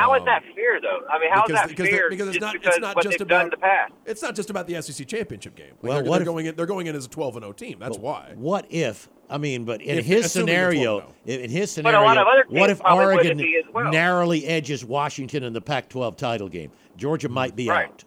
How 0.00 0.14
is 0.14 0.20
Um, 0.20 0.26
that 0.26 0.42
fair, 0.54 0.80
though? 0.80 1.00
I 1.10 1.18
mean, 1.18 1.30
how 1.30 1.42
is 1.42 1.46
because- 1.48 1.60
that 1.60 1.68
because 1.68 1.88
fair? 1.88 2.10
because 2.10 2.28
it's 2.28 2.36
just 2.38 2.40
not- 2.40 2.54
it's 2.66 2.78
not 2.80 2.96
what 2.96 3.04
just 3.04 3.18
they've 3.18 3.28
done 3.28 3.40
in 3.42 3.46
about- 3.48 3.50
the 3.60 3.62
past. 3.62 3.92
It's 4.06 4.22
not 4.22 4.34
just 4.34 4.50
about 4.50 4.66
the 4.66 4.76
SEC 4.76 5.04
championship 5.06 5.54
game. 5.54 5.66
Like 5.68 5.82
Well, 5.82 5.92
they're, 5.94 6.04
what 6.04 6.10
they're 6.16 6.22
if- 6.22 6.26
going 6.26 6.46
in. 6.46 6.54
They're 6.56 6.66
going 6.66 6.86
in 6.86 6.96
as 6.96 7.06
a 7.06 7.08
twelve 7.08 7.36
and 7.36 7.44
zero 7.44 7.52
team. 7.52 7.78
That's 7.78 7.96
But 7.96 8.02
why. 8.04 8.32
What 8.36 8.66
if? 8.70 9.08
I 9.28 9.38
mean, 9.38 9.64
but 9.64 9.80
in 9.82 9.98
If- 9.98 10.06
his 10.06 10.32
scenario, 10.32 11.12
in 11.26 11.40
in 11.40 11.50
his 11.50 11.74
But 11.76 11.94
a 11.94 11.98
scenario, 11.98 12.02
lot 12.02 12.18
of 12.18 12.26
other 12.26 12.44
what 12.48 12.70
if 12.70 12.80
Oregon 12.84 13.40
well. 13.72 13.92
narrowly 13.92 14.46
edges 14.46 14.84
Washington 14.84 15.44
in 15.44 15.52
the 15.52 15.60
Pac-12 15.60 16.16
title 16.16 16.48
game? 16.48 16.72
Georgia 16.96 17.28
might 17.28 17.54
be 17.54 17.68
Right. 17.68 17.86
out 17.88 18.04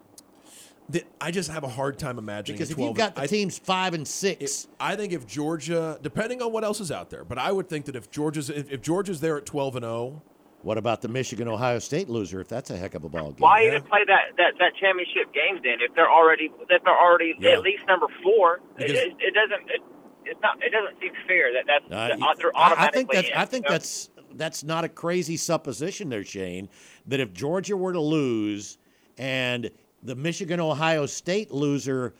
I 1.22 1.32
just 1.32 1.50
have 1.50 1.64
a 1.64 1.68
hard 1.70 1.98
time 1.98 2.20
imagining 2.20 2.58
because 2.58 2.70
if 2.70 2.76
12 2.76 2.90
you've 2.90 2.98
got 2.98 3.16
the 3.16 3.22
I- 3.22 3.28
teams 3.28 3.58
five 3.58 3.94
and 3.94 4.06
six, 4.08 4.68
I 4.80 4.96
think 4.98 5.14
if 5.14 5.26
Georgia, 5.26 5.98
depending 6.02 6.42
on 6.42 6.52
what 6.52 6.64
else 6.66 6.82
is 6.82 6.92
out 6.92 7.10
there, 7.10 7.24
but 7.24 7.38
I 7.38 7.52
would 7.54 7.70
think 7.70 7.86
that 7.86 7.96
if 7.96 8.12
Georgia's 8.12 8.50
if, 8.50 8.70
if 8.72 8.82
Georgia's 8.82 9.22
there 9.22 9.38
at 9.38 9.46
twelve 9.46 9.76
and 9.78 9.86
oh, 9.86 9.88
zero, 9.88 10.22
what 10.64 10.78
about 10.78 11.02
the 11.02 11.08
Michigan 11.10 11.48
Ohio 11.48 11.78
State 11.80 12.10
loser? 12.10 12.40
If 12.42 12.48
that's 12.48 12.70
a 12.72 12.78
heck 12.78 12.96
of 12.96 13.04
a 13.04 13.10
ball 13.10 13.28
game, 13.32 13.36
Why 13.40 13.68
even 13.68 13.84
play 13.84 14.00
that, 14.08 14.36
that, 14.38 14.54
that 14.60 14.76
championship 14.80 15.34
game 15.34 15.60
then 15.64 15.78
if 15.82 15.94
they're 15.96 16.10
already 16.10 16.50
if 16.70 16.84
they're 16.84 16.98
already 16.98 17.36
Yeah. 17.40 17.52
at 17.52 17.62
least 17.62 17.84
number 17.88 18.08
four? 18.24 18.62
It, 18.80 18.92
it, 18.92 19.14
it 19.20 19.34
doesn't. 19.34 19.70
It, 19.70 19.82
it's 20.26 20.40
not. 20.42 20.58
It 20.64 20.72
doesn't 20.72 21.00
seem 21.02 21.12
fair 21.28 21.52
that 21.54 21.66
that's 21.68 21.86
Uh, 21.86 22.08
that 22.18 22.38
they're 22.38 22.52
I- 22.58 22.86
I 22.88 22.92
think 22.92 23.12
that's 23.12 23.28
in, 23.28 23.34
I 23.36 23.46
think 23.46 23.66
know? 23.66 23.72
that's 23.72 24.10
that's 24.36 24.64
not 24.64 24.84
a 24.86 24.90
crazy 24.90 25.38
supposition 25.38 26.10
there, 26.10 26.24
Shane. 26.24 26.70
That 27.08 27.20
if 27.20 27.34
Georgia 27.34 27.76
were 27.76 27.92
to 27.94 28.00
lose 28.00 28.78
and 29.18 29.70
the 30.02 30.16
Michigan 30.16 30.60
Ohio 30.62 31.06
State 31.06 31.52
loser, 31.52 32.14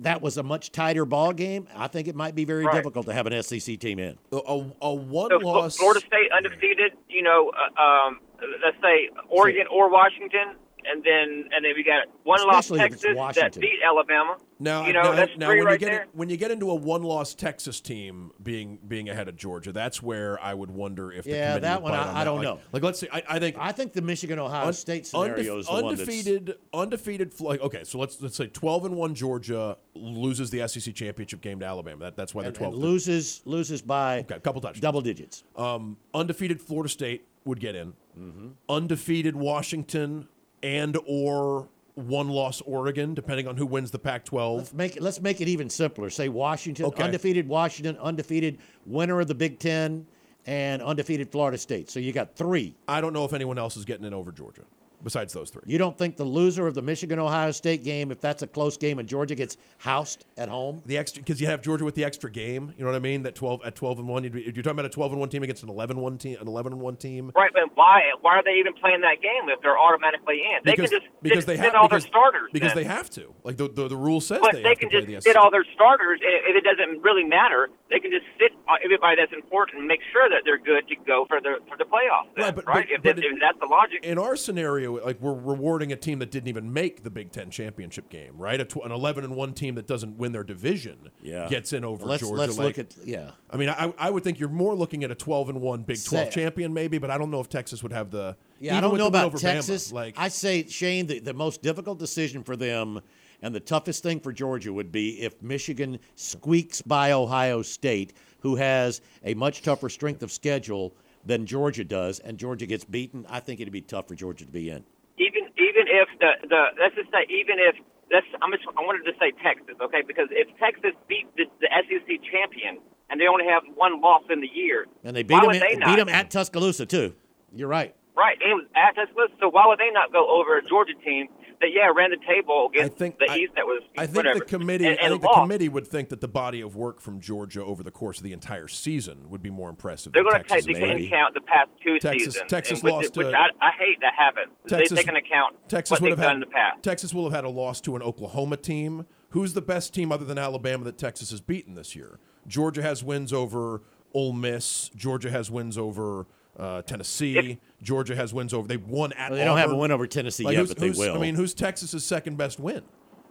that 0.00 0.20
was 0.22 0.36
a 0.36 0.42
much 0.42 0.72
tighter 0.72 1.04
ball 1.04 1.32
game. 1.32 1.68
I 1.74 1.86
think 1.86 2.08
it 2.08 2.14
might 2.16 2.34
be 2.34 2.44
very 2.44 2.64
Right. 2.64 2.74
difficult 2.74 3.06
to 3.06 3.12
have 3.12 3.26
an 3.26 3.42
SEC 3.42 3.78
team 3.78 3.98
in. 3.98 4.18
a, 4.32 4.36
a, 4.36 4.72
a 4.82 4.94
one 4.94 5.30
so, 5.30 5.36
loss. 5.38 5.76
Florida 5.76 6.00
State 6.00 6.30
undefeated. 6.36 6.92
You 7.08 7.22
know, 7.22 7.52
uh, 7.78 7.80
um, 7.82 8.20
let's 8.64 8.76
say 8.82 9.08
Oregon 9.28 9.66
or 9.70 9.90
Washington, 9.90 10.56
and 10.86 11.02
then 11.04 11.48
and 11.54 11.64
then 11.64 11.72
we 11.76 11.82
got 11.82 12.06
one 12.24 12.40
loss 12.46 12.70
Especially 12.70 12.80
if 12.86 12.92
it's 12.92 13.02
Texas 13.02 13.36
that 13.42 13.60
beat 13.60 13.78
Alabama. 13.84 14.36
Now, 14.60 14.86
you 14.86 14.92
know, 14.92 15.02
now, 15.02 15.12
that's 15.16 15.36
now 15.36 15.48
when 15.48 15.64
right 15.64 15.72
you 15.72 15.78
get 15.78 15.90
there. 15.90 16.02
in, 16.02 16.08
when 16.12 16.28
you 16.30 16.36
get 16.36 16.52
into 16.52 16.70
a 16.70 16.74
one-loss 16.76 17.34
Texas 17.34 17.80
team 17.80 18.30
being 18.42 18.78
being 18.86 19.08
ahead 19.08 19.28
of 19.28 19.36
Georgia, 19.36 19.72
that's 19.72 20.00
where 20.00 20.40
I 20.40 20.54
would 20.54 20.70
wonder 20.70 21.10
if 21.12 21.24
the 21.24 21.30
Yeah, 21.30 21.48
committee 21.56 21.60
that 21.62 21.82
would 21.82 21.90
one 21.90 21.92
bite 21.92 21.98
I- 21.98 22.08
on 22.08 22.08
I 22.08 22.18
that. 22.20 22.24
don't 22.24 22.36
Like- 22.36 22.44
know. 22.44 22.60
Like, 22.72 22.82
let's 22.84 23.00
say 23.00 23.08
I, 23.12 23.22
I 23.28 23.38
think 23.40 23.56
I 23.58 23.72
think 23.72 23.92
the 23.92 24.02
Michigan 24.02 24.38
Ohio 24.38 24.68
un- 24.68 24.72
State 24.72 25.06
scenario 25.06 25.56
undef- 25.56 25.58
is 25.60 25.66
the 25.66 25.72
one 25.72 25.82
that's 25.96 26.00
undefeated 26.02 26.54
undefeated 26.72 27.40
like 27.40 27.60
okay 27.60 27.82
so 27.84 27.98
let's 27.98 28.22
let's 28.22 28.36
say 28.36 28.46
12 28.46 28.84
and 28.86 28.96
1 28.96 29.14
Georgia 29.14 29.76
loses 29.94 30.50
the 30.50 30.66
SEC 30.68 30.94
championship 30.94 31.40
game 31.40 31.58
to 31.60 31.66
Alabama 31.66 32.04
that, 32.04 32.16
that's 32.16 32.34
why 32.34 32.42
they're 32.42 32.48
and, 32.48 32.56
12 32.56 32.74
and 32.74 32.82
loses 32.82 33.42
loses 33.44 33.82
by 33.82 34.20
okay, 34.20 34.36
a 34.36 34.40
couple 34.40 34.60
touchdowns 34.60 34.80
double 34.80 35.00
digits. 35.00 35.42
um, 35.56 35.96
undefeated 36.14 36.60
Florida 36.60 36.88
State 36.88 37.26
would 37.44 37.58
get 37.60 37.74
in 37.74 37.92
Mm-hmm. 38.18 38.48
undefeated 38.68 39.34
Washington 39.34 40.28
and 40.64 40.98
or 41.06 41.68
one 41.94 42.28
loss 42.28 42.60
Oregon 42.62 43.14
depending 43.14 43.46
on 43.46 43.56
who 43.56 43.66
wins 43.66 43.90
the 43.92 43.98
Pac-12 43.98 44.56
Let's 44.56 44.72
make 44.72 44.96
it, 44.96 45.02
let's 45.02 45.20
make 45.20 45.40
it 45.40 45.46
even 45.46 45.70
simpler. 45.70 46.10
Say 46.10 46.28
Washington, 46.28 46.86
Okay. 46.86 47.04
undefeated 47.04 47.46
Washington, 47.46 47.96
undefeated 47.98 48.58
winner 48.86 49.20
of 49.20 49.28
the 49.28 49.34
Big 49.34 49.60
Ten, 49.60 50.06
and 50.46 50.82
undefeated 50.82 51.30
Florida 51.30 51.56
State. 51.56 51.88
So 51.90 52.00
you 52.00 52.12
got 52.12 52.34
three. 52.34 52.74
I 52.88 53.00
don't 53.00 53.12
know 53.12 53.24
if 53.24 53.32
anyone 53.32 53.58
else 53.58 53.76
is 53.76 53.84
getting 53.84 54.04
in 54.04 54.12
over 54.12 54.32
Georgia 54.32 54.62
besides 55.04 55.32
those 55.32 55.50
three 55.50 55.62
You 55.66 55.78
don't 55.78 55.96
think 55.96 56.16
the 56.16 56.24
loser 56.24 56.66
of 56.66 56.74
the 56.74 56.82
Michigan 56.82 57.18
Ohio 57.18 57.50
State 57.52 57.84
game, 57.84 58.10
if 58.10 58.20
that's 58.20 58.42
a 58.42 58.46
close 58.46 58.76
game 58.76 58.98
and 58.98 59.08
Georgia 59.08 59.34
gets 59.34 59.56
housed 59.78 60.24
at 60.36 60.48
home, 60.48 60.82
the 60.86 60.98
extra 60.98 61.22
because 61.22 61.40
you 61.40 61.46
have 61.46 61.62
Georgia 61.62 61.84
with 61.84 61.94
the 61.94 62.04
extra 62.04 62.30
game 62.30 62.72
you 62.76 62.84
know 62.84 62.90
what 62.90 62.96
I 62.96 63.00
mean 63.00 63.22
that 63.22 63.34
12 63.34 63.60
at 63.64 63.74
12 63.74 64.00
and 64.00 64.08
1 64.08 64.24
you'd 64.24 64.32
be, 64.32 64.42
you're 64.42 64.52
talking 64.62 64.70
about 64.72 64.86
a 64.86 64.88
12 64.88 65.12
and 65.12 65.20
1 65.20 65.28
team 65.28 65.42
against 65.42 65.62
an 65.62 65.68
11 65.68 65.98
1 65.98 66.18
team 66.18 66.38
an 66.40 66.48
11 66.48 66.72
and 66.72 66.82
1 66.82 66.96
team 66.96 67.30
Right, 67.34 67.50
but 67.52 67.64
why 67.74 68.00
why 68.20 68.36
are 68.38 68.42
they 68.42 68.54
even 68.58 68.72
playing 68.74 69.02
that 69.02 69.20
game 69.20 69.48
if 69.48 69.60
they're 69.60 69.78
automatically 69.78 70.40
in? 70.42 70.60
They 70.64 70.72
because, 70.72 70.90
can 70.90 71.00
just 71.00 71.12
because 71.22 71.44
they 71.46 71.56
have 71.56 71.74
all 71.74 71.88
because, 71.88 72.04
their 72.04 72.10
starters. 72.10 72.50
because 72.52 72.74
then. 72.74 72.82
they 72.82 72.88
have 72.88 73.10
to 73.10 73.34
like 73.44 73.56
the 73.56 73.68
the, 73.68 73.88
the 73.88 73.96
rule 73.96 74.20
says 74.20 74.40
But 74.40 74.52
they, 74.52 74.62
they, 74.62 74.68
have 74.70 74.78
can 74.78 74.90
to 74.90 74.96
just 74.96 75.06
play 75.06 75.14
the 75.16 75.20
sit 75.22 75.36
all 75.36 75.50
their 75.50 75.64
starters, 75.74 76.20
and 76.22 76.56
if 76.56 76.56
it 76.56 76.64
doesn't 76.64 77.02
really 77.02 77.24
matter, 77.24 77.68
they 77.90 78.00
can 78.00 78.10
just 78.10 78.24
sit 78.38 78.52
everybody 78.84 79.16
that's 79.20 79.32
important 79.32 79.78
and 79.78 79.88
make 79.88 80.00
sure 80.12 80.28
that 80.28 80.42
they're 80.44 80.58
good 80.58 80.88
to 80.88 80.96
go 81.06 81.24
for 81.28 81.40
the 81.40 81.58
for 81.68 81.76
the 81.76 81.84
playoffs. 81.84 82.30
Right, 82.36 82.54
but- 82.54 82.66
right? 82.66 82.86
but- 82.88 82.94
if, 82.94 83.02
but 83.02 83.18
if, 83.18 83.18
it- 83.18 83.34
if 83.34 83.40
that's 83.40 83.58
the 83.60 83.66
logic. 83.66 84.04
in 84.04 84.18
our 84.18 84.36
scenario, 84.36 84.93
like 85.02 85.20
we're 85.20 85.32
rewarding 85.32 85.92
a 85.92 85.96
team 85.96 86.18
that 86.20 86.30
didn't 86.30 86.48
even 86.48 86.72
make 86.72 87.02
the 87.02 87.10
Big 87.10 87.32
Ten 87.32 87.50
championship 87.50 88.08
game, 88.08 88.32
right? 88.36 88.60
A 88.60 88.64
tw- 88.64 88.84
an 88.84 88.92
eleven 88.92 89.24
and 89.24 89.34
one 89.34 89.52
team 89.54 89.74
that 89.76 89.86
doesn't 89.86 90.16
win 90.18 90.32
their 90.32 90.44
division 90.44 91.10
Yeah. 91.22 91.48
gets 91.48 91.72
in 91.72 91.84
over 91.84 92.04
Let's- 92.06 92.22
Georgia. 92.22 92.40
let's 92.40 92.58
like- 92.58 92.76
look 92.76 92.78
at- 92.78 93.06
yeah. 93.06 93.30
I 93.50 93.56
mean, 93.56 93.68
I, 93.70 93.92
I 93.98 94.10
would 94.10 94.22
think 94.24 94.38
you're 94.38 94.48
more 94.48 94.74
looking 94.74 95.04
at 95.04 95.10
a 95.10 95.14
twelve 95.14 95.48
and 95.48 95.60
one 95.60 95.82
Big 95.82 96.04
Twelve 96.04 96.32
Say- 96.32 96.42
champion, 96.42 96.72
maybe, 96.74 96.98
but 96.98 97.10
I 97.10 97.18
don't 97.18 97.30
know 97.30 97.40
if 97.40 97.48
Texas 97.48 97.82
would 97.82 97.92
have 97.92 98.10
the. 98.10 98.36
Yeah, 98.60 98.76
I 98.78 98.80
don't 98.80 98.96
know 98.98 99.06
about 99.08 99.26
over 99.26 99.38
Bama, 99.38 99.42
Texas. 99.42 99.92
like 99.92 100.14
I 100.18 100.28
say, 100.28 100.66
Shane, 100.66 101.06
the, 101.06 101.18
the 101.18 101.34
most 101.34 101.62
difficult 101.62 101.98
decision 101.98 102.42
for 102.44 102.56
them 102.56 103.00
and 103.42 103.54
the 103.54 103.60
toughest 103.60 104.02
thing 104.02 104.20
for 104.20 104.32
Georgia 104.32 104.72
would 104.72 104.90
be 104.90 105.20
if 105.20 105.42
Michigan 105.42 105.98
squeaks 106.14 106.80
by 106.80 107.12
Ohio 107.12 107.60
State, 107.62 108.14
who 108.40 108.56
has 108.56 109.00
a 109.24 109.34
much 109.34 109.60
tougher 109.62 109.88
strength 109.90 110.22
of 110.22 110.32
schedule 110.32 110.94
than 111.24 111.46
Georgia 111.46 111.84
does, 111.84 112.18
and 112.20 112.38
Georgia 112.38 112.66
gets 112.66 112.84
beaten. 112.84 113.26
I 113.28 113.40
think 113.40 113.60
it'd 113.60 113.72
be 113.72 113.80
tough 113.80 114.08
for 114.08 114.14
Georgia 114.14 114.44
to 114.44 114.50
be 114.52 114.70
in. 114.70 114.84
even 115.18 115.44
even 115.56 115.84
if 115.88 116.08
the 116.20 116.48
the 116.48 116.62
let's 116.80 116.94
just 116.94 117.10
say 117.10 117.24
even 117.30 117.56
if 117.58 117.76
let's 118.12 118.26
I'm 118.42 118.52
just, 118.52 118.64
I 118.76 118.80
wanted 118.82 119.04
to 119.10 119.16
say 119.18 119.32
Texas, 119.42 119.76
okay? 119.80 120.02
Because 120.06 120.28
if 120.30 120.48
Texas 120.58 120.92
beat 121.08 121.26
the, 121.36 121.44
the 121.60 121.68
SEC 121.88 122.08
champion 122.30 122.78
and 123.10 123.20
they 123.20 123.26
only 123.26 123.44
have 123.46 123.62
one 123.74 124.00
loss 124.00 124.22
in 124.30 124.40
the 124.40 124.50
year, 124.52 124.86
And 125.04 125.14
they 125.16 125.22
beat 125.22 125.40
them, 125.40 125.50
in- 125.50 125.60
they 125.60 125.76
beat 125.76 125.96
them 125.96 126.08
at 126.08 126.30
Tuscaloosa 126.30 126.86
too. 126.86 127.14
You're 127.54 127.68
right. 127.68 127.94
Right, 128.16 128.38
and 128.42 128.50
it 128.50 128.54
was 128.54 128.66
at 128.76 128.94
Tuscaloosa. 128.94 129.34
So 129.40 129.48
why 129.48 129.66
would 129.66 129.78
they 129.78 129.90
not 129.90 130.12
go 130.12 130.28
over 130.28 130.56
a 130.58 130.62
Georgia 130.62 130.94
team 131.04 131.28
that 131.60 131.70
yeah 131.72 131.90
ran 131.94 132.10
the 132.10 132.16
table 132.26 132.68
against 132.72 132.98
the 132.98 133.06
East 133.36 133.52
that 133.56 133.64
was 133.66 133.82
I 133.96 134.06
think 134.06 134.16
whatever 134.16 134.38
the 134.40 134.44
committee. 134.44 134.86
and, 134.86 134.98
I 134.98 135.02
and 135.02 135.10
think 135.12 135.22
the 135.22 135.28
lost? 135.28 135.40
committee 135.40 135.68
would 135.68 135.86
think 135.86 136.08
that 136.10 136.20
the 136.20 136.28
body 136.28 136.60
of 136.60 136.76
work 136.76 137.00
from 137.00 137.20
Georgia 137.20 137.64
over 137.64 137.82
the 137.82 137.90
course 137.90 138.18
of 138.18 138.24
the 138.24 138.32
entire 138.32 138.68
season 138.68 139.28
would 139.30 139.42
be 139.42 139.50
more 139.50 139.70
impressive. 139.70 140.12
They're 140.12 140.22
going 140.24 140.42
to 140.42 140.48
take 140.48 140.68
into 140.68 141.06
account 141.06 141.34
the 141.34 141.40
past 141.40 141.70
two 141.82 141.98
Texas- 141.98 142.34
seasons. 142.34 142.50
Texas 142.50 142.82
which, 142.82 142.92
lost 142.92 143.16
which 143.16 143.26
to- 143.28 143.36
I, 143.38 143.48
I 143.60 143.70
hate 143.78 144.00
that 144.00 144.14
happens. 144.18 144.52
Texas- 144.68 144.90
they 144.90 144.96
take 144.96 145.08
into 145.08 145.20
account 145.20 145.56
Texas 145.68 145.90
what 145.92 146.02
would 146.02 146.12
they've 146.12 146.18
have 146.18 146.24
done 146.26 146.36
had 146.36 146.42
in 146.42 146.48
the 146.48 146.54
past. 146.54 146.82
Texas 146.82 147.14
will 147.14 147.24
have 147.24 147.32
had 147.32 147.44
a 147.44 147.50
loss 147.50 147.80
to 147.82 147.96
an 147.96 148.02
Oklahoma 148.02 148.56
team. 148.56 149.06
Who's 149.30 149.52
the 149.54 149.62
best 149.62 149.92
team 149.94 150.12
other 150.12 150.24
than 150.24 150.38
Alabama 150.38 150.84
that 150.84 150.96
Texas 150.98 151.30
has 151.30 151.40
beaten 151.40 151.74
this 151.74 151.96
year? 151.96 152.18
Georgia 152.46 152.82
has 152.82 153.02
wins 153.02 153.32
over 153.32 153.82
Ole 154.12 154.32
Miss. 154.32 154.90
Georgia 154.94 155.30
has 155.30 155.50
wins 155.50 155.76
over 155.76 156.26
uh, 156.58 156.82
Tennessee. 156.82 157.58
Georgia 157.82 158.16
has 158.16 158.32
wins 158.32 158.54
over. 158.54 158.66
They 158.68 158.76
won 158.76 159.12
at. 159.14 159.30
Well, 159.30 159.38
they 159.38 159.44
don't 159.44 159.58
have 159.58 159.70
a 159.72 159.76
win 159.76 159.90
over 159.90 160.06
Tennessee 160.06 160.44
Like, 160.44 160.52
yet, 160.54 160.60
who's- 160.60 160.68
but 160.74 160.78
they 160.78 160.90
will. 160.90 161.14
I 161.14 161.18
mean, 161.18 161.34
who's 161.34 161.54
Texas's 161.54 162.04
second 162.04 162.36
best 162.38 162.58
win 162.58 162.82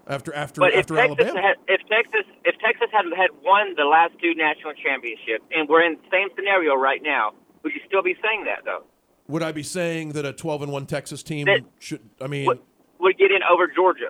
after 0.08 0.34
after 0.34 0.60
But 0.62 0.72
if 0.74 0.86
Texas 0.88 0.98
Alabama? 1.00 1.42
had, 1.42 1.56
if 1.68 1.82
Texas 1.88 2.26
if 2.46 2.56
Texas 2.60 2.88
had 2.92 3.06
had 3.16 3.30
won 3.44 3.74
the 3.76 3.86
last 3.86 4.14
two 4.22 4.34
national 4.36 4.74
championships, 4.74 5.44
and 5.56 5.68
we're 5.70 5.84
in 5.84 5.94
the 5.94 6.10
same 6.12 6.28
scenario 6.36 6.76
right 6.76 7.02
now, 7.02 7.32
would 7.64 7.74
you 7.74 7.82
still 7.88 8.04
be 8.04 8.16
saying 8.22 8.44
that 8.46 8.66
though? 8.66 8.84
Would 9.30 9.42
I 9.42 9.54
be 9.54 9.64
saying 9.64 10.10
that 10.14 10.26
a 10.26 10.34
12 10.34 10.64
and 10.64 10.72
1 10.74 10.86
Texas 10.86 11.24
team 11.24 11.46
That- 11.46 11.62
should 11.80 12.02
I 12.22 12.28
mean 12.28 12.46
Would, 12.48 12.60
would 13.00 13.18
get 13.18 13.32
in 13.32 13.42
over 13.50 13.68
Georgia, 13.68 14.10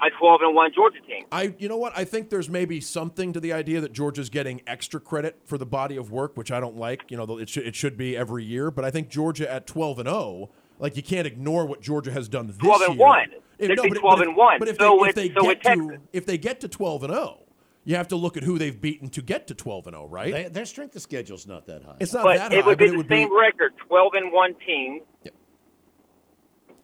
a 0.00 0.06
twelve 0.18 0.40
and 0.42 0.54
one 0.54 0.70
Georgia 0.74 0.98
team? 1.06 1.24
I 1.32 1.54
you 1.58 1.68
know 1.68 1.76
what? 1.76 1.92
I 1.96 2.04
think 2.04 2.30
there's 2.30 2.48
maybe 2.48 2.80
something 2.80 3.32
to 3.32 3.40
the 3.40 3.52
idea 3.52 3.80
that 3.80 3.92
Georgia's 3.92 4.28
getting 4.30 4.60
extra 4.66 5.00
credit 5.00 5.40
for 5.44 5.56
the 5.58 5.66
body 5.66 5.96
of 5.96 6.10
work, 6.10 6.36
which 6.36 6.50
I 6.50 6.60
don't 6.60 6.76
like. 6.76 7.02
You 7.10 7.16
know, 7.16 7.38
it 7.38 7.48
should 7.48 7.66
it 7.66 7.74
should 7.74 7.96
be 7.96 8.16
every 8.16 8.44
year, 8.44 8.70
but 8.70 8.84
I 8.84 8.90
think 8.90 9.08
Georgia 9.08 9.50
at 9.50 9.66
12 9.66 10.00
and 10.00 10.08
0, 10.08 10.50
like 10.78 10.96
you 10.96 11.02
can't 11.02 11.26
ignore 11.26 11.64
what 11.66 11.80
Georgia 11.80 12.10
has 12.12 12.28
done 12.28 12.46
this 12.46 12.56
12 12.58 12.82
and 12.82 12.94
year. 12.96 13.06
1. 13.06 13.20
If- 13.58 13.68
They'd 13.68 13.76
no, 13.76 13.84
but 13.88 13.98
12 13.98 14.18
but 14.18 14.26
and 14.26 14.36
1. 14.36 14.58
But 14.58 14.68
if 14.68 14.76
So 14.78 14.98
they, 15.00 15.08
if 15.08 15.14
they 15.14 15.28
so 15.32 15.42
get 15.42 15.62
to 15.62 15.98
if 16.12 16.26
they 16.26 16.36
get 16.38 16.60
to 16.60 16.68
12 16.68 17.04
and 17.04 17.12
0, 17.14 17.38
you 17.84 17.94
have 17.96 18.08
to 18.08 18.16
look 18.16 18.36
at 18.36 18.42
who 18.42 18.58
they've 18.58 18.78
beaten 18.78 19.08
to 19.10 19.22
get 19.22 19.46
to 19.46 19.54
12 19.54 19.86
and 19.86 19.94
0, 19.94 20.06
right? 20.08 20.32
They, 20.32 20.48
their 20.48 20.64
strength 20.66 20.96
of 20.96 21.02
schedule's 21.02 21.46
not 21.46 21.66
that 21.66 21.84
high. 21.84 21.94
it's 22.00 22.12
not 22.12 22.24
but 22.24 22.36
that 22.38 22.52
it 22.52 22.62
high, 22.62 22.66
would 22.66 22.78
but 22.78 22.78
be 22.78 22.84
it 22.86 22.90
the 22.90 22.96
would 22.96 23.08
same 23.08 23.28
be 23.28 23.34
record, 23.40 23.72
twelve 23.86 24.12
and 24.14 24.32
one 24.32 24.54
team. 24.66 25.02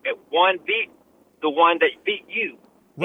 It 0.04 0.16
one 0.30 0.58
beat 0.66 0.90
the 1.42 1.50
one 1.50 1.78
that 1.80 1.90
beat 2.04 2.24
you, 2.28 2.56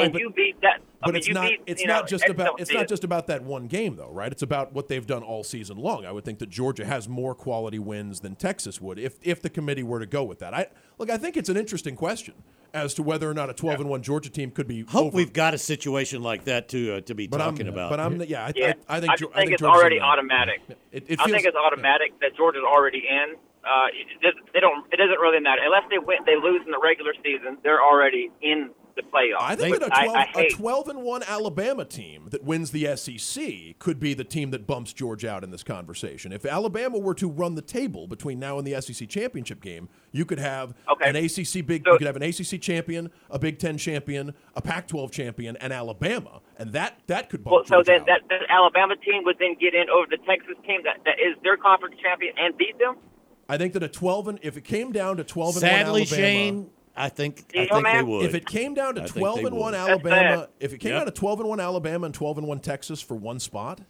Right, 0.03 0.11
but- 0.11 0.21
you 0.21 0.29
beat 0.31 0.59
that. 0.61 0.81
I 1.01 1.07
But 1.07 1.13
mean, 1.13 1.17
it's 1.17 1.29
not. 1.29 1.49
beat, 1.49 1.61
it's 1.67 1.85
not 1.85 2.03
know, 2.03 2.07
just 2.07 2.27
about. 2.29 2.59
It's 2.59 2.71
not 2.73 2.87
just 2.87 3.03
about 3.03 3.27
that 3.27 3.43
one 3.43 3.67
game, 3.67 3.95
though, 3.95 4.09
right? 4.09 4.31
It's 4.31 4.41
about 4.41 4.73
what 4.73 4.87
they've 4.87 5.05
done 5.05 5.21
all 5.21 5.43
season 5.43 5.77
long. 5.77 6.03
I 6.03 6.11
would 6.11 6.25
think 6.25 6.39
that 6.39 6.49
Georgia 6.49 6.83
has 6.83 7.07
more 7.07 7.35
quality 7.35 7.77
wins 7.77 8.21
than 8.21 8.35
Texas 8.35 8.81
would, 8.81 8.97
if 8.97 9.17
if 9.21 9.39
the 9.41 9.49
committee 9.51 9.83
were 9.83 9.99
to 9.99 10.07
go 10.07 10.23
with 10.23 10.39
that. 10.39 10.55
I 10.55 10.67
look. 10.97 11.11
I 11.11 11.17
think 11.17 11.37
it's 11.37 11.49
an 11.49 11.57
interesting 11.57 11.95
question 11.95 12.33
as 12.73 12.95
to 12.95 13.03
whether 13.03 13.29
or 13.29 13.35
not 13.35 13.51
a 13.51 13.53
twelve 13.53 13.79
and 13.81 13.87
one 13.89 14.01
Georgia 14.01 14.31
team 14.31 14.49
could 14.49 14.67
be. 14.67 14.81
Hope 14.81 15.07
over. 15.07 15.15
we've 15.17 15.31
got 15.33 15.53
a 15.53 15.59
situation 15.59 16.23
like 16.23 16.45
that 16.45 16.69
to 16.69 16.95
uh, 16.95 17.01
to 17.01 17.13
be 17.13 17.27
But 17.27 17.39
I'm- 17.39 17.51
talking 17.53 17.67
about. 17.67 17.91
but 17.91 17.99
I'm- 17.99 18.19
yeah, 18.25 18.45
I- 18.47 18.53
Yeah, 18.55 18.73
I 18.89 18.99
think 18.99 19.11
I 19.11 19.15
Geo- 19.17 19.27
think, 19.27 19.37
I 19.37 19.39
think 19.41 19.51
it's 19.53 19.61
Georgia's 19.61 19.77
already 19.79 19.95
in 19.97 20.01
that. 20.01 20.07
automatic. 20.07 20.61
It, 20.91 21.03
it 21.07 21.19
I 21.21 21.25
think 21.29 21.45
it's 21.45 21.57
automatic 21.57 22.19
that 22.21 22.35
Georgia's 22.35 22.63
already 22.65 23.03
in. 23.07 23.35
Uh, 23.63 23.87
it, 23.93 24.21
does- 24.23 24.41
they 24.55 24.59
don't. 24.59 24.91
It 24.91 24.97
doesn't 24.97 25.19
really 25.19 25.39
matter 25.39 25.61
unless 25.63 25.83
they 25.91 25.99
win. 25.99 26.17
They 26.25 26.35
lose 26.35 26.61
in 26.65 26.71
the 26.71 26.79
regular 26.81 27.13
season. 27.23 27.57
They're 27.63 27.81
already 27.83 28.31
in 28.41 28.71
the 28.95 29.01
playoffs. 29.03 29.41
I 29.41 29.55
think 29.55 29.79
that 29.79 29.89
a 29.89 29.95
I, 29.95 30.05
12, 30.05 30.15
I 30.15 30.23
a 30.23 30.27
hate 30.27 30.51
12 30.53 30.87
and 30.89 31.03
1 31.03 31.23
Alabama 31.23 31.85
team 31.85 32.27
that 32.31 32.43
wins 32.43 32.71
the 32.71 32.95
SEC 32.95 33.77
could 33.79 33.99
be 33.99 34.13
the 34.13 34.23
team 34.23 34.51
that 34.51 34.65
bumps 34.65 34.93
Georgia 34.93 35.29
out 35.29 35.43
in 35.43 35.51
this 35.51 35.63
conversation. 35.63 36.31
If 36.31 36.45
Alabama 36.45 36.97
were 36.97 37.13
to 37.15 37.29
run 37.29 37.55
the 37.55 37.61
table 37.61 38.07
between 38.07 38.39
now 38.39 38.57
and 38.57 38.65
the 38.65 38.79
SEC 38.81 39.07
championship 39.09 39.61
game, 39.61 39.89
you 40.11 40.25
could 40.25 40.39
have 40.39 40.73
an 41.01 41.15
ACC 41.15 41.65
big 41.65 41.85
you 41.85 41.97
could 41.97 42.07
have 42.07 42.15
an 42.15 42.23
ACC 42.23 42.59
champion, 42.61 43.11
a 43.29 43.37
Big 43.37 43.59
10 43.59 43.77
champion, 43.77 44.33
a 44.55 44.61
Pac-12 44.61 45.11
champion 45.11 45.55
and 45.57 45.71
Alabama. 45.73 46.41
And 46.57 46.71
that 46.73 46.99
that 47.07 47.29
could 47.29 47.43
bump 47.43 47.53
Well, 47.53 47.63
so 47.65 47.83
then 47.83 48.01
out. 48.01 48.07
that, 48.07 48.21
that 48.29 48.41
Alabama 48.49 48.95
team 48.95 49.23
would 49.25 49.37
then 49.39 49.55
get 49.59 49.73
in 49.75 49.89
over 49.89 50.07
the 50.09 50.17
Texas 50.25 50.55
team 50.65 50.81
that, 50.83 50.99
that 51.05 51.19
is 51.19 51.35
their 51.43 51.57
conference 51.57 51.95
champion 52.01 52.33
and 52.37 52.57
beat 52.57 52.77
them. 52.79 52.95
I 53.47 53.57
think 53.57 53.73
that 53.73 53.83
a 53.83 53.87
12 53.87 54.27
and 54.27 54.39
if 54.41 54.57
it 54.57 54.63
came 54.63 54.91
down 54.91 55.17
to 55.17 55.23
12 55.23 55.57
and 55.57 55.63
1 55.63 55.69
Sadly, 55.71 56.01
Alabama, 56.01 56.05
Shane, 56.05 56.69
I 56.97 57.09
think 57.09 57.45
I 57.57 57.65
think 57.67 57.85
they 57.85 58.03
would. 58.03 58.25
If 58.25 58.35
it 58.35 58.45
came 58.45 58.73
down 58.73 58.95
to 58.95 59.03
I 59.03 59.07
12 59.07 59.37
they 59.39 59.43
and 59.45 59.55
1. 59.57 59.75
Alabama, 59.75 60.49
if 60.59 60.73
it 60.73 60.77
came 60.79 60.91
Yep. 60.91 60.99
down 61.01 61.05
to 61.07 61.11
12 61.11 61.39
and 61.41 61.49
1 61.49 61.59
Alabama 61.59 62.05
and 62.05 62.13
12 62.15 62.37
and 62.39 62.47
1 62.47 62.59
Texas 62.59 63.01
for 63.01 63.15
one 63.15 63.39
spot, 63.39 63.81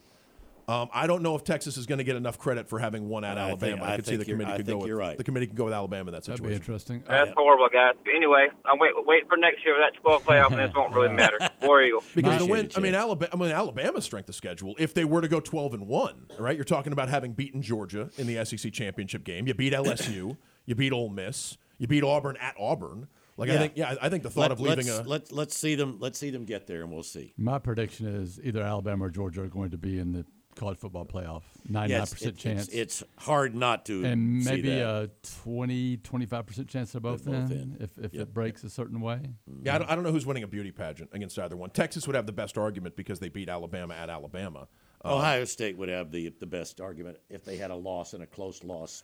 um, 0.67 0.89
I 0.91 1.05
don't 1.05 1.21
know 1.21 1.35
if 1.35 1.43
Texas 1.43 1.77
is 1.77 1.85
going 1.85 1.99
to 1.99 2.03
get 2.03 2.15
enough 2.15 2.39
credit 2.39 2.67
for 2.67 2.79
having 2.79 3.07
one 3.07 3.23
at 3.23 3.37
I 3.37 3.49
Alabama. 3.49 3.75
think- 3.77 3.87
I, 3.87 3.93
I 3.93 3.95
could 3.97 4.07
see 4.07 4.15
the 4.15 4.25
committee 4.25 4.51
could 4.55 4.65
go 4.65 4.77
with 4.77 4.89
right. 4.89 5.15
the 5.15 5.23
committee 5.23 5.45
could 5.45 5.55
go 5.55 5.65
with 5.65 5.73
Alabama 5.75 6.09
in 6.09 6.13
that 6.15 6.23
That'd 6.23 6.43
be 6.43 6.53
interesting. 6.55 7.03
That's 7.07 7.29
horrible, 7.37 7.67
guys. 7.71 7.93
Anyway, 8.15 8.47
I'm 8.65 8.79
wait 8.79 8.93
wait 9.05 9.27
for 9.29 9.37
next 9.37 9.63
year 9.63 9.75
that 9.79 9.93
12 10.01 10.25
playoff, 10.25 10.47
and 10.51 10.57
this 10.57 10.73
won't 10.75 10.91
really 10.95 11.13
matter. 11.13 11.37
War 11.61 11.83
Eagle. 11.83 12.03
Because 12.15 12.39
the 12.39 12.47
win, 12.47 12.71
I 12.75 12.79
mean, 12.79 12.95
Alabama, 12.95 13.29
I 13.31 13.35
mean, 13.37 13.51
Alabama's 13.51 14.05
strength 14.05 14.29
of 14.29 14.33
schedule. 14.35 14.73
If 14.79 14.95
they 14.95 15.05
were 15.05 15.21
to 15.21 15.27
go 15.27 15.39
twelve 15.39 15.75
and 15.75 15.85
one, 15.87 16.25
right? 16.39 16.55
You're 16.55 16.63
talking 16.65 16.91
about 16.93 17.09
having 17.09 17.33
beaten 17.33 17.61
Georgia 17.61 18.09
in 18.17 18.25
the 18.25 18.43
SEC 18.43 18.73
championship 18.73 19.23
game. 19.23 19.45
You 19.47 19.53
beat 19.53 19.73
LSU. 19.73 20.37
you 20.65 20.73
beat 20.75 20.91
Ole 20.93 21.09
Miss. 21.09 21.57
You 21.77 21.87
beat 21.87 22.03
Auburn 22.03 22.37
at 22.37 22.55
Auburn. 22.59 23.07
Like 23.37 23.49
I 23.49 23.57
think, 23.57 23.73
yeah, 23.75 23.95
I 24.01 24.07
think 24.07 24.23
the 24.23 24.29
thought 24.29 24.41
Let, 24.43 24.51
of 24.51 24.61
leaving 24.61 24.87
let's, 24.87 24.99
a 24.99 25.03
let's 25.03 25.31
let's 25.33 25.57
see 25.57 25.75
them 25.75 25.97
let's 25.99 26.17
see 26.17 26.29
them 26.29 26.45
get 26.45 26.67
there, 26.67 26.83
and 26.83 26.91
we'll 26.91 27.03
see. 27.03 27.33
My 27.37 27.59
prediction 27.59 28.07
is 28.07 28.39
either 28.41 28.61
Alabama 28.61 29.05
or 29.05 29.09
Georgia 29.09 29.41
are 29.43 29.47
going 29.47 29.71
to 29.71 29.77
be 29.77 29.99
in 29.99 30.13
the 30.13 30.25
college 30.55 30.77
football 30.77 31.05
playoff. 31.05 31.43
Yeah, 31.69 31.85
99% 31.87 32.01
it's, 32.01 32.21
it's- 32.21 32.41
chance. 32.41 32.67
It's, 32.69 33.03
hard 33.17 33.55
not 33.55 33.85
to 33.87 34.05
and 34.05 34.41
see 34.41 34.49
maybe 34.49 34.69
that. 34.69 34.85
a 34.87 35.09
20, 35.43 35.97
25% 35.97 36.67
chance 36.69 36.93
they're 36.93 37.01
both, 37.01 37.25
They're 37.25 37.41
both 37.41 37.51
in, 37.51 37.57
in. 37.57 37.77
if, 37.81 37.97
if 37.97 38.13
Yep. 38.13 38.21
it 38.21 38.33
breaks 38.33 38.63
a 38.63 38.69
certain 38.69 39.01
way. 39.01 39.19
Yeah, 39.63 39.75
I 39.75 39.77
don't, 39.79 39.91
I 39.91 39.95
don't 39.95 40.05
know 40.05 40.13
who's 40.13 40.25
winning 40.25 40.43
a 40.43 40.47
beauty 40.47 40.71
pageant 40.71 41.09
against 41.11 41.37
either 41.37 41.57
one. 41.57 41.71
Texas 41.71 42.07
would 42.07 42.15
have 42.15 42.25
the 42.25 42.31
best 42.31 42.57
argument 42.57 42.95
because 42.95 43.19
they 43.19 43.27
beat 43.29 43.49
Alabama 43.49 43.95
at 43.95 44.09
Alabama. 44.09 44.67
Uh, 45.03 45.17
Ohio 45.17 45.43
State 45.43 45.77
would 45.77 45.89
have 45.89 46.09
the 46.11 46.29
the 46.39 46.47
best 46.47 46.79
argument 46.81 47.17
if 47.29 47.43
they 47.43 47.57
had 47.57 47.69
a 47.69 47.75
loss 47.75 48.13
and 48.13 48.23
a 48.23 48.25
close 48.25 48.63
loss. 48.63 49.03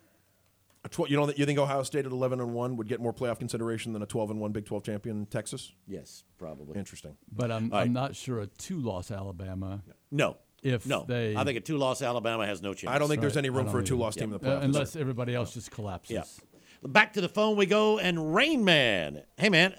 A 0.83 0.89
tw- 0.89 1.09
you 1.09 1.15
don't 1.15 1.37
you 1.37 1.45
think 1.45 1.59
Ohio 1.59 1.83
State 1.83 2.05
at 2.05 2.11
eleven 2.11 2.39
and 2.39 2.53
one 2.53 2.75
would 2.77 2.87
get 2.87 2.99
more 2.99 3.13
playoff 3.13 3.39
consideration 3.39 3.93
than 3.93 4.01
a 4.01 4.05
twelve 4.05 4.31
and 4.31 4.39
one 4.39 4.51
Big 4.51 4.65
Twelve 4.65 4.83
champion 4.83 5.25
Texas? 5.27 5.71
Yes, 5.87 6.23
probably. 6.37 6.77
Interesting. 6.77 7.15
But 7.31 7.51
I'm, 7.51 7.71
All 7.71 7.79
right. 7.79 7.85
I'm 7.85 7.93
not 7.93 8.15
sure 8.15 8.39
a 8.39 8.47
two 8.47 8.79
loss 8.79 9.11
Alabama. 9.11 9.83
No, 10.11 10.37
If 10.63 10.85
no. 10.85 11.05
they, 11.07 11.35
I 11.35 11.43
think 11.43 11.57
a 11.57 11.61
two-loss 11.61 12.01
Alabama 12.01 12.45
has 12.45 12.61
no 12.61 12.73
chance. 12.73 12.93
I 12.93 12.99
don't 12.99 13.07
think 13.07 13.21
there's 13.21 13.37
any 13.37 13.49
room 13.49 13.69
for 13.69 13.79
a 13.79 13.83
two-loss 13.83 14.15
team 14.15 14.25
in 14.33 14.39
the 14.39 14.39
Yeah. 14.45 14.55
playoffs. 14.55 14.61
uh, 14.61 14.65
unless 14.65 14.95
everybody 14.95 15.33
else 15.33 15.53
just 15.53 15.71
collapses. 15.71 16.11
Yeah. 16.11 16.23
Back 16.87 17.13
to 17.13 17.21
the 17.21 17.29
phone 17.29 17.55
we 17.57 17.65
go, 17.67 17.97
and 17.99 18.33
Rain 18.35 18.65
Man. 18.65 19.21
Hey, 19.37 19.49
man. 19.49 19.75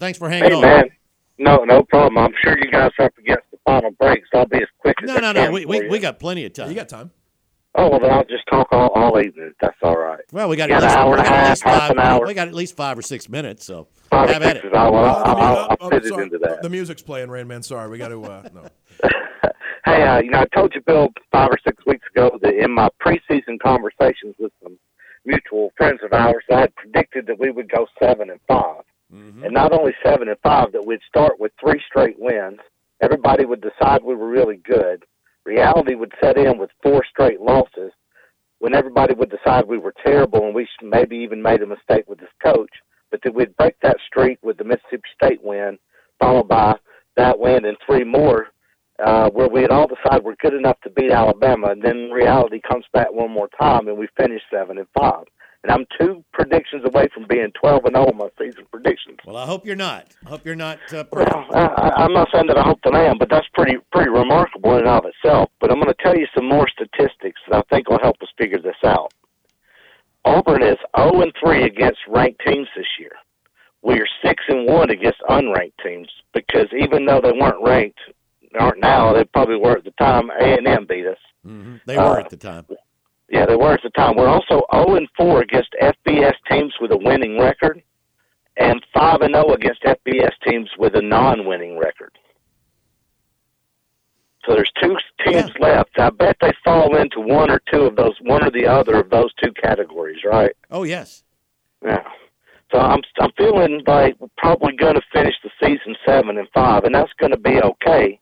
Thanks 0.00 0.18
for 0.18 0.28
hanging 0.28 0.50
Hey, 0.50 0.54
on. 0.56 0.62
man. 0.62 0.84
No, 1.38 1.64
no 1.64 1.82
problem. 1.84 2.16
I'm 2.18 2.32
sure 2.42 2.56
you 2.58 2.70
guys 2.70 2.90
are 2.98 3.04
up 3.06 3.18
against 3.18 3.44
the 3.50 3.58
final 3.64 3.90
break, 3.92 4.22
so 4.32 4.40
I'll 4.40 4.46
be 4.46 4.56
as 4.56 4.68
quick 4.78 4.96
as 5.02 5.06
No, 5.06 5.16
I 5.16 5.20
no, 5.20 5.32
can 5.34 5.44
no. 5.44 5.50
We, 5.52 5.62
for 5.64 5.68
we, 5.68 5.82
you. 5.82 5.88
we 5.90 5.98
got 5.98 6.18
plenty 6.18 6.44
of 6.46 6.52
time. 6.54 6.68
you 6.70 6.74
got 6.74 6.88
time. 6.88 7.10
Oh, 7.78 7.90
well, 7.90 8.00
then 8.00 8.10
I'll 8.10 8.24
just 8.24 8.46
talk 8.50 8.68
all, 8.72 8.88
all 8.90 9.20
evening. 9.20 9.52
That's 9.60 9.76
all 9.82 9.96
right. 9.98 10.20
Well, 10.32 10.48
we 10.48 10.56
got, 10.56 10.68
You 10.70 10.76
at 10.76 10.80
got 10.80 10.86
least, 10.86 10.96
an 10.96 11.00
hour 11.02 11.12
and 11.16 11.20
a 11.20 11.26
at 11.26 11.34
half, 11.34 11.48
least 11.50 11.62
half 11.64 11.80
five. 11.80 11.90
an 11.90 11.98
hour. 11.98 12.26
We 12.26 12.34
got 12.34 12.48
at 12.48 12.54
least 12.54 12.76
five 12.76 12.98
or 12.98 13.02
six 13.02 13.28
minutes. 13.28 13.64
So 13.66 13.86
five 14.10 14.30
have 14.30 14.42
at 14.42 14.52
six 14.56 14.64
it. 14.64 14.68
is 14.68 14.72
all. 14.74 14.94
I'll, 14.96 15.24
the 15.24 15.34
mu- 15.34 15.40
I'll, 15.42 15.76
I'll 15.80 15.86
uh, 15.86 15.90
fit 15.90 16.06
it 16.06 16.12
into 16.18 16.38
that. 16.38 16.62
The 16.62 16.70
music's 16.70 17.02
playing, 17.02 17.28
Rain 17.30 17.46
Man. 17.46 17.62
Sorry, 17.62 17.88
we 17.90 17.98
got 17.98 18.08
to. 18.08 18.24
Uh, 18.24 18.48
no. 18.54 18.68
Hey, 19.84 20.02
uh, 20.02 20.20
you 20.20 20.30
know, 20.32 20.40
I 20.40 20.46
told 20.46 20.74
you, 20.74 20.80
Bill, 20.80 21.10
five 21.30 21.48
or 21.48 21.58
six 21.64 21.80
weeks 21.86 22.04
ago 22.12 22.36
that 22.42 22.54
in 22.54 22.72
my 22.72 22.88
preseason 23.00 23.56
conversations 23.60 24.34
with 24.36 24.50
some 24.60 24.76
mutual 25.24 25.72
friends 25.76 26.00
of 26.02 26.12
ours, 26.12 26.42
I 26.50 26.58
had 26.62 26.74
predicted 26.74 27.28
that 27.28 27.38
we 27.38 27.52
would 27.52 27.70
go 27.70 27.86
seven 28.02 28.28
and 28.30 28.40
5 28.48 28.82
and 29.12 29.52
not 29.54 29.72
only 29.72 29.94
seven 30.04 30.28
and 30.28 30.36
five, 30.42 30.72
that 30.72 30.84
we'd 30.84 30.98
start 31.08 31.38
with 31.38 31.52
three 31.60 31.80
straight 31.88 32.16
wins. 32.18 32.58
Everybody 33.00 33.44
would 33.44 33.60
decide 33.60 34.02
we 34.02 34.16
were 34.16 34.28
really 34.28 34.56
good. 34.56 35.04
Reality 35.46 35.94
would 35.94 36.12
set 36.20 36.36
in 36.36 36.58
with 36.58 36.70
four 36.82 37.04
straight 37.08 37.40
losses, 37.40 37.92
when 38.58 38.74
everybody 38.74 39.14
would 39.14 39.30
decide 39.30 39.64
we 39.66 39.78
were 39.78 39.94
terrible 40.04 40.44
and 40.44 40.54
we 40.54 40.66
maybe 40.82 41.16
even 41.16 41.40
made 41.40 41.62
a 41.62 41.66
mistake 41.66 42.04
with 42.08 42.18
this 42.18 42.28
coach. 42.44 42.70
But 43.10 43.20
that 43.22 43.34
we'd 43.34 43.56
break 43.56 43.76
that 43.82 43.98
streak 44.04 44.38
with 44.42 44.58
the 44.58 44.64
Mississippi 44.64 45.08
State 45.14 45.42
win, 45.44 45.78
followed 46.18 46.48
by 46.48 46.74
that 47.16 47.38
win 47.38 47.64
and 47.64 47.76
three 47.86 48.02
more 48.02 48.48
uh, 49.04 49.30
where 49.30 49.48
we 49.48 49.62
had 49.62 49.70
all 49.70 49.86
decided 49.86 50.24
we're 50.24 50.34
good 50.36 50.54
enough 50.54 50.80
to 50.80 50.90
beat 50.90 51.12
Alabama, 51.12 51.68
and 51.68 51.82
then 51.82 52.10
reality 52.10 52.60
comes 52.60 52.84
back 52.92 53.12
one 53.12 53.30
more 53.30 53.48
time, 53.60 53.88
and 53.88 53.96
we 53.98 54.08
finish 54.16 54.42
seven 54.50 54.78
and 54.78 54.86
five. 54.98 55.24
And 55.66 55.72
I'm 55.72 55.86
two 55.98 56.24
predictions 56.32 56.84
away 56.84 57.08
from 57.12 57.26
being 57.28 57.50
twelve 57.60 57.84
and 57.86 57.96
zero 57.96 58.08
in 58.08 58.16
my 58.16 58.28
season 58.38 58.66
predictions. 58.70 59.18
Well, 59.26 59.36
I 59.36 59.46
hope 59.46 59.66
you're 59.66 59.74
not. 59.74 60.06
I 60.24 60.28
hope 60.28 60.42
you're 60.46 60.54
not. 60.54 60.78
Uh, 60.94 61.02
perfect. 61.02 61.34
Well, 61.34 61.44
I, 61.76 61.90
I'm 62.04 62.12
not 62.12 62.28
saying 62.32 62.46
that 62.46 62.56
I 62.56 62.62
hope 62.62 62.78
that 62.84 62.94
I 62.94 63.02
am, 63.02 63.18
but 63.18 63.28
that's 63.28 63.48
pretty 63.52 63.78
pretty 63.90 64.10
remarkable 64.10 64.74
in 64.74 64.86
and 64.86 64.88
of 64.88 65.04
itself. 65.06 65.50
But 65.60 65.72
I'm 65.72 65.80
going 65.80 65.92
to 65.92 66.02
tell 66.04 66.16
you 66.16 66.28
some 66.36 66.48
more 66.48 66.68
statistics 66.68 67.40
that 67.50 67.56
I 67.56 67.62
think 67.74 67.88
will 67.90 67.98
help 68.00 68.14
us 68.22 68.28
figure 68.38 68.60
this 68.62 68.76
out. 68.84 69.12
Auburn 70.24 70.62
is 70.62 70.76
0 70.96 71.20
and 71.22 71.32
3 71.42 71.64
against 71.64 71.98
ranked 72.08 72.42
teams 72.46 72.68
this 72.76 72.86
year. 73.00 73.12
We 73.82 73.94
are 73.94 74.06
6 74.24 74.44
and 74.48 74.68
1 74.68 74.90
against 74.90 75.18
unranked 75.28 75.78
teams 75.84 76.08
because 76.32 76.66
even 76.78 77.06
though 77.06 77.20
they 77.20 77.32
weren't 77.32 77.60
ranked, 77.60 77.98
aren't 78.58 78.80
now, 78.80 79.12
they 79.12 79.24
probably 79.24 79.56
were 79.56 79.76
at 79.78 79.84
the 79.84 79.90
time. 79.98 80.30
A 80.30 80.44
and 80.44 80.66
M 80.68 80.86
beat 80.88 81.06
us. 81.06 81.18
Mhm. 81.44 81.80
They 81.86 81.96
were 81.96 82.02
Uh, 82.04 82.20
at 82.20 82.30
the 82.30 82.36
time. 82.36 82.66
Yeah, 83.28 83.46
they 83.46 83.56
were 83.56 83.72
at 83.72 83.82
the 83.82 83.90
time. 83.90 84.16
We're 84.16 84.28
also 84.28 84.62
0 84.72 84.96
and 84.96 85.08
4 85.16 85.42
against 85.42 85.74
FBS 85.82 86.34
teams 86.50 86.74
with 86.80 86.92
a 86.92 86.96
winning 86.96 87.38
record, 87.38 87.82
and 88.56 88.84
5 88.94 89.22
and 89.22 89.34
0 89.34 89.52
against 89.52 89.82
FBS 89.82 90.32
teams 90.46 90.70
with 90.78 90.94
a 90.94 91.02
non-winning 91.02 91.78
record. 91.78 92.12
So 94.44 94.54
there's 94.54 94.70
two 94.80 94.96
teams 95.24 95.50
left. 95.58 95.90
I 95.98 96.10
bet 96.10 96.36
they 96.40 96.52
fall 96.64 96.96
into 96.96 97.20
one 97.20 97.50
or 97.50 97.60
two 97.72 97.82
of 97.82 97.96
those, 97.96 98.14
one 98.20 98.44
or 98.44 98.50
the 98.50 98.66
other 98.66 99.00
of 99.00 99.10
those 99.10 99.32
two 99.42 99.52
categories, 99.52 100.18
right? 100.24 100.52
Oh 100.70 100.84
yes. 100.84 101.24
Yeah. 101.84 102.04
So 102.72 102.78
I'm 102.78 103.00
I'm 103.20 103.32
feeling 103.36 103.82
like 103.86 104.14
we're 104.20 104.28
probably 104.36 104.76
going 104.76 104.94
to 104.94 105.02
finish 105.12 105.34
the 105.42 105.50
season 105.60 105.96
seven 106.06 106.38
and 106.38 106.48
five, 106.54 106.84
and 106.84 106.94
that's 106.94 107.12
going 107.18 107.32
to 107.32 107.38
be 107.38 107.60
okay 107.60 108.20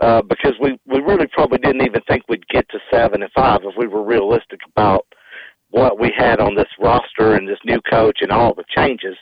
uh, 0.00 0.22
because 0.22 0.54
we 0.60 0.78
we 0.86 1.00
really 1.00 1.26
probably 1.26 1.58
didn't 1.58 1.86
even 1.86 2.02
think 2.02 2.22
we'd 2.28 2.46
get 2.48 2.68
to 2.70 2.78
seven 2.92 3.22
and 3.22 3.32
five 3.32 3.60
if 3.64 3.74
we 3.76 3.86
were 3.86 4.04
realistic 4.04 4.60
about 4.70 5.06
what 5.70 5.98
we 5.98 6.12
had 6.16 6.40
on 6.40 6.54
this 6.54 6.68
roster 6.78 7.34
and 7.34 7.48
this 7.48 7.58
new 7.64 7.80
coach 7.90 8.18
and 8.20 8.30
all 8.30 8.54
the 8.54 8.64
changes. 8.76 9.16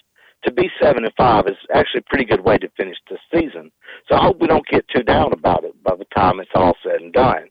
To 0.45 0.53
be 0.53 0.69
seven 0.81 1.05
and 1.05 1.15
five 1.17 1.47
is 1.47 1.57
actually 1.75 2.01
a 2.01 2.11
pretty 2.11 2.27
good 2.27 2.45
way 2.45 2.59
to 2.59 2.69
finish 2.77 2.99
the 3.09 3.17
season. 3.33 3.71
So 4.09 4.17
I 4.17 4.25
hope 4.25 4.41
we 4.41 4.47
don't 4.47 4.67
get 4.67 4.87
too 4.89 5.03
down 5.03 5.33
about 5.33 5.65
it 5.65 5.83
by 5.83 5.97
the 5.97 6.05
time 6.15 6.39
it's 6.39 6.51
all 6.55 6.77
said 6.83 7.01
and 7.01 7.13
done. 7.13 7.49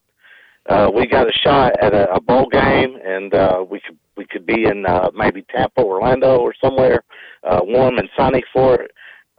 Uh, 0.70 0.92
we 0.94 1.08
got 1.08 1.28
a 1.28 1.34
shot 1.34 1.74
at 1.82 1.94
a, 1.94 2.14
a 2.14 2.22
bowl 2.22 2.48
game, 2.50 2.98
and 3.04 3.34
uh, 3.34 3.66
we 3.70 3.80
could 3.80 3.98
we 4.16 4.26
could 4.26 4.46
be 4.46 4.66
in 4.66 4.86
uh, 4.86 5.10
maybe 5.16 5.44
Tampa, 5.54 5.82
Orlando, 5.82 6.38
or 6.38 6.54
somewhere 6.64 7.04
uh, 7.44 7.60
warm 7.64 7.98
and 7.98 8.10
sunny 8.18 8.44
for 8.54 8.76
it. 8.76 8.92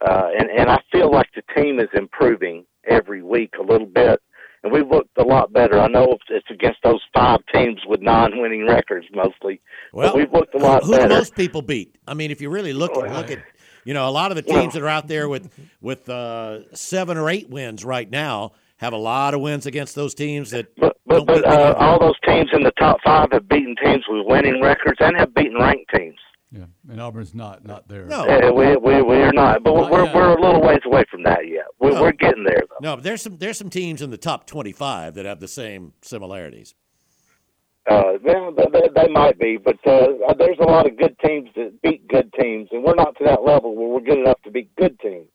Uh, 0.06 0.28
and 0.39 0.51
and 0.51 0.69
I 0.69 0.81
feel 0.93 1.11
like 1.11 1.28
the 1.35 1.43
team 1.55 1.78
is 1.78 1.89
improving 1.94 2.66
every 2.89 3.23
week 3.23 3.55
a 3.59 3.62
little 3.62 3.86
bit, 3.86 4.20
and 4.62 4.73
we've 4.73 4.89
looked 4.89 5.16
a 5.19 5.23
lot 5.23 5.52
better. 5.52 5.78
I 5.78 5.89
know 5.89 6.16
it's 6.31 6.51
against 6.51 6.78
those 6.82 7.01
five 7.15 7.40
teams 7.52 7.81
with 7.86 8.01
non-winning 8.01 8.66
records 8.66 9.06
mostly, 9.15 9.61
Well, 9.93 10.09
but 10.12 10.16
we've 10.16 10.32
looked 10.32 10.55
a 10.55 10.59
lot 10.59 10.82
who 10.85 10.93
do 10.93 10.98
better. 10.98 11.09
most 11.15 11.35
people 11.35 11.62
beat? 11.62 11.97
I 12.06 12.15
mean, 12.15 12.31
if 12.31 12.40
you 12.40 12.51
really 12.51 12.73
look 12.73 12.97
at 12.97 13.12
look 13.12 13.31
at, 13.31 13.43
you 13.85 13.94
know, 13.94 14.09
a 14.09 14.11
lot 14.11 14.31
of 14.32 14.36
the 14.36 14.43
teams 14.43 14.74
that 14.74 14.82
are 14.82 14.89
out 14.89 15.09
there 15.09 15.28
with 15.28 15.51
with 15.81 16.09
uh, 16.09 16.74
seven 16.74 17.16
or 17.19 17.28
eight 17.31 17.51
wins 17.51 17.85
right 17.85 18.11
now 18.11 18.52
have 18.78 18.93
a 18.93 18.98
lot 18.98 19.35
of 19.35 19.40
wins 19.40 19.66
against 19.66 19.94
those 19.94 20.15
teams 20.15 20.51
that 20.51 20.74
But 20.77 20.97
don't 21.09 21.27
but 21.27 21.44
uh, 21.47 21.74
all 21.78 21.98
those 22.01 22.19
teams 22.27 22.51
in 22.52 22.62
the 22.62 22.73
top 22.73 22.98
five 23.05 23.28
have 23.32 23.48
beaten 23.48 23.77
teams 23.82 24.05
with 24.09 24.27
winning 24.27 24.61
records 24.62 24.98
and 25.01 25.16
have 25.19 25.35
beaten 25.35 25.56
ranked 25.59 25.90
teams. 25.94 26.19
Yeah, 26.55 26.66
and 26.89 27.01
Auburn's 27.01 27.35
not 27.35 27.64
not 27.66 27.89
there. 27.89 28.10
Uh, 28.12 28.52
we 28.52 28.76
we 28.76 29.02
we're 29.02 29.32
not, 29.32 29.64
but 29.64 29.74
Not 29.74 29.90
we're 29.90 30.05
yet. 30.05 30.14
we're 30.14 30.36
a 30.36 30.40
little 30.40 30.62
ways 30.62 30.78
away 30.85 31.02
from 31.10 31.24
that 31.24 31.48
yet. 31.48 31.64
We're 31.81 31.90
No. 31.94 32.02
we're 32.02 32.12
getting 32.12 32.44
there 32.44 32.62
though. 32.70 32.76
No, 32.81 32.94
but 32.94 33.02
there's 33.02 33.22
some 33.22 33.39
there's 33.39 33.59
some 33.59 33.70
teams 33.70 34.01
in 34.02 34.10
the 34.10 34.16
top 34.16 34.47
25 34.47 35.14
that 35.14 35.24
have 35.26 35.40
the 35.40 35.48
same 35.48 35.94
similarities. 36.02 36.76
Uh, 37.90 38.12
well, 38.22 38.52
they, 38.52 38.64
they, 38.72 38.89
they 38.94 39.09
might 39.09 39.36
be, 39.39 39.56
but 39.56 39.76
uh, 39.86 40.06
there's 40.39 40.56
a 40.60 40.64
lot 40.64 40.86
of 40.86 40.97
good 40.97 41.18
teams 41.18 41.51
that 41.56 41.82
beat 41.82 42.06
good 42.09 42.32
teams, 42.40 42.68
and 42.72 42.82
we're 42.85 42.94
not 42.94 43.14
to 43.18 43.24
that 43.24 43.43
level 43.43 43.74
where 43.74 43.89
we're 43.89 44.01
good 44.01 44.18
enough 44.20 44.40
to 44.43 44.51
beat 44.52 44.74
good 44.76 44.98
teams. 45.01 45.26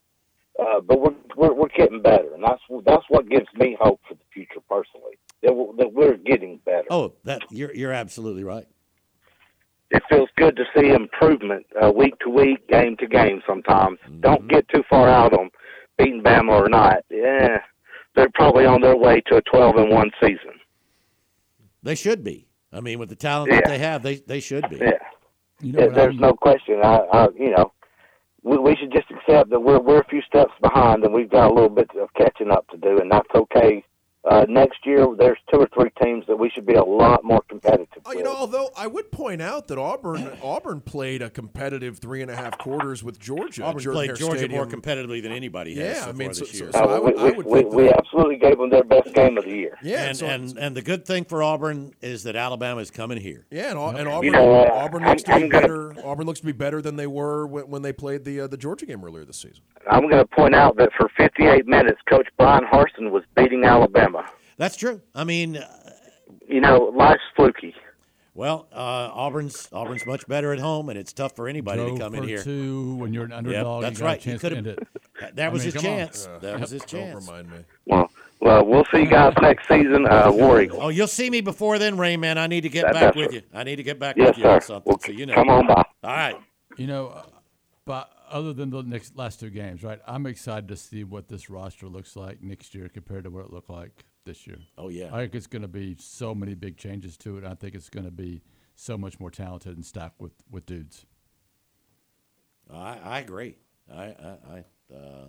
Uh, 0.57 0.79
but 0.79 1.01
we're, 1.01 1.13
we're 1.35 1.53
we're 1.53 1.67
getting 1.67 2.01
better, 2.01 2.33
and 2.33 2.43
that's 2.43 2.61
that's 2.85 3.03
what 3.09 3.27
gives 3.29 3.47
me 3.55 3.77
hope 3.79 3.99
for 4.07 4.13
the 4.13 4.23
future 4.33 4.61
personally. 4.69 5.17
That 5.43 5.53
we're, 5.53 5.75
that 5.77 5.91
we're 5.93 6.15
getting 6.17 6.59
better. 6.65 6.87
Oh, 6.89 7.13
that 7.25 7.41
you're 7.51 7.73
you're 7.75 7.93
absolutely 7.93 8.45
right. 8.45 8.65
It 9.91 10.03
feels 10.09 10.29
good 10.37 10.55
to 10.55 10.63
see 10.75 10.91
improvement 10.91 11.65
uh, 11.81 11.91
week 11.91 12.19
to 12.19 12.29
week, 12.29 12.67
game 12.67 12.95
to 12.97 13.07
game. 13.07 13.41
Sometimes 13.47 13.97
don't 14.19 14.47
get 14.47 14.67
too 14.69 14.83
far 14.89 15.09
out 15.09 15.33
on 15.33 15.49
beating 15.97 16.21
Bama 16.21 16.51
or 16.51 16.69
not. 16.69 17.03
Yeah, 17.09 17.57
they're 18.15 18.29
probably 18.33 18.65
on 18.65 18.81
their 18.81 18.95
way 18.95 19.21
to 19.27 19.37
a 19.37 19.41
12 19.41 19.77
and 19.77 19.91
one 19.91 20.11
season. 20.21 20.59
They 21.81 21.95
should 21.95 22.23
be. 22.23 22.47
I 22.71 22.81
mean, 22.81 22.99
with 22.99 23.09
the 23.09 23.15
talent 23.15 23.51
that 23.51 23.65
they 23.65 23.79
have, 23.79 24.03
they 24.03 24.17
they 24.17 24.39
should 24.39 24.69
be. 24.69 24.77
Yeah. 24.77 24.91
You 25.61 25.73
Yeah, 25.77 25.87
there's 25.87 26.19
no 26.19 26.33
question. 26.33 26.79
I, 26.83 26.99
I 27.11 27.27
you 27.37 27.51
know, 27.51 27.71
we, 28.43 28.57
we 28.57 28.75
should 28.75 28.91
just 28.91 29.09
accept 29.09 29.49
that 29.49 29.59
we're 29.59 29.79
we're 29.79 30.01
a 30.01 30.07
few 30.07 30.21
steps 30.21 30.53
behind, 30.61 31.03
and 31.03 31.13
we've 31.13 31.29
got 31.31 31.49
a 31.49 31.53
little 31.53 31.69
bit 31.69 31.89
of 31.99 32.13
catching 32.13 32.51
up 32.51 32.67
to 32.69 32.77
do, 32.77 32.99
and 32.99 33.11
that's 33.11 33.29
okay. 33.33 33.83
Uh, 34.29 34.45
next 34.49 34.85
year, 34.85 35.07
there's 35.17 35.37
two 35.51 35.59
or 35.61 35.67
three 35.73 35.89
teams 36.03 36.25
that 36.27 36.35
we 36.37 36.49
should 36.49 36.65
be 36.65 36.73
a 36.73 36.83
lot 36.83 37.23
more 37.23 37.41
competitive. 37.47 37.87
Oh, 38.05 38.11
you 38.11 38.21
know, 38.21 38.35
although 38.35 38.69
I 38.77 38.85
would 38.85 39.11
point 39.13 39.41
out 39.41 39.67
that 39.69 39.77
Auburn 39.77 40.29
Auburn 40.43 40.81
played 40.81 41.21
a 41.21 41.29
competitive 41.29 41.99
three 41.99 42.21
and 42.21 42.29
a 42.29 42.35
half 42.35 42.57
quarters 42.57 43.01
with 43.01 43.17
Georgia. 43.17 43.63
at 43.63 43.69
Auburn 43.69 43.81
Jordan 43.83 43.97
played 43.97 44.07
Hare 44.09 44.15
Georgia 44.17 44.37
Stadium. 44.39 44.57
more 44.59 44.67
competitively 44.67 45.23
than 45.23 45.31
anybody 45.31 45.73
has 45.75 45.97
Yeah, 45.97 46.03
so 46.03 46.09
I 46.09 46.11
mean, 46.11 46.27
far 46.27 46.33
so- 46.33 46.39
this 46.41 46.51
so- 46.51 46.63
year. 46.65 46.71
so 46.73 46.79
I 46.79 46.99
would- 46.99 47.15
we, 47.15 47.21
I 47.21 47.29
would 47.31 47.45
we, 47.45 47.63
we 47.63 47.89
absolutely 47.93 48.35
gave 48.35 48.57
them 48.57 48.69
their 48.69 48.83
best 48.83 49.13
game 49.13 49.37
of 49.37 49.45
the 49.45 49.55
year. 49.55 49.77
Yeah, 49.81 50.03
and 50.03 50.17
so- 50.17 50.25
and 50.27 50.57
and 50.57 50.75
the 50.75 50.81
good 50.81 51.05
thing 51.05 51.23
for 51.23 51.41
Auburn 51.41 51.93
is 52.01 52.23
that 52.23 52.35
Alabama 52.35 52.81
is 52.81 52.91
coming 52.91 53.19
here. 53.21 53.45
Yeah, 53.49 53.71
and, 53.71 53.99
and 53.99 54.07
Auburn, 54.09 54.25
You 54.25 54.31
know, 54.31 54.53
uh, 54.63 54.69
Auburn 54.73 55.05
looks 55.05 55.23
to 55.23 55.31
I'm- 55.31 55.39
be 55.39 55.43
I'm 55.45 55.49
gonna- 55.49 55.61
better. 55.93 55.93
Auburn 56.05 56.25
looks 56.27 56.41
to 56.41 56.45
be 56.45 56.51
better 56.51 56.81
than 56.81 56.97
they 56.97 57.07
were 57.07 57.47
when, 57.47 57.69
when 57.69 57.81
they 57.83 57.93
played 57.93 58.25
the 58.25 58.41
uh, 58.41 58.47
the 58.47 58.57
Georgia 58.57 58.85
game 58.85 59.03
earlier 59.05 59.23
this 59.23 59.37
season. 59.37 59.61
I'm 59.89 60.01
going 60.01 60.17
to 60.17 60.25
point 60.25 60.53
out 60.55 60.75
that 60.75 60.89
for 60.97 61.09
58 61.17 61.65
minutes, 61.65 61.99
Coach 62.09 62.27
Bryan 62.37 62.65
Harsin 62.65 63.11
was 63.11 63.23
beating 63.37 63.63
Alabama. 63.63 64.08
That's 64.57 64.75
true. 64.75 65.01
I 65.15 65.23
mean, 65.23 65.57
uh, 65.57 65.91
You 66.47 66.61
know, 66.61 66.91
life's 66.95 67.21
fluky. 67.35 67.73
well, 68.33 68.67
uh, 68.73 69.09
Auburn's 69.13 69.67
Auburn's 69.71 70.05
much 70.05 70.27
better 70.27 70.51
at 70.53 70.59
home, 70.59 70.89
and 70.89 70.97
it's 70.97 71.13
tough 71.13 71.35
for 71.35 71.47
anybody 71.47 71.77
Go 71.85 71.93
to 71.95 71.99
come 71.99 72.15
in 72.15 72.23
here. 72.23 72.41
two 72.43 72.95
when 72.95 73.13
you're 73.13 73.25
an 73.25 73.31
Yep, 73.31 73.37
underdog. 73.37 73.81
that's 73.83 73.99
you 73.99 74.05
right. 74.05 74.19
A 74.19 74.23
chance 74.23 74.41
he 74.41 74.49
could 74.49 74.49
to 74.51 74.57
end 74.57 74.65
have. 74.67 74.77
it. 74.79 74.87
That 75.35 75.51
was 75.51 75.63
mean, 75.65 75.73
his 75.73 75.81
come 75.81 75.91
on. 75.91 75.97
chance. 75.97 76.29
That 76.41 76.59
was 76.59 76.69
his 76.71 76.85
chance. 76.85 77.25
Don't 77.27 77.35
remind 77.37 77.51
me. 77.51 77.65
Well, 77.85 78.09
well, 78.41 78.65
we'll 78.65 78.85
see 78.85 78.99
you 79.01 79.07
guys 79.07 79.33
next 79.41 79.67
season. 79.67 80.07
Uh, 80.07 80.31
War 80.31 80.61
Eagle. 80.61 80.79
Oh, 80.81 80.87
you'll 80.89 81.07
see 81.07 81.29
me 81.29 81.41
before 81.41 81.77
then, 81.77 81.97
Rain 81.97 82.21
Man. 82.21 82.37
I 82.37 82.47
need 82.47 82.61
to 82.61 82.69
get 82.69 82.85
That- 82.85 82.93
back 82.93 83.15
with 83.15 83.25
right. 83.27 83.33
you. 83.35 83.41
I 83.53 83.63
need 83.65 83.75
to 83.77 83.83
get 83.83 83.99
back 83.99 84.15
Yes, 84.17 84.29
with 84.29 84.37
you 84.37 84.45
on 84.49 84.61
something. 84.61 84.89
Well, 84.89 84.99
so 85.05 85.11
you 85.11 85.25
know. 85.25 85.33
come 85.35 85.49
on 85.49 85.67
by. 85.67 85.73
All 85.73 85.85
right. 86.03 86.37
You 86.77 86.87
know, 86.87 87.07
uh, 87.09 87.23
but 87.85 88.09
other 88.29 88.53
than 88.53 88.69
the 88.69 88.83
next 88.83 89.15
last 89.15 89.39
two 89.39 89.49
games, 89.49 89.83
right? 89.83 89.99
I'm 90.07 90.25
excited 90.25 90.67
to 90.69 90.75
see 90.75 91.03
what 91.03 91.27
this 91.27 91.49
roster 91.49 91.87
looks 91.87 92.15
like 92.15 92.41
next 92.41 92.73
year 92.73 92.89
compared 92.89 93.25
to 93.25 93.29
what 93.29 93.45
it 93.45 93.53
looked 93.53 93.69
like 93.69 94.05
this 94.25 94.47
year. 94.47 94.59
Oh, 94.77 94.89
yeah. 94.89 95.09
I 95.13 95.21
think 95.21 95.35
it's 95.35 95.47
going 95.47 95.61
to 95.63 95.67
be 95.67 95.95
so 95.99 96.33
many 96.35 96.55
big 96.55 96.77
changes 96.77 97.17
to 97.17 97.37
it. 97.37 97.43
I 97.43 97.55
think 97.55 97.75
it's 97.75 97.89
going 97.89 98.05
to 98.05 98.11
be 98.11 98.41
so 98.75 98.97
much 98.97 99.19
more 99.19 99.31
talented 99.31 99.75
and 99.75 99.85
stacked 99.85 100.19
with 100.19 100.33
with 100.49 100.65
dudes. 100.65 101.05
I, 102.71 102.97
I 103.03 103.19
agree. 103.19 103.57
I 103.91 104.03
I, 104.03 104.37
I 104.49 104.95
uh, 104.95 105.25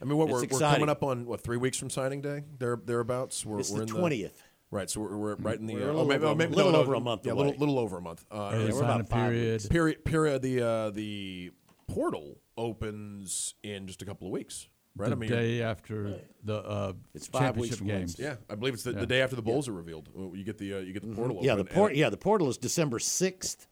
I 0.00 0.04
mean, 0.04 0.16
what 0.18 0.28
we're, 0.28 0.42
we're 0.42 0.58
coming 0.58 0.88
up 0.88 1.02
on 1.02 1.26
what 1.26 1.40
three 1.40 1.56
weeks 1.56 1.78
from 1.78 1.90
signing 1.90 2.20
day? 2.20 2.42
There 2.58 2.76
thereabouts. 2.76 3.44
We're, 3.44 3.60
It's 3.60 3.70
we're 3.70 3.84
the 3.84 3.96
in 3.96 4.02
20th. 4.02 4.32
Right, 4.70 4.90
so 4.90 5.02
we're, 5.02 5.16
we're 5.16 5.34
right 5.36 5.58
in 5.58 5.66
the 5.66 5.74
We're 5.74 5.82
a 5.82 5.84
uh, 5.84 5.86
little 5.86 6.00
oh, 6.00 6.04
maybe, 6.04 6.24
over 6.24 6.26
oh, 6.26 6.32
a- 6.32 6.36
maybe 6.36 6.54
little 6.56 6.72
no, 6.72 6.78
no, 6.78 6.82
over 6.82 6.94
a 6.94 7.00
month 7.00 7.24
Yeah, 7.24 7.32
a 7.32 7.34
little, 7.34 7.54
little 7.56 7.78
over 7.78 7.98
a 7.98 8.00
month. 8.00 8.24
Uh, 8.28 8.50
Early 8.52 8.66
yeah, 8.66 8.72
we're 8.72 8.82
about 8.82 9.08
period. 9.08 9.52
weeks. 9.52 9.66
Period. 9.68 10.04
Period. 10.04 10.42
The 10.42 10.62
uh, 10.62 10.90
the 10.90 11.52
portal 11.86 12.38
opens 12.56 13.54
in 13.62 13.86
just 13.86 14.02
a 14.02 14.04
couple 14.04 14.26
of 14.26 14.32
weeks. 14.32 14.68
Right. 14.96 15.08
The 15.10 15.16
I 15.16 15.18
mean, 15.18 15.30
the 15.30 15.36
day 15.36 15.62
after 15.62 16.20
the 16.44 16.56
uh, 16.58 16.92
It's 17.14 17.26
five 17.26 17.56
weeks 17.56 17.76
championship 17.76 17.78
from 17.78 17.86
games. 17.88 18.16
yeah, 18.18 18.36
I 18.48 18.54
believe 18.54 18.74
it's 18.74 18.84
the, 18.84 18.92
Yeah. 18.92 19.00
the 19.00 19.06
day 19.06 19.22
after 19.22 19.34
the 19.34 19.42
bowls 19.42 19.66
are 19.68 19.72
revealed. 19.72 20.08
You 20.16 20.44
get 20.44 20.56
the 20.58 20.74
uh, 20.74 20.78
you 20.78 20.92
get 20.92 21.02
the 21.02 21.14
portal. 21.14 21.36
Mm-hmm. 21.38 21.46
yeah, 21.46 21.54
the 21.56 21.60
open. 21.62 21.74
port. 21.74 21.94
Yeah, 21.96 22.10
the 22.10 22.16
portal 22.16 22.48
is 22.48 22.56
December 22.58 23.00
sixth. 23.00 23.66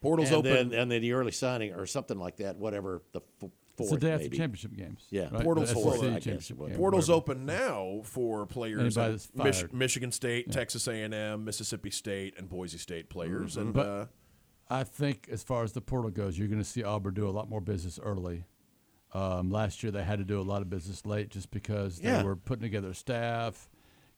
Portal's 0.00 0.28
and 0.28 0.38
open. 0.38 0.70
then, 0.70 0.80
and 0.80 0.90
then 0.90 1.02
the 1.02 1.12
early 1.12 1.32
signing 1.32 1.74
or 1.74 1.86
something 1.86 2.18
like 2.18 2.36
that. 2.36 2.56
Whatever 2.56 3.02
the 3.12 3.20
f- 3.42 3.50
It's 3.80 3.90
the 3.90 3.96
day 3.98 4.12
after 4.12 4.24
maybe. 4.26 4.36
championship 4.38 4.76
games. 4.76 5.04
Yeah, 5.10 5.28
right? 5.32 5.42
Portal's 5.42 5.70
the 5.70 5.74
full, 5.74 5.92
SEC 5.92 6.22
guess, 6.22 6.48
game, 6.50 6.56
Portal's 6.76 7.08
whatever. 7.08 7.12
open 7.12 7.46
now 7.46 8.02
for 8.04 8.46
players 8.46 8.96
Anybody 8.96 9.22
at 9.38 9.44
Mich- 9.44 9.72
Michigan 9.72 10.12
State, 10.12 10.52
Texas 10.52 10.86
A&M, 10.86 11.44
Mississippi 11.44 11.90
State, 11.90 12.34
and 12.38 12.48
Boise 12.48 12.78
State 12.78 13.10
players. 13.10 13.52
Mm-hmm. 13.56 13.60
And 13.60 13.72
But 13.74 13.86
uh, 13.86 14.06
I 14.70 14.84
think 14.84 15.28
as 15.30 15.42
far 15.42 15.64
as 15.64 15.72
the 15.72 15.80
portal 15.80 16.10
goes, 16.10 16.38
you're 16.38 16.48
going 16.48 16.60
to 16.62 16.64
see 16.68 16.82
Auburn 16.84 17.14
do 17.14 17.28
a 17.28 17.30
lot 17.30 17.48
more 17.50 17.60
business 17.60 17.98
early. 18.02 18.44
Um, 19.12 19.50
last 19.50 19.82
year 19.82 19.90
they 19.90 20.04
had 20.04 20.18
to 20.20 20.24
do 20.24 20.40
a 20.40 20.42
lot 20.42 20.62
of 20.62 20.70
business 20.70 21.04
late 21.04 21.30
just 21.30 21.50
because 21.50 22.00
Yeah. 22.00 22.18
they 22.18 22.22
were 22.24 22.36
putting 22.36 22.62
together 22.62 22.94
staff, 22.94 23.68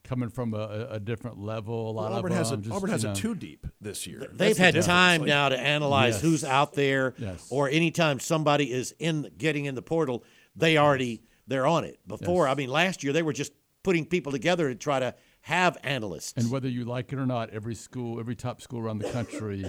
coming 0.04 0.28
from 0.28 0.52
a, 0.52 0.58
a, 0.58 0.86
a 0.94 1.00
different 1.00 1.38
level. 1.38 1.90
A 1.90 1.92
lot 1.92 2.10
well, 2.10 2.18
Auburn 2.18 2.32
of 2.32 2.38
has 2.38 2.48
a 2.48 2.56
them 2.56 2.62
just, 2.64 2.74
Auburn 2.76 2.88
you 2.90 2.92
has 2.92 3.04
know, 3.04 3.12
a 3.12 3.14
two 3.14 3.34
deep 3.34 3.66
this 3.80 4.06
year. 4.06 4.18
They've 4.20 4.36
That's 4.36 4.58
had 4.58 4.66
difference. 4.74 4.86
time 4.86 5.20
Like, 5.22 5.28
now 5.28 5.48
to 5.48 5.58
analyze 5.58 6.14
Yes. 6.16 6.22
who's 6.22 6.44
out 6.44 6.74
there, 6.74 7.14
Yes. 7.16 7.46
or 7.50 7.70
anytime 7.70 8.20
somebody 8.20 8.70
is 8.70 8.94
in 8.98 9.30
getting 9.38 9.64
in 9.64 9.74
the 9.74 9.82
portal, 9.82 10.24
they 10.54 10.76
already 10.76 11.22
they're 11.46 11.66
on 11.66 11.84
it. 11.84 11.98
Before, 12.06 12.46
Yes. 12.46 12.52
I 12.52 12.54
mean, 12.56 12.68
last 12.68 13.02
year 13.02 13.12
they 13.12 13.22
were 13.22 13.32
just 13.32 13.52
putting 13.82 14.04
people 14.06 14.30
together 14.32 14.68
to 14.68 14.74
try 14.74 15.00
to 15.00 15.14
have 15.42 15.76
analysts. 15.82 16.34
And 16.36 16.50
whether 16.52 16.68
you 16.68 16.84
like 16.84 17.12
it 17.12 17.18
or 17.18 17.26
not, 17.26 17.50
every 17.50 17.74
school, 17.74 18.20
every 18.20 18.36
top 18.36 18.60
school 18.60 18.78
around 18.80 18.98
the 18.98 19.10
country 19.10 19.64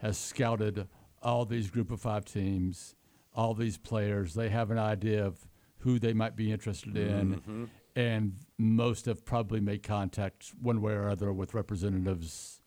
has 0.00 0.18
scouted 0.18 0.88
all 1.22 1.44
these 1.44 1.70
group 1.70 1.90
of 1.90 2.00
five 2.00 2.24
teams, 2.24 2.94
all 3.34 3.54
these 3.54 3.78
players. 3.78 4.34
They 4.34 4.48
have 4.48 4.70
an 4.70 4.78
idea 4.78 5.24
of 5.24 5.46
who 5.78 5.98
they 5.98 6.12
might 6.12 6.36
be 6.36 6.52
interested 6.52 6.96
in. 6.96 7.36
Mm-hmm. 7.36 7.64
And 7.96 8.36
most 8.58 9.06
have 9.06 9.24
probably 9.24 9.60
made 9.60 9.82
contact 9.82 10.52
one 10.60 10.80
way 10.80 10.92
or 10.92 11.08
other 11.08 11.32
with 11.32 11.54
representatives 11.54 12.57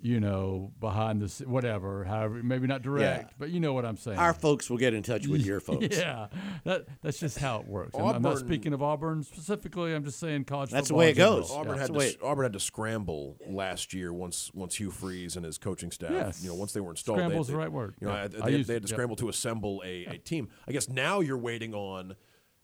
you 0.00 0.20
know, 0.20 0.72
behind 0.78 1.20
the 1.22 1.44
whatever, 1.48 2.04
however, 2.04 2.42
maybe 2.42 2.66
not 2.66 2.82
direct, 2.82 3.34
but 3.38 3.50
you 3.50 3.60
know 3.60 3.72
what 3.72 3.84
I'm 3.84 3.96
saying. 3.96 4.18
Our 4.18 4.34
folks 4.34 4.68
will 4.68 4.76
get 4.76 4.92
in 4.94 5.02
touch 5.02 5.26
with 5.26 5.40
your 5.44 5.58
folks. 5.68 5.96
yeah, 5.96 6.26
that 6.64 6.86
that's 7.02 7.18
just 7.18 7.38
how 7.38 7.60
it 7.60 7.66
works. 7.66 7.96
I'm, 7.96 8.04
I'm 8.06 8.22
not 8.22 8.38
speaking 8.38 8.72
of 8.72 8.82
Auburn 8.82 9.22
specifically. 9.22 9.94
I'm 9.94 10.04
just 10.04 10.20
saying 10.20 10.44
college. 10.44 10.70
That's 10.70 10.88
the 10.88 10.94
way 10.94 11.10
it 11.10 11.16
goes. 11.16 11.50
Auburn 11.50 11.66
Yeah, 11.66 11.72
had 11.72 11.78
that's 11.80 11.86
to 11.88 11.92
the 11.92 11.98
way 11.98 12.16
Auburn 12.22 12.44
had 12.44 12.52
to 12.52 12.60
scramble 12.60 13.36
last 13.48 13.94
year 13.94 14.12
once 14.12 14.50
once 14.54 14.76
Hugh 14.76 14.90
Freeze 14.90 15.36
and 15.36 15.44
his 15.44 15.58
coaching 15.58 15.90
staff. 15.90 16.10
Yes. 16.10 16.42
You 16.42 16.50
know, 16.50 16.54
once 16.56 16.72
they 16.72 16.80
were 16.80 16.90
installed, 16.90 17.18
Scramble 17.18 17.36
they, 17.38 17.40
is 17.40 17.46
the 17.48 17.56
right 17.56 17.72
word. 17.72 17.94
You 18.00 18.08
know, 18.08 18.14
Yeah. 18.14 18.22
I- 18.22 18.28
they, 18.50 18.56
used- 18.58 18.68
they 18.68 18.74
had 18.74 18.82
to 18.82 18.88
yep. 18.88 18.96
scramble 18.96 19.16
to 19.16 19.28
assemble 19.28 19.82
a, 19.84 20.04
a 20.06 20.18
team. 20.18 20.48
I 20.68 20.72
guess 20.72 20.88
now 20.88 21.20
you're 21.20 21.38
waiting 21.38 21.74
on. 21.74 22.16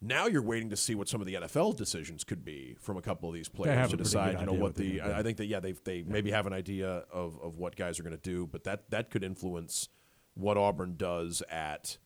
Now 0.05 0.27
you're 0.27 0.43
waiting 0.43 0.71
to 0.71 0.77
see 0.77 0.97
what 0.97 1.09
some 1.09 1.21
of 1.21 1.29
the 1.29 1.35
NFL 1.35 1.77
decisions 1.77 2.25
could 2.25 2.45
be 2.45 2.77
from 2.81 2.97
a 2.97 3.03
couple 3.03 3.29
of 3.29 3.35
these 3.35 3.49
players 3.49 3.91
to 3.91 3.97
decide. 3.97 4.39
You 4.41 4.47
know 4.47 4.53
what 4.53 4.75
the. 4.75 5.01
I, 5.01 5.21
I 5.21 5.23
think 5.23 5.37
that 5.39 5.47
yeah 5.47 5.61
they 5.61 5.73
they 5.73 6.03
maybe 6.03 6.33
have 6.33 6.47
an 6.47 6.53
idea 6.53 7.05
of, 7.13 7.39
of 7.41 7.57
what 7.57 7.77
guys 7.77 8.01
are 8.01 8.03
going 8.03 8.17
to 8.17 8.23
do, 8.23 8.47
but 8.47 8.65
that 8.65 8.91
that 8.91 9.11
could 9.11 9.23
influence 9.23 9.89
what 10.35 10.57
Auburn 10.57 10.97
does 10.97 11.43
at 11.49 11.99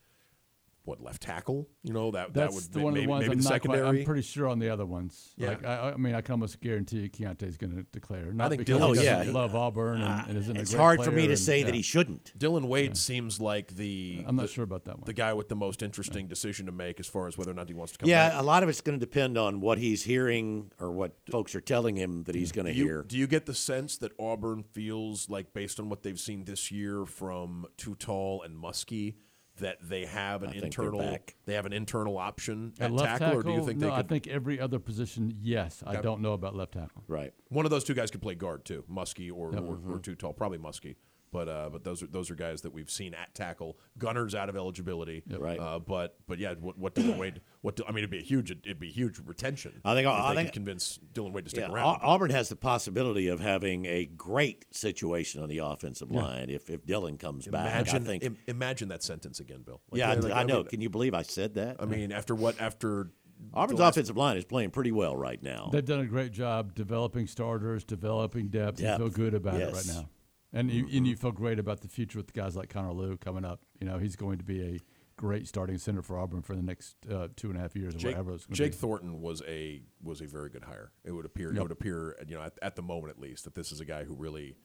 what 0.87 1.01
left 1.01 1.21
tackle. 1.21 1.67
You 1.83 1.93
know 1.93 2.11
that 2.11 2.33
That's 2.33 2.47
that 2.49 2.55
would 2.55 2.73
the 2.73 2.79
be- 2.79 2.83
one 2.85 2.93
maybe, 2.93 3.03
of 3.03 3.07
the 3.07 3.11
ones 3.11 3.21
maybe 3.23 3.31
I'm 3.33 3.37
the 3.39 3.43
not 3.43 3.49
quite, 3.49 3.61
secondary. 3.73 3.99
I'm 3.99 4.05
pretty 4.05 4.21
sure 4.21 4.47
on 4.47 4.59
the 4.59 4.69
other 4.69 4.85
ones. 4.85 5.33
Yeah. 5.37 5.49
Like, 5.49 5.65
I, 5.65 5.91
I 5.91 5.97
mean, 5.97 6.15
I 6.15 6.21
can 6.21 6.31
almost 6.33 6.59
guarantee 6.61 6.99
you 7.01 7.09
Keontae's 7.09 7.57
going 7.57 7.75
to 7.75 7.83
declare. 7.91 8.31
Not 8.31 8.49
think 8.49 8.59
because 8.59 8.77
Dillon- 8.79 8.95
he 8.95 9.01
Oh, 9.01 9.03
doesn't 9.03 9.27
yeah. 9.27 9.33
love 9.33 9.53
Auburn 9.55 10.01
and, 10.01 10.29
and 10.29 10.37
isn't 10.37 10.55
a 10.57 10.61
It's 10.61 10.71
great 10.71 10.79
hard 10.79 11.03
for 11.03 11.11
me 11.11 11.23
to 11.27 11.29
and- 11.33 11.39
say 11.39 11.63
that 11.63 11.73
he 11.73 11.81
shouldn't. 11.81 12.31
Dillon 12.37 12.67
Wade 12.67 12.95
seems 12.97 13.39
like 13.41 13.75
the. 13.75 14.23
I'm 14.25 14.35
not 14.35 14.43
the- 14.43 14.47
sure 14.47 14.63
about 14.63 14.85
that 14.85 14.95
one. 14.97 15.03
The 15.05 15.13
guy 15.13 15.33
with 15.33 15.49
the 15.49 15.55
most 15.55 15.83
interesting 15.83 16.27
decision 16.27 16.65
to 16.67 16.71
make 16.71 16.99
as 16.99 17.07
far 17.07 17.27
as 17.27 17.37
whether 17.37 17.51
or 17.51 17.55
not 17.55 17.67
he 17.67 17.73
wants 17.73 17.91
to 17.93 17.99
come 17.99 18.09
Yeah, 18.09 18.29
back. 18.29 18.39
a 18.39 18.43
lot 18.43 18.63
of 18.63 18.69
it's 18.69 18.81
going 18.81 18.97
to 18.99 19.05
depend 19.05 19.37
on 19.37 19.59
what 19.59 19.77
he's 19.77 20.03
hearing 20.03 20.71
or 20.79 20.91
what 20.91 21.13
folks 21.29 21.53
are 21.55 21.61
telling 21.61 21.95
him 21.97 22.23
that 22.23 22.35
he's 22.35 22.51
going 22.51 22.65
to 22.67 22.73
hear. 22.73 23.03
do 23.03 23.17
you 23.17 23.27
get 23.27 23.45
the 23.45 23.53
sense 23.53 23.97
that 23.97 24.11
Auburn 24.19 24.63
feels 24.63 25.29
like, 25.29 25.53
based 25.53 25.79
on 25.79 25.89
what 25.89 26.03
they've 26.03 26.19
seen 26.19 26.45
this 26.45 26.71
year 26.71 27.05
from 27.05 27.65
Too 27.77 27.95
Tall 27.95 28.41
and 28.43 28.55
Muskie, 28.55 29.15
that 29.57 29.77
they 29.81 30.05
have 30.05 30.43
an 30.43 30.49
I 30.49 30.53
internal 30.65 31.17
they 31.45 31.53
have 31.53 31.65
an 31.65 31.73
internal 31.73 32.17
option 32.17 32.73
At 32.79 32.85
at, 32.85 32.91
left 32.91 33.07
tackle, 33.21 33.27
tackle, 33.27 33.39
or 33.39 33.43
do 33.43 33.51
you 33.51 33.65
think 33.65 33.79
no, 33.79 33.87
they 33.87 33.93
I 33.93 34.03
think 34.03 34.27
every 34.27 34.59
other 34.59 34.79
position, 34.79 35.33
yes. 35.41 35.83
I 35.85 35.93
Okay. 35.93 36.01
don't 36.01 36.21
know 36.21 36.33
about 36.33 36.55
left 36.55 36.73
tackle. 36.73 37.03
Right. 37.07 37.33
one 37.49 37.65
of 37.65 37.71
those 37.71 37.83
two 37.83 37.93
guys 37.93 38.11
could 38.11 38.21
play 38.21 38.35
guard 38.35 38.65
too, 38.65 38.83
Muskie 38.91 39.31
or, 39.33 39.53
Yep. 39.53 39.63
or, 39.63 39.79
or 39.95 39.99
Too 39.99 40.15
Tall, 40.15 40.33
probably 40.33 40.57
Muskie. 40.57 40.95
But 41.31 41.49
uh, 41.49 41.69
but 41.71 41.83
those 41.83 42.01
are 42.01 42.07
those 42.07 42.31
are 42.31 42.35
guys 42.35 42.61
that 42.61 42.71
we've 42.73 42.89
seen 42.89 43.13
at 43.13 43.35
tackle. 43.35 43.77
Gunners 43.97 44.33
out 44.33 44.47
of 44.47 44.55
eligibility, 44.55 45.23
Right. 45.29 45.59
Uh, 45.59 45.77
but 45.79 46.15
but 46.25 46.39
yeah, 46.39 46.53
what 46.59 46.77
what 46.77 46.95
Dillon 46.95 47.17
Wade? 47.17 47.41
What 47.61 47.75
do- 47.75 47.83
I 47.85 47.91
mean, 47.91 47.99
it'd 47.99 48.09
be 48.09 48.19
a 48.19 48.21
huge 48.21 48.49
it'd 48.51 48.79
be 48.79 48.87
a 48.87 48.91
huge 48.91 49.19
retention. 49.25 49.81
I 49.83 49.93
think- 49.93 50.05
if 50.07 50.13
I 50.13 50.33
they 50.33 50.43
think- 50.43 50.53
convince 50.53 50.97
Dillon 51.13 51.33
Wade 51.33 51.43
to 51.43 51.49
stick 51.49 51.65
Yeah, 51.67 51.73
around. 51.73 51.99
Auburn 52.01 52.29
has 52.31 52.47
the 52.47 52.55
possibility 52.55 53.27
of 53.27 53.39
having 53.41 53.85
a 53.85 54.05
great 54.05 54.65
situation 54.73 55.41
on 55.43 55.49
the 55.49 55.57
offensive 55.57 56.07
Yeah. 56.11 56.21
line 56.21 56.49
if, 56.49 56.69
if 56.69 56.85
Dillon 56.85 57.17
comes 57.17 57.45
back. 57.47 57.71
Imagine, 57.73 58.03
I 58.03 58.05
think. 58.05 58.23
im- 58.23 58.37
imagine 58.47 58.87
that 58.89 59.03
sentence 59.03 59.39
again, 59.41 59.63
Bill. 59.63 59.81
Like, 59.91 59.99
yeah, 59.99 60.11
I, 60.11 60.15
like, 60.15 60.31
I 60.31 60.43
know. 60.43 60.57
mean, 60.59 60.67
Can 60.67 60.81
you 60.81 60.89
believe 60.89 61.13
I 61.13 61.23
said 61.23 61.55
that? 61.55 61.75
I 61.81 61.85
mean, 61.85 62.11
after 62.13 62.35
what? 62.35 62.59
After 62.61 63.11
Auburn's 63.53 63.79
offensive 63.81 64.15
line 64.17 64.37
is 64.37 64.45
playing 64.45 64.71
pretty 64.71 64.91
well 64.91 65.15
right 65.15 65.41
now. 65.43 65.69
They've 65.71 65.85
done 65.85 65.99
a 65.99 66.05
great 66.05 66.31
job 66.31 66.73
developing 66.73 67.27
starters, 67.27 67.83
developing 67.83 68.47
depth. 68.47 68.79
Depth, 68.79 68.99
You 69.01 69.09
feel 69.09 69.15
good 69.15 69.33
about 69.33 69.59
it 69.61 69.73
right 69.73 69.85
now. 69.87 70.09
And 70.57 70.71
you, 70.71 70.87
and 70.91 71.07
you 71.07 71.15
feel 71.15 71.31
great 71.31 71.59
about 71.59 71.81
the 71.81 71.87
future 71.87 72.17
with 72.17 72.33
guys 72.33 72.55
like 72.55 72.69
Connor 72.69 72.93
Lew 72.93 73.17
coming 73.17 73.45
up. 73.45 73.61
You 73.79 73.87
know, 73.87 73.99
he's 73.99 74.15
going 74.15 74.39
to 74.39 74.43
be 74.43 74.61
a 74.61 74.79
great 75.15 75.47
starting 75.47 75.77
center 75.77 76.01
for 76.01 76.17
Auburn 76.17 76.41
for 76.41 76.55
the 76.55 76.63
next 76.63 76.95
uh, 77.11 77.27
two 77.35 77.49
and 77.49 77.57
a 77.57 77.61
half 77.61 77.75
years 77.75 77.95
or 77.95 77.97
Jake, 77.99 78.11
whatever 78.11 78.33
it's 78.33 78.47
Jake 78.47 78.71
be. 78.71 78.77
Thornton 78.77 79.21
was 79.21 79.43
a 79.47 79.81
was 80.01 80.21
a 80.21 80.25
very 80.25 80.49
good 80.49 80.63
hire. 80.63 80.91
It 81.03 81.11
would 81.11 81.25
appear. 81.25 81.55
It 81.55 81.61
would 81.61 81.71
appear, 81.71 82.15
you 82.27 82.35
know, 82.35 82.41
at, 82.41 82.53
at 82.61 82.75
the 82.75 82.81
moment 82.81 83.11
at 83.11 83.19
least, 83.19 83.43
that 83.43 83.55
this 83.55 83.71
is 83.71 83.79
a 83.79 83.85
guy 83.85 84.03
who 84.03 84.15
really, 84.15 84.55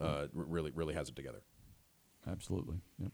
uh, 0.00 0.26
really, 0.32 0.70
really 0.74 0.94
has 0.94 1.08
it 1.08 1.16
together. 1.16 1.42
Absolutely. 2.26 2.76
Yep. 2.98 3.12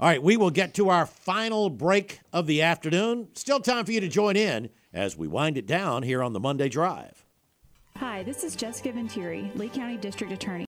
All 0.00 0.08
right, 0.08 0.22
we 0.22 0.36
will 0.36 0.50
get 0.50 0.74
to 0.74 0.90
our 0.90 1.06
final 1.06 1.70
break 1.70 2.20
of 2.32 2.46
the 2.46 2.62
afternoon. 2.62 3.28
Still 3.34 3.60
time 3.60 3.84
for 3.84 3.92
you 3.92 4.00
to 4.00 4.08
join 4.08 4.36
in 4.36 4.70
as 4.92 5.16
we 5.16 5.28
wind 5.28 5.56
it 5.56 5.66
down 5.66 6.02
here 6.02 6.22
on 6.22 6.32
the 6.32 6.40
Monday 6.40 6.68
Drive. 6.68 7.24
Hi, 7.98 8.24
this 8.24 8.42
is 8.42 8.56
Jessica 8.56 8.90
Ventiere, 8.90 9.52
Lee 9.54 9.68
County 9.68 9.96
District 9.96 10.32
Attorney. 10.32 10.62